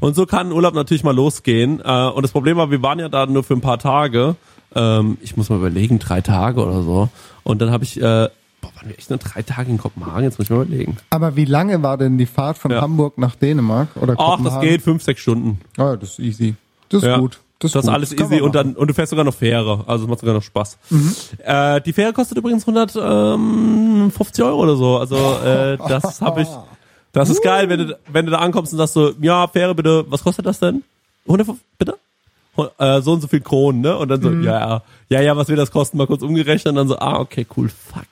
Und 0.00 0.14
so 0.16 0.26
kann 0.26 0.48
ein 0.48 0.52
Urlaub 0.52 0.74
natürlich 0.74 1.04
mal 1.04 1.14
losgehen. 1.14 1.80
Äh, 1.84 2.08
Und 2.10 2.22
das 2.24 2.32
Problem 2.32 2.56
war, 2.56 2.70
wir 2.72 2.82
waren 2.82 2.98
ja 2.98 3.08
da 3.08 3.24
nur 3.26 3.44
für 3.44 3.54
ein 3.54 3.60
paar 3.60 3.78
Tage. 3.78 4.34
Ähm, 4.74 5.16
Ich 5.20 5.36
muss 5.36 5.50
mal 5.50 5.56
überlegen, 5.58 6.00
drei 6.00 6.20
Tage 6.20 6.60
oder 6.64 6.82
so. 6.82 7.08
Und 7.44 7.62
dann 7.62 7.70
habe 7.70 7.84
ich, 7.84 8.02
äh, 8.02 8.28
boah, 8.64 8.76
waren 8.76 8.88
wir 8.88 8.98
echt 8.98 9.10
nur 9.10 9.18
drei 9.18 9.42
Tage 9.42 9.70
in 9.70 9.78
Kopenhagen? 9.78 10.24
Jetzt 10.24 10.38
muss 10.38 10.46
ich 10.46 10.50
mal 10.50 10.62
überlegen. 10.62 10.96
Aber 11.10 11.36
wie 11.36 11.44
lange 11.44 11.82
war 11.82 11.96
denn 11.98 12.18
die 12.18 12.26
Fahrt 12.26 12.58
von 12.58 12.70
Ja. 12.70 12.80
Hamburg 12.80 13.18
nach 13.18 13.34
Dänemark 13.36 13.88
oder 13.96 14.14
Ach, 14.18 14.36
Kopenhagen? 14.36 14.44
das 14.44 14.60
geht 14.60 14.82
fünf, 14.82 15.02
sechs 15.02 15.20
Stunden. 15.20 15.60
Ah, 15.76 15.82
ja, 15.90 15.96
das 15.96 16.10
ist 16.10 16.18
easy. 16.20 16.54
Das 16.88 17.02
ist 17.02 17.08
Ja. 17.08 17.18
gut. 17.18 17.40
Das 17.60 17.68
ist, 17.70 17.74
Das 17.76 17.84
ist 17.84 17.90
alles 17.90 18.14
kann 18.16 18.26
easy 18.26 18.40
und 18.42 18.54
dann 18.54 18.74
und 18.74 18.88
du 18.88 18.94
fährst 18.94 19.10
sogar 19.10 19.24
noch 19.24 19.32
Fähre, 19.34 19.84
also 19.86 20.04
es 20.04 20.10
macht 20.10 20.20
sogar 20.20 20.34
noch 20.34 20.42
Spaß. 20.42 20.76
Mhm. 20.90 21.14
Äh, 21.44 21.80
die 21.82 21.92
Fähre 21.92 22.12
kostet 22.12 22.36
übrigens 22.36 22.66
150 22.66 24.44
Euro 24.44 24.62
oder 24.62 24.76
so, 24.76 24.98
also 24.98 25.16
äh, 25.16 25.76
das 25.88 26.20
habe 26.20 26.42
ich 26.42 26.48
Das 27.12 27.30
ist 27.30 27.42
geil, 27.42 27.68
wenn 27.68 27.78
du, 27.88 27.98
wenn 28.12 28.26
du 28.26 28.32
da 28.32 28.38
ankommst 28.38 28.72
und 28.72 28.78
sagst 28.78 28.94
so, 28.94 29.12
ja, 29.20 29.46
Fähre 29.46 29.74
bitte, 29.74 30.04
was 30.08 30.22
kostet 30.24 30.46
das 30.46 30.58
denn? 30.58 30.82
100, 31.26 31.46
bitte? 31.78 31.96
Äh, 32.78 33.00
so 33.00 33.12
und 33.12 33.20
so 33.20 33.28
viel 33.28 33.40
Kronen, 33.40 33.80
ne? 33.80 33.96
Und 33.96 34.08
dann 34.08 34.22
so, 34.22 34.30
ja, 34.30 34.58
ja, 34.58 34.82
ja, 35.08 35.20
ja, 35.20 35.36
was 35.36 35.48
wird 35.48 35.58
das 35.58 35.70
kosten? 35.70 35.98
Mal 35.98 36.06
kurz 36.06 36.22
umgerechnet 36.22 36.72
und 36.72 36.76
dann 36.76 36.88
so, 36.88 36.98
ah, 36.98 37.18
okay, 37.18 37.46
cool, 37.56 37.68
fuck. 37.68 38.06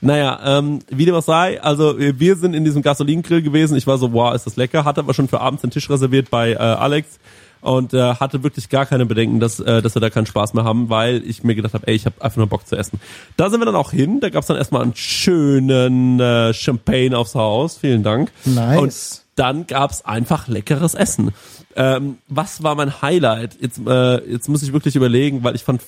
Naja, 0.00 0.40
ähm, 0.44 0.80
wie 0.88 1.04
dem 1.04 1.14
auch 1.14 1.22
sei, 1.22 1.60
also 1.60 1.96
wir 1.98 2.36
sind 2.36 2.54
in 2.54 2.64
diesem 2.64 2.82
Gasolingrill 2.82 3.42
gewesen. 3.42 3.76
Ich 3.76 3.86
war 3.86 3.98
so, 3.98 4.12
wow, 4.12 4.34
ist 4.34 4.46
das 4.46 4.56
lecker. 4.56 4.84
Hatte 4.84 5.00
aber 5.00 5.14
schon 5.14 5.28
für 5.28 5.40
abends 5.40 5.62
den 5.62 5.70
Tisch 5.70 5.90
reserviert 5.90 6.30
bei 6.30 6.52
äh, 6.52 6.56
Alex 6.56 7.18
und 7.64 7.94
äh, 7.94 8.14
hatte 8.14 8.42
wirklich 8.42 8.68
gar 8.68 8.84
keine 8.84 9.06
Bedenken, 9.06 9.40
dass, 9.40 9.58
äh, 9.58 9.80
dass 9.80 9.94
wir 9.96 10.00
da 10.00 10.10
keinen 10.10 10.26
Spaß 10.26 10.52
mehr 10.52 10.64
haben, 10.64 10.90
weil 10.90 11.22
ich 11.26 11.42
mir 11.44 11.54
gedacht 11.54 11.72
habe, 11.72 11.86
ey, 11.86 11.94
ich 11.94 12.04
habe 12.04 12.20
einfach 12.20 12.36
nur 12.36 12.46
Bock 12.46 12.66
zu 12.66 12.76
essen. 12.76 13.00
Da 13.38 13.48
sind 13.48 13.60
wir 13.60 13.64
dann 13.64 13.74
auch 13.74 13.90
hin. 13.90 14.20
Da 14.20 14.28
gab's 14.28 14.46
dann 14.46 14.58
erstmal 14.58 14.82
einen 14.82 14.94
schönen 14.94 16.20
äh, 16.20 16.52
Champagne 16.52 17.16
aufs 17.16 17.34
Haus. 17.34 17.78
Vielen 17.78 18.02
Dank. 18.02 18.30
Nice. 18.44 18.78
Und 18.78 19.24
dann 19.36 19.66
gab's 19.66 20.04
einfach 20.04 20.46
leckeres 20.46 20.94
Essen. 20.94 21.32
Ähm, 21.76 22.18
was 22.28 22.62
war 22.62 22.74
mein 22.74 23.02
Highlight? 23.02 23.56
Jetzt, 23.60 23.80
äh, 23.86 24.30
jetzt 24.30 24.48
muss 24.48 24.62
ich 24.62 24.72
wirklich 24.72 24.96
überlegen, 24.96 25.42
weil 25.42 25.54
ich 25.54 25.64
fand 25.64 25.82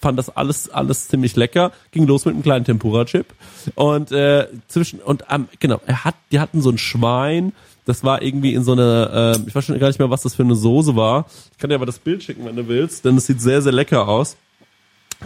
fand 0.00 0.18
das 0.18 0.36
alles 0.36 0.68
alles 0.68 1.08
ziemlich 1.08 1.36
lecker. 1.36 1.72
Ging 1.92 2.06
los 2.06 2.24
mit 2.24 2.34
einem 2.34 2.42
kleinen 2.42 2.64
Tempura 2.64 3.04
Chip 3.04 3.26
und 3.74 4.12
äh, 4.12 4.48
zwischen 4.68 5.00
und 5.00 5.24
ähm, 5.30 5.48
genau, 5.60 5.80
er 5.86 6.04
hat 6.04 6.16
die 6.30 6.40
hatten 6.40 6.60
so 6.60 6.70
ein 6.70 6.78
Schwein, 6.78 7.52
das 7.84 8.04
war 8.04 8.20
irgendwie 8.20 8.54
in 8.54 8.64
so 8.64 8.72
einer 8.72 9.36
äh, 9.36 9.48
ich 9.48 9.54
weiß 9.54 9.64
schon 9.64 9.78
gar 9.78 9.86
nicht 9.86 9.98
mehr, 9.98 10.10
was 10.10 10.22
das 10.22 10.34
für 10.34 10.42
eine 10.42 10.56
Soße 10.56 10.96
war. 10.96 11.26
Ich 11.52 11.58
kann 11.58 11.70
dir 11.70 11.76
aber 11.76 11.86
das 11.86 11.98
Bild 11.98 12.22
schicken, 12.22 12.44
wenn 12.44 12.56
du 12.56 12.68
willst, 12.68 13.04
denn 13.04 13.16
es 13.16 13.26
sieht 13.26 13.40
sehr 13.40 13.62
sehr 13.62 13.72
lecker 13.72 14.08
aus. 14.08 14.36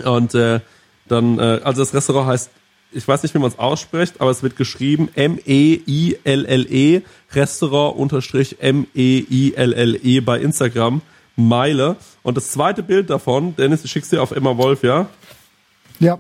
Und 0.05 0.35
äh, 0.35 0.61
dann 1.09 1.39
äh, 1.39 1.61
also 1.64 1.83
das 1.83 1.95
Restaurant 1.95 2.29
heißt 2.29 2.51
ich 2.97 3.07
weiß 3.07 3.23
nicht, 3.23 3.35
wie 3.35 3.39
man 3.39 3.51
es 3.51 3.59
ausspricht, 3.59 4.21
aber 4.21 4.31
es 4.31 4.43
wird 4.43 4.57
geschrieben 4.57 5.11
M-E-I-L-L-E, 5.15 7.03
Restaurant 7.35 7.97
unterstrich 7.99 8.57
M-E-I-L-L-E 8.61 10.21
bei 10.21 10.41
Instagram, 10.41 11.03
Meile. 11.37 11.97
Und 12.23 12.39
das 12.39 12.51
zweite 12.51 12.83
Bild 12.83 13.11
davon, 13.11 13.55
Dennis, 13.57 13.85
ich 13.85 13.91
schick's 13.91 14.09
dir 14.09 14.23
auf 14.23 14.31
Emma 14.31 14.57
Wolf, 14.57 14.83
ja? 14.83 15.09
Ja. 16.01 16.19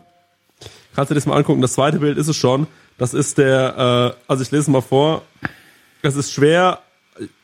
Kannst 0.94 1.10
du 1.10 1.14
dir 1.14 1.20
das 1.20 1.26
mal 1.26 1.36
angucken? 1.36 1.62
Das 1.62 1.72
zweite 1.72 1.98
Bild 1.98 2.18
ist 2.18 2.28
es 2.28 2.36
schon. 2.36 2.66
Das 2.98 3.14
ist 3.14 3.38
der, 3.38 4.14
äh, 4.18 4.22
also 4.28 4.42
ich 4.42 4.50
lese 4.50 4.70
mal 4.70 4.82
vor. 4.82 5.22
Es 6.02 6.14
ist 6.14 6.32
schwer, 6.32 6.80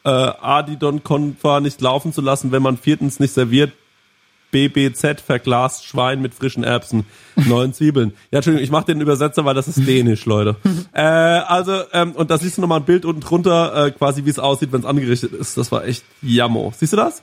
äh, 0.04 0.08
Adidon 0.08 1.02
Konfa 1.02 1.60
nicht 1.60 1.80
laufen 1.80 2.12
zu 2.12 2.20
lassen, 2.20 2.52
wenn 2.52 2.62
man 2.62 2.76
viertens 2.76 3.18
nicht 3.18 3.32
serviert. 3.32 3.72
BBZ 4.52 5.20
verglast 5.20 5.84
Schwein 5.84 6.22
mit 6.22 6.34
frischen 6.34 6.62
Erbsen, 6.62 7.04
neuen 7.34 7.72
Zwiebeln. 7.72 8.12
Ja, 8.30 8.38
Entschuldigung, 8.38 8.62
ich 8.62 8.70
mache 8.70 8.84
den 8.84 9.00
Übersetzer, 9.00 9.44
weil 9.44 9.54
das 9.54 9.66
ist 9.66 9.84
dänisch, 9.86 10.24
Leute. 10.26 10.54
äh, 10.92 11.00
also, 11.00 11.82
ähm, 11.92 12.12
und 12.12 12.30
da 12.30 12.38
siehst 12.38 12.58
du 12.58 12.60
nochmal 12.60 12.78
ein 12.80 12.84
Bild 12.84 13.04
unten 13.04 13.20
drunter, 13.22 13.86
äh, 13.86 13.90
quasi 13.90 14.24
wie 14.24 14.30
es 14.30 14.38
aussieht, 14.38 14.70
wenn 14.70 14.80
es 14.80 14.86
angerichtet 14.86 15.32
ist. 15.32 15.56
Das 15.56 15.72
war 15.72 15.84
echt 15.84 16.04
jammer. 16.20 16.70
Siehst 16.76 16.92
du 16.92 16.98
das? 16.98 17.22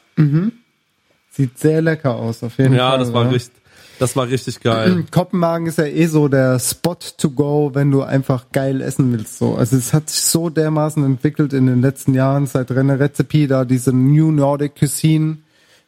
Sieht 1.32 1.58
sehr 1.58 1.82
lecker 1.82 2.16
aus, 2.16 2.44
auf 2.44 2.58
jeden 2.58 2.74
Ja, 2.74 2.90
Fall. 2.90 3.00
das 3.00 3.14
war 3.14 3.24
ja. 3.26 3.30
richtig, 3.30 3.54
das 4.00 4.16
war 4.16 4.28
richtig 4.28 4.60
geil. 4.62 5.06
Kopenhagen 5.12 5.68
ist 5.68 5.78
ja 5.78 5.86
eh 5.86 6.08
so 6.08 6.28
der 6.28 6.60
Spot 6.60 6.98
to 7.18 7.30
go, 7.30 7.72
wenn 7.74 7.92
du 7.92 8.02
einfach 8.02 8.48
geil 8.52 8.82
essen 8.82 9.14
willst. 9.14 9.38
So. 9.38 9.56
Also 9.56 9.78
es 9.78 9.94
hat 9.94 10.10
sich 10.10 10.22
so 10.22 10.50
dermaßen 10.50 11.06
entwickelt 11.06 11.54
in 11.54 11.68
den 11.68 11.82
letzten 11.82 12.16
Jahren, 12.16 12.48
seit 12.48 12.72
René 12.72 13.00
Rezepi 13.00 13.46
da 13.48 13.66
diese 13.66 13.94
New 13.94 14.32
Nordic 14.32 14.76
Cuisine 14.80 15.38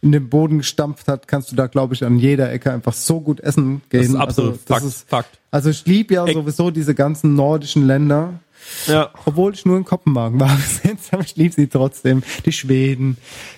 in 0.01 0.11
den 0.11 0.29
Boden 0.29 0.57
gestampft 0.59 1.07
hat, 1.07 1.27
kannst 1.27 1.51
du 1.51 1.55
da, 1.55 1.67
glaube 1.67 1.93
ich, 1.93 2.03
an 2.03 2.17
jeder 2.17 2.51
Ecke 2.51 2.71
einfach 2.71 2.93
so 2.93 3.21
gut 3.21 3.39
essen 3.39 3.81
gehen. 3.89 4.01
Das 4.01 4.09
ist 4.09 4.15
absolut 4.15 4.51
also, 4.53 4.61
das 4.65 4.77
Fakt, 4.77 4.85
ist, 4.85 5.09
Fakt. 5.09 5.39
Also 5.51 5.69
ich 5.69 5.85
liebe 5.85 6.15
ja 6.15 6.25
sowieso 6.27 6.71
diese 6.71 6.95
ganzen 6.95 7.35
nordischen 7.35 7.85
Länder. 7.85 8.39
Ja. 8.87 9.09
Obwohl 9.25 9.53
ich 9.53 9.65
nur 9.65 9.77
in 9.77 9.85
Kopenhagen 9.85 10.39
war 10.39 10.55
bis 10.55 10.81
jetzt, 10.83 11.13
aber 11.13 11.23
ich 11.23 11.35
liebe 11.35 11.53
sie 11.53 11.67
trotzdem. 11.67 12.23
Die 12.45 12.51
Schweden, 12.51 13.17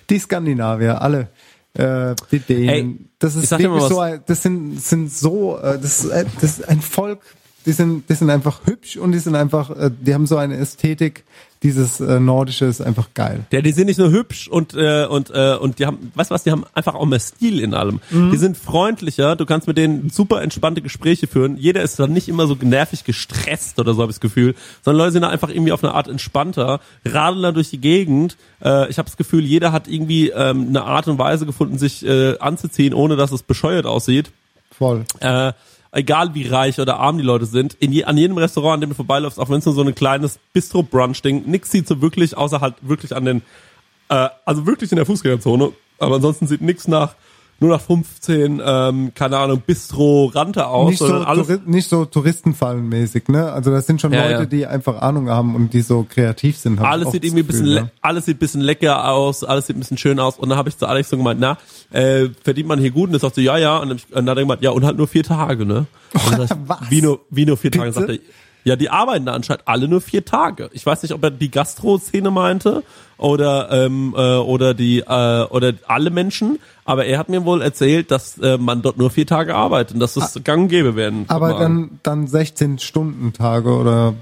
die 0.09 0.19
Skandinavier, 0.19 1.01
alle. 1.01 1.27
Äh, 1.75 2.15
die 2.31 2.39
Dänen. 2.39 2.69
Ey, 2.69 2.99
das 3.19 3.35
ist 3.35 3.49
wirklich 3.51 3.83
so, 3.83 3.99
ein- 3.99 4.21
das 4.25 4.43
sind, 4.43 4.81
sind 4.81 5.11
so, 5.11 5.57
äh, 5.57 5.79
das, 5.79 6.07
das 6.07 6.43
ist 6.59 6.69
ein 6.69 6.81
Volk, 6.81 7.21
die 7.65 7.71
sind, 7.71 8.07
die 8.09 8.13
sind 8.13 8.29
einfach 8.29 8.61
hübsch 8.65 8.97
und 8.97 9.11
die 9.11 9.19
sind 9.19 9.35
einfach, 9.35 9.69
äh, 9.71 9.89
die 9.91 10.13
haben 10.13 10.27
so 10.27 10.37
eine 10.37 10.55
Ästhetik, 10.57 11.23
dieses 11.63 11.99
äh, 11.99 12.19
Nordische 12.19 12.65
ist 12.65 12.81
einfach 12.81 13.09
geil. 13.13 13.45
Ja, 13.51 13.61
die 13.61 13.71
sind 13.71 13.87
nicht 13.87 13.97
nur 13.97 14.11
hübsch 14.11 14.47
und 14.47 14.73
äh, 14.75 15.05
und 15.05 15.31
äh, 15.31 15.55
und 15.55 15.79
die 15.79 15.85
haben, 15.85 16.11
weißt 16.13 16.29
du 16.29 16.35
was, 16.35 16.43
die 16.43 16.51
haben 16.51 16.65
einfach 16.73 16.93
auch 16.95 17.05
mehr 17.05 17.19
Stil 17.19 17.59
in 17.59 17.73
allem. 17.73 18.01
Die 18.11 18.37
sind 18.37 18.57
freundlicher, 18.57 19.35
du 19.35 19.45
kannst 19.45 19.67
mit 19.67 19.77
denen 19.77 20.09
super 20.09 20.41
entspannte 20.41 20.81
Gespräche 20.81 21.27
führen. 21.27 21.57
Jeder 21.57 21.81
ist 21.81 21.99
dann 21.99 22.11
nicht 22.11 22.27
immer 22.27 22.47
so 22.47 22.55
nervig 22.61 23.03
gestresst 23.05 23.79
oder 23.79 23.93
so 23.93 24.01
habe 24.01 24.11
ich 24.11 24.17
das 24.17 24.21
Gefühl, 24.21 24.55
sondern 24.83 24.99
Leute 24.99 25.13
sind 25.13 25.21
da 25.21 25.29
einfach 25.29 25.49
irgendwie 25.49 25.71
auf 25.71 25.83
eine 25.83 25.93
Art 25.93 26.07
entspannter, 26.07 26.79
radeln 27.05 27.43
da 27.43 27.51
durch 27.51 27.69
die 27.69 27.79
Gegend. 27.79 28.37
Äh, 28.63 28.89
ich 28.89 28.97
habe 28.97 29.07
das 29.07 29.17
Gefühl, 29.17 29.43
jeder 29.43 29.71
hat 29.71 29.87
irgendwie 29.87 30.29
ähm, 30.29 30.67
eine 30.69 30.83
Art 30.83 31.07
und 31.07 31.17
Weise 31.17 31.45
gefunden, 31.45 31.77
sich 31.77 32.05
äh, 32.05 32.37
anzuziehen, 32.39 32.93
ohne 32.93 33.15
dass 33.15 33.31
es 33.31 33.43
bescheuert 33.43 33.85
aussieht 33.85 34.31
Voll. 34.71 35.05
äh, 35.19 35.53
egal 35.93 36.33
wie 36.33 36.47
reich 36.47 36.79
oder 36.79 36.99
arm 36.99 37.17
die 37.17 37.23
Leute 37.23 37.45
sind, 37.45 37.75
in 37.75 37.91
je, 37.91 38.03
an 38.03 38.17
jedem 38.17 38.37
Restaurant, 38.37 38.75
an 38.75 38.81
dem 38.81 38.89
du 38.89 38.95
vorbeiläufst, 38.95 39.39
auch 39.39 39.49
wenn 39.49 39.59
es 39.59 39.65
nur 39.65 39.75
so 39.75 39.83
ein 39.83 39.95
kleines 39.95 40.39
Bistro-Brunch-Ding, 40.53 41.43
nix 41.45 41.71
sieht 41.71 41.87
so 41.87 42.01
wirklich, 42.01 42.35
außer 42.35 42.61
halt 42.61 42.75
wirklich 42.81 43.15
an 43.15 43.25
den, 43.25 43.41
äh, 44.09 44.29
also 44.43 44.65
wirklich 44.65 44.91
in 44.91 44.97
der 44.97 45.05
Fußgängerzone, 45.05 45.71
aber 45.99 46.15
ansonsten 46.15 46.47
sieht 46.47 46.61
nix 46.61 46.87
nach, 46.87 47.15
nur 47.63 47.71
nach 47.71 47.81
15, 47.81 48.61
ähm, 48.63 49.11
keine 49.15 49.37
Ahnung, 49.37 49.61
Bistro-Rante 49.65 50.67
aus, 50.67 50.89
Nicht 50.89 50.99
so, 50.99 51.13
alles, 51.13 51.47
nicht 51.65 51.87
so 51.87 52.03
Touristenfallenmäßig, 52.03 53.29
ne? 53.29 53.53
Also 53.53 53.71
das 53.71 53.87
sind 53.87 54.01
schon 54.01 54.11
Ja, 54.11 54.23
Leute, 54.23 54.33
ja. 54.33 54.45
die 54.45 54.67
einfach 54.67 55.01
Ahnung 55.01 55.29
haben 55.29 55.55
und 55.55 55.73
die 55.73 55.81
so 55.81 56.05
kreativ 56.07 56.57
sind. 56.57 56.81
alles 56.81 57.11
sieht 57.11 57.23
das 57.23 57.29
irgendwie 57.29 57.43
ein 57.43 57.47
bisschen, 57.47 57.67
ja. 57.67 57.89
alles 58.01 58.25
sieht 58.25 58.39
bisschen 58.39 58.59
lecker 58.59 59.09
aus, 59.09 59.45
alles 59.45 59.67
sieht 59.67 59.77
ein 59.77 59.79
bisschen 59.79 59.97
schön 59.97 60.19
aus. 60.19 60.37
Und 60.37 60.49
dann 60.49 60.57
habe 60.57 60.67
ich 60.67 60.77
zu 60.77 60.87
Alex 60.87 61.09
so 61.09 61.15
gemeint, 61.15 61.39
na, 61.39 61.57
äh, 61.91 62.29
verdient 62.43 62.67
man 62.67 62.79
hier 62.79 62.91
gut? 62.91 63.07
Und 63.07 63.15
er 63.15 63.19
sagt 63.19 63.35
so, 63.35 63.41
ja, 63.41 63.57
ja. 63.57 63.77
Und 63.77 63.89
dann, 63.89 63.99
und 64.11 64.29
hat 64.29 64.37
er 64.37 64.43
gemeint, 64.43 64.61
ja, 64.61 64.71
und 64.71 64.83
halt 64.83 64.97
nur 64.97 65.07
vier 65.07 65.23
Tage, 65.23 65.65
ne? 65.65 65.85
Und 66.13 66.43
ich, 66.43 66.49
Was? 66.67 66.79
Wie 66.89 67.01
nur, 67.01 67.21
wie 67.29 67.45
nur 67.45 67.55
vier 67.55 67.71
Tage? 67.71 67.91
Bitte? 67.93 67.99
Sagt 67.99 68.09
er, 68.09 68.19
ja, 68.63 68.75
die 68.75 68.89
arbeiten 68.89 69.25
da 69.25 69.33
anscheinend 69.33 69.67
alle 69.67 69.87
nur 69.87 70.01
vier 70.01 70.25
Tage. 70.25 70.69
Ich 70.73 70.85
weiß 70.85 71.03
nicht, 71.03 71.13
ob 71.13 71.23
er 71.23 71.31
die 71.31 71.51
Gastro-Szene 71.51 72.31
meinte 72.31 72.83
oder 73.17 73.71
ähm, 73.71 74.13
äh, 74.17 74.35
oder 74.35 74.73
die 74.73 74.99
äh, 74.99 75.43
oder 75.45 75.73
alle 75.87 76.09
Menschen, 76.09 76.59
aber 76.85 77.05
er 77.05 77.19
hat 77.19 77.29
mir 77.29 77.45
wohl 77.45 77.61
erzählt, 77.61 78.11
dass 78.11 78.37
äh, 78.37 78.57
man 78.57 78.81
dort 78.81 78.97
nur 78.97 79.09
vier 79.09 79.27
Tage 79.27 79.55
arbeitet 79.55 79.95
und 79.95 79.99
dass 79.99 80.15
es 80.15 80.43
gang 80.43 80.63
und 80.63 80.67
gäbe 80.69 80.95
werden. 80.95 81.25
Aber 81.27 81.53
dann, 81.53 81.99
dann 82.03 82.27
16 82.27 82.79
Stunden 82.79 83.33
Tage 83.33 83.75
oder, 83.75 84.15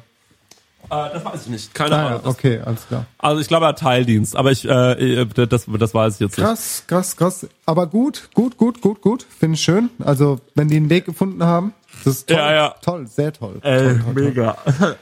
äh, 0.85 1.09
das 1.13 1.25
weiß 1.25 1.41
ich 1.43 1.49
nicht, 1.49 1.73
keine 1.73 1.95
ah, 1.95 2.07
Ahnung. 2.07 2.21
Das, 2.23 2.33
okay, 2.35 2.59
alles 2.65 2.87
klar. 2.87 3.05
Also 3.17 3.41
ich 3.41 3.47
glaube, 3.47 3.65
er 3.65 3.69
hat 3.69 3.79
Teildienst, 3.79 4.35
aber 4.35 4.51
ich 4.51 4.67
äh, 4.67 5.21
äh, 5.21 5.25
das 5.25 5.65
das 5.67 5.93
weiß 5.93 6.15
ich 6.15 6.19
jetzt 6.19 6.37
nicht. 6.37 6.45
Krass, 6.45 6.83
krass, 6.87 7.15
krass. 7.15 7.47
Aber 7.65 7.87
gut, 7.87 8.29
gut, 8.33 8.57
gut, 8.57 8.81
gut, 8.81 9.01
gut. 9.01 9.25
Finde 9.39 9.55
ich 9.55 9.61
schön. 9.61 9.89
Also, 9.99 10.39
wenn 10.55 10.67
die 10.67 10.77
einen 10.77 10.89
Weg 10.89 11.05
gefunden 11.05 11.43
haben, 11.43 11.73
das 12.03 12.15
ist 12.17 12.27
toll. 12.27 12.37
Ja, 12.37 12.53
ja. 12.53 12.75
Toll, 12.81 13.07
sehr 13.07 13.31
toll. 13.31 13.59
Ey, 13.61 13.79
toll, 13.79 13.87
toll, 13.87 14.03
toll. 14.03 14.13
mega. 14.23 14.57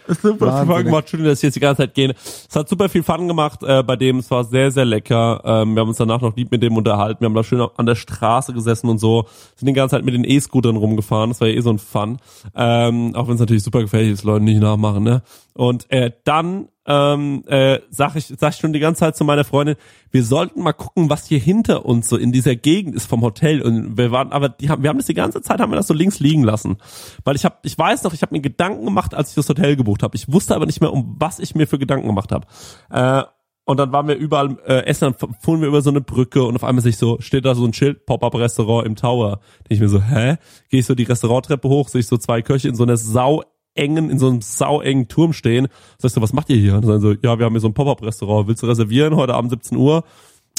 super 0.08 0.48
Wahnsinnig. 0.48 0.76
Fun 0.76 0.86
gemacht. 0.86 1.02
Entschuldigung, 1.02 1.32
dass 1.32 1.40
ich 1.40 1.44
jetzt 1.44 1.56
die 1.56 1.60
ganze 1.60 1.84
Zeit 1.84 1.94
gehe. 1.94 2.14
Es 2.50 2.56
hat 2.56 2.68
super 2.68 2.90
viel 2.90 3.04
Fun 3.04 3.28
gemacht 3.28 3.64
äh, 3.64 3.84
bei 3.84 3.96
dem. 3.96 4.20
Es 4.20 4.30
war 4.32 4.44
sehr, 4.44 4.72
sehr 4.72 4.86
lecker. 4.86 5.42
Ähm, 5.44 5.76
wir 5.76 5.82
haben 5.82 5.90
uns 5.90 5.98
danach 5.98 6.22
noch 6.22 6.36
lieb 6.36 6.52
mit 6.52 6.62
dem 6.62 6.76
unterhalten. 6.76 7.22
Wir 7.22 7.26
haben 7.26 7.36
da 7.36 7.44
schön 7.44 7.66
an 7.78 7.86
der 7.86 7.96
Straße 7.96 8.54
gesessen 8.54 8.90
und 8.90 9.00
so. 9.00 9.26
Sind 9.56 9.68
die 9.68 9.74
ganze 9.74 9.96
Zeit 9.96 10.06
mit 10.06 10.14
den 10.14 10.24
E-Scootern 10.24 10.76
rumgefahren. 10.76 11.30
Das 11.30 11.42
war 11.42 11.48
ja 11.48 11.56
eh 11.56 11.62
so 11.62 11.70
ein 11.70 11.80
Fun. 11.80 12.18
Ähm, 12.56 13.16
auch 13.16 13.28
wenn 13.28 13.36
es 13.36 13.40
natürlich 13.40 13.64
super 13.64 13.82
gefährlich 13.82 14.12
ist, 14.12 14.24
Leute 14.24 14.44
nicht 14.44 14.60
nachmachen. 14.60 15.04
Ne? 15.04 15.22
Und 15.54 15.92
äh, 15.92 16.12
dann 16.24 16.70
ähm, 16.86 17.44
äh, 17.48 17.80
sag 17.92 18.16
ich, 18.16 18.26
sag 18.26 18.54
ich 18.54 18.60
schon 18.60 18.74
die 18.74 18.80
ganze 18.80 19.00
Zeit 19.00 19.16
zu 19.16 19.24
meiner 19.24 19.44
Freundin, 19.44 19.76
wir 20.10 20.24
sollten 20.24 20.64
mal 20.64 20.74
gucken, 20.74 21.10
was 21.10 21.28
hier 21.28 21.40
hinter 21.40 21.86
uns 21.86 22.10
so 22.10 22.18
in 22.18 22.32
dieser 22.32 22.56
Gegend 22.56 22.96
ist 22.96 23.06
vom 23.06 23.22
Hotel. 23.22 23.62
Und 23.62 23.98
wir 23.98 24.12
waren, 24.12 24.32
aber 24.32 24.50
die 24.50 24.70
haben, 24.70 24.82
wir 24.82 24.90
haben 24.90 24.98
das 24.98 25.06
die 25.06 25.14
ganze 25.14 25.42
Zeit, 25.42 25.60
haben 25.60 25.72
wir 25.72 25.76
das 25.76 25.88
so 25.88 25.94
links 25.94 26.20
liegen 26.20 26.44
lassen, 26.44 26.78
weil 27.24 27.36
ich 27.36 27.46
habe, 27.46 27.58
ich 27.64 27.78
weiß 27.78 28.04
noch, 28.04 28.14
ich 28.14 28.24
habe 28.24 28.34
mir 28.34 28.42
Gedanken 28.42 28.86
gemacht, 28.86 29.14
als 29.14 29.30
ich 29.30 29.36
das 29.36 29.48
Hotel 29.50 29.76
gebucht 29.76 30.02
habe. 30.02 30.16
Ich 30.16 30.32
wusste 30.32 30.56
aber 30.56 30.66
nicht 30.66 30.82
mehr, 30.82 30.92
um 30.92 31.16
was 31.20 31.40
ich 31.40 31.54
mir 31.54 31.68
für 31.68 31.78
Gedanken 31.78 32.08
gemacht 32.08 32.32
habe. 32.32 32.48
Äh, 32.90 33.24
und 33.66 33.78
dann 33.78 33.92
waren 33.92 34.08
wir 34.08 34.16
überall 34.16 34.58
äh, 34.66 34.86
essen, 34.88 35.14
dann 35.14 35.34
fuhren 35.42 35.62
wir 35.62 35.68
über 35.68 35.84
so 35.84 35.92
eine 35.92 36.02
Brücke 36.02 36.44
und 36.44 36.56
auf 36.56 36.64
einmal 36.64 36.82
sehe 36.82 36.90
ich 36.90 36.98
so, 36.98 37.22
steht 37.22 37.46
da 37.46 37.54
so 37.54 37.66
ein 37.66 37.74
Schild, 37.74 38.08
Pop-Up-Restaurant 38.08 38.88
im 38.88 38.96
Tower. 38.96 39.42
Denke 39.60 39.76
ich 39.76 39.80
mir 39.80 39.90
so, 39.90 40.02
hä? 40.02 40.38
Gehe 40.70 40.80
ich 40.80 40.88
so 40.88 40.96
die 40.96 41.04
Restauranttreppe 41.04 41.70
hoch, 41.70 41.88
sehe 41.88 42.02
ich 42.02 42.08
so 42.08 42.18
zwei 42.18 42.42
Köche 42.42 42.68
in 42.68 42.74
so 42.74 42.82
einer 42.82 42.98
sau 42.98 43.44
engen, 43.80 44.10
in 44.10 44.20
so 44.20 44.28
einem 44.28 44.42
sauengen 44.42 45.08
Turm 45.08 45.34
stehen. 45.34 45.68
Sag 45.98 46.10
ich 46.10 46.14
so, 46.14 46.22
was 46.22 46.34
macht 46.34 46.50
ihr 46.50 46.58
hier? 46.58 46.76
Und 46.76 46.86
dann 46.88 47.02
so, 47.02 47.14
ja, 47.14 47.40
wir 47.40 47.46
haben 47.46 47.54
hier 47.54 47.62
so 47.62 47.68
ein 47.68 47.74
Pop-Up-Restaurant. 47.74 48.48
Willst 48.48 48.62
du 48.62 48.68
reservieren? 48.68 49.16
Heute 49.16 49.34
Abend 49.34 49.52
17 49.52 49.78
Uhr. 49.78 50.04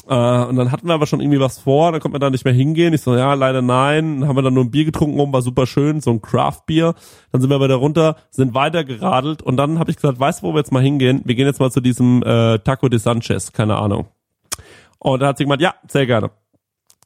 Äh, 0.09 0.45
und 0.45 0.57
dann 0.57 0.73
hatten 0.73 0.89
wir 0.89 0.95
aber 0.95 1.07
schon 1.07 1.21
irgendwie 1.21 1.41
was 1.41 1.59
vor, 1.59 1.93
dann 1.93 2.01
konnte 2.01 2.15
man 2.15 2.21
da 2.21 2.31
nicht 2.31 2.45
mehr 2.45 2.55
hingehen. 2.55 2.95
Ich 2.95 3.03
so, 3.03 3.15
ja, 3.15 3.35
leider 3.35 3.63
nein. 3.63 4.21
Dann 4.21 4.29
haben 4.29 4.37
wir 4.37 4.43
dann 4.43 4.55
nur 4.55 4.65
ein 4.65 4.71
Bier 4.71 4.85
getrunken 4.85 5.21
oben, 5.21 5.33
war 5.33 5.43
super 5.43 5.67
schön, 5.67 6.01
so 6.01 6.11
ein 6.11 6.23
Craft-Bier. 6.23 6.95
Dann 7.33 7.41
sind 7.41 7.51
wir 7.51 7.61
wieder 7.61 7.77
runter, 7.77 8.17
sind 8.31 8.55
weiter 8.55 8.85
geradelt 8.85 9.43
und 9.43 9.57
dann 9.57 9.79
habe 9.79 9.91
ich 9.91 9.97
gesagt, 9.97 10.19
weißt 10.19 10.43
du, 10.43 10.47
wo 10.49 10.53
wir 10.53 10.59
jetzt 10.59 10.73
mal 10.73 10.83
hingehen? 10.83 11.23
Wir 11.25 11.35
gehen 11.35 11.47
jetzt 11.47 11.61
mal 11.61 11.71
zu 11.71 11.81
diesem 11.81 12.23
äh, 12.23 12.59
Taco 12.59 12.89
de 12.89 12.99
Sanchez, 12.99 13.53
keine 13.53 13.77
Ahnung. 13.77 14.09
Und 14.99 15.21
da 15.21 15.29
hat 15.29 15.39
sie 15.39 15.45
gemeint, 15.45 15.63
ja, 15.63 15.75
sehr 15.89 16.07
gerne. 16.07 16.31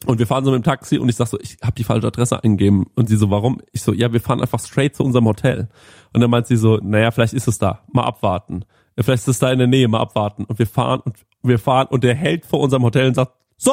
Und 0.07 0.19
wir 0.19 0.27
fahren 0.27 0.45
so 0.45 0.51
mit 0.51 0.63
dem 0.63 0.65
Taxi 0.65 0.99
und 0.99 1.09
ich 1.09 1.17
sag 1.17 1.29
so, 1.29 1.39
ich 1.41 1.57
habe 1.63 1.75
die 1.77 1.85
falsche 1.85 2.07
Adresse 2.07 2.43
eingegeben. 2.43 2.87
Und 2.95 3.09
sie 3.09 3.17
so, 3.17 3.31
warum? 3.31 3.61
Ich 3.73 3.83
so, 3.83 3.93
ja, 3.93 4.13
wir 4.13 4.21
fahren 4.21 4.41
einfach 4.41 4.61
straight 4.61 4.95
zu 4.97 5.03
unserem 5.03 5.27
Hotel. 5.27 5.69
Und 6.13 6.21
dann 6.21 6.31
meint 6.31 6.47
sie 6.47 6.57
so, 6.57 6.79
naja, 6.83 7.11
vielleicht 7.11 7.33
ist 7.33 7.49
es 7.49 7.59
da, 7.59 7.85
mal 7.93 8.05
abwarten. 8.05 8.65
Vielleicht 8.97 9.23
ist 9.23 9.29
es 9.29 9.39
da 9.39 9.51
in 9.51 9.59
der 9.59 9.67
Nähe, 9.67 9.89
mal 9.89 10.01
abwarten. 10.01 10.45
Und 10.45 10.59
wir 10.59 10.67
fahren 10.67 11.01
und 11.01 11.17
wir 11.43 11.59
fahren 11.59 11.89
und 11.89 12.05
der 12.05 12.15
hält 12.15 12.45
vor 12.45 12.61
unserem 12.61 12.85
Hotel 12.85 13.09
und 13.09 13.15
sagt, 13.15 13.33
so, 13.57 13.73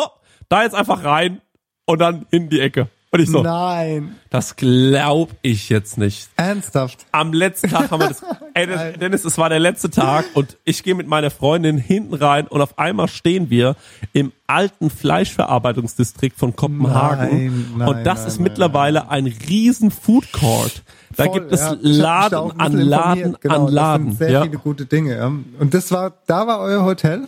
da 0.50 0.64
jetzt 0.64 0.76
einfach 0.76 1.04
rein 1.04 1.42
und 1.86 2.00
dann 2.00 2.26
in 2.32 2.50
die 2.50 2.60
Ecke. 2.60 2.90
Und 3.14 3.20
ich 3.20 3.30
so, 3.30 3.44
Nein. 3.44 4.16
das 4.30 4.56
glaub 4.56 5.32
ich 5.42 5.68
jetzt 5.68 5.98
nicht. 5.98 6.30
Ernsthaft. 6.38 7.06
Am 7.12 7.34
letzten 7.34 7.70
Tag 7.70 7.92
haben 7.92 8.00
wir 8.00 8.08
das. 8.08 8.24
Ey, 8.54 8.68
Geil. 8.68 8.94
Dennis, 9.00 9.26
es 9.26 9.38
war 9.38 9.50
der 9.50 9.60
letzte 9.60 9.90
Tag 9.90 10.26
und 10.34 10.56
ich 10.64 10.82
gehe 10.82 10.96
mit 10.96 11.08
meiner 11.08 11.30
Freundin 11.30 11.78
hinten 11.78 12.14
rein 12.14 12.48
und 12.48 12.62
auf 12.62 12.80
einmal 12.80 13.10
stehen 13.10 13.50
wir 13.50 13.76
im 14.14 14.32
alten 14.48 14.90
Fleischverarbeitungsdistrikt 14.90 16.38
von 16.40 16.56
Kopenhagen. 16.56 17.30
Nein, 17.30 17.66
nein, 17.78 17.88
und 17.90 18.04
das 18.06 18.20
nein, 18.20 18.28
ist 18.30 18.40
mittlerweile 18.40 19.10
ein 19.10 19.28
riesen 19.28 19.92
Food 19.92 20.32
Court. 20.32 20.82
Da 21.18 21.26
Voll, 21.26 21.34
gibt 21.34 21.52
es 21.52 21.60
ja. 21.60 21.76
Laden 21.82 22.60
an 22.60 22.72
Laden 22.74 23.38
genau, 23.42 23.56
an 23.56 23.66
Das 23.66 23.74
Laden. 23.74 24.06
sind 24.08 24.18
sehr 24.20 24.32
Ja, 24.32 24.42
viele 24.44 24.58
gute 24.58 24.86
Dinge. 24.86 25.42
Und 25.60 25.74
das 25.74 25.92
war, 25.92 26.14
da 26.28 26.48
war 26.48 26.60
euer 26.62 26.86
Hotel. 26.86 27.28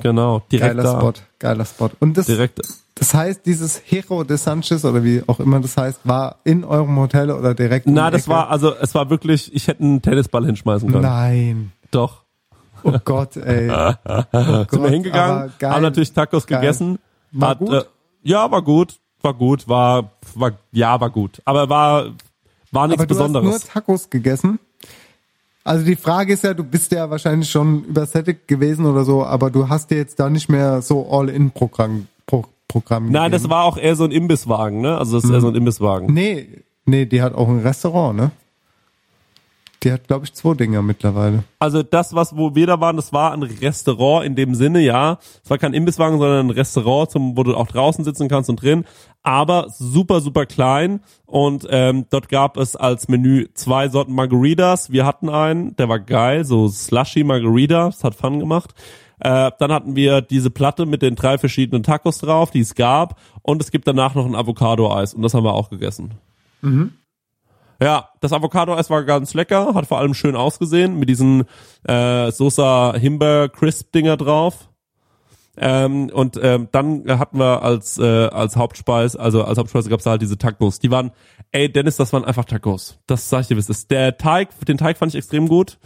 genau, 0.00 0.42
direkt 0.50 0.76
Geiler 0.76 0.82
da. 0.82 0.98
Spot, 0.98 1.12
geiler 1.38 1.64
Spot. 1.66 1.90
Und 2.00 2.16
das, 2.16 2.24
Direkt. 2.26 2.60
Das 3.00 3.14
heißt, 3.14 3.46
dieses 3.46 3.80
Hero 3.86 4.24
de 4.24 4.36
Sanchez 4.36 4.84
oder 4.84 5.02
wie 5.02 5.22
auch 5.26 5.40
immer 5.40 5.58
das 5.58 5.74
heißt, 5.76 6.00
war 6.04 6.36
in 6.44 6.64
eurem 6.64 6.96
Hotel 6.98 7.30
oder 7.30 7.54
direkt 7.54 7.86
Na, 7.86 8.10
das 8.10 8.22
Ecke? 8.22 8.30
war 8.30 8.50
also, 8.50 8.74
es 8.76 8.94
war 8.94 9.08
wirklich, 9.08 9.52
ich 9.54 9.66
hätte 9.68 9.82
einen 9.82 10.02
Tennisball 10.02 10.44
hinschmeißen 10.44 10.88
können. 10.90 11.02
Nein. 11.02 11.72
Doch. 11.90 12.24
Oh 12.84 12.92
Gott, 13.04 13.36
ey. 13.36 13.68
Oh 14.04 14.22
Sind 14.32 14.32
wir 14.32 14.66
Gott, 14.70 14.90
hingegangen, 14.90 15.52
geil. 15.58 15.70
haben 15.72 15.82
natürlich 15.82 16.12
Tacos 16.12 16.46
Geil. 16.46 16.60
gegessen. 16.60 16.98
War 17.32 17.48
Hat, 17.50 17.58
gut? 17.58 17.72
Äh, 17.72 17.84
ja, 18.22 18.50
war 18.50 18.62
gut, 18.62 19.00
war 19.22 19.34
gut, 19.34 19.66
war, 19.66 20.10
war, 20.34 20.52
ja, 20.72 21.00
war 21.00 21.10
gut. 21.10 21.40
Aber 21.46 21.68
war, 21.70 22.06
war 22.70 22.86
nichts 22.86 23.00
Aber 23.02 23.06
du 23.06 23.14
Besonderes. 23.14 23.46
hast 23.54 23.64
nur 23.64 23.72
Tacos 23.72 24.10
gegessen. 24.10 24.58
Also 25.64 25.84
die 25.84 25.96
Frage 25.96 26.32
ist 26.34 26.44
ja, 26.44 26.52
du 26.54 26.64
bist 26.64 26.92
ja 26.92 27.08
wahrscheinlich 27.10 27.50
schon 27.50 27.84
übersättigt 27.84 28.46
gewesen 28.48 28.84
oder 28.86 29.04
so, 29.04 29.24
aber 29.24 29.50
du 29.50 29.68
hast 29.68 29.90
dir 29.90 29.96
jetzt 29.98 30.18
da 30.20 30.28
nicht 30.30 30.48
mehr 30.48 30.80
so 30.82 31.06
All-In-Programm 31.10 32.06
Pro, 32.26 32.44
Programm 32.70 33.10
Nein, 33.10 33.32
das 33.32 33.42
gegeben. 33.42 33.54
war 33.54 33.64
auch 33.64 33.76
eher 33.76 33.96
so 33.96 34.04
ein 34.04 34.12
Imbisswagen, 34.12 34.80
ne? 34.80 34.96
Also 34.96 35.16
das 35.16 35.24
ist 35.24 35.30
eher 35.30 35.40
so 35.40 35.48
ein 35.48 35.54
Imbisswagen. 35.54 36.12
Nee, 36.14 36.48
nee, 36.86 37.04
die 37.04 37.20
hat 37.20 37.34
auch 37.34 37.48
ein 37.48 37.60
Restaurant, 37.60 38.16
ne? 38.16 38.30
Die 39.82 39.90
hat, 39.90 40.06
glaube 40.08 40.26
ich, 40.26 40.34
zwei 40.34 40.52
Dinger 40.52 40.82
mittlerweile. 40.82 41.42
Also 41.58 41.82
das, 41.82 42.14
was 42.14 42.36
wo 42.36 42.54
wir 42.54 42.66
da 42.66 42.80
waren, 42.82 42.96
das 42.96 43.14
war 43.14 43.32
ein 43.32 43.42
Restaurant 43.42 44.26
in 44.26 44.34
dem 44.36 44.54
Sinne, 44.54 44.80
ja. 44.80 45.18
Es 45.42 45.48
war 45.48 45.56
kein 45.56 45.72
Imbisswagen, 45.72 46.18
sondern 46.18 46.46
ein 46.46 46.50
Restaurant, 46.50 47.10
zum, 47.10 47.34
wo 47.36 47.42
du 47.44 47.56
auch 47.56 47.66
draußen 47.66 48.04
sitzen 48.04 48.28
kannst 48.28 48.50
und 48.50 48.60
drin. 48.60 48.84
Aber 49.22 49.66
super, 49.70 50.20
super 50.20 50.44
klein. 50.44 51.00
Und 51.24 51.66
ähm, 51.70 52.04
dort 52.10 52.28
gab 52.28 52.58
es 52.58 52.76
als 52.76 53.08
Menü 53.08 53.48
zwei 53.54 53.88
Sorten 53.88 54.12
Margaritas. 54.14 54.92
Wir 54.92 55.06
hatten 55.06 55.30
einen, 55.30 55.74
der 55.76 55.88
war 55.88 55.98
geil, 55.98 56.44
so 56.44 56.68
Slushy 56.68 57.24
Margarita. 57.24 57.86
Das 57.86 58.04
hat 58.04 58.14
Fun 58.14 58.38
gemacht. 58.38 58.74
Äh, 59.20 59.50
dann 59.58 59.72
hatten 59.72 59.96
wir 59.96 60.22
diese 60.22 60.50
Platte 60.50 60.86
mit 60.86 61.02
den 61.02 61.14
drei 61.14 61.38
verschiedenen 61.38 61.82
Tacos 61.82 62.18
drauf, 62.18 62.50
die 62.50 62.60
es 62.60 62.74
gab. 62.74 63.20
Und 63.42 63.62
es 63.62 63.70
gibt 63.70 63.86
danach 63.86 64.14
noch 64.14 64.26
ein 64.26 64.34
Avocado-Eis. 64.34 65.14
Und 65.14 65.22
das 65.22 65.34
haben 65.34 65.44
wir 65.44 65.54
auch 65.54 65.70
gegessen. 65.70 66.14
Ja, 67.82 68.10
das 68.20 68.32
Avocado-Eis 68.32 68.90
war 68.90 69.04
ganz 69.04 69.32
lecker, 69.32 69.74
hat 69.74 69.86
vor 69.86 69.98
allem 69.98 70.12
schön 70.12 70.36
ausgesehen, 70.36 70.98
mit 70.98 71.08
diesen 71.08 71.44
äh, 71.84 72.30
Sosa 72.30 72.94
Himbeer 72.94 73.48
Crisp 73.48 73.92
Dinger 73.92 74.18
drauf. 74.18 74.68
Ähm, 75.56 76.10
und 76.12 76.38
ähm, 76.42 76.68
dann 76.72 77.04
hatten 77.18 77.38
wir 77.38 77.62
als 77.62 77.98
äh, 77.98 78.26
als 78.28 78.56
Hauptspeis, 78.56 79.16
also 79.16 79.44
als 79.44 79.58
Hauptspeise 79.58 79.90
gab's 79.90 80.04
da 80.04 80.10
halt 80.10 80.22
diese 80.22 80.38
Tacos. 80.38 80.78
Die 80.78 80.90
waren, 80.90 81.10
ey 81.52 81.70
Dennis, 81.70 81.96
das 81.96 82.12
waren 82.12 82.24
einfach 82.24 82.44
Tacos. 82.44 82.98
Das 83.06 83.28
sag 83.28 83.42
ich 83.42 83.46
dir, 83.48 83.58
es 83.58 83.68
ist. 83.68 83.90
Der 83.90 84.16
Teig, 84.16 84.48
den 84.66 84.78
Teig 84.78 84.96
fand 84.96 85.12
ich 85.12 85.18
extrem 85.18 85.48
gut. 85.48 85.78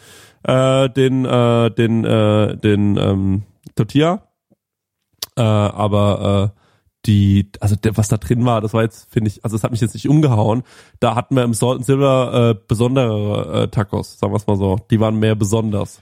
Äh, 0.45 0.91
den 0.91 1.25
äh, 1.25 1.71
den 1.71 2.05
äh, 2.05 2.57
den 2.57 2.97
ähm, 2.97 3.43
Tortilla. 3.75 4.29
Äh, 5.37 5.43
aber 5.43 6.53
äh, 6.55 6.61
die, 7.07 7.51
also 7.61 7.77
der, 7.77 7.97
was 7.97 8.09
da 8.09 8.17
drin 8.17 8.45
war, 8.45 8.61
das 8.61 8.73
war 8.73 8.83
jetzt, 8.83 9.13
finde 9.13 9.29
ich, 9.29 9.45
also 9.45 9.57
das 9.57 9.65
hat 9.65 9.71
mich 9.71 9.81
jetzt 9.81 9.95
nicht 9.95 10.09
umgehauen. 10.09 10.63
Da 11.01 11.15
hatten 11.15 11.37
wir 11.37 11.43
im 11.43 11.55
Salt 11.55 11.77
and 11.77 11.87
Silver 11.87 12.51
äh, 12.51 12.61
besondere 12.67 13.65
äh, 13.65 13.69
Tacos, 13.69 14.19
sagen 14.19 14.33
wir 14.33 14.37
es 14.37 14.47
mal 14.47 14.57
so. 14.57 14.79
Die 14.91 15.01
waren 15.01 15.19
mehr 15.19 15.35
besonders. 15.35 15.99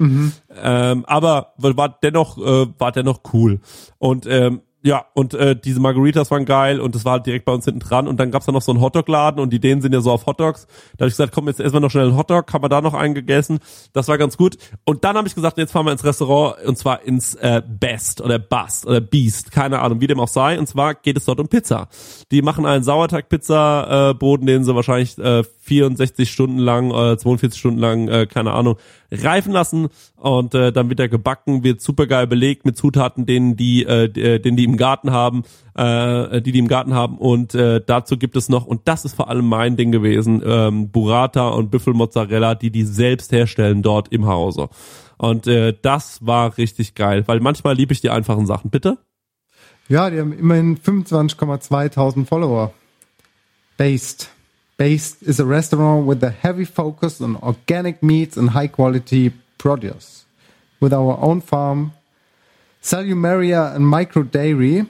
Ähm, 0.62 1.04
aber 1.06 1.54
war 1.56 1.98
dennoch, 2.02 2.38
äh, 2.38 2.66
war 2.78 2.92
dennoch 2.92 3.20
cool. 3.32 3.60
Und 3.98 4.26
ähm, 4.26 4.62
ja, 4.84 5.06
und 5.14 5.34
äh, 5.34 5.54
diese 5.54 5.78
Margaritas 5.78 6.30
waren 6.32 6.44
geil 6.44 6.80
und 6.80 6.96
das 6.96 7.04
war 7.04 7.12
halt 7.12 7.26
direkt 7.26 7.44
bei 7.44 7.52
uns 7.52 7.64
hinten 7.64 7.80
dran. 7.80 8.08
Und 8.08 8.18
dann 8.18 8.32
gab's 8.32 8.46
da 8.46 8.52
noch 8.52 8.62
so 8.62 8.72
einen 8.72 8.80
Hotdog-Laden 8.80 9.40
und 9.40 9.50
die 9.50 9.56
Ideen 9.56 9.80
sind 9.80 9.92
ja 9.92 10.00
so 10.00 10.10
auf 10.10 10.26
Hotdogs. 10.26 10.66
Da 10.96 11.04
habe 11.04 11.08
ich 11.08 11.12
gesagt, 11.12 11.32
komm, 11.32 11.46
jetzt 11.46 11.60
essen 11.60 11.74
wir 11.74 11.80
noch 11.80 11.90
schnell 11.90 12.08
einen 12.08 12.16
Hotdog, 12.16 12.52
haben 12.52 12.64
wir 12.64 12.68
da 12.68 12.80
noch 12.80 12.94
einen 12.94 13.14
gegessen. 13.14 13.60
Das 13.92 14.08
war 14.08 14.18
ganz 14.18 14.36
gut. 14.36 14.56
Und 14.84 15.04
dann 15.04 15.16
habe 15.16 15.28
ich 15.28 15.36
gesagt, 15.36 15.56
jetzt 15.58 15.70
fahren 15.70 15.86
wir 15.86 15.92
ins 15.92 16.04
Restaurant 16.04 16.56
und 16.66 16.76
zwar 16.76 17.02
ins 17.02 17.36
äh, 17.36 17.62
Best 17.64 18.20
oder 18.20 18.40
Bust 18.40 18.84
oder 18.84 19.00
Beast, 19.00 19.52
keine 19.52 19.78
Ahnung, 19.78 20.00
wie 20.00 20.08
dem 20.08 20.18
auch 20.18 20.28
sei. 20.28 20.58
Und 20.58 20.66
zwar 20.66 20.94
geht 20.94 21.16
es 21.16 21.26
dort 21.26 21.38
um 21.38 21.46
Pizza. 21.46 21.88
Die 22.32 22.42
machen 22.42 22.66
einen 22.66 22.82
Sauerteig-Pizza-Boden, 22.82 24.46
den 24.46 24.64
sie 24.64 24.74
wahrscheinlich 24.74 25.16
äh, 25.18 25.44
64 25.44 26.28
Stunden 26.28 26.58
lang, 26.58 26.90
äh, 26.90 27.16
42 27.16 27.58
Stunden 27.58 27.78
lang, 27.78 28.08
äh, 28.08 28.26
keine 28.26 28.52
Ahnung, 28.52 28.76
reifen 29.12 29.52
lassen 29.52 29.88
und 30.16 30.54
äh, 30.54 30.72
dann 30.72 30.88
wird 30.88 31.00
er 31.00 31.08
gebacken, 31.08 31.62
wird 31.62 31.80
supergeil 31.80 32.26
belegt 32.26 32.64
mit 32.64 32.76
Zutaten, 32.76 33.26
denen 33.26 33.56
die, 33.56 33.84
äh, 33.84 34.04
äh, 34.04 34.38
den 34.38 34.56
die 34.56 34.64
im 34.64 34.76
Garten 34.76 35.10
haben, 35.10 35.44
äh, 35.74 36.40
die 36.40 36.52
die 36.52 36.58
im 36.58 36.68
Garten 36.68 36.94
haben 36.94 37.18
und 37.18 37.54
äh, 37.54 37.80
dazu 37.84 38.16
gibt 38.16 38.36
es 38.36 38.48
noch 38.48 38.66
und 38.66 38.82
das 38.86 39.04
ist 39.04 39.14
vor 39.14 39.28
allem 39.28 39.46
mein 39.46 39.76
Ding 39.76 39.92
gewesen, 39.92 40.42
ähm, 40.44 40.90
Burrata 40.90 41.48
und 41.48 41.70
Büffelmozzarella, 41.70 42.54
die 42.54 42.70
die 42.70 42.84
selbst 42.84 43.32
herstellen 43.32 43.82
dort 43.82 44.08
im 44.08 44.26
Hause 44.26 44.68
und 45.22 45.46
äh, 45.46 45.72
das 45.80 46.26
war 46.26 46.58
richtig 46.58 46.96
geil, 46.96 47.22
weil 47.26 47.38
manchmal 47.38 47.76
liebe 47.76 47.92
ich 47.92 48.00
die 48.00 48.10
einfachen 48.10 48.44
Sachen. 48.46 48.70
Bitte? 48.70 48.98
Ja, 49.88 50.10
die 50.10 50.18
haben 50.18 50.32
immerhin 50.32 50.76
25,2 50.78 52.26
Follower. 52.26 52.72
Based. 53.76 54.31
Based 54.78 55.22
is 55.22 55.38
a 55.38 55.44
restaurant 55.44 56.06
with 56.08 56.22
a 56.24 56.30
heavy 56.42 56.64
focus 56.64 57.20
on 57.20 57.36
organic 57.42 58.02
meats 58.02 58.36
and 58.36 58.50
high 58.54 58.68
quality 58.68 59.32
produce. 59.58 60.24
With 60.80 60.92
our 60.92 61.18
own 61.22 61.40
farm, 61.42 61.92
Salumeria 62.82 63.74
and 63.74 63.86
Micro 63.86 64.22
Dairy. 64.24 64.84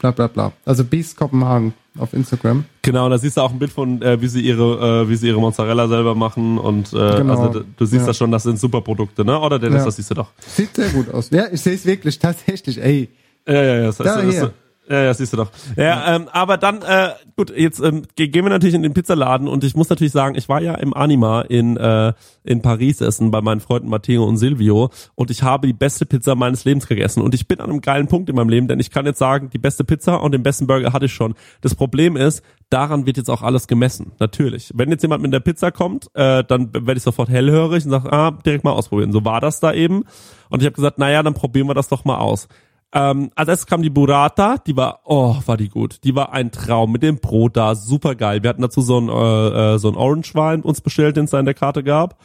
Bla 0.00 0.12
bla 0.12 0.28
bla. 0.28 0.52
Also 0.64 0.84
Beast 0.84 1.16
Kopenhagen 1.16 1.74
auf 1.98 2.12
Instagram. 2.14 2.64
Genau, 2.82 3.08
da 3.08 3.18
siehst 3.18 3.36
du 3.36 3.40
auch 3.40 3.50
ein 3.50 3.58
Bild 3.58 3.72
von, 3.72 4.00
äh, 4.00 4.20
wie 4.22 4.28
sie 4.28 4.40
ihre, 4.40 5.02
äh, 5.02 5.08
wie 5.08 5.16
sie 5.16 5.26
ihre 5.26 5.40
Mozzarella 5.40 5.88
selber 5.88 6.14
machen 6.14 6.56
und 6.56 6.92
äh, 6.92 7.16
Genau. 7.18 7.36
also 7.48 7.64
du 7.76 7.84
siehst 7.84 8.02
Ja. 8.02 8.06
das 8.06 8.16
schon, 8.16 8.30
das 8.30 8.44
sind 8.44 8.58
super 8.60 8.80
Produkte, 8.80 9.24
ne? 9.24 9.38
Oder 9.38 9.58
Dennis, 9.58 9.80
Ja. 9.80 9.84
das 9.86 9.96
siehst 9.96 10.10
du 10.10 10.14
doch. 10.14 10.28
Sieht 10.46 10.74
sehr 10.76 10.88
gut 10.90 11.12
aus. 11.12 11.28
Ja, 11.30 11.46
ich 11.50 11.60
sehe 11.60 11.74
es 11.74 11.84
wirklich 11.84 12.18
tatsächlich. 12.18 12.80
Ey, 12.80 13.08
Ja, 13.46 13.54
ja, 13.54 13.62
ja, 13.76 13.82
das, 13.86 13.96
Da, 13.96 14.04
das, 14.04 14.22
hier. 14.32 14.40
das, 14.42 14.50
ja, 14.90 15.02
ja, 15.04 15.14
siehst 15.14 15.32
du 15.32 15.36
doch. 15.36 15.50
Ja, 15.76 16.16
Ähm, 16.16 16.28
aber 16.32 16.56
dann, 16.56 16.82
äh, 16.82 17.10
gut, 17.36 17.50
jetzt 17.56 17.80
ähm, 17.80 18.02
ge- 18.16 18.28
gehen 18.28 18.44
wir 18.44 18.50
natürlich 18.50 18.74
in 18.74 18.82
den 18.82 18.94
Pizzaladen 18.94 19.46
und 19.48 19.64
ich 19.64 19.74
muss 19.76 19.88
natürlich 19.88 20.12
sagen, 20.12 20.34
ich 20.36 20.48
war 20.48 20.60
ja 20.62 20.74
im 20.74 20.94
Anima 20.94 21.42
in, 21.42 21.76
äh, 21.76 22.12
in 22.44 22.62
Paris 22.62 23.00
essen 23.00 23.30
bei 23.30 23.40
meinen 23.40 23.60
Freunden 23.60 23.88
Matteo 23.88 24.24
und 24.24 24.36
Silvio 24.38 24.90
und 25.14 25.30
ich 25.30 25.42
habe 25.42 25.66
die 25.66 25.72
beste 25.72 26.06
Pizza 26.06 26.34
meines 26.34 26.64
Lebens 26.64 26.86
gegessen 26.86 27.22
und 27.22 27.34
ich 27.34 27.46
bin 27.48 27.60
an 27.60 27.70
einem 27.70 27.80
geilen 27.80 28.06
Punkt 28.08 28.28
in 28.30 28.36
meinem 28.36 28.48
Leben, 28.48 28.68
denn 28.68 28.80
ich 28.80 28.90
kann 28.90 29.04
jetzt 29.06 29.18
sagen, 29.18 29.50
die 29.52 29.58
beste 29.58 29.84
Pizza 29.84 30.22
und 30.22 30.32
den 30.32 30.42
besten 30.42 30.66
Burger 30.66 30.92
hatte 30.92 31.06
ich 31.06 31.12
schon. 31.12 31.34
Das 31.60 31.74
Problem 31.74 32.16
ist, 32.16 32.42
daran 32.70 33.06
wird 33.06 33.16
jetzt 33.16 33.30
auch 33.30 33.42
alles 33.42 33.66
gemessen, 33.66 34.12
natürlich. 34.20 34.70
Wenn 34.74 34.90
jetzt 34.90 35.02
jemand 35.02 35.22
mit 35.22 35.32
der 35.32 35.40
Pizza 35.40 35.70
kommt, 35.70 36.06
äh, 36.14 36.44
dann 36.44 36.72
werde 36.72 36.94
ich 36.96 37.02
sofort 37.02 37.28
hellhörig 37.28 37.84
und 37.84 37.90
sage, 37.90 38.12
ah, 38.12 38.30
direkt 38.44 38.64
mal 38.64 38.72
ausprobieren. 38.72 39.12
So 39.12 39.24
war 39.24 39.40
das 39.40 39.60
da 39.60 39.72
eben 39.72 40.04
und 40.50 40.60
ich 40.62 40.66
habe 40.66 40.74
gesagt, 40.76 40.98
naja, 40.98 41.22
dann 41.22 41.34
probieren 41.34 41.66
wir 41.66 41.74
das 41.74 41.88
doch 41.88 42.04
mal 42.04 42.16
aus. 42.18 42.48
Ähm, 42.94 43.30
als 43.34 43.48
erstes 43.48 43.66
kam 43.66 43.82
die 43.82 43.90
Burrata, 43.90 44.56
die 44.58 44.76
war, 44.76 45.00
oh, 45.04 45.36
war 45.44 45.56
die 45.56 45.68
gut. 45.68 46.02
Die 46.04 46.14
war 46.14 46.32
ein 46.32 46.50
Traum 46.50 46.92
mit 46.92 47.02
dem 47.02 47.18
Brot 47.18 47.56
da, 47.56 47.74
super 47.74 48.14
geil. 48.14 48.42
Wir 48.42 48.50
hatten 48.50 48.62
dazu 48.62 48.80
so 48.80 48.98
ein, 48.98 49.08
äh, 49.08 49.74
äh, 49.74 49.78
so 49.78 49.88
ein 49.88 49.96
Orange 49.96 50.34
Wein 50.34 50.62
uns 50.62 50.80
bestellt, 50.80 51.16
den 51.16 51.24
es 51.24 51.30
da 51.30 51.38
in 51.38 51.44
der 51.44 51.54
Karte 51.54 51.82
gab. 51.82 52.18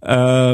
Äh, 0.00 0.10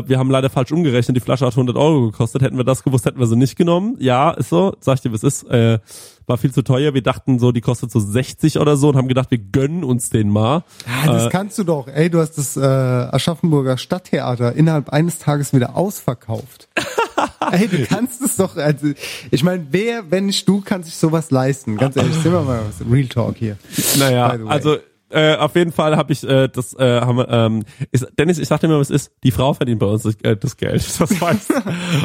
wir 0.08 0.18
haben 0.18 0.30
leider 0.30 0.48
falsch 0.48 0.72
umgerechnet, 0.72 1.16
die 1.16 1.20
Flasche 1.20 1.44
hat 1.44 1.52
100 1.52 1.76
Euro 1.76 2.10
gekostet. 2.10 2.42
Hätten 2.42 2.56
wir 2.56 2.64
das 2.64 2.82
gewusst, 2.82 3.04
hätten 3.04 3.18
wir 3.18 3.26
sie 3.26 3.36
nicht 3.36 3.56
genommen. 3.56 3.96
Ja, 3.98 4.30
ist 4.30 4.48
so, 4.48 4.74
sag 4.80 4.94
ich 4.94 5.00
dir, 5.02 5.12
es 5.12 5.22
ist. 5.22 5.44
Äh, 5.44 5.78
war 6.26 6.38
viel 6.38 6.52
zu 6.52 6.62
teuer. 6.62 6.94
Wir 6.94 7.02
dachten 7.02 7.38
so, 7.38 7.52
die 7.52 7.60
kostet 7.60 7.90
so 7.90 8.00
60 8.00 8.58
oder 8.58 8.76
so 8.78 8.88
und 8.88 8.96
haben 8.96 9.08
gedacht, 9.08 9.30
wir 9.30 9.38
gönnen 9.38 9.84
uns 9.84 10.10
den 10.10 10.30
mal. 10.30 10.64
Ja, 11.04 11.12
das 11.12 11.26
Äh, 11.26 11.28
kannst 11.28 11.58
du 11.58 11.64
doch. 11.64 11.86
Ey, 11.88 12.08
du 12.08 12.18
hast 12.18 12.38
das 12.38 12.56
äh, 12.56 12.60
Aschaffenburger 12.62 13.76
Stadttheater 13.76 14.54
innerhalb 14.54 14.88
eines 14.90 15.18
Tages 15.18 15.52
wieder 15.52 15.76
ausverkauft. 15.76 16.68
Ey, 17.52 17.68
du 17.68 17.84
kannst 17.84 18.22
es 18.22 18.36
doch. 18.36 18.56
Also, 18.56 18.88
ich 19.30 19.44
meine, 19.44 19.66
wer, 19.70 20.10
wenn 20.10 20.26
nicht 20.26 20.48
du, 20.48 20.62
kann 20.62 20.82
sich 20.82 20.96
sowas 20.96 21.30
leisten? 21.30 21.76
Ganz 21.76 21.96
ehrlich, 21.96 22.14
sind 22.14 22.32
wir 22.32 22.40
mal 22.40 22.62
was. 22.66 22.90
Real 22.90 23.06
Talk 23.06 23.36
hier. 23.36 23.58
Naja, 23.98 24.38
also 24.48 24.78
äh, 25.14 25.36
auf 25.36 25.54
jeden 25.54 25.72
Fall 25.72 25.96
habe 25.96 26.12
ich 26.12 26.22
äh, 26.28 26.48
das 26.48 26.74
äh, 26.74 27.00
haben 27.00 27.24
ähm, 27.28 27.64
ist, 27.92 28.06
Dennis, 28.18 28.38
ich 28.38 28.48
sagte 28.48 28.68
mir, 28.68 28.78
was 28.78 28.90
ist, 28.90 29.12
die 29.22 29.30
Frau 29.30 29.54
verdient 29.54 29.78
bei 29.78 29.86
uns 29.86 30.02
das, 30.02 30.16
äh, 30.22 30.36
das 30.36 30.56
Geld. 30.56 30.84
Das 31.04 31.20
weißt 31.20 31.50
du. 31.50 31.54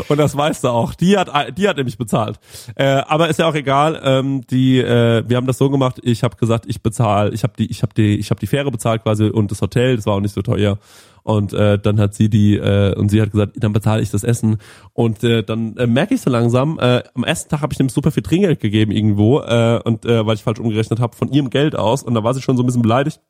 Und 0.10 0.18
das 0.18 0.36
weißt 0.36 0.64
du 0.64 0.68
auch. 0.70 0.93
Die 0.93 1.18
hat 1.18 1.30
die 1.57 1.68
hat 1.68 1.78
nämlich 1.78 1.97
bezahlt. 1.97 2.39
Äh, 2.76 2.86
aber 2.86 3.30
ist 3.30 3.39
ja 3.39 3.47
auch 3.47 3.55
egal. 3.55 3.99
Ähm, 4.03 4.41
die 4.47 4.80
äh, 4.80 5.24
wir 5.28 5.38
haben 5.38 5.47
das 5.47 5.57
so 5.57 5.70
gemacht, 5.70 5.99
ich 6.03 6.24
habe 6.24 6.36
gesagt, 6.36 6.66
ich 6.68 6.82
bezahle, 6.82 7.32
ich 7.32 7.43
habe 7.43 7.53
die 7.57 7.70
ich 7.70 7.82
habe 7.82 7.93
die 7.93 8.18
ich 8.18 8.30
habe 8.30 8.39
die 8.39 8.47
Fähre 8.47 8.72
bezahlt 8.72 9.03
quasi 9.03 9.26
und 9.26 9.51
das 9.51 9.62
Hotel, 9.62 9.95
das 9.95 10.05
war 10.05 10.16
auch 10.16 10.22
nicht 10.22 10.34
so 10.34 10.41
teuer. 10.41 10.78
Und 11.24 11.53
äh, 11.53 11.78
dann 11.80 11.99
hat 11.99 12.13
sie 12.13 12.30
die 12.30 12.55
äh, 12.55 12.95
und 12.95 13.09
sie 13.09 13.22
hat 13.22 13.32
gesagt, 13.32 13.53
dann 13.57 13.74
bezahle 13.74 14.01
ich 14.01 14.11
das 14.11 14.24
Essen. 14.24 14.57
Und 14.93 15.24
äh, 15.24 15.43
dann 15.43 15.78
äh, 15.78 15.88
merke 15.88 16.13
ich 16.13 16.22
so 16.22 16.30
langsam, 16.30 16.80
äh, 16.80 17.03
am 17.13 17.24
ersten 17.24 17.49
Tag 17.49 17.61
habe 17.61 17.74
ich 17.74 17.78
dem 17.78 17.89
super 17.89 18.11
viel 18.11 18.24
Trinkgeld 18.24 18.59
gegeben 18.59 18.91
irgendwo 18.91 19.39
äh, 19.39 19.80
und 19.84 20.05
äh, 20.05 20.26
weil 20.26 20.36
ich 20.36 20.43
falsch 20.43 20.59
umgerechnet 20.59 20.99
habe 20.99 21.15
von 21.15 21.32
ihrem 21.32 21.49
Geld 21.49 21.76
aus 21.76 22.03
und 22.03 22.13
da 22.13 22.24
war 22.24 22.34
sie 22.34 22.41
schon 22.41 22.57
so 22.57 22.63
ein 22.63 22.65
bisschen 22.65 22.82
beleidigt. 22.82 23.22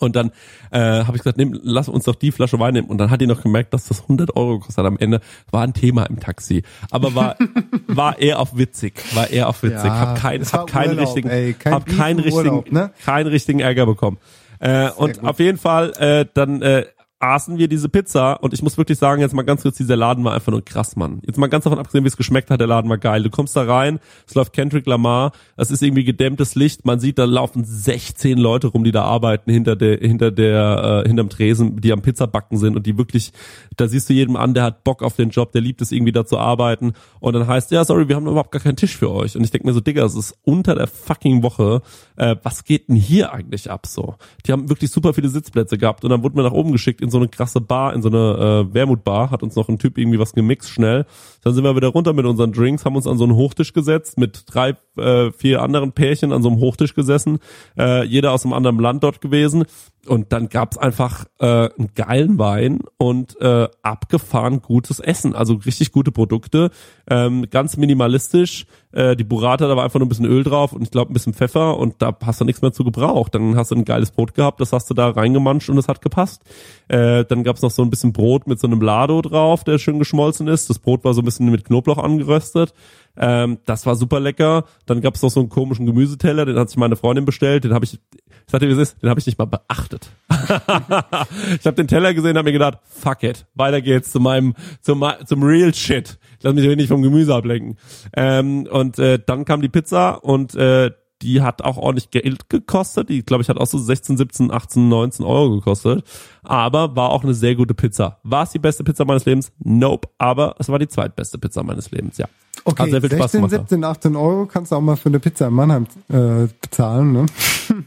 Und 0.00 0.16
dann 0.16 0.32
äh, 0.70 1.04
habe 1.04 1.16
ich 1.16 1.22
gesagt, 1.22 1.36
nehm, 1.36 1.58
lass 1.62 1.88
uns 1.88 2.04
doch 2.04 2.14
die 2.14 2.32
Flasche 2.32 2.58
Wein 2.58 2.72
nehmen. 2.72 2.88
Und 2.88 2.98
dann 2.98 3.10
hat 3.10 3.20
die 3.20 3.26
noch 3.26 3.42
gemerkt, 3.42 3.74
dass 3.74 3.86
das 3.86 4.00
100 4.02 4.34
Euro 4.34 4.58
kostet 4.58 4.84
am 4.84 4.96
Ende. 4.96 5.20
War 5.50 5.62
ein 5.62 5.74
Thema 5.74 6.04
im 6.04 6.18
Taxi. 6.18 6.62
Aber 6.90 7.14
war 7.14 7.36
war 7.86 8.18
eher 8.18 8.38
auf 8.38 8.56
witzig. 8.56 8.94
War 9.14 9.28
eher 9.28 9.48
auf 9.48 9.62
witzig. 9.62 9.84
Ja, 9.84 9.98
hab, 9.98 10.18
kein, 10.18 10.40
es 10.40 10.54
hab 10.54 10.66
keinen 10.66 10.90
Urlaub, 10.92 11.06
richtigen, 11.06 11.28
ey, 11.28 11.52
kein 11.52 11.74
hab 11.74 11.86
keinen 11.86 12.18
richtigen, 12.18 12.48
Urlaub, 12.48 12.72
ne? 12.72 12.92
keinen 13.04 13.26
richtigen 13.26 13.60
Ärger 13.60 13.84
bekommen. 13.84 14.16
Äh, 14.58 14.90
und 14.90 15.20
gut. 15.20 15.28
auf 15.28 15.38
jeden 15.38 15.58
Fall 15.58 15.92
äh, 15.98 16.24
dann 16.32 16.62
äh, 16.62 16.86
aßen 17.20 17.58
wir 17.58 17.68
diese 17.68 17.90
Pizza 17.90 18.42
und 18.42 18.54
ich 18.54 18.62
muss 18.62 18.78
wirklich 18.78 18.98
sagen, 18.98 19.20
jetzt 19.20 19.34
mal 19.34 19.42
ganz 19.42 19.62
kurz, 19.62 19.76
dieser 19.76 19.94
Laden 19.94 20.24
war 20.24 20.32
einfach 20.32 20.50
nur 20.50 20.64
krass, 20.64 20.96
Mann. 20.96 21.20
Jetzt 21.26 21.36
mal 21.36 21.48
ganz 21.48 21.64
davon 21.64 21.78
abgesehen, 21.78 22.02
wie 22.02 22.08
es 22.08 22.16
geschmeckt 22.16 22.50
hat, 22.50 22.60
der 22.60 22.66
Laden 22.66 22.88
war 22.88 22.96
geil. 22.96 23.22
Du 23.22 23.28
kommst 23.28 23.54
da 23.54 23.62
rein, 23.62 24.00
es 24.26 24.34
läuft 24.34 24.54
Kendrick 24.54 24.86
Lamar, 24.86 25.32
es 25.56 25.70
ist 25.70 25.82
irgendwie 25.82 26.04
gedämmtes 26.04 26.54
Licht, 26.54 26.86
man 26.86 26.98
sieht, 26.98 27.18
da 27.18 27.26
laufen 27.26 27.62
16 27.64 28.38
Leute 28.38 28.68
rum, 28.68 28.84
die 28.84 28.90
da 28.90 29.04
arbeiten 29.04 29.50
hinter 29.50 29.76
der, 29.76 29.98
hinter 29.98 30.30
der, 30.30 31.02
äh, 31.04 31.08
hinterm 31.08 31.28
Tresen, 31.28 31.80
die 31.82 31.92
am 31.92 32.00
Pizzabacken 32.00 32.56
sind 32.56 32.74
und 32.74 32.86
die 32.86 32.96
wirklich, 32.96 33.32
da 33.76 33.86
siehst 33.86 34.08
du 34.08 34.14
jedem 34.14 34.36
an, 34.36 34.54
der 34.54 34.64
hat 34.64 34.82
Bock 34.82 35.02
auf 35.02 35.16
den 35.16 35.28
Job, 35.28 35.52
der 35.52 35.60
liebt 35.60 35.82
es 35.82 35.92
irgendwie 35.92 36.12
da 36.12 36.24
zu 36.24 36.38
arbeiten 36.38 36.94
und 37.20 37.34
dann 37.34 37.46
heißt, 37.46 37.70
ja, 37.70 37.84
sorry, 37.84 38.08
wir 38.08 38.16
haben 38.16 38.26
überhaupt 38.26 38.50
gar 38.50 38.62
keinen 38.62 38.76
Tisch 38.76 38.96
für 38.96 39.10
euch 39.10 39.36
und 39.36 39.44
ich 39.44 39.50
denke 39.50 39.66
mir 39.66 39.74
so, 39.74 39.80
Digga, 39.80 40.04
es 40.06 40.14
ist 40.14 40.38
unter 40.44 40.74
der 40.74 40.86
fucking 40.86 41.42
Woche, 41.42 41.82
äh, 42.16 42.36
was 42.42 42.64
geht 42.64 42.88
denn 42.88 42.96
hier 42.96 43.34
eigentlich 43.34 43.70
ab 43.70 43.86
so? 43.86 44.14
Die 44.46 44.52
haben 44.52 44.70
wirklich 44.70 44.90
super 44.90 45.12
viele 45.12 45.28
Sitzplätze 45.28 45.76
gehabt 45.76 46.02
und 46.02 46.08
dann 46.08 46.22
wurden 46.22 46.36
wir 46.36 46.44
nach 46.44 46.52
oben 46.52 46.72
geschickt 46.72 47.02
in 47.10 47.12
so 47.12 47.18
eine 47.18 47.28
krasse 47.28 47.60
Bar, 47.60 47.92
in 47.94 48.02
so 48.02 48.08
eine 48.08 48.68
äh, 48.70 48.74
Wermutbar, 48.74 49.30
hat 49.30 49.42
uns 49.42 49.56
noch 49.56 49.68
ein 49.68 49.78
Typ 49.78 49.98
irgendwie 49.98 50.20
was 50.20 50.32
gemixt 50.32 50.70
schnell. 50.70 51.06
Dann 51.42 51.54
sind 51.54 51.64
wir 51.64 51.74
wieder 51.74 51.88
runter 51.88 52.12
mit 52.12 52.24
unseren 52.24 52.52
Drinks, 52.52 52.84
haben 52.84 52.94
uns 52.94 53.06
an 53.06 53.18
so 53.18 53.24
einen 53.24 53.34
Hochtisch 53.34 53.72
gesetzt, 53.72 54.16
mit 54.16 54.44
drei, 54.46 54.76
äh, 54.96 55.32
vier 55.32 55.62
anderen 55.62 55.92
Pärchen 55.92 56.32
an 56.32 56.42
so 56.42 56.48
einem 56.48 56.60
Hochtisch 56.60 56.94
gesessen, 56.94 57.40
äh, 57.76 58.04
jeder 58.04 58.32
aus 58.32 58.44
einem 58.44 58.52
anderen 58.52 58.78
Land 58.78 59.02
dort 59.02 59.20
gewesen. 59.20 59.64
Und 60.06 60.32
dann 60.32 60.48
gab's 60.48 60.78
einfach 60.78 61.26
äh, 61.40 61.68
einen 61.76 61.92
geilen 61.94 62.38
Wein 62.38 62.78
und 62.96 63.38
äh, 63.40 63.68
abgefahren 63.82 64.62
gutes 64.62 64.98
Essen, 64.98 65.34
also 65.34 65.54
richtig 65.54 65.92
gute 65.92 66.10
Produkte, 66.10 66.70
ähm, 67.08 67.46
ganz 67.50 67.76
minimalistisch. 67.76 68.64
Äh, 68.92 69.14
die 69.14 69.24
Burrata, 69.24 69.68
da 69.68 69.76
war 69.76 69.84
einfach 69.84 69.98
nur 69.98 70.06
ein 70.06 70.08
bisschen 70.08 70.24
Öl 70.24 70.42
drauf 70.42 70.72
und 70.72 70.82
ich 70.82 70.90
glaube 70.90 71.12
ein 71.12 71.14
bisschen 71.14 71.34
Pfeffer 71.34 71.76
und 71.76 72.00
da 72.00 72.16
hast 72.24 72.40
du 72.40 72.46
nichts 72.46 72.62
mehr 72.62 72.72
zu 72.72 72.82
gebraucht. 72.82 73.34
Dann 73.34 73.56
hast 73.56 73.72
du 73.72 73.74
ein 73.74 73.84
geiles 73.84 74.10
Brot 74.10 74.34
gehabt, 74.34 74.60
das 74.60 74.72
hast 74.72 74.88
du 74.88 74.94
da 74.94 75.10
reingemanscht 75.10 75.68
und 75.68 75.76
es 75.76 75.86
hat 75.86 76.00
gepasst. 76.00 76.42
Äh, 76.88 77.26
dann 77.26 77.44
gab's 77.44 77.60
noch 77.60 77.70
so 77.70 77.82
ein 77.82 77.90
bisschen 77.90 78.14
Brot 78.14 78.46
mit 78.46 78.58
so 78.58 78.66
einem 78.66 78.80
Lado 78.80 79.20
drauf, 79.20 79.64
der 79.64 79.78
schön 79.78 79.98
geschmolzen 79.98 80.48
ist. 80.48 80.70
Das 80.70 80.78
Brot 80.78 81.04
war 81.04 81.12
so 81.12 81.20
ein 81.20 81.26
bisschen 81.26 81.50
mit 81.50 81.66
Knoblauch 81.66 81.98
angeröstet. 81.98 82.72
Ähm, 83.16 83.58
das 83.66 83.86
war 83.86 83.96
super 83.96 84.20
lecker. 84.20 84.64
Dann 84.86 85.00
gab's 85.00 85.22
noch 85.22 85.30
so 85.30 85.40
einen 85.40 85.48
komischen 85.48 85.86
Gemüseteller, 85.86 86.44
den 86.44 86.58
hat 86.58 86.68
sich 86.68 86.78
meine 86.78 86.96
Freundin 86.96 87.24
bestellt. 87.24 87.64
Den 87.64 87.74
habe 87.74 87.84
ich, 87.84 87.94
ich 87.94 88.00
sagte, 88.46 88.68
wie 88.68 88.72
es 88.72 88.78
ist, 88.78 89.02
den 89.02 89.10
habe 89.10 89.20
ich 89.20 89.26
nicht 89.26 89.38
mal 89.38 89.46
beachtet. 89.46 90.10
ich 90.30 91.66
habe 91.66 91.74
den 91.74 91.88
Teller 91.88 92.14
gesehen 92.14 92.36
habe 92.36 92.48
mir 92.48 92.52
gedacht, 92.52 92.78
fuck 92.84 93.22
it, 93.22 93.46
weiter 93.54 93.80
geht's 93.80 94.10
zu 94.10 94.20
meinem, 94.20 94.54
zum, 94.80 95.04
zum 95.26 95.42
Real 95.42 95.74
Shit. 95.74 96.18
Ich 96.38 96.44
lass 96.44 96.54
mich 96.54 96.76
nicht 96.76 96.88
vom 96.88 97.02
Gemüse 97.02 97.34
ablenken. 97.34 97.76
Ähm, 98.16 98.66
und 98.70 98.98
äh, 98.98 99.18
dann 99.24 99.44
kam 99.44 99.60
die 99.60 99.68
Pizza 99.68 100.24
und 100.24 100.54
äh, 100.54 100.90
die 101.22 101.42
hat 101.42 101.62
auch 101.62 101.76
ordentlich 101.76 102.10
Geld 102.10 102.48
gekostet. 102.48 103.08
Die, 103.08 103.22
glaube 103.22 103.42
ich, 103.42 103.48
hat 103.48 103.58
auch 103.58 103.66
so 103.66 103.78
16, 103.78 104.16
17, 104.16 104.50
18, 104.50 104.88
19 104.88 105.24
Euro 105.24 105.56
gekostet. 105.56 106.04
Aber 106.42 106.96
war 106.96 107.10
auch 107.10 107.24
eine 107.24 107.34
sehr 107.34 107.54
gute 107.54 107.74
Pizza. 107.74 108.18
War 108.22 108.44
es 108.44 108.50
die 108.50 108.58
beste 108.58 108.84
Pizza 108.84 109.04
meines 109.04 109.26
Lebens? 109.26 109.52
Nope. 109.58 110.08
Aber 110.18 110.56
es 110.58 110.68
war 110.68 110.78
die 110.78 110.88
zweitbeste 110.88 111.38
Pizza 111.38 111.62
meines 111.62 111.90
Lebens, 111.90 112.18
ja. 112.18 112.26
Okay, 112.62 112.82
Hat 112.82 112.90
sehr 112.90 113.00
viel 113.00 113.10
Spaß 113.10 113.32
16, 113.32 113.40
gemacht. 113.48 113.68
17, 113.70 113.84
18 113.84 114.16
Euro 114.16 114.44
kannst 114.46 114.70
du 114.70 114.76
auch 114.76 114.80
mal 114.82 114.96
für 114.96 115.08
eine 115.08 115.18
Pizza 115.18 115.46
in 115.48 115.54
Mannheim 115.54 115.86
äh, 116.10 116.46
bezahlen, 116.60 117.12
ne? 117.12 117.26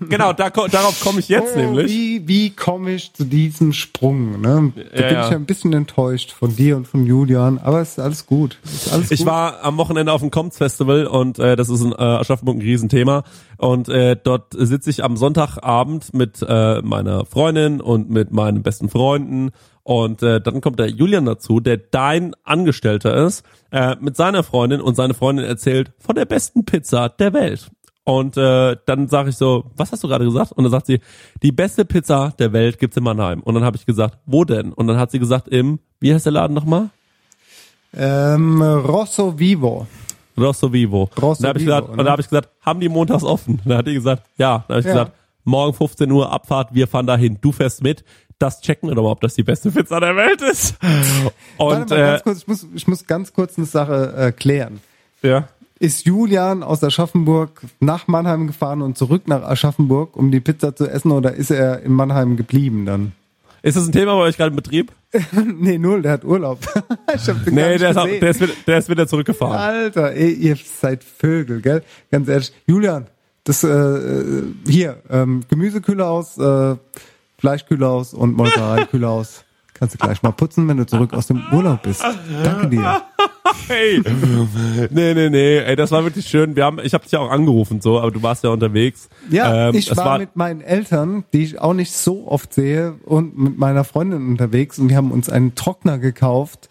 Genau, 0.10 0.32
da, 0.32 0.50
darauf 0.50 1.00
komme 1.02 1.20
ich 1.20 1.28
jetzt 1.28 1.56
Oh, 1.56 1.60
nämlich. 1.60 1.92
Wie, 1.92 2.26
wie 2.28 2.50
komme 2.52 2.92
ich 2.94 3.12
zu 3.14 3.26
diesem 3.26 3.74
Sprung? 3.74 4.40
Ne? 4.40 4.72
Da 4.94 5.02
Ja, 5.02 5.08
bin 5.08 5.16
ja. 5.18 5.26
ich 5.26 5.30
ja 5.32 5.36
ein 5.36 5.46
bisschen 5.46 5.74
enttäuscht 5.74 6.32
von 6.32 6.56
dir 6.56 6.78
und 6.78 6.88
von 6.88 7.06
Julian, 7.06 7.60
aber 7.60 7.82
es 7.82 7.92
ist 7.92 8.00
alles 8.00 8.26
gut. 8.26 8.58
Ist 8.64 8.92
alles 8.94 9.12
Ich 9.12 9.20
gut. 9.20 9.28
war 9.28 9.62
am 9.64 9.76
Wochenende 9.78 10.12
auf 10.14 10.22
dem 10.22 10.32
Comts 10.32 10.58
Festival 10.58 11.06
und 11.06 11.38
äh, 11.38 11.56
das 11.58 11.68
ist 11.70 11.82
in 11.82 11.92
äh, 11.92 11.96
Aschaffenburg 11.96 12.58
ein 12.58 12.62
Riesenthema. 12.62 13.24
Und 13.58 13.90
äh, 13.90 14.16
dort 14.22 14.54
sitze 14.58 14.90
ich 14.90 15.04
am 15.04 15.18
Sonntagabend 15.18 16.14
mit 16.14 16.44
äh, 16.48 16.82
meiner 16.82 17.26
Freundin 17.26 17.82
und 17.82 18.10
mit 18.10 18.32
meinen 18.32 18.64
besten 18.64 18.88
Freunden. 18.90 19.52
Und 19.84 20.24
äh, 20.24 20.40
dann 20.40 20.62
kommt 20.62 20.80
der 20.80 20.90
Julian 20.90 21.26
dazu, 21.26 21.60
der 21.60 21.76
dein 21.78 22.34
Angestellter 22.44 23.16
ist, 23.26 23.46
äh, 23.72 23.96
mit 24.00 24.16
seiner 24.16 24.44
Freundin 24.44 24.80
und 24.80 24.96
seine 24.96 25.14
Freundin 25.14 25.46
erzählt 25.46 25.92
von 26.00 26.16
der 26.16 26.26
besten 26.26 26.64
Pizza 26.64 27.10
der 27.10 27.34
Welt. 27.34 27.70
Und 28.06 28.36
äh, 28.38 28.76
dann 28.86 29.08
sage 29.08 29.30
ich 29.30 29.38
so, 29.38 29.66
was 29.76 29.92
hast 29.92 30.04
du 30.04 30.08
gerade 30.08 30.26
gesagt? 30.26 30.52
Und 30.54 30.64
dann 30.64 30.72
sagt 30.72 30.88
sie, 30.88 31.00
die 31.42 31.52
beste 31.54 31.86
Pizza 31.86 32.34
der 32.40 32.52
Welt 32.54 32.80
gibt's 32.80 32.98
in 32.98 33.04
Mannheim. 33.04 33.42
Und 33.42 33.56
dann 33.56 33.64
habe 33.64 33.78
ich 33.78 33.86
gesagt, 33.86 34.18
wo 34.26 34.44
denn? 34.46 34.74
Und 34.74 34.88
dann 34.88 34.98
hat 34.98 35.12
sie 35.12 35.20
gesagt, 35.20 35.48
im, 35.50 35.80
wie 36.00 36.14
heißt 36.14 36.26
der 36.26 36.34
Laden 36.34 36.54
nochmal? 36.54 36.90
ähm, 37.94 38.62
Rosso 38.62 39.38
Vivo. 39.38 39.88
Rosso 40.38 40.72
Vivo. 40.74 41.10
Rosso 41.22 41.44
da 41.44 41.50
habe 41.50 41.60
ich 41.60 41.66
Vivo, 41.66 41.76
gesagt, 41.76 41.92
ne? 41.94 41.98
und 42.00 42.06
da 42.06 42.12
habe 42.12 42.22
ich 42.22 42.30
gesagt, 42.30 42.50
haben 42.62 42.80
die 42.80 42.90
montags 42.90 43.24
offen? 43.24 43.62
Dann 43.66 43.78
hat 43.78 43.88
die 43.88 43.94
gesagt, 43.94 44.24
ja. 44.38 44.64
Dann 44.68 44.76
habe 44.78 44.80
ich 44.80 44.86
Ja. 44.88 44.94
gesagt, 44.94 45.12
morgen 45.46 45.74
15 45.74 46.12
Uhr 46.12 46.32
Abfahrt, 46.32 46.74
wir 46.74 46.88
fahren 46.88 47.06
dahin, 47.06 47.38
du 47.40 47.52
fährst 47.52 47.84
mit. 47.84 48.04
Das 48.44 48.60
checken 48.60 48.90
mal, 48.90 48.98
ob 48.98 49.22
das 49.22 49.36
die 49.36 49.44
beste 49.44 49.72
Pizza 49.72 50.02
der 50.02 50.18
Welt 50.18 50.42
ist. 50.42 50.76
Und 51.56 51.92
äh, 51.94 52.20
kurz, 52.22 52.40
ich 52.40 52.48
muss, 52.50 52.68
ich 52.76 52.88
muss 52.90 53.08
ganz 53.08 53.32
kurz 53.32 53.58
eine 53.58 53.66
Sache 53.66 54.14
äh, 54.18 54.32
klären. 54.34 54.82
ja. 55.22 55.48
Ist 55.80 56.06
Julian 56.06 56.62
aus 56.62 56.84
Aschaffenburg 56.84 57.62
nach 57.80 58.08
Mannheim 58.08 58.48
gefahren 58.48 58.82
und 58.82 58.98
zurück 58.98 59.28
nach 59.28 59.44
Aschaffenburg, 59.44 60.16
um 60.18 60.30
die 60.32 60.40
Pizza 60.42 60.76
zu 60.76 60.88
essen, 60.90 61.12
oder 61.12 61.34
ist 61.34 61.52
er 61.52 61.82
in 61.84 61.94
Mannheim 61.94 62.36
geblieben 62.38 62.86
dann? 62.86 63.14
Ist 63.62 63.78
das 63.78 63.88
ein 63.88 63.92
Thema 63.94 64.16
bei 64.16 64.22
euch 64.24 64.36
gerade 64.38 64.50
im 64.50 64.58
Betrieb? 64.58 64.92
nee, 65.32 65.78
null, 65.78 66.02
der 66.02 66.12
hat 66.14 66.26
Urlaub. 66.26 66.60
ich 67.16 67.28
hab 67.30 67.44
den 67.46 67.56
Nee, 67.56 67.78
der 67.78 67.92
ist, 67.92 67.98
auch- 67.98 68.06
der, 68.08 68.30
ist 68.30 68.42
wieder, 68.42 68.54
der 68.68 68.78
ist 68.78 68.90
wieder 68.90 69.08
zurückgefahren. 69.08 69.58
Alter, 69.58 70.12
ey, 70.12 70.32
ihr 70.34 70.58
seid 70.58 71.04
Vögel, 71.04 71.62
gell? 71.62 71.82
Ganz 72.12 72.28
ehrlich. 72.28 72.54
Julian, 72.68 73.08
das, 73.46 73.64
äh, 73.64 73.70
äh, 73.70 74.44
hier, 74.68 74.98
ähm, 75.10 75.44
Gemüsekühle 75.50 76.06
aus, 76.06 76.38
äh, 76.38 76.76
Fleischkühle 77.44 77.86
aus 77.86 78.14
und 78.14 78.38
Molkereikühle 78.38 79.10
aus. 79.10 79.44
Kannst 79.74 79.96
du 79.96 79.98
gleich 79.98 80.24
mal 80.24 80.32
putzen, 80.32 80.66
wenn 80.70 80.78
du 80.78 80.86
zurück 80.86 81.14
aus 81.14 81.28
dem 81.28 81.44
Urlaub 81.52 81.82
bist. 81.82 82.02
Danke 82.42 82.70
dir. 82.70 83.02
Hey. 83.68 84.02
nee, 84.90 85.14
nee, 85.14 85.30
nee. 85.30 85.58
Ey, 85.58 85.76
das 85.76 85.92
war 85.92 86.06
wirklich 86.06 86.26
schön. 86.26 86.56
Wir 86.56 86.64
haben, 86.64 86.80
ich 86.82 86.94
habe 86.94 87.04
dich 87.04 87.12
ja 87.12 87.20
auch 87.20 87.30
angerufen 87.30 87.82
so, 87.82 88.00
aber 88.00 88.12
du 88.12 88.24
warst 88.24 88.46
ja 88.46 88.52
unterwegs. 88.52 89.10
Ja, 89.30 89.68
Ähm, 89.68 89.76
ich 89.76 89.92
es 89.92 89.98
war, 89.98 90.20
mit 90.20 90.38
meinen 90.38 90.62
Eltern, 90.62 91.26
die 91.34 91.44
ich 91.44 91.60
auch 91.60 91.74
nicht 91.74 91.92
so 91.92 92.28
oft 92.30 92.54
sehe, 92.54 92.94
und 93.04 93.38
mit 93.38 93.58
meiner 93.58 93.84
Freundin 93.84 94.26
unterwegs 94.30 94.80
und 94.80 94.88
wir 94.88 94.96
haben 94.96 95.12
uns 95.12 95.28
einen 95.30 95.54
Trockner 95.54 95.98
gekauft. 95.98 96.70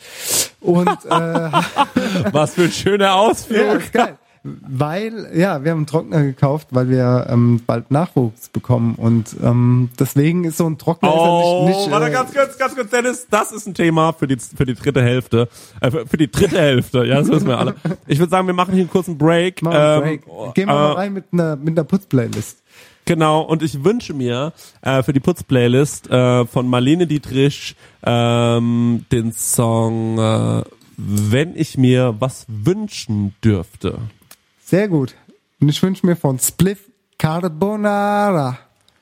Und 0.63 0.89
äh, 0.89 1.51
was 2.33 2.55
für 2.55 2.63
ein 2.63 2.73
schöner 2.73 3.15
Ausflug. 3.15 3.59
Ja, 3.59 3.79
geil. 3.93 4.19
Weil, 4.45 5.31
ja, 5.35 5.63
wir 5.63 5.71
haben 5.71 5.79
einen 5.79 5.87
Trockner 5.87 6.25
gekauft, 6.25 6.69
weil 6.73 6.89
wir 6.89 7.27
ähm, 7.29 7.61
bald 7.65 7.93
Nachwuchs 7.93 8.49
bekommen 8.49 8.97
und 8.97 9.37
ähm, 9.41 9.91
deswegen 10.01 10.43
ist 10.43 10.57
so 10.57 10.67
ein 10.67 10.79
Trockner 10.79 11.15
Oh, 11.15 11.65
nicht, 11.69 11.79
nicht 11.79 11.91
warte, 11.93 12.09
äh, 12.09 12.11
ganz 12.11 12.35
kurz, 12.35 12.59
ganz 12.59 12.75
kurz, 12.75 12.91
Dennis, 12.91 13.29
das 13.31 13.53
ist 13.53 13.69
ein 13.69 13.75
Thema 13.75 14.13
für 14.13 14.27
die, 14.27 14.37
für 14.39 14.67
die 14.67 14.75
dritte 14.75 15.01
Hälfte. 15.01 15.49
Äh, 15.81 15.93
für, 15.93 16.07
für 16.09 16.17
die 16.17 16.29
dritte 16.29 16.59
Hälfte, 16.59 17.05
ja, 17.05 17.21
das 17.21 17.29
wissen 17.29 17.47
wir 17.47 17.57
alle. 17.57 17.77
Ich 18.09 18.19
würde 18.19 18.31
sagen, 18.31 18.49
wir 18.49 18.55
machen 18.55 18.75
hier 18.75 18.83
einen 18.83 18.91
kurzen 18.91 19.17
Break. 19.17 19.63
Machen 19.63 19.77
Ähm, 19.79 20.01
Break. 20.01 20.55
Gehen 20.55 20.67
wir 20.67 20.75
mal 20.75 20.91
äh, 20.91 20.95
rein 20.95 21.13
mit 21.13 21.25
einer, 21.33 21.55
mit 21.55 21.79
einer 21.79 21.85
Putzplaylist. 21.85 22.63
Genau, 23.05 23.43
und 23.43 23.63
ich 23.63 23.85
wünsche 23.85 24.13
mir 24.13 24.53
äh, 24.81 25.03
für 25.05 25.13
die 25.13 25.21
Putzplaylist 25.21 26.11
äh, 26.11 26.47
von 26.47 26.67
Marlene 26.69 27.07
Dietrich 27.07 27.77
ähm, 28.05 29.05
den 29.13 29.33
Song 29.33 30.19
äh, 30.19 30.63
Wenn 30.97 31.57
ich 31.57 31.79
mir 31.79 32.17
was 32.19 32.47
wünschen 32.49 33.35
dürfte. 33.45 33.99
Sehr 34.73 34.89
gut. 34.89 35.15
Und 35.61 35.69
ich 35.69 35.83
wünsche 35.83 36.07
mir 36.07 36.17
von 36.17 36.39
Spliff 36.39 36.89
Carbonara. 37.19 38.57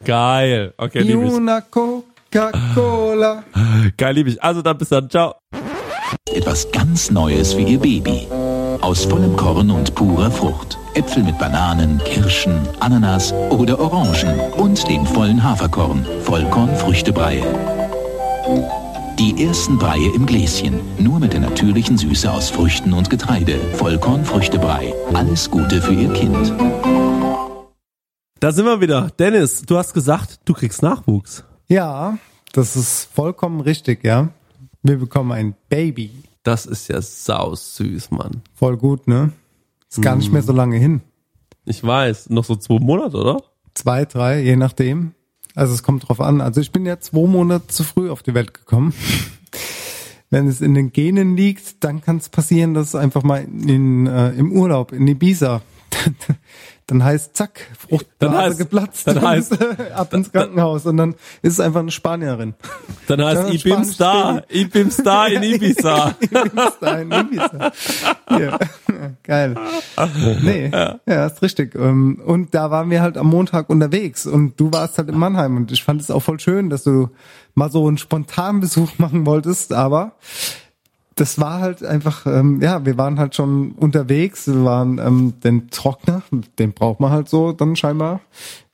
Geil. 0.05 0.75
Okay, 0.77 0.99
liebe 1.03 1.25
ich. 1.25 1.33
Una 1.33 1.61
Coca-Cola. 1.61 3.45
Geil, 3.97 4.15
liebe 4.17 4.31
ich. 4.31 4.43
Also 4.43 4.63
dann 4.63 4.77
bis 4.79 4.89
dann. 4.89 5.09
Ciao. 5.09 5.37
Etwas 6.35 6.73
ganz 6.73 7.13
Neues 7.13 7.53
für 7.53 7.61
Ihr 7.61 7.79
Baby. 7.79 8.27
Aus 8.81 9.05
vollem 9.05 9.37
Korn 9.37 9.71
und 9.71 9.95
purer 9.95 10.33
Frucht. 10.33 10.77
Äpfel 10.95 11.23
mit 11.23 11.39
Bananen, 11.39 12.03
Kirschen, 12.05 12.61
Ananas 12.81 13.33
oder 13.51 13.79
Orangen 13.79 14.41
und 14.57 14.89
den 14.89 15.07
vollen 15.07 15.41
Haferkorn, 15.41 16.05
Vollkornfrüchtebrei. 16.25 17.45
Die 19.21 19.45
ersten 19.45 19.77
Breie 19.77 20.11
im 20.15 20.25
Gläschen, 20.25 20.81
nur 20.99 21.21
mit 21.21 21.35
der 21.35 21.41
natürlichen 21.41 21.99
Süße 21.99 22.33
aus 22.33 22.49
Früchten 22.49 22.95
und 22.95 23.11
Getreide. 23.11 23.59
Vollkornfrüchtebrei. 23.75 24.95
Alles 25.13 25.51
Gute 25.51 25.83
für 25.83 25.93
Ihr 25.93 26.11
Kind. 26.15 26.55
Da 28.41 28.51
sind 28.51 28.65
wir 28.65 28.81
wieder. 28.81 29.11
Dennis, 29.19 29.61
du 29.61 29.77
hast 29.77 29.93
gesagt, 29.93 30.41
du 30.47 30.55
kriegst 30.55 30.83
Nachwuchs. 30.83 31.45
Ja, 31.69 32.17
das 32.55 32.77
ist 32.77 33.11
vollkommen 33.13 33.61
richtig, 33.61 34.05
ja. 34.05 34.31
Wir 34.83 34.97
bekommen 34.97 35.33
ein 35.33 35.55
Baby. 35.69 36.25
Das 36.43 36.65
ist 36.65 36.89
ja 36.89 37.03
sau 37.03 37.55
süß, 37.55 38.13
Mann. 38.13 38.41
Voll 38.55 38.79
gut, 38.79 39.07
ne? 39.07 39.33
Ist 39.91 40.01
gar 40.01 40.17
nicht 40.17 40.33
mehr 40.33 40.43
so 40.43 40.55
lange 40.55 40.79
hin. 40.79 41.03
Ich 41.67 41.85
weiß, 41.85 42.31
noch 42.31 42.45
so 42.45 42.57
zwei 42.57 42.79
Monate, 42.79 43.19
oder? 43.19 43.43
Zwei, 43.75 44.07
drei, 44.07 44.41
je 44.41 44.57
nachdem. 44.57 45.13
Also 45.55 45.75
es 45.75 45.83
kommt 45.83 46.09
drauf 46.09 46.21
an. 46.21 46.41
Also 46.41 46.61
ich 46.61 46.73
bin 46.73 46.87
ja 46.87 47.01
zwei 47.01 47.27
Monate 47.27 47.67
zu 47.69 47.85
früh 47.85 48.11
auf 48.11 48.23
die 48.23 48.35
Welt 48.35 48.55
gekommen. 48.55 48.95
Wenn 50.31 50.47
es 50.47 50.61
in 50.61 50.75
den 50.75 50.93
Genen 50.93 51.37
liegt, 51.37 51.83
dann 51.83 52.01
kann 52.03 52.19
es 52.19 52.29
passieren, 52.29 52.73
dass 52.75 52.89
es 52.89 52.95
einfach 52.95 53.25
mal 53.25 53.43
in, 53.43 54.07
äh, 54.07 54.31
im 54.31 54.53
Urlaub 54.53 54.93
in 54.93 55.09
Ibiza 55.09 55.61
dann 56.91 57.05
heißt 57.05 57.37
zack, 57.37 57.61
Fruchtblase 57.79 58.09
Dann 58.19 58.35
heißt- 58.35 58.57
geplatzt 58.59 59.07
dann 59.07 59.19
heißt- 59.19 59.91
ab 59.95 60.13
ins 60.15 60.33
Krankenhaus 60.33 60.87
und 60.87 60.97
dann 60.97 61.15
ist 61.43 61.55
es 61.55 61.61
einfach 61.61 61.81
eine 61.81 61.91
Spanierin. 61.91 62.55
Dann 63.07 63.25
heißt 63.25 63.51
ich 63.55 63.65
bin 63.65 63.85
Star, 63.85 64.43
ich 64.49 64.69
bin 64.71 64.91
Star 64.91 65.29
in 65.29 65.43
Ibiza. 65.55 66.15
Ibiza, 66.21 66.93
in 67.01 67.13
Ibiza. 67.13 67.73
Ja. 68.31 68.59
Geil. 69.23 69.55
Nee, 70.43 70.71
ja. 71.07 71.27
ist 71.27 71.43
richtig. 71.43 71.75
Ähm, 71.75 72.21
Und 72.25 72.55
da 72.55 72.71
waren 72.71 72.91
wir 72.91 73.03
halt 73.03 73.17
am 73.17 73.29
Montag 73.29 73.71
unterwegs 73.71 74.27
und 74.27 74.59
du 74.59 74.73
warst 74.73 74.99
halt 74.99 75.09
in 75.09 75.19
Mannheim 75.19 75.57
und 75.57 75.73
ich 75.73 75.85
fand 75.85 76.01
es 76.01 76.11
auch 76.11 76.21
voll 76.21 76.41
schön, 76.41 76.71
dass 76.71 76.85
du 76.85 77.11
mal 77.55 77.71
so 77.71 77.87
einen 77.87 77.99
spontanen 77.99 78.61
Besuch 78.61 78.99
machen 78.99 79.27
wolltest, 79.27 79.73
aber 79.73 80.13
das 81.15 81.39
war 81.39 81.61
halt 81.61 81.85
einfach, 81.85 82.27
ähm, 82.27 82.61
ja, 82.63 82.85
wir 82.85 82.97
waren 82.97 83.19
halt 83.19 83.35
schon 83.35 83.73
unterwegs, 83.73 84.47
wir 84.47 84.65
waren 84.65 84.99
ähm, 84.99 85.35
den 85.43 85.69
Trockner, 85.71 86.23
den 86.59 86.73
braucht 86.73 87.01
man 87.01 87.11
halt 87.11 87.29
so 87.29 87.53
dann 87.53 87.77
scheinbar. 87.77 88.21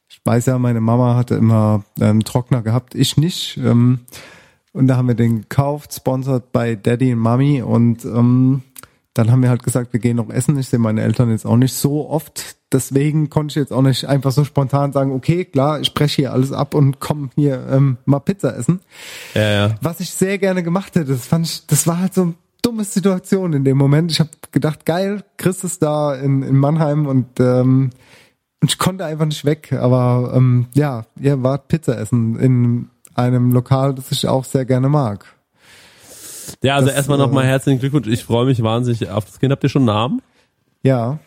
Ich 0.08 0.20
weiß 0.24 0.46
ja, 0.46 0.58
meine 0.58 0.80
Mama 0.80 1.16
hatte 1.16 1.34
immer 1.34 1.84
ähm, 2.00 2.24
Trockner 2.24 2.62
gehabt, 2.62 2.94
ich 2.94 3.16
nicht. 3.16 3.56
Ähm, 3.58 4.00
und 4.72 4.88
da 4.88 4.96
haben 4.98 5.08
wir 5.08 5.14
den 5.14 5.40
gekauft, 5.40 5.94
sponsored 5.94 6.52
bei 6.52 6.74
Daddy 6.74 7.14
und 7.14 7.20
Mami. 7.20 7.62
Und 7.62 8.04
ähm, 8.04 8.62
dann 9.18 9.30
haben 9.30 9.42
wir 9.42 9.48
halt 9.48 9.62
gesagt, 9.62 9.92
wir 9.92 10.00
gehen 10.00 10.16
noch 10.16 10.30
essen. 10.30 10.58
Ich 10.58 10.68
sehe 10.68 10.78
meine 10.78 11.02
Eltern 11.02 11.30
jetzt 11.30 11.46
auch 11.46 11.56
nicht 11.56 11.74
so 11.74 12.08
oft. 12.08 12.56
Deswegen 12.72 13.30
konnte 13.30 13.52
ich 13.52 13.56
jetzt 13.56 13.72
auch 13.72 13.82
nicht 13.82 14.06
einfach 14.06 14.32
so 14.32 14.44
spontan 14.44 14.92
sagen, 14.92 15.12
okay, 15.12 15.44
klar, 15.44 15.80
ich 15.80 15.86
spreche 15.86 16.16
hier 16.16 16.32
alles 16.32 16.52
ab 16.52 16.74
und 16.74 17.00
komm 17.00 17.30
hier 17.34 17.66
ähm, 17.70 17.96
mal 18.04 18.18
Pizza 18.20 18.56
essen. 18.56 18.80
Ja, 19.34 19.50
ja. 19.50 19.74
Was 19.80 20.00
ich 20.00 20.10
sehr 20.10 20.38
gerne 20.38 20.62
gemacht 20.62 20.94
hätte, 20.96 21.12
das 21.12 21.26
fand 21.26 21.46
ich, 21.46 21.66
das 21.66 21.86
war 21.86 22.00
halt 22.00 22.14
so 22.14 22.22
eine 22.22 22.34
dumme 22.62 22.84
Situation 22.84 23.52
in 23.52 23.64
dem 23.64 23.78
Moment. 23.78 24.10
Ich 24.10 24.20
habe 24.20 24.30
gedacht, 24.52 24.84
geil, 24.84 25.22
Chris 25.36 25.64
ist 25.64 25.82
da 25.82 26.14
in, 26.14 26.42
in 26.42 26.56
Mannheim 26.56 27.06
und 27.06 27.40
ähm, 27.40 27.90
und 28.62 28.70
ich 28.70 28.78
konnte 28.78 29.04
einfach 29.04 29.26
nicht 29.26 29.44
weg. 29.44 29.72
Aber 29.74 30.32
ähm, 30.34 30.66
ja, 30.74 31.04
ihr 31.20 31.42
wart 31.42 31.68
Pizza 31.68 31.98
essen 31.98 32.38
in 32.38 32.90
einem 33.14 33.52
Lokal, 33.52 33.94
das 33.94 34.10
ich 34.12 34.26
auch 34.28 34.44
sehr 34.44 34.64
gerne 34.64 34.88
mag. 34.88 35.35
Ja, 36.62 36.76
also 36.76 36.88
Das, 36.88 36.96
erstmal 36.96 37.18
äh, 37.18 37.22
nochmal 37.22 37.44
herzlichen 37.44 37.80
Glückwunsch. 37.80 38.08
Ich 38.08 38.24
freue 38.24 38.46
mich 38.46 38.62
wahnsinnig 38.62 39.08
auf 39.10 39.24
das 39.24 39.38
Kind. 39.38 39.52
Habt 39.52 39.62
ihr 39.62 39.68
schon 39.68 39.82
einen 39.82 39.86
Namen? 39.86 40.22
Ja. 40.82 41.18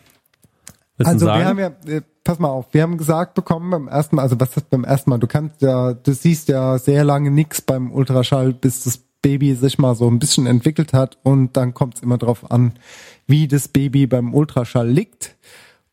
Willst 0.96 1.12
Also 1.12 1.26
wir 1.26 1.44
haben 1.44 1.58
ja, 1.58 1.72
äh, 1.86 2.02
pass 2.24 2.38
mal 2.38 2.48
auf, 2.48 2.66
wir 2.72 2.82
haben 2.82 2.98
gesagt 2.98 3.34
bekommen 3.34 3.70
beim 3.70 3.88
ersten 3.88 4.16
Mal, 4.16 4.22
also 4.22 4.38
was 4.38 4.56
ist 4.56 4.68
beim 4.68 4.84
ersten 4.84 5.10
Mal, 5.10 5.18
du 5.18 5.26
kannst 5.26 5.62
ja, 5.62 5.94
du 5.94 6.12
siehst 6.12 6.48
ja 6.48 6.78
sehr 6.78 7.04
lange 7.04 7.30
nix 7.30 7.62
beim 7.62 7.90
Ultraschall, 7.90 8.52
bis 8.52 8.84
das 8.84 8.98
Baby 9.22 9.54
sich 9.54 9.78
mal 9.78 9.94
so 9.94 10.08
ein 10.08 10.18
bisschen 10.18 10.46
entwickelt 10.46 10.92
hat 10.92 11.18
und 11.22 11.56
dann 11.56 11.74
kommt 11.74 11.96
es 11.96 12.02
immer 12.02 12.18
drauf 12.18 12.50
an, 12.50 12.72
wie 13.26 13.48
das 13.48 13.68
Baby 13.68 14.06
beim 14.06 14.34
Ultraschall 14.34 14.88
liegt. 14.88 15.36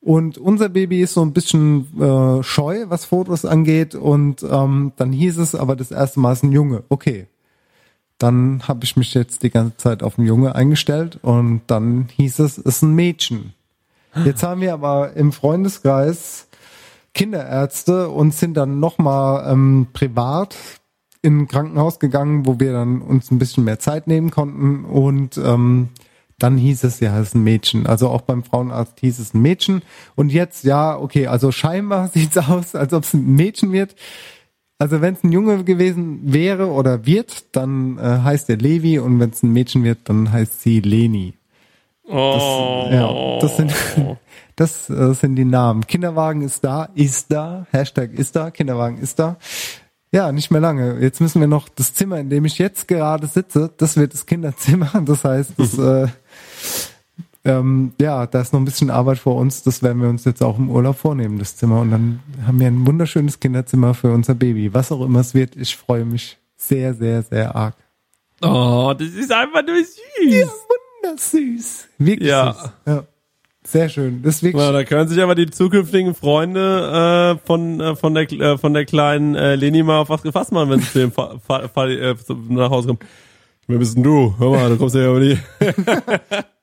Und 0.08 0.38
unser 0.38 0.70
Baby 0.70 1.02
ist 1.02 1.16
so 1.16 1.22
ein 1.22 1.34
bisschen 1.34 1.88
äh, 1.99 2.41
scheu, 2.41 2.86
was 2.88 3.04
Fotos 3.04 3.44
angeht. 3.44 3.94
Und 3.94 4.41
ähm, 4.41 4.94
dann 4.95 5.12
hieß 5.12 5.38
es 5.38 5.54
aber 5.54 5.76
das 5.76 5.91
erste 5.91 6.22
Mal 6.22 6.32
ist 6.32 6.44
ein 6.44 6.54
Junge. 6.54 6.84
Okay. 6.88 7.28
Dann 8.18 8.64
habe 8.68 8.84
ich 8.84 8.98
mich 8.98 9.14
jetzt 9.14 9.44
die 9.44 9.49
ganze 9.49 9.77
Zeit 9.77 10.03
auf 10.03 10.18
einen 10.18 10.27
Junge 10.27 10.56
eingestellt 10.56 11.19
und 11.22 11.61
dann 11.68 12.07
hieß 12.15 12.39
es, 12.39 12.57
es 12.57 12.65
ist 12.65 12.81
ein 12.81 12.95
Mädchen. 12.95 13.53
Jetzt 14.26 14.41
haben 14.41 14.61
wir 14.61 14.73
aber 14.73 15.14
im 15.14 15.31
Freundeskreis 15.31 16.48
Kinderärzte 17.14 18.10
und 18.10 18.34
sind 18.34 18.56
dann 18.56 18.80
nochmal 18.80 19.52
ähm, 19.52 19.88
privat 19.94 20.56
in 21.22 21.41
ein 21.41 21.48
Krankenhaus 21.48 21.99
gegangen, 21.99 22.45
wo 22.45 22.60
wir 22.60 22.73
dann 22.73 23.02
uns 23.02 23.31
ein 23.31 23.39
bisschen 23.39 23.64
mehr 23.64 23.80
Zeit 23.80 24.07
nehmen 24.07 24.31
konnten 24.31 24.85
und 24.85 25.38
ähm, 25.38 25.89
dann 26.39 26.57
hieß 26.57 26.84
es 26.84 26.99
ja, 26.99 27.18
es 27.19 27.30
ist 27.30 27.35
ein 27.35 27.44
Mädchen. 27.44 27.88
Also 27.88 28.10
auch 28.10 28.22
beim 28.22 28.44
Frauenarzt 28.44 28.99
hieß 28.99 29.18
es 29.19 29.34
ein 29.34 29.41
Mädchen. 29.41 29.81
Und 30.15 30.31
jetzt, 30.31 30.64
ja, 30.64 30.95
okay, 30.95 31.27
also 31.27 31.52
scheinbar 31.52 32.07
sieht's 32.14 32.38
aus, 32.38 32.76
als 32.76 32.94
ob 32.94 33.03
es 33.03 33.14
ein 33.14 33.35
Mädchen 33.35 33.72
wird. 33.72 33.95
Also 34.80 35.02
wenn 35.02 35.16
es 35.16 35.24
ein 35.24 35.32
Junge 35.32 35.64
gewesen 35.64 36.20
wäre 36.24 36.68
oder 36.68 37.06
wird, 37.06 37.56
dann 37.56 37.98
äh, 37.98 38.20
heißt 38.24 38.49
er 38.49 38.58
Levi 38.58 38.99
und 38.99 39.20
wenn 39.20 39.32
es 39.32 39.41
ein 39.41 39.52
Mädchen 39.52 39.84
wird, 39.84 39.99
dann 40.04 40.32
heißt 40.32 40.62
sie 40.62 40.82
Leni. 40.82 41.34
Oh. 42.08 42.88
Ja, 42.91 43.40
das 43.40 43.58
sind, 43.58 43.74
das 44.56 44.90
äh, 44.90 45.14
sind 45.14 45.36
die 45.36 45.45
Namen. 45.45 45.86
Kinderwagen 45.88 46.41
ist 46.41 46.64
da, 46.64 46.90
ist 46.94 47.32
da, 47.32 47.66
Hashtag 47.72 48.14
ist 48.14 48.36
da, 48.36 48.52
Kinderwagen 48.52 48.99
ist 48.99 49.18
da. 49.18 49.38
Ja, 50.12 50.32
nicht 50.32 50.52
mehr 50.52 50.62
lange. 50.62 50.99
Jetzt 51.02 51.20
müssen 51.20 51.41
wir 51.41 51.48
noch 51.48 51.68
das 51.70 51.94
Zimmer, 51.94 52.20
in 52.20 52.30
dem 52.30 52.45
ich 52.45 52.60
jetzt 52.60 52.88
gerade 52.88 53.28
sitze, 53.28 53.72
das 53.76 53.98
wird 53.98 54.14
das 54.14 54.26
Kinderzimmer. 54.26 54.91
Das 55.06 55.24
heißt, 55.24 55.54
das, 55.58 55.78
äh, 55.78 56.08
ähm, 57.48 57.94
ja, 57.99 58.28
da 58.28 58.41
ist 58.41 58.53
noch 58.53 58.60
ein 58.60 58.65
bisschen 58.65 58.90
Arbeit 58.90 59.18
vor 59.18 59.36
uns. 59.36 59.64
Das 59.64 59.82
werden 59.82 60.02
wir 60.02 60.10
uns 60.10 60.26
jetzt 60.26 60.44
auch 60.44 60.57
im 60.57 60.69
Urlaub 60.69 60.98
vornehmen, 60.98 61.40
das 61.40 61.56
Zimmer. 61.56 61.82
Und 61.82 61.91
dann 61.91 62.19
haben 62.45 62.60
wir 62.60 62.68
ein 62.68 62.86
wunderschönes 62.86 63.40
Kinderzimmer 63.40 63.94
für 63.94 64.11
unser 64.11 64.36
Baby. 64.36 64.74
Was 64.74 64.91
auch 64.91 65.02
immer 65.03 65.22
es 65.22 65.34
wird, 65.34 65.56
ich 65.56 65.76
freue 65.76 66.06
mich 66.06 66.38
sehr, 66.56 66.94
sehr, 66.94 67.24
sehr 67.24 67.56
arg. 67.56 67.76
Oh, 68.41 68.94
das 68.98 69.07
ist 69.10 69.32
einfach 69.32 69.64
nur 69.65 69.78
süß. 69.78 69.98
Ja, 70.34 70.48
wundersüß. 71.03 71.88
Wirklich 71.98 72.30
Ja. 72.30 72.53
süß. 72.53 72.72
Ja. 72.86 73.03
Sehr 73.65 73.90
schön. 73.90 74.22
Das 74.24 74.36
ist 74.36 74.44
wirklich 74.44 74.64
Ja, 74.64 74.72
da 74.72 74.84
können 74.86 75.10
sich 75.10 75.22
aber 75.22 75.36
die 75.36 75.49
zukünftigen 75.49 76.15
Freunde 76.15 77.38
äh, 77.41 77.45
von 77.45 77.82
äh, 77.82 77.95
von 77.98 78.14
der 78.14 78.32
äh, 78.32 78.57
von 78.57 78.74
der 78.74 78.86
kleinen 78.86 79.36
äh, 79.36 79.56
Leni 79.56 79.84
mal 79.84 79.99
auf 79.99 80.10
was 80.10 80.22
gefasst 80.22 80.53
machen, 80.53 80.69
wenn 80.69 80.80
sie 80.80 80.90
zu 80.90 80.99
dem 80.99 81.11
Fa 81.11 81.36
Fa 81.45 81.68
Fa 81.68 81.86
äh, 81.88 82.15
nach 82.48 82.69
Hause 82.69 82.88
kommen. 82.88 82.99
Wer 83.68 83.80
bist 83.80 83.98
denn 83.98 84.03
du? 84.03 84.34
Hör 84.40 84.52
mal, 84.52 84.69
du 84.69 84.78
kommst 84.78 84.95
ja 84.95 85.10
aber 85.10 85.19
nie. 85.19 85.38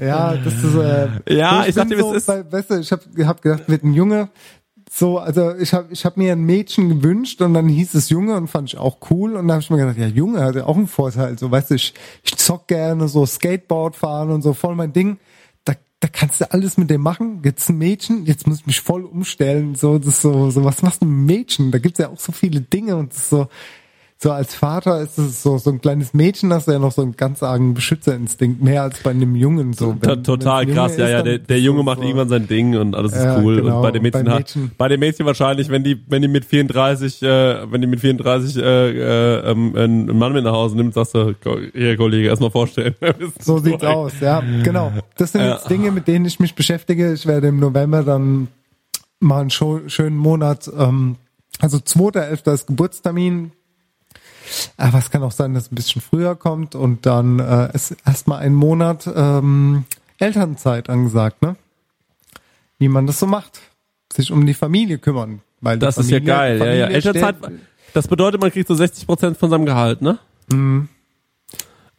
Ja, 0.00 0.36
das 0.36 0.54
ist 0.62 0.74
äh, 0.74 1.08
Ja, 1.36 1.66
ich 1.66 1.74
bin 1.74 1.88
dachte, 1.88 2.00
so, 2.00 2.10
es 2.12 2.16
ist- 2.18 2.26
bei, 2.26 2.52
weißt 2.52 2.70
du, 2.70 2.78
ich 2.80 2.92
habe 2.92 3.02
hab 3.26 3.42
gedacht, 3.42 3.68
wird 3.68 3.82
ein 3.84 3.94
Junge. 3.94 4.28
So, 4.90 5.18
also 5.18 5.54
ich 5.56 5.74
habe 5.74 5.88
ich 5.90 6.04
hab 6.06 6.16
mir 6.16 6.32
ein 6.32 6.40
Mädchen 6.44 6.88
gewünscht 6.88 7.42
und 7.42 7.52
dann 7.52 7.68
hieß 7.68 7.92
es 7.94 8.08
Junge 8.08 8.34
und 8.36 8.48
fand 8.48 8.70
ich 8.70 8.78
auch 8.78 8.96
cool 9.10 9.32
und 9.36 9.46
dann 9.48 9.52
habe 9.52 9.62
ich 9.62 9.68
mir 9.70 9.76
gedacht, 9.76 9.98
ja 9.98 10.06
Junge 10.06 10.40
hat 10.42 10.54
ja 10.54 10.64
auch 10.64 10.76
einen 10.76 10.86
Vorteil. 10.86 11.38
So, 11.38 11.50
weißt 11.50 11.70
du, 11.70 11.74
ich, 11.74 11.92
ich 12.24 12.36
zock 12.36 12.68
gerne 12.68 13.06
so 13.08 13.26
Skateboard 13.26 13.96
fahren 13.96 14.30
und 14.30 14.40
so 14.42 14.54
voll 14.54 14.74
mein 14.76 14.94
Ding. 14.94 15.18
Da, 15.66 15.74
da 16.00 16.08
kannst 16.10 16.40
du 16.40 16.50
alles 16.50 16.78
mit 16.78 16.88
dem 16.88 17.02
machen. 17.02 17.42
Jetzt 17.44 17.68
ein 17.68 17.76
Mädchen, 17.76 18.24
jetzt 18.24 18.46
muss 18.46 18.60
ich 18.60 18.66
mich 18.66 18.80
voll 18.80 19.04
umstellen. 19.04 19.74
So, 19.74 19.98
das 19.98 20.06
ist 20.14 20.22
so, 20.22 20.50
so 20.50 20.64
was 20.64 20.80
machst 20.80 21.02
du 21.02 21.06
mit 21.06 21.12
einem 21.18 21.26
Mädchen? 21.26 21.70
Da 21.70 21.78
gibt's 21.78 21.98
ja 21.98 22.08
auch 22.08 22.18
so 22.18 22.32
viele 22.32 22.62
Dinge 22.62 22.96
und 22.96 23.10
das 23.12 23.18
ist 23.18 23.30
so. 23.30 23.48
So 24.20 24.32
als 24.32 24.52
Vater 24.52 25.00
ist 25.00 25.16
es 25.16 25.44
so, 25.44 25.58
so 25.58 25.70
ein 25.70 25.80
kleines 25.80 26.12
Mädchen, 26.12 26.52
hast 26.52 26.66
du 26.66 26.72
ja 26.72 26.80
noch 26.80 26.90
so 26.90 27.02
einen 27.02 27.14
ganz 27.14 27.40
argen 27.44 27.74
Beschützerinstinkt, 27.74 28.60
mehr 28.60 28.82
als 28.82 28.98
bei 29.00 29.10
einem 29.10 29.36
Jungen 29.36 29.74
so. 29.74 29.92
To- 29.92 30.16
Total 30.16 30.66
krass, 30.66 30.96
ja, 30.96 31.08
ja. 31.08 31.22
Der, 31.22 31.38
der 31.38 31.60
Junge 31.60 31.84
macht 31.84 31.98
so- 31.98 32.02
irgendwann 32.02 32.28
sein 32.28 32.48
Ding 32.48 32.76
und 32.76 32.96
alles 32.96 33.12
ist 33.12 33.22
Ja, 33.22 33.38
cool. 33.40 33.62
genau. 33.62 33.76
Und 33.76 33.82
bei 33.82 33.92
den 33.92 34.04
Und 34.04 34.10
bei 34.10 34.18
Mädchen, 34.24 34.32
hat- 34.32 34.38
Mädchen- 34.40 34.70
bei 34.76 34.88
den 34.88 34.98
Mädchen 34.98 35.24
wahrscheinlich, 35.24 35.68
wenn 35.68 35.84
die, 35.84 36.02
wenn 36.08 36.20
die 36.22 36.26
mit 36.26 36.44
34, 36.46 37.22
äh, 37.22 37.70
wenn 37.70 37.80
die 37.80 37.86
mit 37.86 38.00
34 38.00 38.56
äh, 38.56 38.60
äh, 39.40 39.50
ähm, 39.52 39.76
einen 39.76 40.18
Mann 40.18 40.32
mit 40.32 40.42
nach 40.42 40.52
Hause 40.52 40.74
nimmt, 40.76 40.94
sagst 40.94 41.14
du, 41.14 41.36
hier 41.72 41.96
Kollege, 41.96 42.26
erstmal 42.26 42.50
vorstellen. 42.50 42.96
So 43.40 43.58
sieht's 43.58 43.84
eigentlich? 43.84 43.88
aus, 43.88 44.12
ja, 44.20 44.42
genau. 44.64 44.90
Das 45.16 45.30
sind 45.30 45.42
Ja. 45.42 45.52
jetzt 45.54 45.70
Dinge, 45.70 45.92
mit 45.92 46.08
denen 46.08 46.24
ich 46.24 46.40
mich 46.40 46.56
beschäftige. 46.56 47.12
Ich 47.12 47.24
werde 47.26 47.46
im 47.46 47.60
November 47.60 48.02
dann 48.02 48.48
mal 49.20 49.42
einen 49.42 49.50
schönen 49.50 50.16
Monat, 50.16 50.68
ähm, 50.76 51.14
also 51.60 51.76
2.11. 51.78 52.52
ist 52.52 52.66
Geburtstermin. 52.66 53.52
Aber 54.76 54.98
es 54.98 55.10
kann 55.10 55.22
auch 55.22 55.32
sein, 55.32 55.54
dass 55.54 55.64
es 55.64 55.72
ein 55.72 55.74
bisschen 55.74 56.02
früher 56.02 56.34
kommt 56.36 56.74
und 56.74 57.06
dann 57.06 57.38
äh, 57.38 57.70
ist 57.74 57.96
erstmal 58.06 58.40
ein 58.40 58.54
Monat 58.54 59.08
ähm, 59.14 59.84
Elternzeit 60.18 60.88
angesagt, 60.90 61.42
ne? 61.42 61.56
Wie 62.78 62.88
man 62.88 63.06
das 63.06 63.18
so 63.18 63.26
macht. 63.26 63.60
Sich 64.12 64.30
um 64.32 64.46
die 64.46 64.54
Familie 64.54 64.98
kümmern. 64.98 65.42
Weil 65.60 65.78
Das 65.78 65.98
ist 65.98 66.10
ja 66.10 66.18
Familie- 66.18 66.34
geil, 66.34 66.58
ja, 66.58 66.64
ja. 66.64 66.70
Familie 66.86 66.94
Elternzeit, 66.94 67.36
das 67.94 68.08
bedeutet, 68.08 68.40
man 68.40 68.50
kriegt 68.52 68.68
so 68.68 68.74
60 68.74 69.06
Prozent 69.06 69.36
von 69.36 69.50
seinem 69.50 69.66
Gehalt, 69.66 70.02
ne? 70.02 70.18
Mhm. 70.52 70.88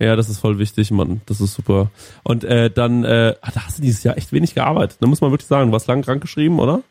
Ja, 0.02 0.16
das 0.16 0.30
ist 0.30 0.40
voll 0.40 0.58
wichtig, 0.60 0.92
Mann. 0.92 1.20
Das 1.26 1.42
ist 1.42 1.54
super. 1.56 1.92
Und 2.24 2.46
äh, 2.46 2.72
dann, 2.72 3.04
äh, 3.04 3.36
ah, 3.42 3.52
da 3.54 3.66
hast 3.66 3.80
du 3.80 3.82
dieses 3.82 4.02
Jahr 4.04 4.18
echt 4.18 4.32
wenig 4.32 4.56
gearbeitet. 4.56 4.98
Da 5.02 5.08
muss 5.08 5.20
man 5.20 5.32
wirklich 5.32 5.48
sagen, 5.50 5.68
du 5.68 5.74
warst 5.74 5.88
lang 5.88 6.04
krank 6.04 6.22
geschrieben, 6.22 6.60
oder? 6.60 6.82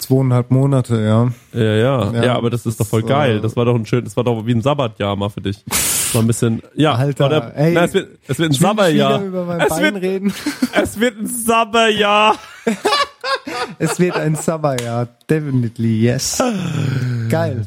Zweieinhalb 0.00 0.50
Monate, 0.50 1.00
ja. 1.00 1.30
Ja, 1.52 1.74
ja, 1.74 2.12
ja, 2.12 2.24
Ja, 2.24 2.34
aber 2.36 2.50
das 2.50 2.66
ist 2.66 2.80
doch 2.80 2.86
voll 2.86 3.02
das, 3.02 3.10
geil. 3.10 3.36
äh, 3.38 3.40
Das 3.40 3.54
war 3.56 3.64
doch 3.64 3.74
ein 3.74 3.86
schön, 3.86 4.04
das 4.04 4.16
war 4.16 4.24
doch 4.24 4.44
wie 4.46 4.52
ein 4.52 4.62
Sabbatjahr 4.62 5.14
mal 5.16 5.28
für 5.28 5.40
dich. 5.40 5.62
Das 5.66 6.14
war 6.14 6.22
ein 6.22 6.26
bisschen, 6.26 6.62
ja, 6.74 6.94
Alter, 6.94 7.28
der, 7.28 7.52
ey, 7.56 7.72
na, 7.72 7.84
es 7.84 7.94
wird, 7.94 8.08
es 8.26 8.38
wird 8.38 8.50
ein 8.50 8.54
Sabbatjahr. 8.54 9.22
Es 9.60 9.68
Bein 9.68 9.82
wird, 9.94 10.02
reden. 10.02 10.32
es 10.82 10.98
wird 10.98 11.18
ein 11.18 11.26
Sabbatjahr. 11.26 12.36
Es 13.78 13.98
wird 13.98 14.16
ein 14.16 14.34
Sabberjahr, 14.34 15.08
definitely, 15.28 16.00
yes. 16.02 16.42
Geil. 17.28 17.66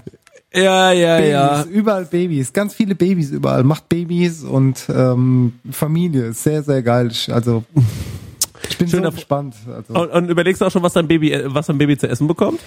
Ja, 0.54 0.92
ja, 0.92 1.18
Babys, 1.18 1.32
ja. 1.32 1.64
überall 1.66 2.06
Babys, 2.06 2.54
ganz 2.54 2.74
viele 2.76 2.94
Babys 2.96 3.32
überall. 3.32 3.64
Macht 3.64 3.90
Babys 3.90 4.44
und 4.44 4.86
ähm, 4.94 5.54
Familie, 5.72 6.28
ist 6.28 6.44
sehr, 6.44 6.62
sehr 6.64 6.84
geil. 6.84 7.12
Also, 7.30 7.64
ich 8.74 8.80
bin 8.80 8.90
Schöner- 8.90 9.12
so 9.12 9.16
gespannt. 9.16 9.56
Also. 9.68 9.94
Und, 9.94 10.12
und 10.12 10.30
überlegst 10.30 10.62
du 10.62 10.66
auch 10.66 10.72
schon, 10.72 10.84
was 10.84 10.94
dein 10.94 11.08
Baby, 11.08 11.40
was 11.46 11.68
dein 11.68 11.78
Baby 11.78 11.98
zu 11.98 12.08
essen 12.08 12.28
bekommt? 12.28 12.60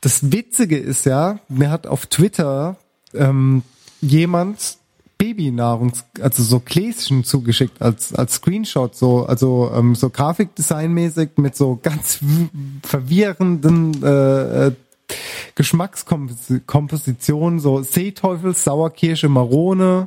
Das 0.00 0.30
Witzige 0.32 0.76
ist 0.76 1.06
ja, 1.06 1.38
mir 1.48 1.70
hat 1.70 1.86
auf 1.86 2.06
Twitter 2.06 2.76
ähm, 3.14 3.62
jemand 4.00 4.76
Babynahrung, 5.16 5.92
also 6.20 6.42
so 6.44 6.60
Gläschen 6.60 7.24
zugeschickt 7.24 7.82
als 7.82 8.14
als 8.14 8.34
Screenshot, 8.34 8.94
so 8.94 9.26
also 9.26 9.72
ähm, 9.74 9.96
so 9.96 10.10
Grafikdesignmäßig 10.10 11.30
mit 11.36 11.56
so 11.56 11.80
ganz 11.82 12.20
verwirrenden 12.84 14.00
äh, 14.04 14.66
äh, 14.68 14.72
Geschmackskompositionen, 15.56 17.58
so 17.58 17.82
Seeteufel, 17.82 18.54
Sauerkirsche, 18.54 19.28
Marone, 19.28 20.06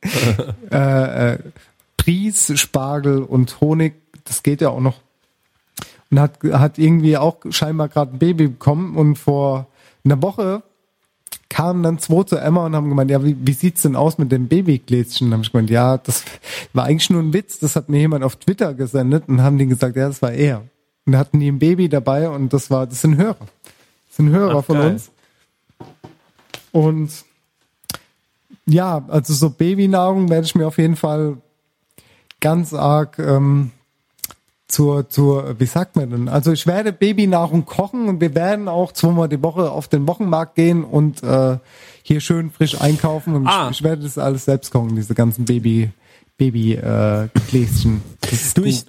äh, 0.72 1.34
äh, 1.34 1.38
Pries, 1.96 2.58
Spargel 2.58 3.22
und 3.22 3.60
Honig. 3.60 3.94
Das 4.26 4.42
geht 4.42 4.60
ja 4.60 4.70
auch 4.70 4.80
noch 4.80 5.00
und 6.10 6.20
hat, 6.20 6.38
hat 6.52 6.78
irgendwie 6.78 7.16
auch 7.16 7.38
scheinbar 7.50 7.88
gerade 7.88 8.12
ein 8.14 8.18
Baby 8.18 8.48
bekommen 8.48 8.96
und 8.96 9.16
vor 9.16 9.66
einer 10.04 10.22
Woche 10.22 10.62
kamen 11.48 11.82
dann 11.82 11.98
zwei 11.98 12.24
zu 12.24 12.36
Emma 12.36 12.66
und 12.66 12.74
haben 12.74 12.88
gemeint, 12.88 13.10
ja, 13.10 13.24
wie, 13.24 13.36
wie 13.38 13.52
sieht's 13.52 13.82
denn 13.82 13.96
aus 13.96 14.18
mit 14.18 14.30
dem 14.30 14.48
Babygläschen? 14.48 15.30
Dann 15.30 15.38
habe 15.38 15.44
ich 15.44 15.52
gemeint, 15.52 15.70
ja, 15.70 15.96
das 15.98 16.24
war 16.72 16.84
eigentlich 16.84 17.10
nur 17.10 17.22
ein 17.22 17.32
Witz, 17.32 17.58
das 17.58 17.76
hat 17.76 17.88
mir 17.88 17.98
jemand 17.98 18.24
auf 18.24 18.36
Twitter 18.36 18.74
gesendet 18.74 19.24
und 19.28 19.42
haben 19.42 19.58
die 19.58 19.66
gesagt, 19.66 19.96
ja, 19.96 20.08
das 20.08 20.22
war 20.22 20.32
er. 20.32 20.62
Und 21.06 21.12
da 21.12 21.18
hatten 21.18 21.40
die 21.40 21.50
ein 21.50 21.58
Baby 21.58 21.88
dabei 21.88 22.28
und 22.28 22.52
das 22.52 22.70
war, 22.70 22.86
das 22.86 23.00
sind 23.00 23.16
Hörer. 23.16 23.36
Das 24.08 24.16
sind 24.16 24.30
Hörer 24.30 24.58
Ach, 24.58 24.64
von 24.64 24.76
geil. 24.76 24.92
uns. 24.92 25.10
Und 26.72 27.10
ja, 28.66 29.04
also 29.08 29.32
so 29.32 29.50
Babynahrung 29.50 30.28
werde 30.28 30.46
ich 30.46 30.54
mir 30.54 30.66
auf 30.66 30.78
jeden 30.78 30.96
Fall 30.96 31.36
ganz 32.40 32.74
arg 32.74 33.18
ähm, 33.18 33.70
zur, 34.68 35.08
zur, 35.08 35.58
wie 35.60 35.66
sagt 35.66 35.96
man 35.96 36.10
denn? 36.10 36.28
Also 36.28 36.52
ich 36.52 36.66
werde 36.66 36.92
Babynahrung 36.92 37.66
kochen 37.66 38.08
und 38.08 38.20
wir 38.20 38.34
werden 38.34 38.68
auch 38.68 38.92
zweimal 38.92 39.28
die 39.28 39.42
Woche 39.42 39.70
auf 39.70 39.88
den 39.88 40.06
Wochenmarkt 40.08 40.56
gehen 40.56 40.82
und 40.84 41.22
äh, 41.22 41.58
hier 42.02 42.20
schön 42.20 42.50
frisch 42.50 42.80
einkaufen 42.80 43.34
und 43.34 43.46
Ah. 43.46 43.68
ich, 43.70 43.78
ich 43.78 43.84
werde 43.84 44.02
das 44.02 44.18
alles 44.18 44.44
selbst 44.44 44.72
kochen, 44.72 44.96
diese 44.96 45.14
ganzen 45.14 45.44
Baby, 45.44 45.90
Baby 46.36 46.74
äh, 46.74 47.28
Gläschen. 47.48 48.02
Du, 48.54 48.62
gut. 48.62 48.70
ich, 48.70 48.84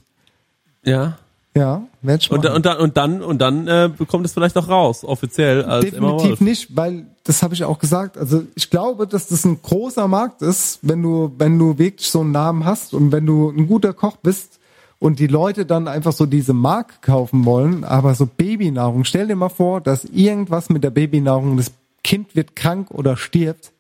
ja. 0.84 1.18
ja, 1.54 1.84
ich 2.04 2.32
Und, 2.32 2.45
und 2.45 2.66
dann, 2.66 2.78
und 2.78 2.98
dann, 2.98 3.22
und 3.22 3.40
dann 3.40 3.68
äh, 3.68 3.90
bekommt 3.95 4.26
es 4.26 4.34
vielleicht 4.34 4.58
auch 4.58 4.70
raus, 4.70 5.04
offiziell. 5.04 5.64
Als 5.64 5.86
Definitiv 5.86 6.41
nicht, 6.41 6.76
weil 6.76 7.06
das 7.24 7.44
habe 7.44 7.54
ich 7.54 7.64
auch 7.64 7.78
gesagt. 7.78 8.18
Also 8.18 8.44
ich 8.56 8.72
glaube, 8.72 9.06
dass 9.06 9.28
das 9.28 9.45
ein 9.45 9.62
großer 9.62 10.08
Markt 10.08 10.41
ist, 10.41 10.80
wenn 10.82 11.04
du, 11.04 11.32
wenn 11.38 11.60
du 11.60 11.78
wirklich 11.78 12.10
so 12.10 12.22
einen 12.22 12.32
Namen 12.32 12.66
hast 12.66 12.95
und 12.95 13.12
wenn 13.12 13.28
du 13.28 13.49
ein 13.49 13.68
guter 13.68 13.94
Koch 13.94 14.18
bist 14.18 14.58
und 14.99 15.19
die 15.19 15.28
Leute 15.28 15.65
dann 15.65 15.88
einfach 15.88 16.11
so 16.14 16.26
diese 16.26 16.53
Marke 16.53 16.95
kaufen 17.02 17.45
wollen, 17.45 17.84
aber 17.84 18.15
so 18.15 18.26
Babynahrung. 18.26 19.03
Stell 19.03 19.28
dir 19.28 19.36
mal 19.36 19.49
vor, 19.49 19.82
dass 19.82 20.06
irgendwas 20.06 20.69
mit 20.69 20.84
der 20.84 20.90
Babynahrung, 20.90 21.57
das 21.57 21.72
Kind 22.03 22.36
wird 22.36 22.56
krank 22.56 22.90
oder 22.91 23.18
stirbt. 23.18 23.74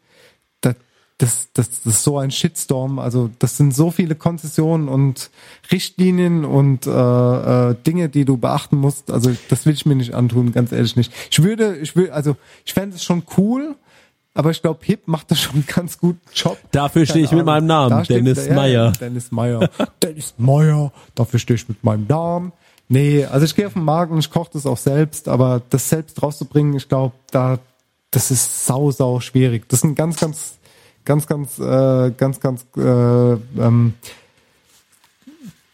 Das, 0.61 0.75
das, 1.17 1.49
das, 1.53 1.81
das 1.81 1.95
ist 1.95 2.03
so 2.03 2.19
ein 2.19 2.29
Shitstorm. 2.29 2.99
Also 2.99 3.31
das 3.39 3.57
sind 3.57 3.75
so 3.75 3.89
viele 3.89 4.13
Konzessionen 4.13 4.87
und 4.87 5.31
Richtlinien 5.71 6.45
und 6.45 6.85
äh, 6.85 6.91
äh, 6.91 7.75
Dinge, 7.87 8.09
die 8.09 8.25
du 8.25 8.37
beachten 8.37 8.77
musst. 8.77 9.09
Also 9.09 9.31
das 9.49 9.65
will 9.65 9.73
ich 9.73 9.87
mir 9.87 9.95
nicht 9.95 10.13
antun, 10.13 10.51
ganz 10.51 10.71
ehrlich 10.71 10.95
nicht. 10.95 11.11
Ich 11.31 11.41
würde, 11.41 11.77
ich 11.77 11.95
will, 11.95 12.11
also 12.11 12.35
ich 12.65 12.73
fände 12.73 12.95
es 12.95 13.03
schon 13.03 13.23
cool, 13.37 13.75
aber 14.37 14.51
ich 14.51 14.61
glaube, 14.61 14.79
Hip 14.83 15.07
macht 15.07 15.31
da 15.31 15.35
schon 15.35 15.55
einen 15.55 15.65
ganz 15.65 15.97
guten 15.97 16.21
Job. 16.33 16.59
Dafür 16.71 17.07
stehe 17.07 17.25
ich 17.25 17.31
mit 17.31 17.43
meinem. 17.43 17.65
Namen, 17.65 18.05
steht- 18.05 18.17
Dennis 18.17 18.45
ja, 18.45 18.53
Meyer. 18.53 18.91
Dennis 18.91 19.31
Meyer. 19.31 19.67
Dennis 20.03 20.35
Meyer, 20.37 20.91
dafür 21.15 21.39
stehe 21.39 21.55
ich 21.55 21.67
mit 21.67 21.83
meinem 21.83 22.05
Namen. 22.07 22.53
Nee, 22.87 23.25
also 23.25 23.45
ich 23.45 23.55
gehe 23.55 23.65
auf 23.65 23.73
den 23.73 23.83
Markt 23.83 24.11
und 24.11 24.19
ich 24.19 24.29
koche 24.29 24.51
das 24.53 24.67
auch 24.67 24.77
selbst, 24.77 25.27
aber 25.27 25.63
das 25.71 25.89
selbst 25.89 26.21
rauszubringen, 26.21 26.75
ich 26.75 26.87
glaube, 26.87 27.15
da, 27.31 27.57
das 28.11 28.29
ist 28.29 28.65
sau, 28.65 28.91
sau 28.91 29.19
schwierig. 29.19 29.67
Das 29.69 29.79
ist 29.79 29.85
ein 29.85 29.95
ganz, 29.95 30.17
ganz, 30.17 30.59
ganz, 31.03 31.25
ganz, 31.25 31.57
äh, 31.57 32.11
ganz, 32.11 32.39
ganz, 32.39 32.65
äh, 32.77 32.81
ähm, 32.81 33.95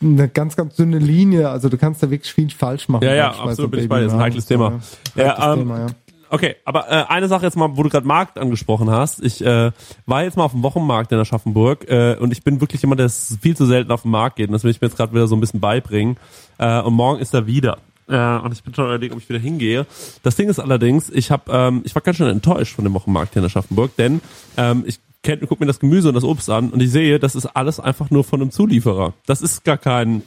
eine 0.02 0.30
ganz, 0.30 0.56
ganz 0.56 0.76
dünne 0.76 0.99
Linie. 0.99 1.49
Also 1.49 1.68
du 1.68 1.77
kannst 1.77 2.02
da 2.02 2.10
wirklich 2.10 2.34
viel 2.34 2.49
falsch 2.49 2.88
machen. 2.88 3.03
Ja, 3.03 3.14
ja, 3.14 3.27
absolut 3.30 3.56
so 3.57 3.68
bin 3.68 3.81
ich 3.81 3.90
bei 3.90 3.99
dir. 3.99 4.06
Das 4.06 4.14
ist 4.14 4.18
ein 4.19 4.23
heikles 4.23 4.45
Thema. 4.45 4.69
Babynahrung. 4.69 4.88
Ja, 5.15 5.38
Heikles 5.38 5.48
ähm, 5.48 5.60
Thema, 5.60 5.80
ja. 5.80 5.88
Okay, 6.34 6.55
aber 6.65 6.89
äh, 6.89 7.05
eine 7.10 7.27
Sache 7.27 7.45
jetzt 7.45 7.55
mal, 7.55 7.77
wo 7.77 7.84
du 7.84 7.89
gerade 7.89 8.07
Markt 8.07 8.39
angesprochen 8.39 8.89
hast. 8.89 9.23
Ich 9.23 9.45
äh, 9.45 9.72
war 10.07 10.23
jetzt 10.23 10.35
mal 10.35 10.45
auf 10.45 10.53
dem 10.53 10.64
Wochenmarkt 10.64 11.11
in 11.11 11.19
Aschaffenburg 11.19 11.88
äh, 11.88 12.15
und 12.15 12.31
ich 12.31 12.41
bin 12.41 12.60
wirklich 12.60 12.81
jemand, 12.81 12.99
der 12.99 13.10
viel 13.11 13.55
zu 13.55 13.68
selten 13.68 13.91
auf 13.91 14.01
den 14.01 14.10
Markt 14.10 14.38
geht. 14.38 14.47
Und 14.47 14.53
das 14.53 14.64
will 14.64 14.72
ich 14.72 14.81
mir 14.81 14.88
jetzt 14.88 14.97
gerade 14.97 15.14
wieder 15.14 15.27
so 15.27 15.35
ein 15.35 15.39
bisschen 15.39 15.60
beibringen. 15.60 16.18
Äh, 16.57 16.81
und 16.81 16.95
morgen 16.95 17.19
ist 17.19 17.35
er 17.35 17.45
wieder. 17.45 17.77
Äh, 18.07 18.18
und 18.18 18.51
ich 18.51 18.64
bin 18.64 18.73
schon 18.73 18.85
überlegen, 18.85 19.14
ob 19.14 19.22
ich 19.22 19.30
wieder 19.30 19.38
hingehe. 19.38 19.85
Das 20.23 20.35
Ding 20.35 20.49
ist 20.49 20.57
allerdings, 20.57 21.11
ich 21.11 21.30
habe, 21.30 21.51
ähm, 21.51 21.81
ich 21.84 21.93
war 21.93 22.01
ganz 22.01 22.18
schön 22.18 22.27
enttäuscht 22.27 22.73
von 22.73 22.84
dem 22.84 22.95
Wochenmarkt 22.95 23.34
hier 23.34 23.43
in 23.43 23.45
Aschaffenburg, 23.45 23.95
denn 23.97 24.19
ähm, 24.57 24.85
ich 24.88 24.99
kenn, 25.22 25.39
guck 25.47 25.60
mir 25.60 25.68
das 25.68 25.80
Gemüse 25.80 26.07
und 26.07 26.15
das 26.15 26.23
Obst 26.23 26.49
an 26.49 26.72
und 26.72 26.81
ich 26.81 26.89
sehe, 26.89 27.19
das 27.19 27.35
ist 27.35 27.45
alles 27.45 27.80
einfach 27.80 28.10
nur 28.10 28.23
von 28.23 28.41
einem 28.41 28.49
Zulieferer. 28.49 29.14
Das 29.27 29.43
ist 29.43 29.64
gar 29.65 29.77
kein 29.77 30.23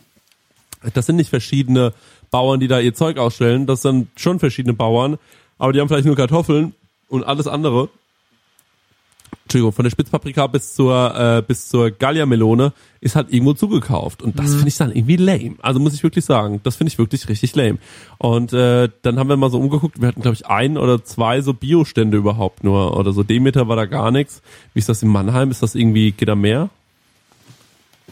das 0.94 1.06
sind 1.06 1.16
nicht 1.16 1.30
verschiedene 1.30 1.92
Bauern, 2.30 2.60
die 2.60 2.68
da 2.68 2.78
ihr 2.80 2.94
Zeug 2.94 3.18
ausstellen, 3.18 3.66
das 3.66 3.82
sind 3.82 4.08
schon 4.16 4.38
verschiedene 4.38 4.74
Bauern, 4.74 5.18
aber 5.58 5.72
die 5.72 5.80
haben 5.80 5.88
vielleicht 5.88 6.06
nur 6.06 6.16
Kartoffeln 6.16 6.74
und 7.08 7.24
alles 7.24 7.46
andere. 7.46 7.88
Entschuldigung, 9.44 9.72
von 9.72 9.84
der 9.84 9.90
Spitzpaprika 9.90 10.48
bis 10.48 10.74
zur 10.74 11.14
äh, 11.14 11.42
bis 11.46 11.68
zur 11.68 11.92
Gallia-Melone 11.92 12.72
ist 13.00 13.14
halt 13.14 13.32
irgendwo 13.32 13.52
zugekauft 13.52 14.20
und 14.20 14.36
das 14.38 14.52
finde 14.54 14.68
ich 14.68 14.76
dann 14.76 14.90
irgendwie 14.90 15.16
lame. 15.16 15.54
Also 15.62 15.78
muss 15.78 15.94
ich 15.94 16.02
wirklich 16.02 16.24
sagen, 16.24 16.60
das 16.64 16.74
finde 16.74 16.88
ich 16.90 16.98
wirklich 16.98 17.28
richtig 17.28 17.54
lame. 17.54 17.78
Und 18.18 18.52
äh, 18.52 18.88
dann 19.02 19.20
haben 19.20 19.28
wir 19.28 19.36
mal 19.36 19.50
so 19.50 19.60
umgeguckt, 19.60 20.00
wir 20.00 20.08
hatten 20.08 20.22
glaube 20.22 20.34
ich 20.34 20.46
ein 20.46 20.76
oder 20.76 21.04
zwei 21.04 21.42
so 21.42 21.54
Biostände 21.54 22.16
überhaupt 22.16 22.64
nur 22.64 22.96
oder 22.96 23.12
so 23.12 23.22
Demeter 23.22 23.68
war 23.68 23.76
da 23.76 23.86
gar 23.86 24.10
nichts. 24.10 24.42
Wie 24.74 24.80
ist 24.80 24.88
das 24.88 25.04
in 25.04 25.10
Mannheim? 25.10 25.52
Ist 25.52 25.62
das 25.62 25.76
irgendwie 25.76 26.10
geht 26.10 26.28
da 26.28 26.34
mehr? 26.34 26.68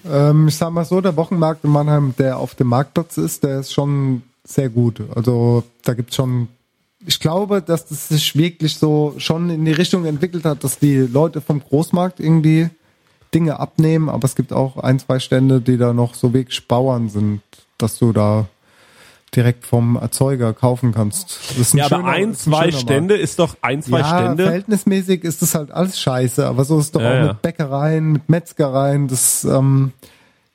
Ähm, 0.09 0.49
ich 0.49 0.57
sag 0.57 0.71
mal 0.71 0.85
so, 0.85 1.01
der 1.01 1.17
Wochenmarkt 1.17 1.65
in 1.65 1.71
Mannheim, 1.71 2.15
der 2.19 2.39
auf 2.39 2.55
dem 2.55 2.69
Marktplatz 2.69 3.17
ist, 3.17 3.43
der 3.43 3.61
ist 3.61 3.73
schon 3.73 4.23
sehr 4.45 4.69
gut. 4.69 5.01
Also 5.15 5.65
da 5.83 5.95
gibt's 5.95 6.17
schon, 6.17 6.49
ich 7.07 7.21
glaube, 7.21 7.63
dass 7.63 7.87
das 7.87 8.09
sich 8.09 8.37
wirklich 8.37 8.77
so 8.77 9.15
schon 9.19 9.51
in 9.51 9.65
die 9.65 9.73
Richtung 9.73 10.05
entwickelt 10.05 10.45
hat, 10.45 10.65
dass 10.65 10.79
die 10.79 10.97
Leute 10.99 11.41
vom 11.41 11.61
Großmarkt 11.61 12.21
irgendwie 12.21 12.71
Dinge 13.35 13.59
abnehmen, 13.59 14.09
aber 14.09 14.25
es 14.27 14.35
gibt 14.37 14.53
auch 14.53 14.77
ein, 14.79 14.99
zwei 14.99 15.19
Stände, 15.19 15.61
die 15.61 15.77
da 15.77 15.93
noch 15.93 16.15
so 16.15 16.33
wirklich 16.33 16.67
Bauern 16.69 17.09
sind, 17.09 17.41
dass 17.79 17.99
du 17.99 18.13
da 18.13 18.47
direkt 19.35 19.67
vom 19.67 19.97
Erzeuger 19.97 20.53
kaufen 20.53 20.93
kannst. 20.95 21.41
Ein 21.59 21.77
Ja, 21.79 21.87
aber 21.87 21.97
schöner- 21.97 22.09
ein, 22.09 22.31
ist 22.31 22.47
ein 22.47 22.53
zwei 22.53 22.71
schöner 22.71 22.81
Stände 22.81 23.17
ist 23.17 23.39
doch 23.41 23.57
ein, 23.63 23.83
zwei 23.83 23.99
ja, 23.99 24.07
Stände. 24.23 24.45
verhältnismäßig 24.45 25.25
ist 25.25 25.43
das 25.43 25.57
halt 25.57 25.73
alles 25.73 25.99
scheiße, 25.99 26.47
aber 26.47 26.65
so 26.65 26.79
ist 26.79 26.85
es 26.87 26.93
doch 26.93 27.01
Ja, 27.01 27.11
auch 27.11 27.15
ja. 27.15 27.27
mit 27.29 27.43
Bäckereien, 27.43 28.13
mit 28.13 28.29
Metzgereien, 28.29 29.09
das, 29.09 29.43
ähm, 29.43 29.93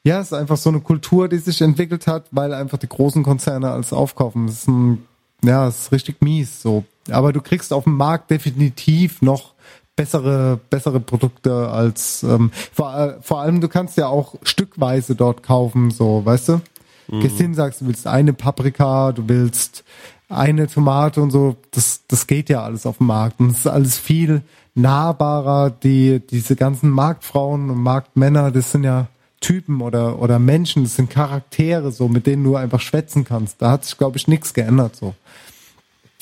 ja, 0.06 0.22
ist 0.22 0.34
einfach 0.34 0.56
so 0.56 0.70
eine 0.70 0.80
Kultur, 0.80 1.28
die 1.28 1.40
sich 1.40 1.62
entwickelt 1.62 2.08
hat, 2.08 2.28
weil 2.32 2.54
einfach 2.54 2.78
die 2.78 2.88
großen 2.88 3.22
Konzerne 3.22 3.70
alles 3.70 3.92
aufkaufen. 3.92 4.48
Das 4.48 4.60
ist 4.60 4.68
ein, 4.70 5.04
ja, 5.44 5.66
das 5.66 5.84
ist 5.84 5.92
richtig 5.92 6.22
mies, 6.22 6.62
so. 6.62 6.84
Aber 7.10 7.34
du 7.34 7.42
kriegst 7.42 7.74
auf 7.74 7.86
dem 7.86 7.98
Markt 7.98 8.30
definitiv 8.32 9.22
noch 9.22 9.54
bessere, 9.96 10.60
bessere 10.70 11.00
Produkte 11.00 11.70
als, 11.70 12.24
ähm, 12.24 12.52
vor, 12.72 13.18
vor 13.22 13.42
allem 13.42 13.60
du 13.60 13.68
kannst 13.68 13.98
ja 13.98 14.08
auch 14.08 14.36
stückweise 14.44 15.16
dort 15.16 15.44
kaufen, 15.44 15.92
so, 15.92 16.24
weißt 16.24 16.50
du? 16.50 16.62
Mhm. 17.10 17.20
Gehst 17.20 17.38
hin, 17.38 17.54
sagst, 17.54 17.82
du 17.82 17.88
willst 17.88 18.08
eine 18.08 18.34
Paprika, 18.34 19.12
du 19.12 19.28
willst 19.28 19.84
eine 20.30 20.68
Tomate 20.68 21.22
und 21.22 21.32
so, 21.32 21.58
das, 21.72 22.04
das 22.08 22.28
geht 22.28 22.50
ja 22.50 22.64
alles 22.64 22.86
auf 22.86 23.00
dem 23.00 23.08
Markt. 23.08 23.40
Und 23.40 23.52
es 23.52 23.60
ist 23.60 23.68
alles 23.68 23.98
viel 23.98 24.44
nahbarer, 24.76 25.72
die, 25.72 26.22
diese 26.26 26.56
ganzen 26.56 26.90
Marktfrauen 26.90 27.70
und 27.70 27.82
Marktmänner, 27.82 28.52
das 28.52 28.72
sind 28.72 28.84
ja 28.84 29.08
Typen 29.42 29.82
oder, 29.82 30.20
oder 30.22 30.38
Menschen, 30.40 30.84
das 30.84 30.96
sind 30.96 31.10
Charaktere, 31.10 31.92
so, 31.92 32.08
mit 32.08 32.28
denen 32.28 32.44
du 32.44 32.56
einfach 32.56 32.82
schwätzen 32.82 33.24
kannst. 33.24 33.62
Da 33.62 33.72
hat 33.72 33.86
sich, 33.86 33.98
glaube 33.98 34.18
ich, 34.18 34.28
nichts 34.28 34.54
geändert, 34.54 34.96
so. 34.96 35.16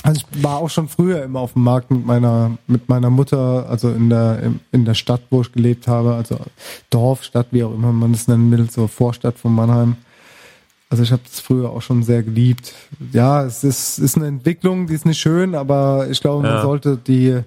Also 0.03 0.21
ich 0.31 0.43
war 0.43 0.57
auch 0.57 0.69
schon 0.69 0.87
früher 0.87 1.23
immer 1.23 1.39
auf 1.39 1.53
dem 1.53 1.63
Markt 1.63 1.89
mit 1.89 2.05
meiner 2.05 2.57
mit 2.67 2.87
meiner 2.87 3.09
Mutter, 3.09 3.65
also 3.67 3.89
in 3.89 4.09
der 4.09 4.53
in, 4.71 4.85
der 4.85 4.93
Stadt, 4.93 5.21
wo 5.31 5.41
ich 5.41 5.51
gelebt 5.51 5.87
habe, 5.87 6.13
also 6.13 6.37
Dorf, 6.91 7.23
Stadt, 7.23 7.47
wie 7.51 7.63
auch 7.63 7.73
immer 7.73 7.91
man 7.91 8.13
es 8.13 8.27
nennen 8.27 8.51
will, 8.51 8.69
so 8.69 8.85
Vorstadt 8.87 9.37
von 9.39 9.53
Mannheim. 9.55 9.95
Also 10.89 11.01
ich 11.03 11.11
habe 11.11 11.23
das 11.29 11.39
früher 11.41 11.71
auch 11.71 11.81
schon 11.81 12.03
sehr 12.03 12.21
geliebt. 12.21 12.73
Ja, 13.11 13.43
es 13.43 13.63
ist 13.63 13.97
ist 13.97 14.15
eine 14.15 14.27
Entwicklung, 14.27 14.85
die 14.87 14.93
ist 14.93 15.05
nicht 15.05 15.19
schön, 15.19 15.55
aber 15.55 16.07
ich 16.09 16.21
glaube, 16.21 16.43
man 16.43 16.51
Ja. 16.57 16.61
sollte 16.61 16.95
die 16.97 17.39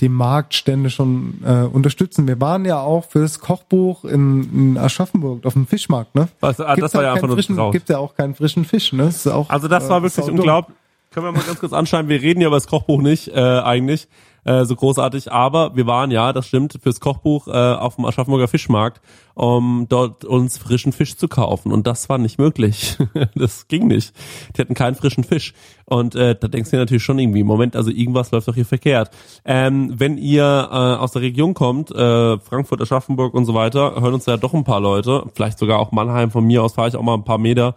die 0.00 0.08
Marktstände 0.08 0.90
schon 0.90 1.40
äh, 1.44 1.62
unterstützen. 1.62 2.26
Wir 2.26 2.40
waren 2.40 2.64
ja 2.64 2.80
auch 2.80 3.04
für 3.04 3.20
das 3.20 3.38
Kochbuch 3.38 4.04
in, 4.04 4.50
in 4.52 4.78
Aschaffenburg 4.78 5.46
auf 5.46 5.52
dem 5.52 5.66
Fischmarkt, 5.66 6.14
ne? 6.14 6.28
Was, 6.40 6.60
ah, 6.60 6.74
Gibt's 6.74 6.92
das 6.92 6.94
war 6.94 7.04
ja 7.04 7.12
einfach 7.12 7.28
nur 7.28 7.36
frischen, 7.36 7.58
raus. 7.58 7.72
Gibt 7.72 7.88
ja 7.88 7.98
auch 7.98 8.14
keinen 8.14 8.34
frischen 8.34 8.64
Fisch, 8.64 8.92
ne? 8.92 9.04
Ist 9.04 9.28
auch, 9.28 9.48
Also 9.50 9.68
das 9.68 9.88
war 9.88 10.00
äh, 10.00 10.02
wirklich 10.02 10.26
unglaublich. 10.26 10.76
Können 11.12 11.26
wir 11.26 11.32
mal 11.32 11.44
ganz 11.44 11.60
kurz 11.60 11.72
anschreiben, 11.72 12.08
wir 12.08 12.20
reden 12.20 12.40
ja 12.40 12.48
über 12.48 12.56
das 12.56 12.66
Kochbuch 12.66 13.00
nicht, 13.00 13.28
äh, 13.28 13.38
eigentlich, 13.40 14.08
äh, 14.44 14.64
so 14.64 14.76
großartig, 14.76 15.32
aber 15.32 15.74
wir 15.76 15.86
waren 15.86 16.10
ja, 16.10 16.32
das 16.32 16.46
stimmt, 16.46 16.78
fürs 16.82 17.00
Kochbuch 17.00 17.48
äh, 17.48 17.50
auf 17.50 17.96
dem 17.96 18.04
Aschaffenburger 18.04 18.48
Fischmarkt, 18.48 19.00
um 19.34 19.86
dort 19.88 20.24
uns 20.24 20.58
frischen 20.58 20.92
Fisch 20.92 21.16
zu 21.16 21.28
kaufen. 21.28 21.72
Und 21.72 21.86
das 21.86 22.08
war 22.08 22.18
nicht 22.18 22.38
möglich. 22.38 22.96
das 23.34 23.68
ging 23.68 23.86
nicht. 23.86 24.14
Die 24.56 24.60
hatten 24.60 24.74
keinen 24.74 24.94
frischen 24.94 25.24
Fisch. 25.24 25.54
Und 25.86 26.14
äh, 26.14 26.36
da 26.38 26.48
denkst 26.48 26.70
du 26.70 26.76
dir 26.76 26.82
natürlich 26.82 27.02
schon 27.02 27.18
irgendwie, 27.18 27.42
Moment, 27.42 27.76
also 27.76 27.90
irgendwas 27.90 28.30
läuft 28.30 28.48
doch 28.48 28.54
hier 28.54 28.66
verkehrt. 28.66 29.10
Ähm, 29.44 29.94
wenn 29.98 30.18
ihr 30.18 30.44
äh, 30.70 30.74
aus 30.74 31.12
der 31.12 31.22
Region 31.22 31.54
kommt, 31.54 31.90
äh, 31.90 32.38
Frankfurt, 32.38 32.80
Aschaffenburg 32.80 33.34
und 33.34 33.44
so 33.44 33.54
weiter, 33.54 34.00
hören 34.00 34.14
uns 34.14 34.26
ja 34.26 34.36
doch 34.36 34.54
ein 34.54 34.64
paar 34.64 34.80
Leute, 34.80 35.24
vielleicht 35.34 35.58
sogar 35.58 35.78
auch 35.78 35.92
Mannheim, 35.92 36.30
von 36.30 36.44
mir 36.44 36.62
aus 36.62 36.74
fahre 36.74 36.88
ich 36.88 36.96
auch 36.96 37.02
mal 37.02 37.14
ein 37.14 37.24
paar 37.24 37.38
Meter 37.38 37.74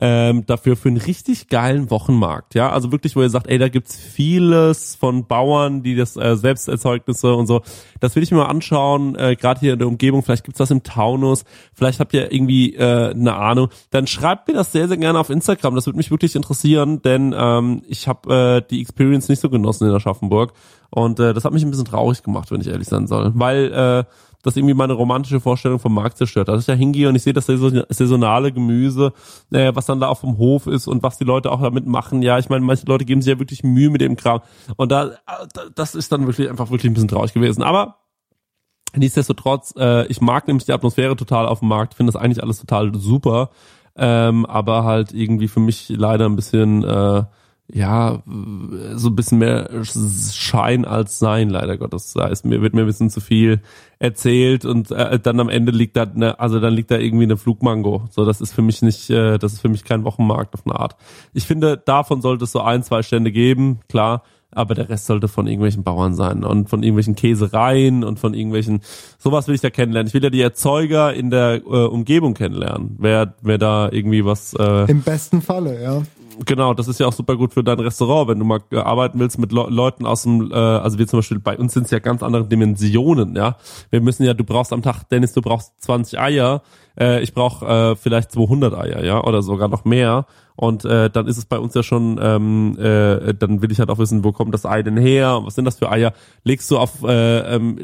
ähm, 0.00 0.46
dafür 0.46 0.76
für 0.76 0.88
einen 0.88 0.96
richtig 0.96 1.48
geilen 1.48 1.90
Wochenmarkt. 1.90 2.54
Ja, 2.54 2.70
also 2.70 2.90
wirklich, 2.90 3.16
wo 3.16 3.22
ihr 3.22 3.30
sagt, 3.30 3.48
ey, 3.48 3.58
da 3.58 3.68
gibt's 3.68 3.96
vieles 3.96 4.96
von 4.96 5.26
Bauern, 5.26 5.82
die 5.82 5.94
das 5.94 6.16
äh, 6.16 6.36
Selbsterzeugnisse 6.36 7.34
und 7.34 7.46
so. 7.46 7.60
Das 8.00 8.16
will 8.16 8.22
ich 8.22 8.30
mir 8.30 8.38
mal 8.38 8.46
anschauen, 8.46 9.14
äh, 9.16 9.36
gerade 9.36 9.60
hier 9.60 9.74
in 9.74 9.78
der 9.78 9.88
Umgebung. 9.88 10.22
Vielleicht 10.22 10.44
gibt's 10.44 10.58
das 10.58 10.70
im 10.70 10.82
Taunus. 10.82 11.44
Vielleicht 11.74 12.00
habt 12.00 12.14
ihr 12.14 12.32
irgendwie 12.32 12.74
äh, 12.74 13.10
eine 13.10 13.34
Ahnung. 13.34 13.68
Dann 13.90 14.06
schreibt 14.06 14.48
mir 14.48 14.54
das 14.54 14.72
sehr, 14.72 14.88
sehr 14.88 14.96
gerne 14.96 15.18
auf 15.18 15.28
Instagram. 15.28 15.74
Das 15.74 15.86
würde 15.86 15.98
mich 15.98 16.10
wirklich 16.10 16.34
interessieren, 16.34 17.02
denn 17.02 17.34
ähm, 17.36 17.82
ich 17.86 18.08
habe 18.08 18.62
äh, 18.64 18.68
die 18.68 18.80
Experience 18.80 19.28
nicht 19.28 19.40
so 19.40 19.50
genossen 19.50 19.86
in 19.86 19.94
Aschaffenburg. 19.94 20.54
Und 20.90 21.20
äh, 21.20 21.34
das 21.34 21.44
hat 21.44 21.52
mich 21.52 21.62
ein 21.62 21.70
bisschen 21.70 21.84
traurig 21.84 22.22
gemacht, 22.22 22.50
wenn 22.50 22.60
ich 22.60 22.66
ehrlich 22.66 22.88
sein 22.88 23.06
soll. 23.06 23.32
Weil 23.34 23.72
äh, 23.72 24.04
das 24.42 24.56
irgendwie 24.56 24.74
meine 24.74 24.94
romantische 24.94 25.40
Vorstellung 25.40 25.78
vom 25.78 25.94
Markt 25.94 26.16
zerstört. 26.16 26.48
Dass 26.48 26.60
ich 26.60 26.66
da 26.66 26.72
hingehe 26.72 27.08
und 27.08 27.14
ich 27.14 27.22
sehe 27.22 27.32
das 27.32 27.46
saison- 27.46 27.82
saisonale 27.88 28.52
Gemüse, 28.52 29.12
äh, 29.52 29.72
was 29.74 29.86
dann 29.86 30.00
da 30.00 30.08
auf 30.08 30.22
dem 30.22 30.38
Hof 30.38 30.66
ist 30.66 30.86
und 30.86 31.02
was 31.02 31.18
die 31.18 31.24
Leute 31.24 31.52
auch 31.52 31.60
damit 31.60 31.86
machen. 31.86 32.22
Ja, 32.22 32.38
ich 32.38 32.48
meine, 32.48 32.64
manche 32.64 32.86
Leute 32.86 33.04
geben 33.04 33.22
sich 33.22 33.32
ja 33.32 33.38
wirklich 33.38 33.62
Mühe 33.64 33.90
mit 33.90 34.00
dem 34.00 34.16
Kram. 34.16 34.40
Und 34.76 34.90
da- 34.92 35.12
das 35.74 35.94
ist 35.94 36.10
dann 36.12 36.26
wirklich 36.26 36.48
einfach 36.48 36.70
wirklich 36.70 36.90
ein 36.90 36.94
bisschen 36.94 37.08
traurig 37.08 37.32
gewesen. 37.34 37.62
Aber 37.62 37.96
nichtsdestotrotz, 38.96 39.74
äh, 39.76 40.06
ich 40.06 40.20
mag 40.20 40.46
nämlich 40.46 40.64
die 40.64 40.72
Atmosphäre 40.72 41.16
total 41.16 41.46
auf 41.46 41.60
dem 41.60 41.68
Markt, 41.68 41.94
finde 41.94 42.12
das 42.12 42.20
eigentlich 42.20 42.42
alles 42.42 42.58
total 42.60 42.94
super. 42.94 43.50
Ähm, 43.96 44.46
aber 44.46 44.84
halt 44.84 45.12
irgendwie 45.12 45.48
für 45.48 45.60
mich 45.60 45.88
leider 45.90 46.26
ein 46.26 46.36
bisschen 46.36 46.84
äh, 46.84 47.24
ja, 47.72 48.22
so 48.94 49.08
ein 49.08 49.16
bisschen 49.16 49.38
mehr 49.38 49.68
Schein 49.84 50.84
als 50.84 51.18
Sein, 51.18 51.50
leider 51.50 51.76
Gottes. 51.76 52.12
Da 52.12 52.26
ist 52.26 52.44
mir, 52.44 52.62
wird 52.62 52.74
mir 52.74 52.82
ein 52.82 52.86
bisschen 52.86 53.10
zu 53.10 53.20
viel 53.20 53.60
erzählt 53.98 54.64
und 54.64 54.90
äh, 54.90 55.18
dann 55.18 55.40
am 55.40 55.48
Ende 55.48 55.72
liegt 55.72 55.96
da, 55.96 56.06
ne, 56.06 56.38
also 56.40 56.58
dann 56.58 56.74
liegt 56.74 56.90
da 56.90 56.96
irgendwie 56.96 57.24
eine 57.24 57.36
Flugmango. 57.36 58.04
So, 58.10 58.24
das 58.24 58.40
ist 58.40 58.52
für 58.52 58.62
mich 58.62 58.82
nicht, 58.82 59.10
äh, 59.10 59.38
das 59.38 59.52
ist 59.52 59.60
für 59.60 59.68
mich 59.68 59.84
kein 59.84 60.04
Wochenmarkt 60.04 60.54
auf 60.54 60.66
eine 60.66 60.78
Art. 60.78 60.96
Ich 61.32 61.46
finde, 61.46 61.76
davon 61.76 62.22
sollte 62.22 62.44
es 62.44 62.52
so 62.52 62.60
ein, 62.60 62.82
zwei 62.82 63.02
Stände 63.02 63.30
geben, 63.30 63.80
klar, 63.88 64.22
aber 64.52 64.74
der 64.74 64.88
Rest 64.88 65.06
sollte 65.06 65.28
von 65.28 65.46
irgendwelchen 65.46 65.82
Bauern 65.82 66.14
sein 66.14 66.44
und 66.44 66.68
von 66.68 66.82
irgendwelchen 66.82 67.14
Käsereien 67.14 68.04
und 68.04 68.18
von 68.18 68.34
irgendwelchen, 68.34 68.80
sowas 69.18 69.48
will 69.48 69.54
ich 69.54 69.60
da 69.60 69.70
kennenlernen. 69.70 70.08
Ich 70.08 70.14
will 70.14 70.24
ja 70.24 70.30
die 70.30 70.40
Erzeuger 70.40 71.14
in 71.14 71.30
der 71.30 71.62
äh, 71.64 71.86
Umgebung 71.86 72.34
kennenlernen. 72.34 72.96
Wer, 72.98 73.34
wer 73.42 73.58
da 73.58 73.88
irgendwie 73.90 74.24
was, 74.24 74.54
äh, 74.54 74.90
Im 74.90 75.02
besten 75.02 75.42
Falle, 75.42 75.82
ja. 75.82 76.02
Genau, 76.46 76.72
das 76.74 76.88
ist 76.88 76.98
ja 77.00 77.06
auch 77.06 77.12
super 77.12 77.36
gut 77.36 77.52
für 77.52 77.62
dein 77.62 77.80
Restaurant, 77.80 78.28
wenn 78.28 78.38
du 78.38 78.44
mal 78.44 78.60
äh, 78.72 78.76
arbeiten 78.76 79.18
willst 79.18 79.38
mit 79.38 79.52
Le 79.52 79.66
Leuten 79.68 80.06
aus 80.06 80.22
dem, 80.22 80.50
äh, 80.50 80.54
also 80.54 80.98
wir 80.98 81.06
zum 81.06 81.18
Beispiel, 81.18 81.38
bei 81.38 81.58
uns 81.58 81.74
sind 81.74 81.84
es 81.84 81.90
ja 81.90 81.98
ganz 81.98 82.22
andere 82.22 82.46
Dimensionen, 82.46 83.36
ja. 83.36 83.56
Wir 83.90 84.00
müssen 84.00 84.24
ja, 84.24 84.32
du 84.32 84.44
brauchst 84.44 84.72
am 84.72 84.80
Tag, 84.82 85.04
Dennis, 85.10 85.32
du 85.32 85.42
brauchst 85.42 85.82
20 85.82 86.18
Eier, 86.18 86.62
äh, 86.98 87.20
ich 87.20 87.34
brauche 87.34 87.66
äh, 87.66 87.96
vielleicht 87.96 88.32
200 88.32 88.74
Eier, 88.74 89.04
ja, 89.04 89.22
oder 89.22 89.42
sogar 89.42 89.68
noch 89.68 89.84
mehr. 89.84 90.26
Und 90.60 90.84
äh, 90.84 91.08
dann 91.08 91.26
ist 91.26 91.38
es 91.38 91.46
bei 91.46 91.58
uns 91.58 91.72
ja 91.72 91.82
schon, 91.82 92.20
ähm, 92.22 92.76
äh, 92.78 93.32
dann 93.32 93.62
will 93.62 93.72
ich 93.72 93.78
halt 93.78 93.88
auch 93.88 93.96
wissen, 93.96 94.24
wo 94.24 94.32
kommt 94.32 94.52
das 94.52 94.66
Ei 94.66 94.82
denn 94.82 94.98
her? 94.98 95.40
Was 95.42 95.54
sind 95.54 95.64
das 95.64 95.78
für 95.78 95.90
Eier? 95.90 96.12
Legst 96.44 96.70
du 96.70 96.76
auf, 96.76 97.02
äh, 97.02 97.54
ähm, 97.56 97.78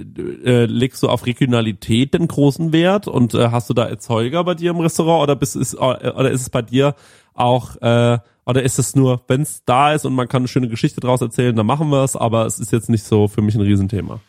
äh, 0.45 0.67
legst 0.67 1.03
du 1.03 1.09
auf 1.09 1.25
Regionalität 1.25 2.13
den 2.13 2.29
großen 2.29 2.75
Wert 2.75 3.09
und 3.09 3.33
äh, 3.33 3.49
hast 3.51 3.71
du 3.71 3.73
da 3.73 3.87
Erzeuger 3.87 4.45
bei 4.45 4.53
dir 4.55 4.73
im 4.73 4.81
Restaurant 4.81 5.23
oder 5.23 5.37
bist 5.37 5.57
ist, 5.57 5.73
äh, 5.73 5.79
oder 5.79 6.31
ist 6.31 6.43
es 6.43 6.51
bei 6.51 6.61
dir 6.61 6.95
auch 7.33 7.77
äh, 7.81 8.19
oder 8.45 8.63
ist 8.63 8.79
es 8.79 8.95
nur, 8.95 9.23
wenn 9.27 9.41
es 9.41 9.63
da 9.65 9.95
ist 9.95 10.05
und 10.05 10.15
man 10.15 10.29
kann 10.29 10.43
eine 10.43 10.49
schöne 10.49 10.69
Geschichte 10.69 11.01
draus 11.01 11.23
erzählen, 11.23 11.57
dann 11.57 11.65
machen 11.65 11.89
wir 11.89 12.05
es, 12.05 12.15
aber 12.15 12.45
es 12.45 12.59
ist 12.59 12.73
jetzt 12.73 12.91
nicht 12.91 13.05
so 13.05 13.27
für 13.27 13.41
mich 13.41 13.55
ein 13.55 13.63
Riesenthema. 13.63 14.21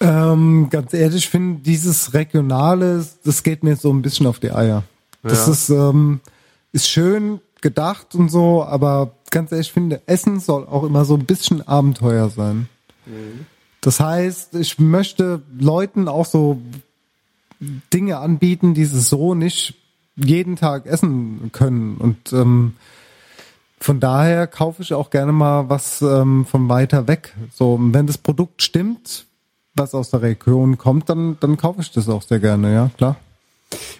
Ähm, 0.00 0.66
ganz 0.70 0.92
ehrlich, 0.92 1.18
ich 1.26 1.28
finde 1.30 1.62
dieses 1.62 2.14
Regionale, 2.14 3.06
das 3.24 3.44
geht 3.44 3.62
mir 3.62 3.76
so 3.76 3.92
ein 3.92 4.02
bisschen 4.02 4.26
auf 4.26 4.40
die 4.40 4.50
Eier. 4.50 4.82
Das 5.22 5.46
Ja. 5.46 5.52
ist, 5.52 5.70
ähm, 5.70 6.18
ist 6.72 6.88
schön 6.88 7.38
gedacht 7.62 8.14
und 8.14 8.28
so, 8.28 8.64
aber 8.64 9.12
ganz 9.30 9.52
ehrlich, 9.52 9.68
ich 9.68 9.72
finde, 9.72 10.02
Essen 10.06 10.40
soll 10.40 10.66
auch 10.66 10.84
immer 10.84 11.04
so 11.04 11.14
ein 11.14 11.24
bisschen 11.24 11.66
Abenteuer 11.66 12.28
sein. 12.28 12.68
Das 13.80 13.98
heißt, 13.98 14.54
ich 14.54 14.78
möchte 14.78 15.42
Leuten 15.58 16.08
auch 16.08 16.26
so 16.26 16.60
Dinge 17.92 18.18
anbieten, 18.18 18.74
die 18.74 18.84
sie 18.84 19.00
so 19.00 19.34
nicht 19.34 19.74
jeden 20.16 20.56
Tag 20.56 20.86
essen 20.86 21.50
können. 21.52 21.96
Und 21.96 22.32
ähm, 22.32 22.74
von 23.80 23.98
daher 23.98 24.46
kaufe 24.46 24.82
ich 24.82 24.94
auch 24.94 25.10
gerne 25.10 25.32
mal 25.32 25.68
was 25.68 26.02
ähm, 26.02 26.44
von 26.46 26.68
weiter 26.68 27.08
weg. 27.08 27.34
So, 27.52 27.78
wenn 27.80 28.06
das 28.06 28.18
Produkt 28.18 28.62
stimmt, 28.62 29.26
was 29.74 29.94
aus 29.94 30.10
der 30.10 30.22
Region 30.22 30.78
kommt, 30.78 31.08
dann, 31.08 31.36
dann 31.40 31.56
kaufe 31.56 31.80
ich 31.80 31.90
das 31.90 32.08
auch 32.08 32.22
sehr 32.22 32.38
gerne, 32.38 32.72
ja, 32.72 32.90
klar. 32.96 33.16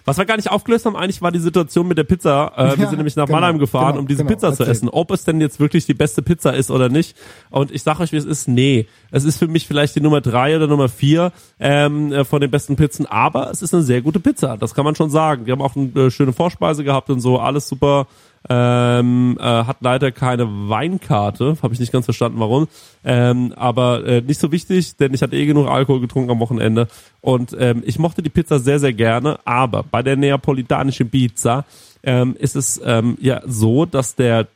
Was 0.05 0.17
wir 0.17 0.25
gar 0.25 0.35
nicht 0.35 0.51
aufgelöst 0.51 0.85
haben, 0.85 0.95
eigentlich 0.95 1.21
war 1.21 1.31
die 1.31 1.39
Situation 1.39 1.87
mit 1.87 1.97
der 1.97 2.03
Pizza. 2.03 2.51
Äh, 2.55 2.77
wir 2.77 2.83
Ja, 2.83 2.89
sind 2.89 2.97
nämlich 2.97 3.15
nach 3.15 3.25
genau, 3.25 3.39
Mannheim 3.39 3.59
gefahren, 3.59 3.91
genau, 3.93 3.99
um 4.01 4.07
diese 4.07 4.23
genau, 4.23 4.35
Pizza 4.35 4.53
zu 4.53 4.63
erzähl. 4.63 4.71
essen. 4.71 4.89
Ob 4.89 5.11
es 5.11 5.23
denn 5.23 5.39
jetzt 5.41 5.59
wirklich 5.59 5.85
die 5.85 5.93
beste 5.93 6.21
Pizza 6.21 6.53
ist 6.53 6.71
oder 6.71 6.89
nicht. 6.89 7.15
Und 7.49 7.71
ich 7.71 7.83
sage 7.83 8.01
euch, 8.03 8.11
wie 8.11 8.17
es 8.17 8.25
ist, 8.25 8.47
nee. 8.47 8.87
Es 9.11 9.23
ist 9.23 9.37
für 9.37 9.47
mich 9.47 9.67
vielleicht 9.67 9.95
die 9.95 10.01
Nummer 10.01 10.21
drei 10.21 10.55
oder 10.55 10.67
Nummer 10.67 10.89
vier 10.89 11.31
ähm, 11.59 12.11
äh, 12.11 12.25
von 12.25 12.41
den 12.41 12.51
besten 12.51 12.75
Pizzen, 12.75 13.05
aber 13.05 13.49
es 13.51 13.61
ist 13.61 13.73
eine 13.73 13.83
sehr 13.83 14.01
gute 14.01 14.19
Pizza. 14.19 14.57
Das 14.57 14.73
kann 14.73 14.85
man 14.85 14.95
schon 14.95 15.09
sagen. 15.09 15.45
Die 15.45 15.51
haben 15.51 15.61
auch 15.61 15.75
eine 15.75 16.07
äh, 16.07 16.11
schöne 16.11 16.33
Vorspeise 16.33 16.83
gehabt 16.83 17.09
und 17.09 17.19
so, 17.19 17.39
alles 17.39 17.67
super. 17.67 18.07
Ähm, 18.49 19.37
äh, 19.39 19.43
hat 19.43 19.77
leider 19.79 20.11
keine 20.11 20.69
Weinkarte, 20.69 21.57
habe 21.61 21.73
ich 21.73 21.79
nicht 21.79 21.93
ganz 21.93 22.05
verstanden, 22.05 22.39
warum. 22.39 22.67
Ähm, 23.05 23.53
aber 23.55 24.05
äh, 24.05 24.21
nicht 24.21 24.39
so 24.39 24.51
wichtig, 24.51 24.97
denn 24.97 25.13
ich 25.13 25.21
hatte 25.21 25.35
eh 25.35 25.45
genug 25.45 25.67
Alkohol 25.67 26.01
getrunken 26.01 26.31
am 26.31 26.39
Wochenende. 26.39 26.87
Und 27.21 27.55
ähm, 27.57 27.83
ich 27.85 27.99
mochte 27.99 28.21
die 28.21 28.29
Pizza 28.29 28.59
sehr, 28.59 28.79
sehr 28.79 28.93
gerne. 28.93 29.39
Aber 29.45 29.83
bei 29.83 30.03
der 30.03 30.17
neapolitanischen 30.17 31.09
Pizza 31.09 31.65
ähm, 32.03 32.35
ist 32.37 32.55
es 32.55 32.81
ähm, 32.83 33.17
ja 33.21 33.41
so, 33.45 33.85
dass 33.85 34.15
der 34.15 34.47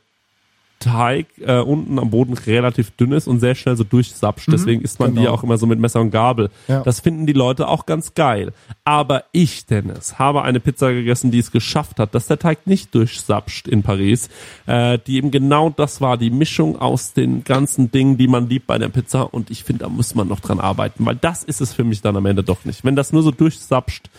Teig 0.78 1.26
äh, 1.40 1.58
unten 1.58 1.98
am 1.98 2.10
Boden 2.10 2.34
relativ 2.34 2.92
dünn 2.92 3.12
ist 3.12 3.26
und 3.26 3.40
sehr 3.40 3.54
schnell 3.54 3.76
so 3.76 3.84
durchsapscht. 3.84 4.48
Mhm, 4.48 4.52
Deswegen 4.52 4.82
isst 4.82 5.00
man 5.00 5.14
die 5.14 5.22
genau. 5.22 5.32
auch 5.32 5.42
immer 5.42 5.58
so 5.58 5.66
mit 5.66 5.78
Messer 5.80 6.00
und 6.00 6.10
Gabel. 6.10 6.50
Ja. 6.68 6.82
Das 6.82 7.00
finden 7.00 7.26
die 7.26 7.32
Leute 7.32 7.68
auch 7.68 7.86
ganz 7.86 8.14
geil. 8.14 8.52
Aber 8.84 9.24
ich, 9.32 9.66
Dennis, 9.66 10.18
habe 10.18 10.42
eine 10.42 10.60
Pizza 10.60 10.92
gegessen, 10.92 11.30
die 11.30 11.40
es 11.40 11.50
geschafft 11.50 11.98
hat, 11.98 12.14
dass 12.14 12.26
der 12.26 12.38
Teig 12.38 12.66
nicht 12.66 12.94
durchsapscht 12.94 13.66
in 13.66 13.82
Paris. 13.82 14.28
Äh, 14.66 14.98
die 15.06 15.16
eben 15.16 15.30
genau 15.30 15.70
das 15.70 16.00
war, 16.00 16.16
die 16.16 16.30
Mischung 16.30 16.78
aus 16.78 17.12
den 17.12 17.42
ganzen 17.42 17.90
Dingen, 17.90 18.16
die 18.16 18.28
man 18.28 18.48
liebt 18.48 18.66
bei 18.66 18.78
der 18.78 18.88
Pizza. 18.88 19.22
Und 19.34 19.50
ich 19.50 19.64
finde, 19.64 19.84
da 19.84 19.88
muss 19.88 20.14
man 20.14 20.28
noch 20.28 20.40
dran 20.40 20.60
arbeiten, 20.60 21.04
weil 21.04 21.16
das 21.16 21.42
ist 21.42 21.60
es 21.60 21.72
für 21.72 21.84
mich 21.84 22.02
dann 22.02 22.16
am 22.16 22.26
Ende 22.26 22.44
doch 22.44 22.64
nicht. 22.64 22.84
Wenn 22.84 22.96
das 22.96 23.12
nur 23.12 23.22
so 23.22 23.30
durchsapscht, 23.30 24.10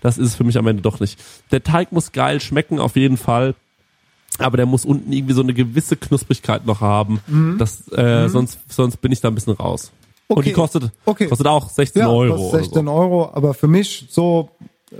das 0.00 0.18
ist 0.18 0.28
es 0.28 0.36
für 0.36 0.44
mich 0.44 0.56
am 0.58 0.66
Ende 0.66 0.82
doch 0.82 1.00
nicht. 1.00 1.18
Der 1.50 1.62
Teig 1.62 1.92
muss 1.92 2.12
geil 2.12 2.40
schmecken, 2.40 2.78
auf 2.78 2.96
jeden 2.96 3.16
Fall 3.16 3.54
aber 4.40 4.56
der 4.56 4.66
muss 4.66 4.84
unten 4.84 5.12
irgendwie 5.12 5.34
so 5.34 5.42
eine 5.42 5.54
gewisse 5.54 5.96
Knusprigkeit 5.96 6.66
noch 6.66 6.80
haben. 6.80 7.20
Mhm. 7.26 7.56
Das, 7.58 7.88
äh, 7.92 8.24
Mhm. 8.24 8.28
sonst, 8.28 8.58
sonst 8.68 8.96
bin 8.98 9.12
ich 9.12 9.20
da 9.20 9.28
ein 9.28 9.34
bisschen 9.34 9.54
raus. 9.54 9.92
Und 10.28 10.38
Okay. 10.38 10.48
die 10.48 10.52
kostet, 10.54 10.90
Okay. 11.04 11.26
kostet 11.28 11.46
auch 11.46 11.68
16 11.68 12.02
ja, 12.02 12.08
Euro. 12.08 12.34
kostet 12.36 12.52
oder 12.54 12.62
16 12.64 12.88
Euro, 12.88 13.30
aber 13.32 13.54
für 13.54 13.68
mich 13.68 14.06
so 14.10 14.50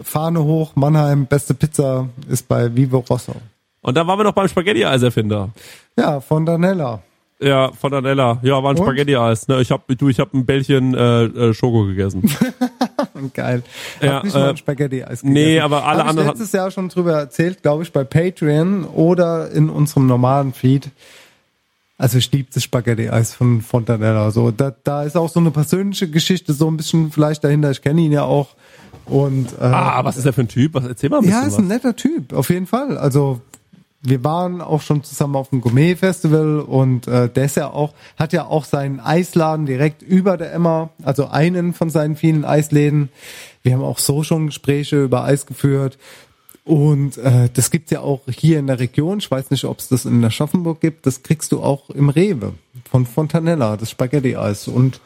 Fahne 0.03 0.43
hoch, 0.43 0.73
Mannheim, 0.77 1.27
beste 1.27 1.55
Pizza 1.55 2.09
ist 2.29 2.47
bei 2.49 2.75
Vivo 2.75 2.99
Rosso. 3.09 3.33
So. 3.33 3.41
Und 3.83 3.97
da 3.97 4.07
waren 4.07 4.19
wir 4.19 4.25
noch 4.25 4.33
beim 4.33 4.49
Spaghetti-Eis-Erfinder. 4.49 5.51
Ja, 5.97 6.21
von 6.21 6.45
Danella. 6.45 7.03
Ja, 7.41 7.71
von 7.73 7.93
Danella. 7.93 8.39
Ja, 8.43 8.63
war 8.63 8.71
ein 8.73 8.79
Und? 8.79 8.85
Spaghetti-Eis. 8.85 9.47
Ne, 9.49 9.61
ich 9.61 9.71
hab, 9.71 9.87
du, 9.87 10.09
ich 10.09 10.19
hab 10.19 10.33
ein 10.35 10.45
Bällchen 10.47 10.95
äh, 10.95 11.25
äh, 11.25 11.55
Schoko 11.55 11.85
gegessen. 11.85 12.23
Geil. 13.35 13.63
Ja, 14.01 14.15
Hab 14.17 14.25
nicht 14.25 14.35
mal 14.35 14.47
äh, 14.47 14.51
ein 14.51 14.57
Spaghetti-Eis 14.57 15.23
nee, 15.23 15.45
gegessen. 15.45 15.65
aber 15.65 15.87
alle 15.87 16.01
Hab 16.01 16.09
anderen 16.09 16.29
ich 16.29 16.35
letztes 16.35 16.53
Jahr 16.53 16.71
schon 16.71 16.89
drüber 16.89 17.13
erzählt, 17.19 17.63
glaube 17.63 17.83
ich, 17.83 17.93
bei 17.93 18.05
Patreon 18.05 18.85
oder 18.85 19.51
in 19.51 19.69
unserem 19.71 20.07
normalen 20.07 20.53
Feed. 20.53 20.91
Also 21.99 22.19
ich 22.19 22.31
liebe 22.31 22.51
das 22.53 22.63
Spaghetti-Eis 22.63 23.33
von 23.35 23.63
Fontanella. 23.63 24.31
So, 24.31 24.51
da, 24.51 24.75
da 24.85 25.05
ist 25.05 25.17
auch 25.17 25.31
so 25.31 25.41
eine 25.41 25.51
persönliche 25.51 26.09
Geschichte 26.11 26.53
so 26.53 26.71
ein 26.71 26.77
bisschen 26.77 27.11
vielleicht 27.11 27.43
dahinter. 27.43 27.71
Ich 27.71 27.81
kenne 27.81 28.03
ihn 28.03 28.13
ja 28.13 28.25
auch. 28.25 28.49
Und, 29.07 29.53
äh, 29.61 29.65
Ah, 29.65 30.05
was 30.05 30.17
ist 30.17 30.25
der 30.27 30.33
für 30.33 30.43
ein 30.43 30.49
Typ? 30.49 30.75
Was 30.75 30.85
erzähl 30.85 31.11
mal 31.11 31.19
ein 31.19 31.25
ja, 31.29 31.41
bisschen 31.45 31.49
ist 31.49 31.59
ein 31.59 31.69
netter 31.69 31.95
Typ, 31.97 32.33
auf 32.33 32.51
jeden 32.51 32.67
Fall. 32.67 32.99
Also 32.99 33.41
wir 34.09 34.23
waren 34.23 34.61
auch 34.61 34.83
schon 34.83 35.03
zusammen 35.03 35.37
auf 35.37 35.51
dem 35.51 35.61
Gourmet-Festival 35.61 36.61
und 36.61 37.09
äh, 37.09 37.29
der 37.29 37.45
ist 37.47 37.57
ja 37.57 37.71
auch, 37.71 37.93
hat 38.17 38.33
ja 38.33 38.47
auch 38.47 38.65
seinen 38.65 39.01
Eisladen 39.01 39.67
direkt 39.67 40.03
über 40.03 40.37
der 40.37 40.53
Emma, 40.53 40.91
also 41.03 41.27
einen 41.27 41.73
von 41.73 41.91
seinen 41.91 42.15
vielen 42.15 42.45
Eisläden. 42.45 43.09
Wir 43.63 43.73
haben 43.73 43.83
auch 43.83 43.99
so 43.99 44.23
schon 44.23 44.47
Gespräche 44.47 45.03
über 45.03 45.25
Eis 45.25 45.47
geführt. 45.47 45.99
Und 46.65 47.19
äh, 47.19 47.49
das 47.53 47.71
gibt's 47.71 47.93
ja 47.93 48.01
auch 48.01 48.23
hier 48.29 48.59
in 48.59 48.67
der 48.67 48.81
Region. 48.81 49.19
Ich 49.19 49.31
weiß 49.31 49.51
nicht, 49.51 49.65
ob 49.65 49.79
es 49.79 49.89
das 49.89 50.05
in 50.05 50.25
Aschaffenburg 50.25 50.81
gibt. 50.81 51.07
Das 51.07 51.23
kriegst 51.23 51.53
du 51.53 51.63
auch 51.63 51.91
im 51.91 52.09
Rewe 52.09 52.55
von 52.91 53.07
Fontanella, 53.07 53.77
das 53.77 53.91
Spaghetti-Eis. 53.91 54.67
Und 54.67 55.01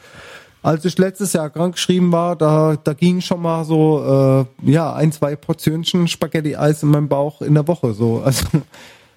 als 0.62 0.84
ich 0.84 0.96
letztes 0.98 1.32
Jahr 1.32 1.50
krank 1.50 1.74
geschrieben 1.76 2.12
war, 2.12 2.36
da, 2.36 2.76
da 2.82 2.92
ging 2.92 3.20
schon 3.20 3.40
mal 3.42 3.64
so 3.64 4.46
äh, 4.64 4.70
ja 4.70 4.92
ein, 4.94 5.10
zwei 5.12 5.36
Portionchen 5.36 6.06
Spaghetti-Eis 6.08 6.82
in 6.82 6.90
meinem 6.90 7.08
Bauch 7.08 7.40
in 7.42 7.54
der 7.54 7.66
Woche. 7.66 7.94
So, 7.94 8.20
also 8.24 8.44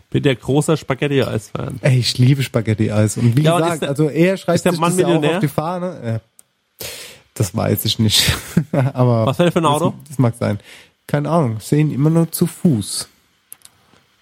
Bin 0.10 0.24
der 0.24 0.36
großer 0.36 0.78
Spaghetti-Eis-Fan. 0.78 1.80
ey, 1.82 1.98
ich 1.99 2.18
liebe 2.18 2.44
Spaghetti-Eis. 2.44 3.18
Und 3.18 3.36
wie 3.36 3.41
Ja, 3.41 3.56
und 3.57 3.64
gesagt, 3.64 3.82
der- 3.82 3.90
also 3.90 4.10
er 4.10 4.38
schreibt 4.38 4.60
sich 4.64 4.80
Mann 4.80 4.91
das 4.98 4.99
ja 5.02 5.07
auch 5.07 5.24
auf 5.24 5.40
die 5.40 5.48
Fahne. 5.48 6.22
Ja. 6.80 6.88
Das 7.34 7.56
weiß 7.56 7.84
ich 7.86 7.98
nicht. 7.99 8.32
Aber 8.94 9.26
Was 9.26 9.40
wäre 9.40 9.52
für 9.52 9.60
ein 9.60 9.65
Auto? 9.65 9.90
Das, 10.02 10.10
das 10.10 10.20
mag 10.20 10.36
sein. 10.40 10.60
Keine 11.07 11.30
Ahnung. 11.30 11.56
Ich 11.60 11.65
sehe 11.65 11.80
ihn 11.80 11.91
immer 11.91 12.10
nur 12.11 12.32
zu 12.32 12.45
Fuß. 12.48 13.10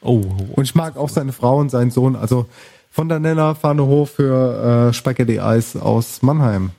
Oh, 0.02 0.22
Und 0.54 0.64
ich 0.64 0.74
mag 0.76 0.98
auch 0.98 1.10
seine 1.10 1.32
Frau 1.34 1.58
und 1.58 1.70
seinen 1.70 1.92
Sohn. 1.92 2.16
Also 2.16 2.48
von 2.90 3.08
der 3.10 3.20
Nenner 3.20 3.54
Fahne 3.56 3.86
hoch 3.86 4.08
für 4.08 4.90
äh, 4.90 4.94
Spaghetti-Eis 4.94 5.76
aus 5.76 6.22
Mannheim. 6.24 6.72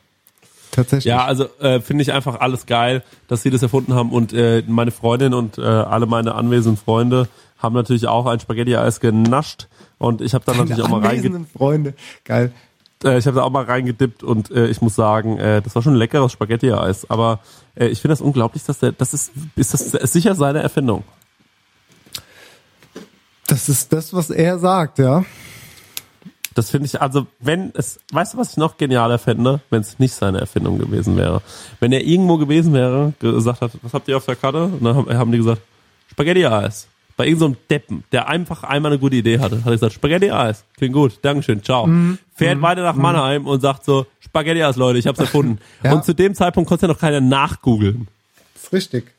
Tatsächlich. 0.73 1.05
Ja, 1.05 1.25
also 1.25 1.47
äh, 1.61 1.81
finde 1.81 2.03
ich 2.03 2.13
einfach 2.13 2.41
alles 2.41 2.67
geil, 2.67 3.05
dass 3.29 3.43
sie 3.43 3.51
das 3.51 3.63
erfunden 3.63 3.95
haben 3.95 4.11
und 4.11 4.33
äh, 4.33 4.65
meine 4.67 4.91
Freundin 4.91 5.35
und 5.35 5.59
äh, 5.59 5.63
alle 5.63 6.07
meine 6.07 6.35
anwesenden 6.35 6.79
Freunde 6.83 7.29
haben 7.59 7.75
natürlich 7.75 8.09
auch 8.09 8.27
ein 8.27 8.41
Spaghetti-Eis 8.41 8.99
genascht 8.99 9.69
und 9.99 10.21
ich 10.21 10.35
habe 10.35 10.45
Deine 10.45 10.61
natürlich 10.61 10.83
auch 10.83 10.89
mal 10.89 11.07
reingedippt. 11.07 11.53
Freunde. 11.53 11.95
Geil. 12.25 12.53
Äh, 13.05 13.19
ich 13.19 13.27
habe 13.27 13.37
da 13.37 13.43
auch 13.43 13.51
mal 13.51 13.65
reingedippt 13.65 14.23
und 14.23 14.51
äh, 14.51 14.67
ich 14.69 14.81
muss 14.81 14.95
sagen, 14.95 15.39
äh, 15.39 15.61
das 15.63 15.75
war 15.75 15.83
schon 15.83 15.95
ein 15.95 15.99
leckeres 15.99 16.33
Spaghetti-Eis. 16.33 17.11
Aber 17.11 17.41
äh, 17.75 17.87
ich 17.87 18.01
finde 18.01 18.13
das 18.13 18.21
unglaublich, 18.21 18.65
dass 18.65 18.79
der, 18.79 18.93
das 18.93 19.15
ist, 19.15 19.33
ist 19.57 19.75
das 19.75 19.83
ist 19.95 20.13
sicher 20.13 20.35
seine 20.35 20.61
Erfindung. 20.61 21.05
Das 23.47 23.69
ist 23.69 23.93
das, 23.93 24.15
was 24.15 24.31
er 24.31 24.59
sagt, 24.59 24.99
ja. 24.99 25.25
Das 26.55 26.71
finde 26.71 26.87
ich, 26.87 27.01
also 27.01 27.27
wenn 27.39 27.73
es, 27.75 27.99
weißt 28.13 28.35
du, 28.35 28.39
was 28.39 28.53
ich 28.53 28.57
noch 28.57 28.77
genialer 28.77 29.19
fände, 29.19 29.61
wenn 29.71 29.81
es 29.81 29.99
nicht 29.99 30.15
seine 30.15 30.41
Erfindung 30.41 30.79
gewesen 30.79 31.17
wäre? 31.17 31.43
Wenn 31.81 31.93
er 31.93 32.05
irgendwo 32.05 32.37
gewesen 32.37 32.73
wäre, 32.73 33.13
gesagt 33.19 33.61
hat, 33.61 33.73
was 33.83 33.95
habt 33.95 34.09
ihr 34.09 34.17
auf 34.17 34.27
der 34.27 34.37
Karte? 34.37 34.65
Und 34.65 34.85
dann 34.85 35.19
haben, 35.19 35.33
die 35.33 35.39
gesagt, 35.39 35.63
Spaghetti-Eis. 36.11 36.89
Bei 37.17 37.27
irgendeinem 37.27 37.53
so 37.53 37.59
einem 37.59 37.69
Deppen, 37.69 38.05
der 38.13 38.29
einfach 38.29 38.63
einmal 38.63 38.93
eine 38.93 38.99
gute 38.99 39.17
Idee 39.17 39.39
hatte, 39.39 39.59
hat 39.59 39.67
er 39.67 39.73
gesagt, 39.73 39.93
Spaghetti-Eis. 39.93 40.65
Klingt 40.77 40.95
gut, 40.95 41.19
Dankeschön, 41.23 41.63
ciao. 41.63 41.89
Fährt 42.35 42.63
weiter 42.63 42.83
nach 42.83 42.97
Mannheim 42.97 43.47
und 43.47 43.61
sagt 43.61 43.85
so, 43.85 44.07
Spaghetti-Eis, 44.21 44.77
Leute, 44.77 44.99
ich 44.99 45.07
hab's 45.07 45.19
erfunden. 45.21 45.59
Ja. 45.83 45.93
Und 45.93 46.05
zu 46.05 46.15
dem 46.15 46.35
Zeitpunkt 46.35 46.69
konnte 46.69 46.87
ja 46.87 46.93
noch 46.93 46.99
keiner 46.99 47.21
nachgoogeln. 47.21 48.09
Das 48.55 48.65
ist 48.65 48.73
richtig. 48.73 49.13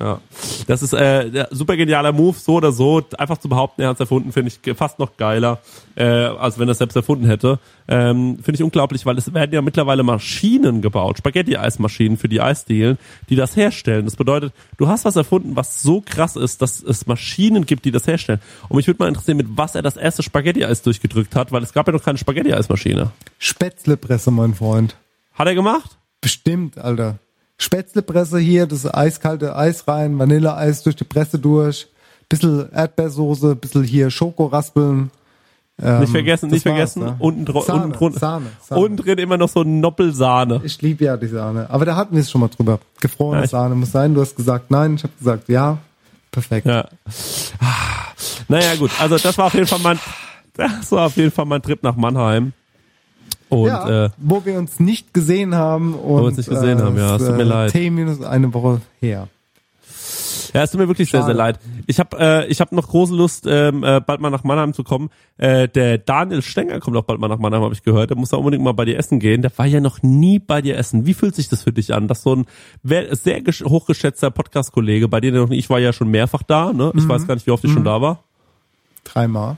Ja, 0.00 0.20
das 0.66 0.82
ist 0.82 0.92
äh, 0.92 1.46
super 1.52 1.76
genialer 1.76 2.10
Move, 2.10 2.36
so 2.36 2.54
oder 2.54 2.72
so. 2.72 3.00
Einfach 3.16 3.38
zu 3.38 3.48
behaupten, 3.48 3.82
er 3.82 3.88
hat 3.88 3.94
es 3.94 4.00
erfunden, 4.00 4.32
finde 4.32 4.50
ich 4.50 4.76
fast 4.76 4.98
noch 4.98 5.16
geiler, 5.16 5.60
äh, 5.94 6.04
als 6.04 6.58
wenn 6.58 6.68
er 6.68 6.72
es 6.72 6.78
selbst 6.78 6.96
erfunden 6.96 7.26
hätte. 7.26 7.60
Ähm, 7.86 8.38
finde 8.42 8.56
ich 8.56 8.62
unglaublich, 8.64 9.06
weil 9.06 9.16
es 9.18 9.32
werden 9.32 9.54
ja 9.54 9.62
mittlerweile 9.62 10.02
Maschinen 10.02 10.82
gebaut, 10.82 11.18
Spaghetti-Eismaschinen 11.18 12.18
für 12.18 12.28
die 12.28 12.40
Eisdielen, 12.40 12.98
die 13.28 13.36
das 13.36 13.54
herstellen. 13.54 14.04
Das 14.04 14.16
bedeutet, 14.16 14.52
du 14.78 14.88
hast 14.88 15.04
was 15.04 15.14
erfunden, 15.14 15.54
was 15.54 15.80
so 15.80 16.02
krass 16.04 16.34
ist, 16.34 16.60
dass 16.60 16.82
es 16.82 17.06
Maschinen 17.06 17.64
gibt, 17.64 17.84
die 17.84 17.92
das 17.92 18.08
herstellen. 18.08 18.40
Und 18.68 18.76
mich 18.76 18.88
würde 18.88 18.98
mal 19.00 19.08
interessieren, 19.08 19.36
mit 19.36 19.46
was 19.50 19.76
er 19.76 19.82
das 19.82 19.96
erste 19.96 20.24
Spaghetti-Eis 20.24 20.82
durchgedrückt 20.82 21.36
hat, 21.36 21.52
weil 21.52 21.62
es 21.62 21.72
gab 21.72 21.86
ja 21.86 21.92
noch 21.92 22.02
keine 22.02 22.18
Spaghetti-Eismaschine. 22.18 23.12
Spätzlepresse, 23.38 24.32
mein 24.32 24.54
Freund. 24.54 24.96
Hat 25.34 25.46
er 25.46 25.54
gemacht? 25.54 25.98
Bestimmt, 26.20 26.78
Alter. 26.78 27.20
Spätzlepresse 27.58 28.38
hier, 28.38 28.66
das 28.66 28.86
eiskalte 28.92 29.56
Eis 29.56 29.86
rein, 29.86 30.18
Vanilleeis 30.18 30.82
durch 30.82 30.96
die 30.96 31.04
Presse 31.04 31.38
durch, 31.38 31.86
bisschen 32.28 32.70
Erdbeersoße, 32.72 33.54
bisschen 33.56 33.84
hier 33.84 34.10
Schokoraspeln. 34.10 35.10
Ähm, 35.82 36.00
nicht 36.00 36.10
vergessen, 36.10 36.50
nicht 36.50 36.62
vergessen, 36.62 37.02
ne? 37.02 37.16
unten, 37.18 37.44
dro- 37.44 37.62
Sahne, 37.64 37.84
unten 37.84 37.92
drunter, 37.98 38.18
Sahne, 38.20 38.46
Sahne. 38.62 38.80
unten 38.80 38.96
drin 38.96 39.18
immer 39.18 39.36
noch 39.36 39.48
so 39.48 39.64
Noppelsahne. 39.64 40.60
Ich 40.64 40.80
liebe 40.82 41.04
ja 41.04 41.16
die 41.16 41.26
Sahne. 41.26 41.68
Aber 41.68 41.84
da 41.84 41.96
hatten 41.96 42.14
wir 42.14 42.20
es 42.20 42.30
schon 42.30 42.40
mal 42.40 42.48
drüber. 42.48 42.78
Gefrorene 43.00 43.42
Ja, 43.42 43.48
Sahne 43.48 43.74
muss 43.74 43.90
sein. 43.90 44.14
Du 44.14 44.20
hast 44.20 44.36
gesagt 44.36 44.70
nein, 44.70 44.94
ich 44.94 45.02
habe 45.02 45.12
gesagt 45.18 45.48
ja. 45.48 45.78
Perfekt. 46.30 46.66
Ja. 46.66 46.88
Ah. 47.60 48.12
Naja, 48.48 48.76
gut. 48.76 48.90
Also 49.00 49.18
das 49.18 49.36
war 49.38 49.46
auf 49.46 49.54
jeden 49.54 49.66
Fall 49.66 49.80
mein, 49.82 49.98
das 50.56 50.92
war 50.92 51.06
auf 51.06 51.16
jeden 51.16 51.30
Fall 51.32 51.44
mein 51.46 51.62
Trip 51.62 51.82
nach 51.82 51.96
Mannheim. 51.96 52.52
Und 53.62 53.68
ja, 53.68 54.04
äh, 54.06 54.10
wo 54.18 54.44
wir 54.44 54.58
uns 54.58 54.80
nicht 54.80 55.14
gesehen 55.14 55.54
haben 55.54 55.94
und 55.94 56.16
wir 56.20 56.24
uns 56.26 56.36
nicht 56.36 56.50
gesehen 56.50 56.80
haben, 56.82 56.96
ja, 56.96 57.16
es 57.16 57.24
tut 57.26 57.36
mir 57.36 57.44
leid. 57.44 57.72
T 57.72 57.90
minus 57.90 58.22
eine 58.22 58.52
Woche 58.54 58.80
her. 59.00 59.28
ja, 60.52 60.62
es 60.62 60.70
tut 60.70 60.80
mir 60.80 60.88
wirklich 60.88 61.10
sehr, 61.10 61.20
Schade. 61.20 61.32
sehr 61.32 61.36
leid. 61.36 61.58
Ich 61.86 61.98
habe 61.98 62.16
äh, 62.18 62.46
ich 62.46 62.60
hab 62.60 62.70
noch 62.72 62.88
große 62.88 63.14
Lust, 63.14 63.44
ähm, 63.48 63.82
äh, 63.84 64.00
bald 64.00 64.20
mal 64.20 64.30
nach 64.30 64.44
Mannheim 64.44 64.72
zu 64.72 64.84
kommen. 64.84 65.10
Äh, 65.36 65.68
der 65.68 65.98
Daniel 65.98 66.42
Stenger 66.42 66.78
kommt 66.80 66.96
auch 66.96 67.02
bald 67.04 67.18
mal 67.20 67.28
nach 67.28 67.38
Mannheim, 67.38 67.62
habe 67.62 67.74
ich 67.74 67.82
gehört. 67.82 68.10
Der 68.10 68.16
muss 68.16 68.30
da 68.30 68.36
unbedingt 68.36 68.62
mal 68.62 68.72
bei 68.72 68.84
dir 68.84 68.96
essen 68.98 69.18
gehen. 69.18 69.42
Der 69.42 69.50
war 69.56 69.66
ja 69.66 69.80
noch 69.80 70.02
nie 70.02 70.38
bei 70.38 70.62
dir 70.62 70.76
essen. 70.78 71.06
Wie 71.06 71.14
fühlt 71.14 71.34
sich 71.34 71.48
das 71.48 71.62
für 71.62 71.72
dich 71.72 71.92
an, 71.92 72.06
dass 72.08 72.22
so 72.22 72.34
ein 72.36 72.46
sehr 72.82 73.42
gesch- 73.42 73.64
hochgeschätzter 73.64 74.30
Podcast-Kollege, 74.30 75.08
bei 75.08 75.20
dir 75.20 75.32
noch 75.32 75.48
nicht, 75.48 75.58
ich 75.58 75.70
war 75.70 75.80
ja 75.80 75.92
schon 75.92 76.08
mehrfach 76.08 76.42
da, 76.44 76.72
ne? 76.72 76.92
Ich 76.94 77.04
Mhm. 77.04 77.08
weiß 77.08 77.26
gar 77.26 77.34
nicht, 77.34 77.46
wie 77.46 77.50
oft 77.50 77.64
ich 77.64 77.72
schon 77.72 77.84
da 77.84 78.00
war. 78.00 78.22
Dreimal. 79.04 79.56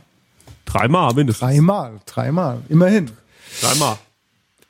Dreimal 0.65 1.15
mindestens. 1.15 1.47
Dreimal, 1.49 1.93
dreimal. 2.07 2.59
Immerhin. 2.69 3.11
Dreimal. 3.61 3.97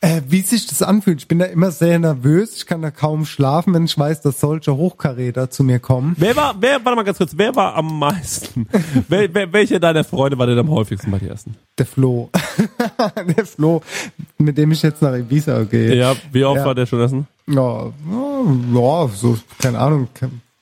Äh, 0.03 0.21
wie 0.29 0.43
sich 0.43 0.67
das 0.67 0.83
anfühlt, 0.83 1.21
ich 1.21 1.29
bin 1.29 1.39
da 1.39 1.47
immer 1.47 1.71
sehr 1.71 1.99
nervös. 1.99 2.55
Ich 2.57 2.67
kann 2.67 2.83
da 2.83 2.91
kaum 2.91 3.25
schlafen, 3.25 3.73
wenn 3.73 3.87
ich 3.87 3.99
weiß, 3.99 4.21
dass 4.21 4.41
solche 4.41 4.77
Hochkaräter 4.77 5.49
zu 5.51 5.65
mir 5.65 5.79
kommen. 5.79 6.15
Wer 6.19 6.37
war, 6.37 6.55
wer, 6.61 6.85
warte 6.85 6.97
mal 6.97 7.03
ganz 7.03 7.17
kurz, 7.17 7.33
wer 7.37 7.57
war 7.57 7.75
am 7.75 7.99
meisten? 7.99 8.69
wer, 9.09 9.33
wer, 9.33 9.53
welche 9.55 9.81
deiner 9.81 10.05
Freunde 10.05 10.37
war 10.39 10.47
denn 10.47 10.59
am 10.59 10.71
häufigsten 10.71 11.11
bei 11.11 11.19
dir 11.19 11.31
essen? 11.33 11.57
Der 11.79 11.87
Flo. 11.87 12.29
der 13.37 13.47
Flo, 13.47 13.83
mit 14.37 14.59
dem 14.59 14.71
ich 14.71 14.83
jetzt 14.83 15.01
nach 15.01 15.15
Ibiza 15.15 15.65
gehe. 15.65 15.95
Ja, 15.95 16.15
wie 16.31 16.45
oft 16.45 16.59
Ja. 16.59 16.67
war 16.67 16.75
der 16.75 16.85
schon 16.85 17.01
essen? 17.01 17.27
Ja, 17.47 17.87
ja, 18.75 19.09
so, 19.15 19.39
keine 19.59 19.79
Ahnung, 19.79 20.09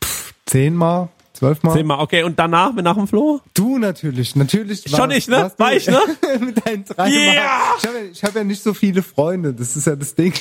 pff, 0.03 0.33
zehnmal, 0.47 1.09
zwölfmal. 1.45 1.75
Zehnmal, 1.77 2.01
okay, 2.01 2.23
und 2.23 2.39
danach, 2.39 2.73
nach 2.75 2.95
dem 2.97 3.07
Flo? 3.07 3.41
Du 3.55 3.79
natürlich, 3.79 4.35
natürlich. 4.37 4.85
Schon 4.89 5.11
ich, 5.11 5.29
ne? 5.29 5.51
du- 5.57 5.63
War 5.63 5.73
ich, 5.75 5.87
ne? 5.87 5.99
mit 6.41 6.67
deinen 6.67 6.85
drei 6.85 7.09
Yeah! 7.11 7.43
Ich 7.79 7.87
habe 7.87 7.99
ja, 7.99 8.05
ich 8.13 8.25
hab 8.25 8.35
ja 8.35 8.45
nicht 8.45 8.63
so 8.63 8.75
viele 8.75 9.03
Freunde, 9.03 9.53
das 9.55 9.77
ist 9.77 9.87
ja 9.87 9.97
das 9.97 10.15
Ding. 10.15 10.33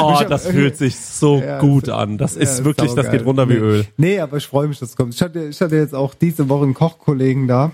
Oh, 0.00 0.14
hab 0.20 0.28
das 0.28 0.46
fühlt 0.46 0.76
sich 0.76 0.98
so 0.98 1.40
Ja, 1.40 1.58
gut 1.60 1.88
an. 1.88 2.18
Das 2.18 2.34
Ja, 2.36 2.42
ist 2.42 2.64
wirklich, 2.64 2.92
das 2.94 3.10
geht 3.10 3.24
runter 3.24 3.48
wie. 3.48 3.54
Öl. 3.54 3.86
Nee, 3.96 4.20
aber 4.20 4.36
ich 4.36 4.46
freue 4.46 4.68
mich, 4.68 4.78
dass 4.78 4.90
es 4.90 4.96
kommt. 4.96 5.14
Ich 5.14 5.22
hatte, 5.22 5.44
ich 5.44 5.60
hatte 5.60 5.76
jetzt 5.76 5.94
auch 5.94 6.14
diese 6.14 6.48
Woche 6.48 6.64
einen 6.64 6.74
Kochkollegen 6.74 7.48
da. 7.48 7.72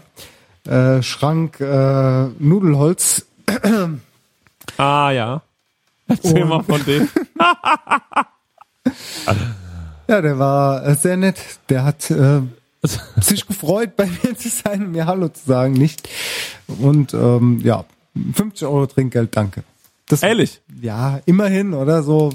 Äh, 0.67 1.03
Schrank 1.03 1.61
äh, 1.61 2.27
Nudelholz. 2.39 3.27
Ah, 4.79 5.11
ja. 5.11 5.43
Erzähl 6.09 6.43
Und- 6.43 6.49
mal 6.49 6.63
von 6.65 6.85
dem. 6.85 7.09
Ja, 10.09 10.21
der 10.21 10.39
war 10.39 10.87
äh, 10.87 10.95
sehr 10.95 11.17
nett. 11.17 11.37
Der 11.69 11.85
hat 11.85 12.11
äh, 12.11 12.41
sich 13.21 13.47
gefreut, 13.47 13.97
bei 13.97 14.07
mir 14.07 14.37
zu 14.37 14.49
sein 14.49 14.87
und 14.87 14.93
mir 14.93 15.07
Hallo 15.07 15.29
zu 15.29 15.45
sagen, 15.47 15.73
nicht. 15.73 16.09
Und 16.67 17.15
ähm, 17.15 17.61
ja, 17.63 17.85
50 18.35 18.67
Euro 18.67 18.87
Trinkgeld, 18.87 19.37
danke. 19.37 19.65
Das, 20.09 20.23
Ehrlich? 20.23 20.61
Ja, 20.81 21.21
immerhin, 21.27 21.75
oder 21.75 22.03
so. 22.03 22.33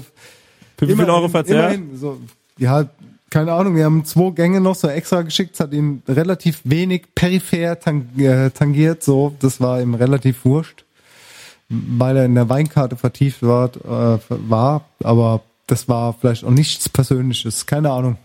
Für 0.76 0.88
wie 0.88 0.94
viel 0.94 1.08
Euro 1.08 1.28
verzehrt? 1.28 1.74
Immerhin, 1.74 1.96
so, 1.96 2.20
ja, 2.58 2.86
keine 3.30 3.52
Ahnung, 3.54 3.76
wir 3.76 3.84
haben 3.84 4.04
zwei 4.04 4.30
Gänge 4.30 4.60
noch 4.60 4.74
so 4.74 4.88
extra 4.88 5.22
geschickt, 5.22 5.54
es 5.54 5.60
hat 5.60 5.72
ihm 5.72 6.02
relativ 6.06 6.60
wenig 6.64 7.14
peripher 7.14 7.80
tang 7.80 8.08
äh, 8.18 8.50
tangiert, 8.50 9.02
so, 9.02 9.34
das 9.40 9.58
war 9.58 9.80
ihm 9.80 9.94
relativ 9.94 10.44
wurscht, 10.44 10.84
weil 11.70 12.18
er 12.18 12.26
in 12.26 12.34
der 12.34 12.50
Weinkarte 12.50 12.96
vertieft 12.96 13.42
war, 13.42 13.70
äh, 13.74 14.18
war 14.28 14.84
aber 15.02 15.42
das 15.66 15.88
war 15.88 16.12
vielleicht 16.14 16.44
auch 16.44 16.50
nichts 16.50 16.88
Persönliches, 16.88 17.66
keine 17.66 17.90
Ahnung. 17.90 18.16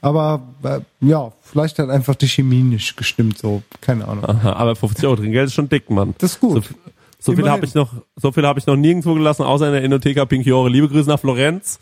Aber 0.00 0.42
äh, 0.62 0.80
ja, 1.00 1.30
vielleicht 1.42 1.78
hat 1.78 1.90
einfach 1.90 2.14
die 2.14 2.28
Chemie 2.28 2.62
nicht 2.62 2.96
gestimmt, 2.96 3.38
so, 3.38 3.62
keine 3.80 4.08
Ahnung. 4.08 4.24
Aha, 4.24 4.54
aber 4.54 4.74
50 4.74 5.04
Euro 5.04 5.16
Trinkgeld 5.16 5.48
ist 5.48 5.54
schon 5.54 5.68
dick, 5.68 5.90
Mann. 5.90 6.14
Das 6.18 6.32
ist 6.32 6.40
gut. 6.40 6.64
So, 6.64 7.32
so 7.32 7.36
viel 7.36 7.50
habe 7.50 7.66
ich 7.66 7.74
noch, 7.74 7.92
so 8.16 8.32
viel 8.32 8.46
habe 8.46 8.58
ich 8.58 8.66
noch 8.66 8.76
nirgendwo 8.76 9.12
gelassen, 9.12 9.42
außer 9.42 9.66
in 9.66 9.72
der 9.72 9.84
Enotheka 9.84 10.24
Pinchiore. 10.24 10.70
Liebe 10.70 10.88
Grüße 10.88 11.08
nach 11.08 11.20
Florenz. 11.20 11.78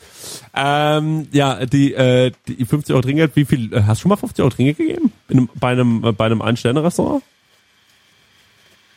Ähm, 0.53 1.29
ja, 1.31 1.65
die, 1.65 1.95
äh, 1.95 2.33
die 2.49 2.65
50 2.65 2.93
Euro 2.93 3.03
Trinkgeld, 3.03 3.37
wie 3.37 3.45
viel, 3.45 3.73
äh, 3.73 3.83
hast 3.83 4.01
du 4.01 4.03
schon 4.03 4.09
mal 4.09 4.17
50 4.17 4.43
Euro 4.43 4.51
Trinkgeld 4.51 4.79
gegeben? 4.79 5.13
In 5.29 5.39
einem, 5.39 5.49
bei 5.55 5.69
einem, 5.69 6.05
äh, 6.05 6.13
bei 6.13 6.27
einem 6.27 6.43
Ein-Sterne-Restaurant? 6.43 7.23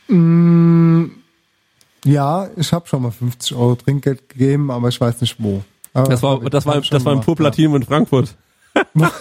Mm, 0.08 1.06
ja, 2.06 2.50
ich 2.58 2.74
habe 2.74 2.88
schon 2.88 3.04
mal 3.04 3.12
50 3.12 3.56
Euro 3.56 3.76
Trinkgeld 3.76 4.28
gegeben, 4.28 4.72
aber 4.72 4.90
ich 4.90 5.00
weiß 5.00 5.22
nicht 5.22 5.36
wo. 5.38 5.64
Aber 5.94 6.10
Das 6.10 6.24
war, 6.24 6.40
das 6.50 6.66
war, 6.66 6.82
das 6.82 6.92
war 7.06 7.14
im 7.14 7.20
gemacht, 7.20 7.26
Pur 7.26 7.36
Platinum 7.36 7.76
in 7.78 7.84
Frankfurt. 7.84 8.36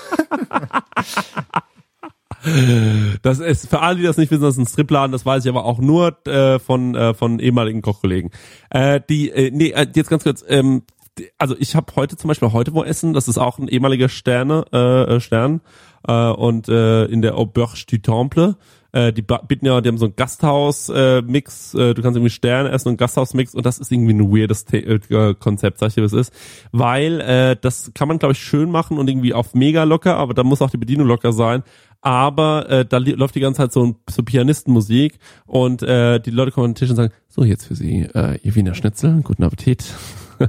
Das 3.22 3.38
ist, 3.38 3.68
für 3.68 3.80
alle, 3.80 3.96
die 3.98 4.02
das 4.04 4.16
nicht 4.16 4.30
wissen, 4.30 4.42
das 4.42 4.54
ist 4.54 4.58
ein 4.60 4.66
Stripladen, 4.66 5.12
das 5.12 5.26
weiß 5.26 5.44
ich 5.44 5.50
aber 5.50 5.64
auch 5.66 5.78
nur 5.78 6.26
äh, 6.26 6.58
von, 6.58 6.94
äh, 6.94 7.12
von 7.12 7.38
ehemaligen 7.38 7.82
Kochkollegen. 7.82 8.30
Äh, 8.70 9.00
die, 9.10 9.30
äh, 9.30 9.50
nee, 9.52 9.70
äh, 9.72 9.86
jetzt 9.94 10.08
ganz 10.08 10.22
kurz, 10.22 10.42
ähm, 10.48 10.84
die- 11.18 11.28
also 11.36 11.54
ich 11.58 11.74
habe 11.76 11.92
heute 11.96 12.16
zum 12.16 12.28
Beispiel 12.28 12.52
heute 12.52 12.72
wo 12.72 12.82
essen, 12.82 13.12
das 13.12 13.28
ist 13.28 13.36
auch 13.36 13.58
ein 13.58 13.68
ehemaliger 13.68 14.08
Sterne, 14.08 14.64
äh, 14.72 15.16
äh, 15.16 15.20
Stern, 15.20 15.60
äh, 16.08 16.30
und 16.30 16.68
äh, 16.70 17.04
in 17.06 17.20
der 17.20 17.36
Auberge 17.36 17.74
du 17.90 17.98
Temple. 17.98 18.56
Äh, 18.92 19.12
die 19.12 19.22
bieten 19.22 19.66
ja, 19.66 19.80
die 19.80 19.88
haben 19.88 19.98
so 19.98 20.06
ein 20.06 20.14
Gasthaus-Mix, 20.16 21.74
äh, 21.74 21.94
du 21.94 22.02
kannst 22.02 22.16
irgendwie 22.16 22.30
Sterne 22.30 22.70
essen 22.70 22.88
und 22.88 22.96
Gasthaus-Mix 22.96 23.54
und 23.54 23.64
das 23.66 23.78
ist 23.78 23.92
irgendwie 23.92 24.14
ein 24.14 24.30
weirdes 24.32 24.64
The 24.70 24.78
äh, 24.78 25.34
Konzept, 25.34 25.78
sag 25.78 25.88
ich 25.88 25.94
dir, 25.94 26.02
was 26.04 26.12
ist. 26.12 26.32
Weil 26.72 27.20
äh, 27.20 27.56
das 27.60 27.92
kann 27.94 28.08
man, 28.08 28.18
glaube 28.18 28.32
ich, 28.32 28.38
schön 28.40 28.70
machen 28.70 28.98
und 28.98 29.08
irgendwie 29.08 29.34
auf 29.34 29.54
mega 29.54 29.84
locker, 29.84 30.16
aber 30.16 30.34
da 30.34 30.42
muss 30.44 30.62
auch 30.62 30.70
die 30.70 30.76
Bedienung 30.78 31.06
locker 31.06 31.32
sein. 31.32 31.62
Aber 32.02 32.68
äh, 32.70 32.84
da 32.86 32.96
läuft 32.98 33.34
die 33.34 33.40
ganze 33.40 33.58
Zeit 33.58 33.72
so, 33.72 33.84
ein- 33.84 33.96
so 34.08 34.22
Pianistenmusik 34.22 35.18
und 35.46 35.82
äh, 35.82 36.18
die 36.18 36.30
Leute 36.30 36.50
kommen 36.50 36.66
an 36.66 36.70
den 36.72 36.76
Tisch 36.76 36.88
und 36.90 36.96
sagen, 36.96 37.12
so 37.28 37.44
jetzt 37.44 37.66
für 37.66 37.74
Sie, 37.74 38.08
äh, 38.14 38.38
Ihr 38.42 38.54
Wiener 38.54 38.74
Schnitzel, 38.74 39.20
guten 39.22 39.42
Appetit. 39.44 39.84
und 40.40 40.48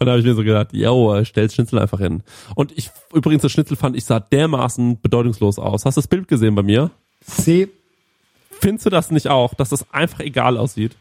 da 0.00 0.06
habe 0.06 0.18
ich 0.20 0.24
mir 0.24 0.34
so 0.34 0.42
gedacht, 0.42 0.72
yo, 0.72 1.22
stell's 1.24 1.54
Schnitzel 1.54 1.78
einfach 1.78 1.98
hin. 2.00 2.22
Und 2.54 2.72
ich, 2.76 2.90
übrigens, 3.12 3.42
das 3.42 3.52
Schnitzel 3.52 3.76
fand 3.76 3.94
ich 3.96 4.04
sah 4.06 4.18
dermaßen 4.20 4.98
bedeutungslos 5.02 5.58
aus. 5.58 5.84
Hast 5.84 5.96
du 5.96 6.00
das 6.00 6.08
Bild 6.08 6.28
gesehen 6.28 6.54
bei 6.54 6.62
mir? 6.62 6.90
C. 7.26 7.68
Findest 8.60 8.86
du 8.86 8.90
das 8.90 9.10
nicht 9.10 9.28
auch, 9.28 9.54
dass 9.54 9.70
das 9.70 9.86
einfach 9.92 10.20
egal 10.20 10.56
aussieht? 10.56 10.96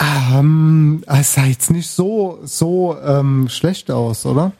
Ähm, 0.00 1.04
es 1.06 1.34
sah 1.34 1.44
jetzt 1.44 1.70
nicht 1.70 1.88
so, 1.88 2.40
so 2.42 2.96
ähm, 3.04 3.48
schlecht 3.48 3.90
aus, 3.90 4.26
oder? 4.26 4.52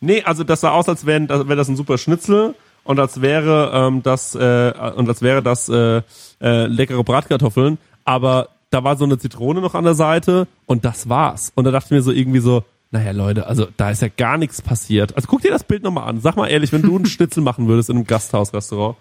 Nee, 0.00 0.22
also 0.22 0.44
das 0.44 0.60
sah 0.60 0.70
aus, 0.70 0.88
als 0.88 1.06
wäre 1.06 1.20
das, 1.22 1.48
wär 1.48 1.56
das 1.56 1.68
ein 1.68 1.76
super 1.76 1.98
Schnitzel 1.98 2.54
und 2.84 2.98
als 2.98 3.20
wäre 3.20 3.70
ähm, 3.74 4.02
das 4.02 4.34
äh, 4.34 4.72
und 4.96 5.08
als 5.08 5.22
wäre 5.22 5.42
das 5.42 5.68
äh, 5.68 6.02
äh, 6.40 6.66
leckere 6.66 7.04
Bratkartoffeln, 7.04 7.78
aber 8.04 8.48
da 8.70 8.84
war 8.84 8.96
so 8.96 9.04
eine 9.04 9.18
Zitrone 9.18 9.60
noch 9.60 9.74
an 9.74 9.84
der 9.84 9.94
Seite 9.94 10.46
und 10.66 10.84
das 10.84 11.08
war's. 11.08 11.52
Und 11.54 11.64
da 11.64 11.70
dachte 11.70 11.86
ich 11.86 11.90
mir 11.90 12.02
so 12.02 12.12
irgendwie 12.12 12.38
so, 12.38 12.64
naja 12.92 13.10
Leute, 13.12 13.46
also 13.46 13.66
da 13.76 13.90
ist 13.90 14.02
ja 14.02 14.08
gar 14.08 14.38
nichts 14.38 14.62
passiert. 14.62 15.14
Also 15.16 15.28
guck 15.28 15.42
dir 15.42 15.50
das 15.50 15.64
Bild 15.64 15.82
nochmal 15.82 16.08
an. 16.08 16.20
Sag 16.20 16.36
mal 16.36 16.46
ehrlich, 16.46 16.72
wenn 16.72 16.82
du 16.82 16.96
einen 16.96 17.06
Schnitzel 17.06 17.42
machen 17.42 17.66
würdest 17.66 17.90
in 17.90 17.96
einem 17.96 18.06
Gasthausrestaurant, 18.06 18.96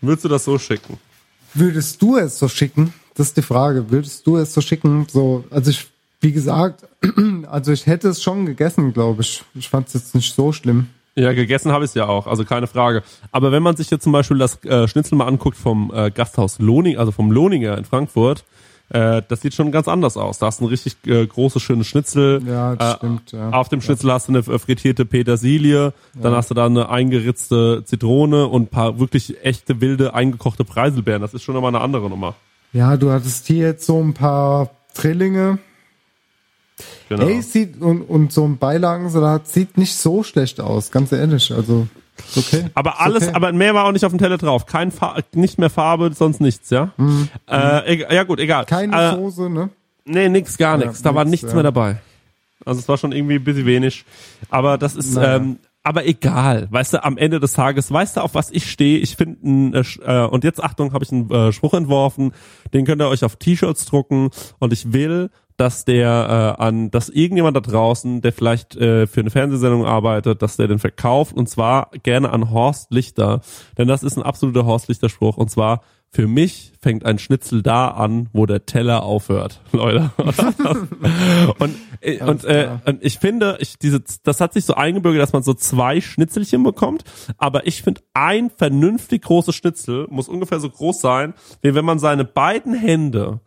würdest 0.00 0.24
du 0.24 0.28
das 0.28 0.44
so 0.44 0.58
schicken? 0.58 0.98
Würdest 1.54 2.00
du 2.02 2.16
es 2.16 2.38
so 2.38 2.48
schicken? 2.48 2.92
Das 3.14 3.28
ist 3.28 3.36
die 3.36 3.42
Frage. 3.42 3.90
Würdest 3.90 4.26
du 4.26 4.36
es 4.36 4.54
so 4.54 4.60
schicken? 4.60 5.06
So, 5.10 5.44
also 5.50 5.70
ich, 5.70 5.86
wie 6.20 6.32
gesagt, 6.32 6.86
also 7.50 7.72
ich 7.72 7.86
hätte 7.86 8.08
es 8.08 8.22
schon 8.22 8.46
gegessen, 8.46 8.92
glaube 8.92 9.22
ich. 9.22 9.42
Ich 9.54 9.68
fand 9.68 9.88
es 9.88 9.94
jetzt 9.94 10.14
nicht 10.14 10.34
so 10.34 10.52
schlimm. 10.52 10.88
Ja, 11.16 11.32
gegessen 11.32 11.72
habe 11.72 11.84
ich 11.84 11.90
es 11.90 11.94
ja 11.94 12.06
auch, 12.06 12.28
also 12.28 12.44
keine 12.44 12.68
Frage. 12.68 13.02
Aber 13.32 13.50
wenn 13.50 13.62
man 13.62 13.76
sich 13.76 13.90
jetzt 13.90 14.04
zum 14.04 14.12
Beispiel 14.12 14.38
das 14.38 14.62
äh, 14.64 14.86
Schnitzel 14.86 15.16
mal 15.16 15.26
anguckt 15.26 15.56
vom 15.56 15.90
äh, 15.92 16.12
Gasthaus 16.12 16.60
Lohning, 16.60 16.96
also 16.96 17.10
vom 17.10 17.32
Lohninger 17.32 17.76
in 17.76 17.84
Frankfurt, 17.84 18.44
äh, 18.90 19.22
das 19.28 19.42
sieht 19.42 19.54
schon 19.54 19.70
ganz 19.70 19.86
anders 19.86 20.16
aus. 20.16 20.38
Da 20.38 20.46
hast 20.46 20.60
du 20.60 20.64
ein 20.64 20.68
richtig 20.68 20.96
äh, 21.06 21.26
großes, 21.26 21.62
schönes 21.62 21.86
Schnitzel. 21.86 22.42
Ja, 22.46 22.74
das 22.74 22.94
äh, 22.94 22.96
stimmt, 22.96 23.32
ja. 23.32 23.50
Auf 23.50 23.68
dem 23.68 23.80
Schnitzel 23.80 24.12
hast 24.12 24.28
du 24.28 24.32
eine 24.32 24.38
äh, 24.38 24.58
frittierte 24.58 25.04
Petersilie, 25.04 25.92
dann 26.14 26.34
hast 26.34 26.50
du 26.50 26.54
da 26.54 26.66
eine 26.66 26.88
eingeritzte 26.88 27.82
Zitrone 27.84 28.46
und 28.46 28.62
ein 28.62 28.68
paar 28.68 28.98
wirklich 28.98 29.44
echte, 29.44 29.80
wilde, 29.80 30.14
eingekochte 30.14 30.64
Preiselbeeren. 30.64 31.20
Das 31.20 31.34
ist 31.34 31.42
schon 31.42 31.54
nochmal 31.54 31.74
eine 31.74 31.82
andere 31.84 32.08
Nummer. 32.08 32.34
Ja, 32.72 32.96
du 32.96 33.10
hattest 33.10 33.46
hier 33.46 33.66
jetzt 33.68 33.86
so 33.86 34.02
ein 34.02 34.14
paar 34.14 34.70
Trillinge. 34.94 35.58
Genau. 37.08 37.26
Ey, 37.26 37.42
sieht, 37.42 37.80
und, 37.80 38.02
und 38.02 38.32
so 38.32 38.44
ein 38.44 38.58
Beilagensalat 38.58 39.48
sieht 39.48 39.78
nicht 39.78 39.96
so 39.96 40.22
schlecht 40.22 40.60
aus, 40.60 40.90
ganz 40.90 41.12
ehrlich. 41.12 41.52
Also, 41.52 41.88
okay. 42.36 42.66
Aber 42.74 43.00
alles, 43.00 43.24
okay. 43.24 43.34
aber 43.34 43.52
mehr 43.52 43.74
war 43.74 43.84
auch 43.86 43.92
nicht 43.92 44.04
auf 44.04 44.12
dem 44.12 44.18
Teller 44.18 44.38
drauf. 44.38 44.66
Kein 44.66 44.90
Fa 44.90 45.16
nicht 45.32 45.58
mehr 45.58 45.70
Farbe, 45.70 46.12
sonst 46.14 46.40
nichts, 46.40 46.70
ja? 46.70 46.92
Äh, 47.48 47.92
egal, 47.92 48.14
ja 48.14 48.22
gut, 48.24 48.40
egal. 48.40 48.62
Mhm. 48.62 48.66
Keine 48.66 48.96
äh, 48.96 49.14
Soße, 49.14 49.50
ne? 49.50 49.70
Nee, 50.04 50.28
nix, 50.28 50.56
gar 50.56 50.78
Ja, 50.78 50.86
nichts. 50.86 51.02
da 51.02 51.14
war 51.14 51.24
nix, 51.24 51.42
nichts 51.42 51.48
ja. 51.50 51.54
mehr 51.54 51.62
dabei. 51.64 51.98
Also 52.64 52.80
es 52.80 52.88
war 52.88 52.98
schon 52.98 53.12
irgendwie 53.12 53.36
ein 53.36 53.44
bisschen 53.44 53.66
wenig. 53.66 54.04
Aber 54.50 54.78
das 54.78 54.94
ist, 54.96 55.14
Naja. 55.14 55.36
ähm, 55.36 55.58
aber 55.82 56.06
egal. 56.06 56.66
Weißt 56.70 56.92
du, 56.94 57.04
am 57.04 57.16
Ende 57.16 57.40
des 57.40 57.52
Tages, 57.54 57.90
weißt 57.90 58.16
du, 58.16 58.20
auf 58.20 58.34
was 58.34 58.50
ich 58.50 58.70
stehe? 58.70 58.98
Ich 58.98 59.16
finde, 59.16 59.78
äh, 59.78 60.24
äh, 60.24 60.26
und 60.26 60.44
jetzt 60.44 60.62
Achtung, 60.62 60.92
habe 60.92 61.04
ich 61.04 61.12
einen 61.12 61.30
äh, 61.30 61.52
Spruch 61.52 61.72
entworfen, 61.74 62.32
den 62.74 62.84
könnt 62.84 63.00
ihr 63.00 63.08
euch 63.08 63.24
auf 63.24 63.36
T-Shirts 63.36 63.86
drucken 63.86 64.30
und 64.58 64.72
ich 64.72 64.92
will, 64.92 65.30
dass 65.58 65.84
der 65.84 66.56
äh, 66.58 66.62
an, 66.62 66.90
dass 66.90 67.08
irgendjemand 67.08 67.56
da 67.56 67.60
draußen, 67.60 68.20
der 68.22 68.32
vielleicht 68.32 68.76
äh, 68.76 69.06
für 69.06 69.20
eine 69.20 69.30
Fernsehsendung 69.30 69.84
arbeitet, 69.84 70.40
dass 70.40 70.56
der 70.56 70.68
den 70.68 70.78
verkauft 70.78 71.36
und 71.36 71.48
zwar 71.48 71.90
gerne 72.04 72.30
an 72.30 72.50
Horst 72.50 72.92
Lichter, 72.92 73.40
denn 73.76 73.88
das 73.88 74.02
ist 74.04 74.16
ein 74.16 74.22
absoluter 74.22 74.64
Horst 74.64 74.88
Lichter 74.88 75.08
Spruch. 75.08 75.36
Und 75.36 75.50
zwar 75.50 75.82
für 76.10 76.26
mich 76.26 76.72
fängt 76.80 77.04
ein 77.04 77.18
Schnitzel 77.18 77.62
da 77.62 77.88
an, 77.88 78.28
wo 78.32 78.46
der 78.46 78.66
Teller 78.66 79.02
aufhört, 79.02 79.60
Leute. 79.72 80.10
und 81.58 81.74
äh, 82.00 82.22
und, 82.22 82.44
äh, 82.44 82.70
und 82.86 83.04
ich 83.04 83.18
finde, 83.18 83.58
ich 83.60 83.78
diese 83.78 84.02
das 84.22 84.40
hat 84.40 84.52
sich 84.52 84.64
so 84.64 84.74
eingebürgert, 84.74 85.20
dass 85.20 85.32
man 85.32 85.42
so 85.42 85.54
zwei 85.54 86.00
Schnitzelchen 86.00 86.62
bekommt, 86.62 87.02
aber 87.36 87.66
ich 87.66 87.82
finde 87.82 88.00
ein 88.14 88.50
vernünftig 88.50 89.22
großes 89.22 89.56
Schnitzel 89.56 90.06
muss 90.08 90.28
ungefähr 90.28 90.60
so 90.60 90.70
groß 90.70 91.00
sein, 91.00 91.34
wie 91.62 91.74
wenn 91.74 91.84
man 91.84 91.98
seine 91.98 92.24
beiden 92.24 92.74
Hände 92.74 93.40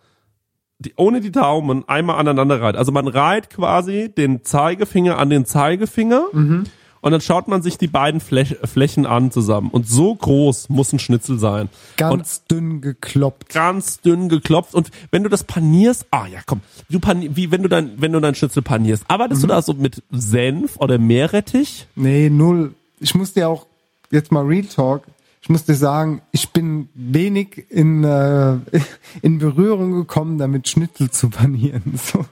die, 0.82 0.94
ohne 0.96 1.22
die 1.22 1.32
Daumen 1.32 1.88
einmal 1.88 2.18
aneinander 2.18 2.60
reiht. 2.62 2.76
Also 2.76 2.92
man 2.92 3.08
reiht 3.08 3.50
quasi 3.50 4.10
den 4.16 4.44
Zeigefinger 4.44 5.18
an 5.18 5.30
den 5.30 5.46
Zeigefinger 5.46 6.24
Mhm. 6.34 6.64
und 7.02 7.12
dann 7.12 7.22
schaut 7.22 7.48
man 7.48 7.62
sich 7.62 7.78
die 7.78 7.88
beiden 7.88 8.20
Flech 8.20 8.58
Flächen 8.66 9.06
an 9.06 9.32
zusammen. 9.32 9.70
Und 9.70 9.88
so 9.88 10.14
groß 10.16 10.70
muss 10.70 10.92
ein 10.94 11.00
Schnitzel 11.00 11.38
sein. 11.40 11.64
und 11.64 11.98
Ganz 11.98 12.46
dünn 12.46 12.82
gekloppt. 12.82 13.50
ganz 13.50 14.02
dünn 14.02 14.28
geklopft 14.30 14.74
und 14.76 14.90
wenn 15.12 15.24
du 15.24 15.30
das 15.30 15.44
panierst, 15.44 16.06
ah 16.12 16.26
ja, 16.28 16.40
komm, 16.46 16.62
du 16.90 17.00
pani 17.00 17.30
wie 17.36 17.52
wenn 17.52 17.62
du 17.64 17.70
dein 17.70 17.94
wenn 18.02 18.12
du 18.12 18.20
dein 18.20 18.36
Schnitzel 18.36 18.62
panierst, 18.64 19.06
arbeitest 19.08 19.42
Mhm. 19.44 19.48
du 19.48 19.54
da 19.54 19.62
so 19.62 19.74
mit 19.74 20.04
Senf 20.12 20.78
oder 20.78 20.98
Meerrettich? 20.98 21.88
Nee, 21.96 22.30
null. 22.30 22.74
Ich 23.00 23.16
muss 23.16 23.34
dir 23.34 23.50
auch 23.50 23.66
jetzt 24.12 24.32
mal 24.32 24.46
Real 24.46 24.66
Talk. 24.66 25.04
Ich 25.42 25.50
muss 25.50 25.66
dir 25.66 25.76
sagen, 25.76 26.22
ich 26.32 26.52
bin 26.52 26.90
wenig 26.94 27.66
in, 27.70 28.04
äh, 28.04 28.58
in 29.22 29.40
Berührung 29.40 29.92
gekommen, 29.92 30.38
damit 30.38 30.68
Schnitzel 30.70 31.10
zu 31.10 31.30
panieren. 31.30 31.84
So. 32.12 32.26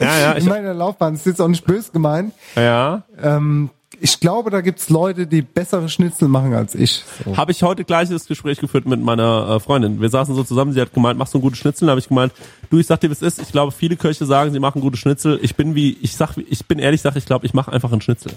Ja, 0.00 0.18
ja, 0.18 0.36
ich, 0.36 0.44
In 0.44 0.48
meiner 0.50 0.74
Laufbahn. 0.74 1.14
Das 1.14 1.22
ist 1.22 1.26
jetzt 1.26 1.40
auch 1.40 1.48
nicht 1.48 1.66
böse 1.66 1.90
gemeint. 1.92 2.32
ja. 2.54 3.02
Ähm, 3.20 3.70
ich 4.00 4.20
glaube, 4.20 4.50
da 4.50 4.60
gibt's 4.60 4.90
Leute, 4.90 5.26
die 5.26 5.42
bessere 5.42 5.88
Schnitzel 5.88 6.28
machen 6.28 6.54
als 6.54 6.74
ich. 6.74 7.02
So. 7.24 7.36
Habe 7.36 7.50
ich 7.52 7.62
heute 7.62 7.84
gleiches 7.84 8.26
Gespräch 8.26 8.58
geführt 8.58 8.86
mit 8.86 9.00
meiner 9.02 9.48
äh, 9.56 9.60
Freundin. 9.60 10.00
Wir 10.00 10.08
saßen 10.08 10.34
so 10.34 10.44
zusammen, 10.44 10.72
sie 10.72 10.80
hat 10.80 10.92
gemeint, 10.94 11.18
machst 11.18 11.34
du 11.34 11.38
einen 11.38 11.42
guten 11.42 11.56
Schnitzel? 11.56 11.86
Dann 11.86 11.90
habe 11.92 12.00
ich 12.00 12.08
gemeint, 12.08 12.32
du, 12.70 12.78
ich 12.78 12.86
sag 12.86 13.00
dir, 13.00 13.08
wie 13.08 13.12
es 13.14 13.22
ist. 13.22 13.40
Ich 13.40 13.50
glaube, 13.50 13.72
viele 13.72 13.96
Köche 13.96 14.24
sagen, 14.26 14.52
sie 14.52 14.60
machen 14.60 14.80
gute 14.82 14.96
Schnitzel. 14.96 15.40
Ich 15.42 15.56
bin 15.56 15.74
wie, 15.74 15.96
ich 16.00 16.14
sag, 16.16 16.36
ich 16.36 16.64
bin 16.66 16.78
ehrlich, 16.78 17.00
sag, 17.00 17.16
ich 17.16 17.26
glaube, 17.26 17.46
ich 17.46 17.54
mache 17.54 17.72
einfach 17.72 17.90
einen 17.90 18.00
Schnitzel. 18.00 18.32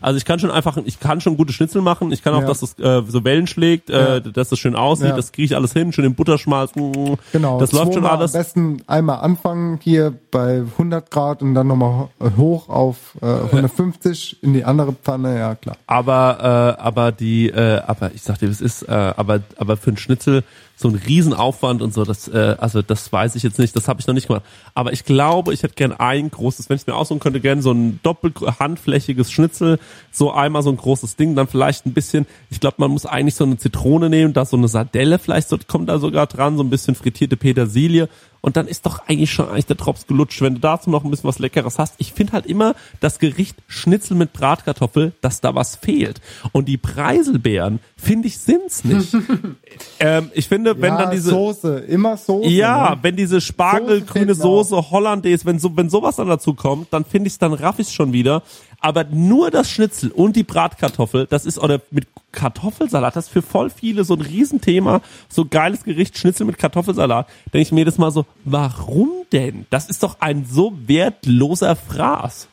Also 0.00 0.18
ich 0.18 0.24
kann 0.26 0.38
schon 0.38 0.50
einfach, 0.50 0.76
ich 0.84 1.00
kann 1.00 1.20
schon 1.20 1.36
gute 1.36 1.52
Schnitzel 1.52 1.80
machen. 1.82 2.12
Ich 2.12 2.22
kann 2.22 2.34
auch, 2.34 2.42
Ja. 2.42 2.46
dass 2.48 2.62
es 2.62 2.78
äh, 2.78 3.02
so 3.08 3.24
Wellen 3.24 3.46
schlägt, 3.46 3.88
äh, 3.88 4.20
dass 4.20 4.52
es 4.52 4.58
schön 4.58 4.76
aussieht. 4.76 5.08
Ja. 5.08 5.16
Das 5.16 5.32
kriege 5.32 5.46
ich 5.46 5.56
alles 5.56 5.72
hin, 5.72 5.92
schön 5.92 6.04
im 6.04 6.14
Butterschmalz. 6.14 6.74
mm, 6.74 7.14
Genau. 7.32 7.58
Das 7.58 7.72
läuft 7.72 7.94
schon 7.94 8.04
alles. 8.04 8.34
Am 8.34 8.40
besten 8.40 8.82
einmal 8.86 9.20
anfangen 9.20 9.78
hier 9.82 10.12
bei 10.30 10.64
100 10.76 11.10
Grad 11.10 11.40
und 11.42 11.54
dann 11.54 11.68
nochmal 11.68 12.08
hoch 12.36 12.68
auf 12.68 13.16
äh, 13.22 13.26
150 13.26 14.42
in 14.42 14.52
die 14.52 14.64
andere 14.64 14.92
Pfanne. 14.96 15.38
Ja, 15.38 15.54
klar. 15.54 15.76
aber 15.86 16.76
äh, 16.78 16.82
aber 16.82 17.12
die 17.12 17.48
äh, 17.48 17.80
aber 17.86 18.12
ich 18.14 18.22
sag 18.22 18.38
dir, 18.38 18.48
es 18.48 18.60
ist 18.60 18.82
äh, 18.82 18.92
aber 18.92 19.40
aber 19.56 19.76
für 19.76 19.90
einen 19.90 19.96
Schnitzel 19.96 20.42
so 20.78 20.88
ein 20.88 20.94
Riesenaufwand 20.94 21.80
und 21.80 21.94
so 21.94 22.04
das 22.04 22.28
äh, 22.28 22.56
also 22.58 22.82
das 22.82 23.10
weiß 23.10 23.34
ich 23.34 23.42
jetzt 23.42 23.58
nicht, 23.58 23.74
das 23.74 23.88
habe 23.88 24.00
ich 24.00 24.06
noch 24.06 24.14
nicht 24.14 24.26
gemacht. 24.26 24.44
Aber 24.74 24.92
ich 24.92 25.04
glaube, 25.04 25.54
ich 25.54 25.62
hätte 25.62 25.74
gern 25.74 25.92
ein 25.92 26.30
großes, 26.30 26.68
wenn 26.68 26.76
ich 26.76 26.86
mir 26.86 26.94
aussuchen 26.94 27.20
könnte, 27.20 27.40
gern 27.40 27.62
so 27.62 27.72
ein 27.72 27.98
doppelt 28.02 28.34
handflächiges 28.40 29.32
Schnitzel, 29.32 29.78
so 30.12 30.32
einmal 30.32 30.62
so 30.62 30.70
ein 30.70 30.76
großes 30.76 31.16
Ding, 31.16 31.34
dann 31.34 31.46
vielleicht 31.46 31.86
ein 31.86 31.94
bisschen. 31.94 32.26
Ich 32.50 32.60
glaube, 32.60 32.76
man 32.78 32.90
muss 32.90 33.06
eigentlich 33.06 33.36
so 33.36 33.44
eine 33.44 33.56
Zitrone 33.56 34.10
nehmen, 34.10 34.34
da 34.34 34.44
so 34.44 34.56
eine 34.56 34.68
Sardelle 34.68 35.18
vielleicht 35.18 35.48
so, 35.48 35.56
kommt 35.66 35.88
da 35.88 35.98
sogar 35.98 36.26
dran, 36.26 36.56
so 36.56 36.62
ein 36.62 36.70
bisschen 36.70 36.94
frittierte 36.94 37.36
Petersilie. 37.36 38.08
Und 38.46 38.56
dann 38.56 38.68
ist 38.68 38.86
doch 38.86 39.08
eigentlich 39.08 39.32
schon 39.32 39.48
eigentlich 39.48 39.66
der 39.66 39.74
Drops 39.74 40.06
gelutscht, 40.06 40.40
wenn 40.40 40.54
du 40.54 40.60
dazu 40.60 40.88
noch 40.88 41.02
ein 41.02 41.10
bisschen 41.10 41.26
was 41.26 41.40
Leckeres 41.40 41.80
hast. 41.80 41.94
Ich 41.98 42.12
finde 42.12 42.32
halt 42.32 42.46
immer 42.46 42.76
das 43.00 43.18
Gericht 43.18 43.56
Schnitzel 43.66 44.16
mit 44.16 44.32
Bratkartoffel, 44.32 45.14
dass 45.20 45.40
da 45.40 45.56
was 45.56 45.74
fehlt. 45.74 46.20
Und 46.52 46.68
die 46.68 46.76
Preiselbeeren, 46.76 47.80
finde 47.96 48.28
ich, 48.28 48.38
sind's 48.38 48.84
nicht. 48.84 49.16
ähm, 49.98 50.30
ich 50.32 50.46
finde, 50.46 50.80
wenn 50.80 50.94
ja, 50.94 51.02
dann 51.02 51.10
diese... 51.10 51.30
Soße, 51.30 51.78
immer 51.88 52.16
Soße. 52.16 52.48
Ja, 52.48 52.90
ne? 52.90 52.98
wenn 53.02 53.16
diese 53.16 53.40
spargelgrüne 53.40 54.36
Soße 54.36 54.76
Soße 54.76 54.90
Hollandaise, 54.92 55.44
wenn 55.44 55.58
so, 55.58 55.76
wenn 55.76 55.90
sowas 55.90 56.14
dann 56.14 56.28
dazu 56.28 56.54
kommt, 56.54 56.92
dann 56.92 57.04
finde 57.04 57.26
ich 57.26 57.38
dann 57.38 57.52
raff 57.52 57.80
ich's 57.80 57.92
schon 57.92 58.12
wieder. 58.12 58.44
Aber 58.80 59.04
nur 59.04 59.50
das 59.50 59.70
Schnitzel 59.70 60.10
und 60.10 60.36
die 60.36 60.42
Bratkartoffel, 60.42 61.26
das 61.26 61.46
ist, 61.46 61.58
oder 61.58 61.80
mit 61.90 62.06
Kartoffelsalat, 62.32 63.16
das 63.16 63.26
ist 63.26 63.32
für 63.32 63.42
voll 63.42 63.70
viele 63.70 64.04
so 64.04 64.14
ein 64.14 64.20
Riesenthema. 64.20 65.00
So 65.28 65.46
geiles 65.46 65.84
Gericht, 65.84 66.18
Schnitzel 66.18 66.46
mit 66.46 66.58
Kartoffelsalat. 66.58 67.26
Denke 67.46 67.62
ich 67.62 67.72
mir 67.72 67.80
jedes 67.80 67.98
Mal 67.98 68.10
so, 68.10 68.26
warum 68.44 69.10
denn? 69.32 69.66
Das 69.70 69.88
ist 69.88 70.02
doch 70.02 70.20
ein 70.20 70.44
so 70.44 70.72
wertloser 70.86 71.74
Fraß. 71.76 72.48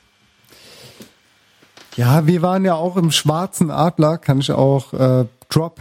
Ja, 1.96 2.26
wir 2.26 2.42
waren 2.42 2.66
ja 2.66 2.76
auch 2.76 2.98
im 2.98 3.12
Schwarzen 3.12 3.70
Adler, 3.70 4.18
kann 4.18 4.40
ich 4.40 4.52
auch, 4.52 4.94
äh, 4.94 5.26
Drop, 5.50 5.80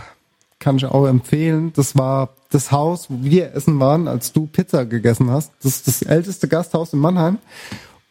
kann 0.58 0.76
ich 0.76 0.84
auch 0.84 1.06
empfehlen. 1.06 1.72
Das 1.74 1.96
war 1.96 2.30
das 2.50 2.70
Haus, 2.70 3.08
wo 3.08 3.18
wir 3.22 3.54
essen 3.54 3.80
waren, 3.80 4.08
als 4.08 4.32
du 4.32 4.46
Pizza 4.46 4.84
gegessen 4.84 5.30
hast. 5.30 5.52
Das 5.62 5.76
ist 5.76 5.88
das 5.88 6.02
älteste 6.02 6.48
Gasthaus 6.48 6.92
in 6.92 6.98
Mannheim. 6.98 7.38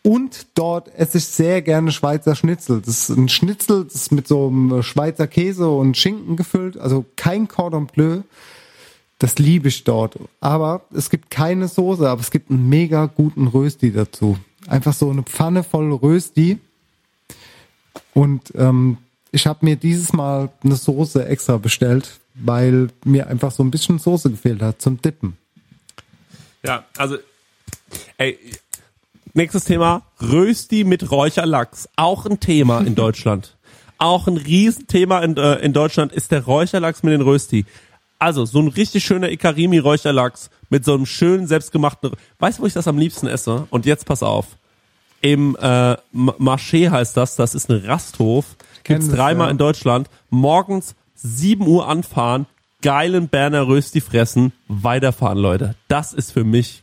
Und 0.04 0.48
dort 0.56 0.94
esse 0.96 1.20
ich 1.20 1.26
sehr 1.26 1.62
gerne 1.62 1.92
Schweizer 1.92 2.36
Schnitzel. 2.36 2.82
Das 2.82 3.10
ist 3.10 3.10
ein 3.10 3.30
Schnitzel, 3.30 3.84
das 3.86 3.96
ist 3.96 4.12
mit 4.12 4.28
so 4.28 4.48
einem 4.48 4.82
Schweizer 4.82 5.28
Käse 5.28 5.70
und 5.70 5.96
Schinken 5.96 6.36
gefüllt, 6.36 6.78
also 6.78 7.06
kein 7.16 7.48
Cordon 7.48 7.86
Bleu. 7.88 8.22
Das 9.20 9.38
liebe 9.38 9.68
ich 9.68 9.84
dort. 9.84 10.18
Aber 10.40 10.82
es 10.92 11.12
gibt 11.12 11.30
keine 11.30 11.68
Soße, 11.68 12.10
aber 12.10 12.22
es 12.22 12.32
gibt 12.32 12.50
einen 12.50 12.68
mega 12.68 13.06
guten 13.06 13.46
Rösti 13.46 13.92
dazu. 13.92 14.38
Einfach 14.68 14.94
so 14.94 15.12
eine 15.12 15.22
Pfanne 15.22 15.64
voll 15.64 15.94
Rösti. 15.94 16.58
Und 18.16 18.52
ähm, 18.56 18.98
ich 19.32 19.46
habe 19.46 19.64
mir 19.64 19.76
dieses 19.76 20.14
Mal 20.14 20.50
eine 20.64 20.76
Soße 20.76 21.28
extra 21.28 21.58
bestellt, 21.58 22.20
weil 22.34 22.90
mir 23.06 23.28
einfach 23.28 23.52
so 23.52 23.64
ein 23.64 23.70
bisschen 23.70 24.00
Soße 24.00 24.32
gefehlt 24.32 24.64
hat 24.64 24.82
zum 24.82 25.00
Dippen. 25.00 25.38
Ja, 26.64 26.86
also, 26.98 27.18
ey, 28.18 28.40
nächstes 29.34 29.66
Thema, 29.66 30.04
Rösti 30.22 30.84
mit 30.84 31.12
Räucherlachs. 31.12 31.90
Auch 31.96 32.26
ein 32.26 32.40
Thema 32.40 32.80
in 32.82 32.96
Deutschland. 32.96 33.58
Auch 33.98 34.28
ein 34.28 34.38
Riesenthema 34.38 35.20
in, 35.20 35.38
äh, 35.38 35.56
in 35.56 35.74
Deutschland 35.74 36.12
ist 36.12 36.32
der 36.32 36.44
Räucherlachs 36.44 37.04
mit 37.04 37.14
den 37.14 37.22
Rösti. 37.22 37.66
Also, 38.20 38.46
so 38.46 38.60
ein 38.60 38.68
richtig 38.68 39.04
schöner 39.04 39.30
Ikarimi-Räucherlachs 39.30 40.50
mit 40.70 40.86
so 40.86 40.94
einem 40.94 41.06
schönen, 41.06 41.48
selbstgemachten, 41.48 42.12
weißt 42.40 42.60
du, 42.60 42.64
wo 42.64 42.68
ich 42.68 42.74
das 42.74 42.88
am 42.88 42.98
liebsten 42.98 43.28
esse? 43.28 43.68
Und 43.70 43.86
jetzt 43.86 44.06
pass 44.06 44.24
auf. 44.24 44.58
Im 45.22 45.56
äh, 45.60 45.96
Marché 46.14 46.90
heißt 46.90 47.16
das, 47.16 47.36
das 47.36 47.54
ist 47.54 47.70
ein 47.70 47.86
Rasthof. 47.86 48.46
Gibt's 48.84 49.08
das, 49.08 49.16
dreimal 49.16 49.48
ja. 49.48 49.52
in 49.52 49.58
Deutschland. 49.58 50.10
Morgens 50.30 50.96
7 51.16 51.68
Uhr 51.68 51.88
anfahren, 51.88 52.48
geilen 52.82 53.28
Berner 53.28 53.68
Rösti 53.68 54.02
fressen, 54.02 54.54
weiterfahren, 54.68 55.38
Leute. 55.38 55.76
Das 55.88 56.14
ist 56.14 56.32
für 56.32 56.44
mich, 56.44 56.81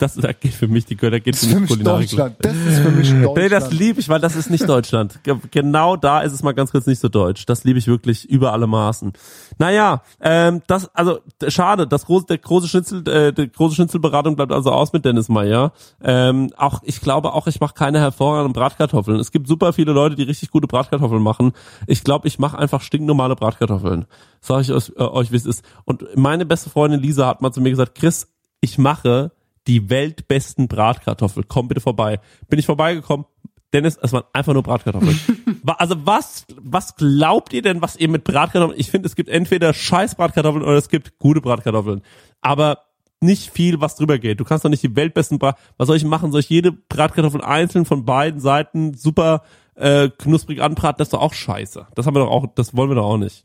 das 0.00 0.14
da 0.14 0.32
geht 0.32 0.54
für 0.54 0.68
mich 0.68 0.86
die 0.86 0.96
Götter 0.96 1.20
geht 1.20 1.34
Das 1.34 1.42
ist 1.42 1.52
für 1.52 1.60
mich 1.60 1.70
Kulinarik. 1.70 2.08
Deutschland. 2.08 2.36
Das 2.40 2.54
ist 2.56 2.78
für 2.80 2.90
mich 2.90 3.08
Deutschland. 3.10 3.36
Nee, 3.36 3.48
das 3.48 3.70
liebe 3.72 4.00
ich, 4.00 4.08
weil 4.08 4.20
das 4.20 4.34
ist 4.36 4.50
nicht 4.50 4.68
Deutschland. 4.68 5.22
Ge- 5.22 5.36
genau 5.50 5.96
da 5.96 6.20
ist 6.20 6.32
es 6.32 6.42
mal 6.42 6.52
ganz 6.52 6.70
kurz 6.72 6.86
nicht 6.86 6.98
so 7.00 7.08
deutsch. 7.08 7.46
Das 7.46 7.64
liebe 7.64 7.78
ich 7.78 7.86
wirklich 7.86 8.28
über 8.28 8.52
alle 8.52 8.66
Maßen. 8.66 9.12
Naja, 9.58 10.02
ähm, 10.20 10.62
das, 10.66 10.94
also 10.94 11.20
schade, 11.48 11.86
das 11.86 12.06
große, 12.06 12.26
der 12.26 12.38
große 12.38 12.68
Schnitzel, 12.68 13.06
äh, 13.08 13.32
die 13.32 13.50
große 13.50 13.74
Schnitzelberatung 13.74 14.36
bleibt 14.36 14.52
also 14.52 14.70
aus 14.72 14.92
mit 14.92 15.04
Dennis 15.04 15.28
Meyer. 15.28 15.72
Ähm, 16.02 16.50
auch 16.56 16.80
ich 16.84 17.00
glaube 17.00 17.32
auch, 17.34 17.46
ich 17.46 17.60
mache 17.60 17.74
keine 17.74 18.00
hervorragenden 18.00 18.52
Bratkartoffeln. 18.52 19.20
Es 19.20 19.30
gibt 19.32 19.46
super 19.48 19.72
viele 19.72 19.92
Leute, 19.92 20.16
die 20.16 20.22
richtig 20.22 20.50
gute 20.50 20.66
Bratkartoffeln 20.66 21.22
machen. 21.22 21.52
Ich 21.86 22.04
glaube, 22.04 22.26
ich 22.28 22.38
mache 22.38 22.58
einfach 22.58 22.80
stinknormale 22.82 23.36
Bratkartoffeln. 23.36 24.06
Sag 24.40 24.62
ich 24.62 24.72
euch, 24.72 24.92
äh, 24.96 25.02
euch, 25.02 25.30
wie 25.32 25.36
es 25.36 25.46
ist. 25.46 25.62
Und 25.84 26.04
meine 26.16 26.46
beste 26.46 26.70
Freundin 26.70 27.00
Lisa 27.00 27.26
hat 27.26 27.42
mal 27.42 27.52
zu 27.52 27.60
mir 27.60 27.70
gesagt, 27.70 27.94
Chris, 27.94 28.28
ich 28.62 28.78
mache 28.78 29.32
die 29.66 29.90
weltbesten 29.90 30.68
Bratkartoffeln. 30.68 31.46
Komm 31.48 31.68
bitte 31.68 31.80
vorbei. 31.80 32.20
Bin 32.48 32.58
ich 32.58 32.66
vorbeigekommen. 32.66 33.26
Dennis, 33.72 33.98
es 34.02 34.12
waren 34.12 34.24
einfach 34.32 34.52
nur 34.52 34.62
Bratkartoffeln. 34.62 35.18
Also 35.66 35.94
was, 36.06 36.46
was 36.60 36.96
glaubt 36.96 37.52
ihr 37.52 37.60
denn, 37.62 37.82
was 37.82 37.96
ihr 37.96 38.08
mit 38.08 38.24
Bratkartoffeln, 38.24 38.80
ich 38.80 38.90
finde, 38.90 39.06
es 39.06 39.14
gibt 39.14 39.28
entweder 39.28 39.74
scheiß 39.74 40.14
Bratkartoffeln 40.14 40.64
oder 40.64 40.76
es 40.76 40.88
gibt 40.88 41.18
gute 41.18 41.40
Bratkartoffeln. 41.40 42.02
Aber 42.40 42.78
nicht 43.20 43.50
viel, 43.50 43.80
was 43.80 43.96
drüber 43.96 44.18
geht. 44.18 44.40
Du 44.40 44.44
kannst 44.44 44.64
doch 44.64 44.70
nicht 44.70 44.82
die 44.82 44.96
weltbesten 44.96 45.38
Brat, 45.38 45.58
was 45.76 45.86
soll 45.86 45.96
ich 45.96 46.04
machen? 46.04 46.32
Soll 46.32 46.40
ich 46.40 46.48
jede 46.48 46.72
Bratkartoffel 46.72 47.42
einzeln 47.42 47.84
von 47.84 48.04
beiden 48.04 48.40
Seiten 48.40 48.94
super 48.94 49.42
äh, 49.74 50.08
knusprig 50.08 50.62
anbraten? 50.62 50.98
Das 50.98 51.08
ist 51.08 51.12
doch 51.12 51.20
auch 51.20 51.34
scheiße. 51.34 51.86
Das 51.94 52.06
haben 52.06 52.14
wir 52.14 52.20
doch 52.20 52.30
auch, 52.30 52.46
das 52.54 52.74
wollen 52.74 52.90
wir 52.90 52.96
doch 52.96 53.06
auch 53.06 53.18
nicht. 53.18 53.44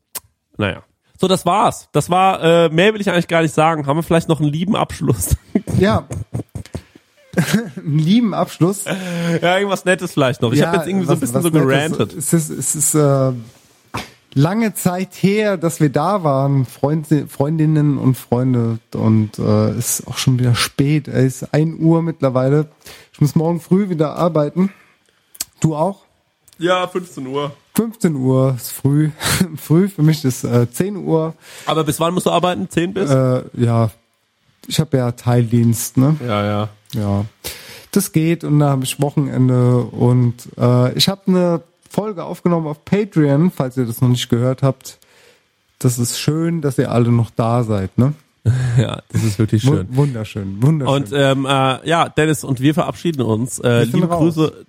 Naja. 0.57 0.83
So, 1.19 1.27
das 1.27 1.45
war's. 1.45 1.87
Das 1.93 2.09
war, 2.09 2.43
äh, 2.43 2.69
mehr 2.69 2.93
will 2.93 3.01
ich 3.01 3.09
eigentlich 3.09 3.27
gar 3.27 3.41
nicht 3.41 3.53
sagen. 3.53 3.87
Haben 3.87 3.97
wir 3.97 4.03
vielleicht 4.03 4.27
noch 4.29 4.39
einen 4.41 4.49
lieben 4.51 4.75
Abschluss? 4.75 5.35
Ja. 5.79 6.07
Einen 7.77 7.99
lieben 7.99 8.33
Abschluss. 8.33 8.85
ja, 8.85 9.57
irgendwas 9.57 9.83
Nettes 9.83 10.13
vielleicht 10.13 10.41
noch. 10.41 10.53
Ich 10.53 10.59
Ja, 10.59 10.67
habe 10.67 10.77
jetzt 10.77 10.87
irgendwie 10.87 11.05
so 11.05 11.11
ein 11.11 11.15
was- 11.15 11.19
bisschen 11.19 11.35
was 11.35 11.43
so 11.43 11.49
Nettes. 11.49 11.67
gerantet. 11.97 12.13
Es 12.17 12.31
ist, 12.31 12.49
es 12.49 12.75
ist 12.75 12.95
äh, 12.95 13.31
lange 14.33 14.73
Zeit 14.73 15.13
her, 15.15 15.57
dass 15.57 15.81
wir 15.81 15.89
da 15.89 16.23
waren, 16.23 16.65
Freund, 16.65 17.07
Freundinnen 17.29 17.97
und 17.97 18.15
Freunde. 18.15 18.79
Und 18.93 19.37
äh, 19.37 19.69
es 19.71 19.99
ist 19.99 20.07
auch 20.07 20.17
schon 20.17 20.39
wieder 20.39 20.55
spät. 20.55 21.09
Es 21.09 21.41
ist 21.41 21.53
1 21.53 21.77
Uhr 21.81 22.01
mittlerweile. 22.01 22.67
Ich 23.11 23.19
muss 23.19 23.35
morgen 23.35 23.59
früh 23.59 23.89
wieder 23.89 24.15
arbeiten. 24.15 24.71
Du 25.59 25.75
auch? 25.75 26.03
Ja, 26.57 26.87
15 26.87 27.27
Uhr. 27.27 27.51
15 27.75 28.15
Uhr 28.15 28.55
ist 28.55 28.71
früh. 28.71 29.11
früh 29.57 29.87
für 29.87 30.03
mich 30.03 30.23
ist 30.25 30.43
äh, 30.43 30.69
10 30.69 30.97
Uhr. 30.97 31.33
Aber 31.65 31.83
bis 31.83 31.99
wann 31.99 32.13
musst 32.13 32.25
du 32.25 32.31
arbeiten? 32.31 32.69
10 32.69 32.93
bis? 32.93 33.09
Äh, 33.09 33.43
ja, 33.53 33.91
ich 34.67 34.79
habe 34.79 34.97
ja 34.97 35.11
Teildienst, 35.11 35.97
ne? 35.97 36.15
Ja, 36.25 36.45
ja. 36.45 36.69
Ja, 36.93 37.25
das 37.91 38.11
geht 38.13 38.43
und 38.43 38.59
da 38.59 38.69
habe 38.69 38.85
ich 38.85 39.01
Wochenende 39.01 39.79
und 39.79 40.35
äh, 40.57 40.93
ich 40.93 41.09
habe 41.09 41.21
eine 41.27 41.61
Folge 41.89 42.23
aufgenommen 42.23 42.67
auf 42.67 42.85
Patreon, 42.85 43.51
falls 43.51 43.77
ihr 43.77 43.85
das 43.85 44.01
noch 44.01 44.09
nicht 44.09 44.29
gehört 44.29 44.63
habt. 44.63 44.99
Das 45.79 45.99
ist 45.99 46.19
schön, 46.19 46.61
dass 46.61 46.77
ihr 46.77 46.91
alle 46.91 47.11
noch 47.11 47.31
da 47.31 47.63
seid, 47.63 47.97
ne? 47.97 48.13
Ja, 48.77 49.01
das 49.11 49.23
ist 49.23 49.39
wirklich 49.39 49.61
schön. 49.63 49.87
Wu- 49.89 49.95
Wunderschön, 50.03 50.61
wunderschön. 50.61 50.95
Und 50.95 51.11
ähm, 51.13 51.45
äh, 51.45 51.87
ja, 51.89 52.09
Dennis 52.09 52.43
und 52.43 52.59
wir 52.59 52.73
verabschieden 52.73 53.21
uns. 53.21 53.57
Äh, 53.59 53.85
liebe 53.85 54.07
raus. 54.07 54.35
Grüße. 54.35 54.65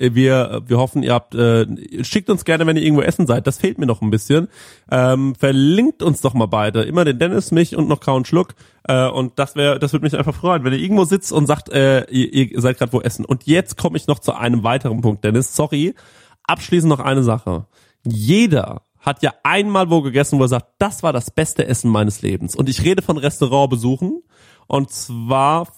Äh, 0.00 0.14
wir 0.14 0.62
wir 0.66 0.76
hoffen, 0.78 1.02
ihr 1.02 1.14
habt 1.14 1.34
äh, 1.34 1.64
schickt 2.04 2.28
uns 2.30 2.44
gerne, 2.44 2.66
wenn 2.66 2.76
ihr 2.76 2.82
irgendwo 2.82 3.02
essen 3.02 3.26
seid. 3.26 3.46
Das 3.46 3.58
fehlt 3.58 3.78
mir 3.78 3.86
noch 3.86 4.02
ein 4.02 4.10
bisschen. 4.10 4.48
Ähm, 4.90 5.34
verlinkt 5.36 6.02
uns 6.02 6.20
doch 6.20 6.34
mal 6.34 6.46
beide. 6.46 6.82
Immer 6.82 7.04
den 7.04 7.18
Dennis, 7.18 7.50
mich 7.52 7.76
und 7.76 7.88
noch 7.88 8.00
Kauen 8.00 8.24
Schluck. 8.24 8.54
Äh, 8.88 9.08
und 9.08 9.38
das 9.38 9.54
wäre, 9.56 9.78
das 9.78 9.92
würde 9.92 10.04
mich 10.04 10.18
einfach 10.18 10.34
freuen, 10.34 10.64
wenn 10.64 10.72
ihr 10.72 10.80
irgendwo 10.80 11.04
sitzt 11.04 11.32
und 11.32 11.46
sagt, 11.46 11.70
äh, 11.70 12.04
ihr, 12.10 12.50
ihr 12.52 12.60
seid 12.60 12.76
gerade 12.78 12.92
wo 12.92 13.00
essen. 13.00 13.24
Und 13.24 13.46
jetzt 13.46 13.78
komme 13.78 13.96
ich 13.96 14.06
noch 14.06 14.18
zu 14.18 14.34
einem 14.34 14.64
weiteren 14.64 15.00
Punkt, 15.00 15.24
Dennis. 15.24 15.54
Sorry. 15.56 15.94
Abschließend 16.42 16.90
noch 16.90 17.00
eine 17.00 17.22
Sache. 17.22 17.64
Jeder 18.04 18.82
hat 19.04 19.22
ja 19.22 19.34
einmal 19.42 19.90
wo 19.90 20.02
gegessen, 20.02 20.38
wo 20.38 20.44
er 20.44 20.48
sagt, 20.48 20.72
das 20.78 21.02
war 21.02 21.12
das 21.12 21.30
beste 21.30 21.66
Essen 21.66 21.90
meines 21.90 22.22
Lebens. 22.22 22.56
Und 22.56 22.68
ich 22.68 22.82
rede 22.82 23.02
von 23.02 23.18
Restaurantbesuchen. 23.18 24.22
Und 24.66 24.90
zwar 24.90 25.68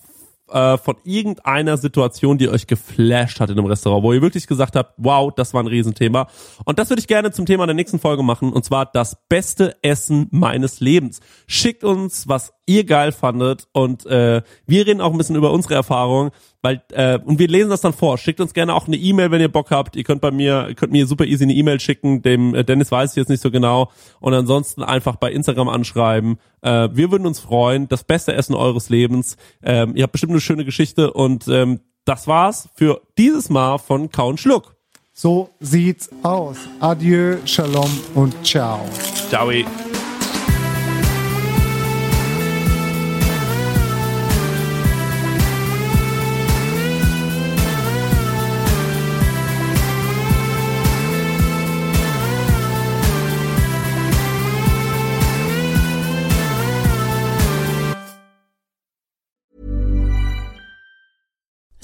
äh, 0.49 0.79
von 0.79 0.97
irgendeiner 1.03 1.77
Situation, 1.77 2.39
die 2.39 2.49
euch 2.49 2.69
geflasht 2.69 3.41
hat 3.41 3.51
in 3.51 3.59
einem 3.59 3.67
Restaurant, 3.67 4.05
wo 4.05 4.13
ihr 4.13 4.23
wirklich 4.23 4.47
gesagt 4.47 4.77
habt, 4.77 4.95
wow, 4.97 5.33
das 5.35 5.55
war 5.55 5.63
ein 5.63 5.67
Riesenthema. 5.67 6.29
Und 6.65 6.79
das 6.79 6.89
würde 6.89 7.01
ich 7.01 7.09
gerne 7.09 7.33
zum 7.33 7.47
Thema 7.47 7.67
der 7.67 7.75
nächsten 7.75 7.99
Folge 7.99 8.23
machen, 8.23 8.53
und 8.53 8.65
zwar 8.65 8.87
das 8.87 9.17
beste 9.29 9.77
Essen 9.83 10.29
meines 10.31 10.79
Lebens. 10.79 11.21
Schickt 11.49 11.83
uns, 11.83 12.29
was 12.29 12.53
ihr 12.65 12.85
geil 12.85 13.11
fandet, 13.11 13.67
und 13.73 14.07
äh, 14.07 14.43
wir 14.67 14.87
reden 14.87 15.01
auch 15.01 15.11
ein 15.11 15.19
bisschen 15.19 15.37
über 15.37 15.51
unsere 15.51 15.75
Erfahrungen, 15.75 16.31
weil 16.67 16.83
äh, 16.95 17.21
und 17.25 17.39
wir 17.39 17.47
lesen 17.47 17.71
das 17.71 17.81
dann 17.81 17.93
vor. 17.93 18.19
Schickt 18.19 18.41
uns 18.41 18.53
gerne 18.53 18.75
auch 18.75 18.89
eine 18.89 18.97
E-Mail, 18.97 19.31
wenn 19.31 19.41
ihr 19.41 19.53
Bock 19.53 19.71
habt. 19.71 19.95
Ihr 19.95 20.03
könnt 20.03 20.21
bei 20.21 20.33
mir, 20.33 20.67
ihr 20.69 20.75
könnt 20.75 20.91
mir 20.91 21.07
super 21.07 21.25
easy 21.25 21.45
eine 21.45 21.55
E-Mail 21.55 21.79
schicken. 21.79 22.23
Dem 22.23 22.57
äh, 22.57 22.65
Dennis 22.65 22.91
weiß 22.91 23.13
ich 23.13 23.17
jetzt 23.17 23.29
nicht 23.29 23.41
so 23.41 23.53
genau. 23.53 23.93
Und 24.19 24.35
ansonsten 24.35 24.83
einfach 24.83 25.15
bei 25.15 25.31
Instagram 25.31 25.69
anschreiben. 25.69 26.41
Äh, 26.63 26.89
wir 26.93 27.13
würden 27.13 27.25
uns 27.25 27.39
freuen. 27.39 27.87
Das 27.87 28.03
beste 28.03 28.35
Essen 28.35 28.57
eures 28.57 28.89
Lebens. 28.89 29.37
Ähm, 29.63 29.93
ihr 29.95 30.03
habt 30.03 30.13
bestimmt 30.13 30.33
eine 30.33 30.41
schöne 30.41 30.65
Geschichte 30.65 31.13
und 31.13 31.47
ähm, 31.47 31.79
das 32.05 32.27
war's 32.27 32.69
für 32.75 33.01
dieses 33.17 33.49
Mal 33.49 33.79
von 33.79 34.11
Kauen 34.11 34.37
Schluck. 34.37 34.75
so 35.13 35.51
sieht's 35.61 36.11
aus. 36.25 36.57
Adieu, 36.81 37.37
Shalom 37.45 37.91
und 38.15 38.35
ciao. 38.45 38.81
Ciao. 39.29 39.51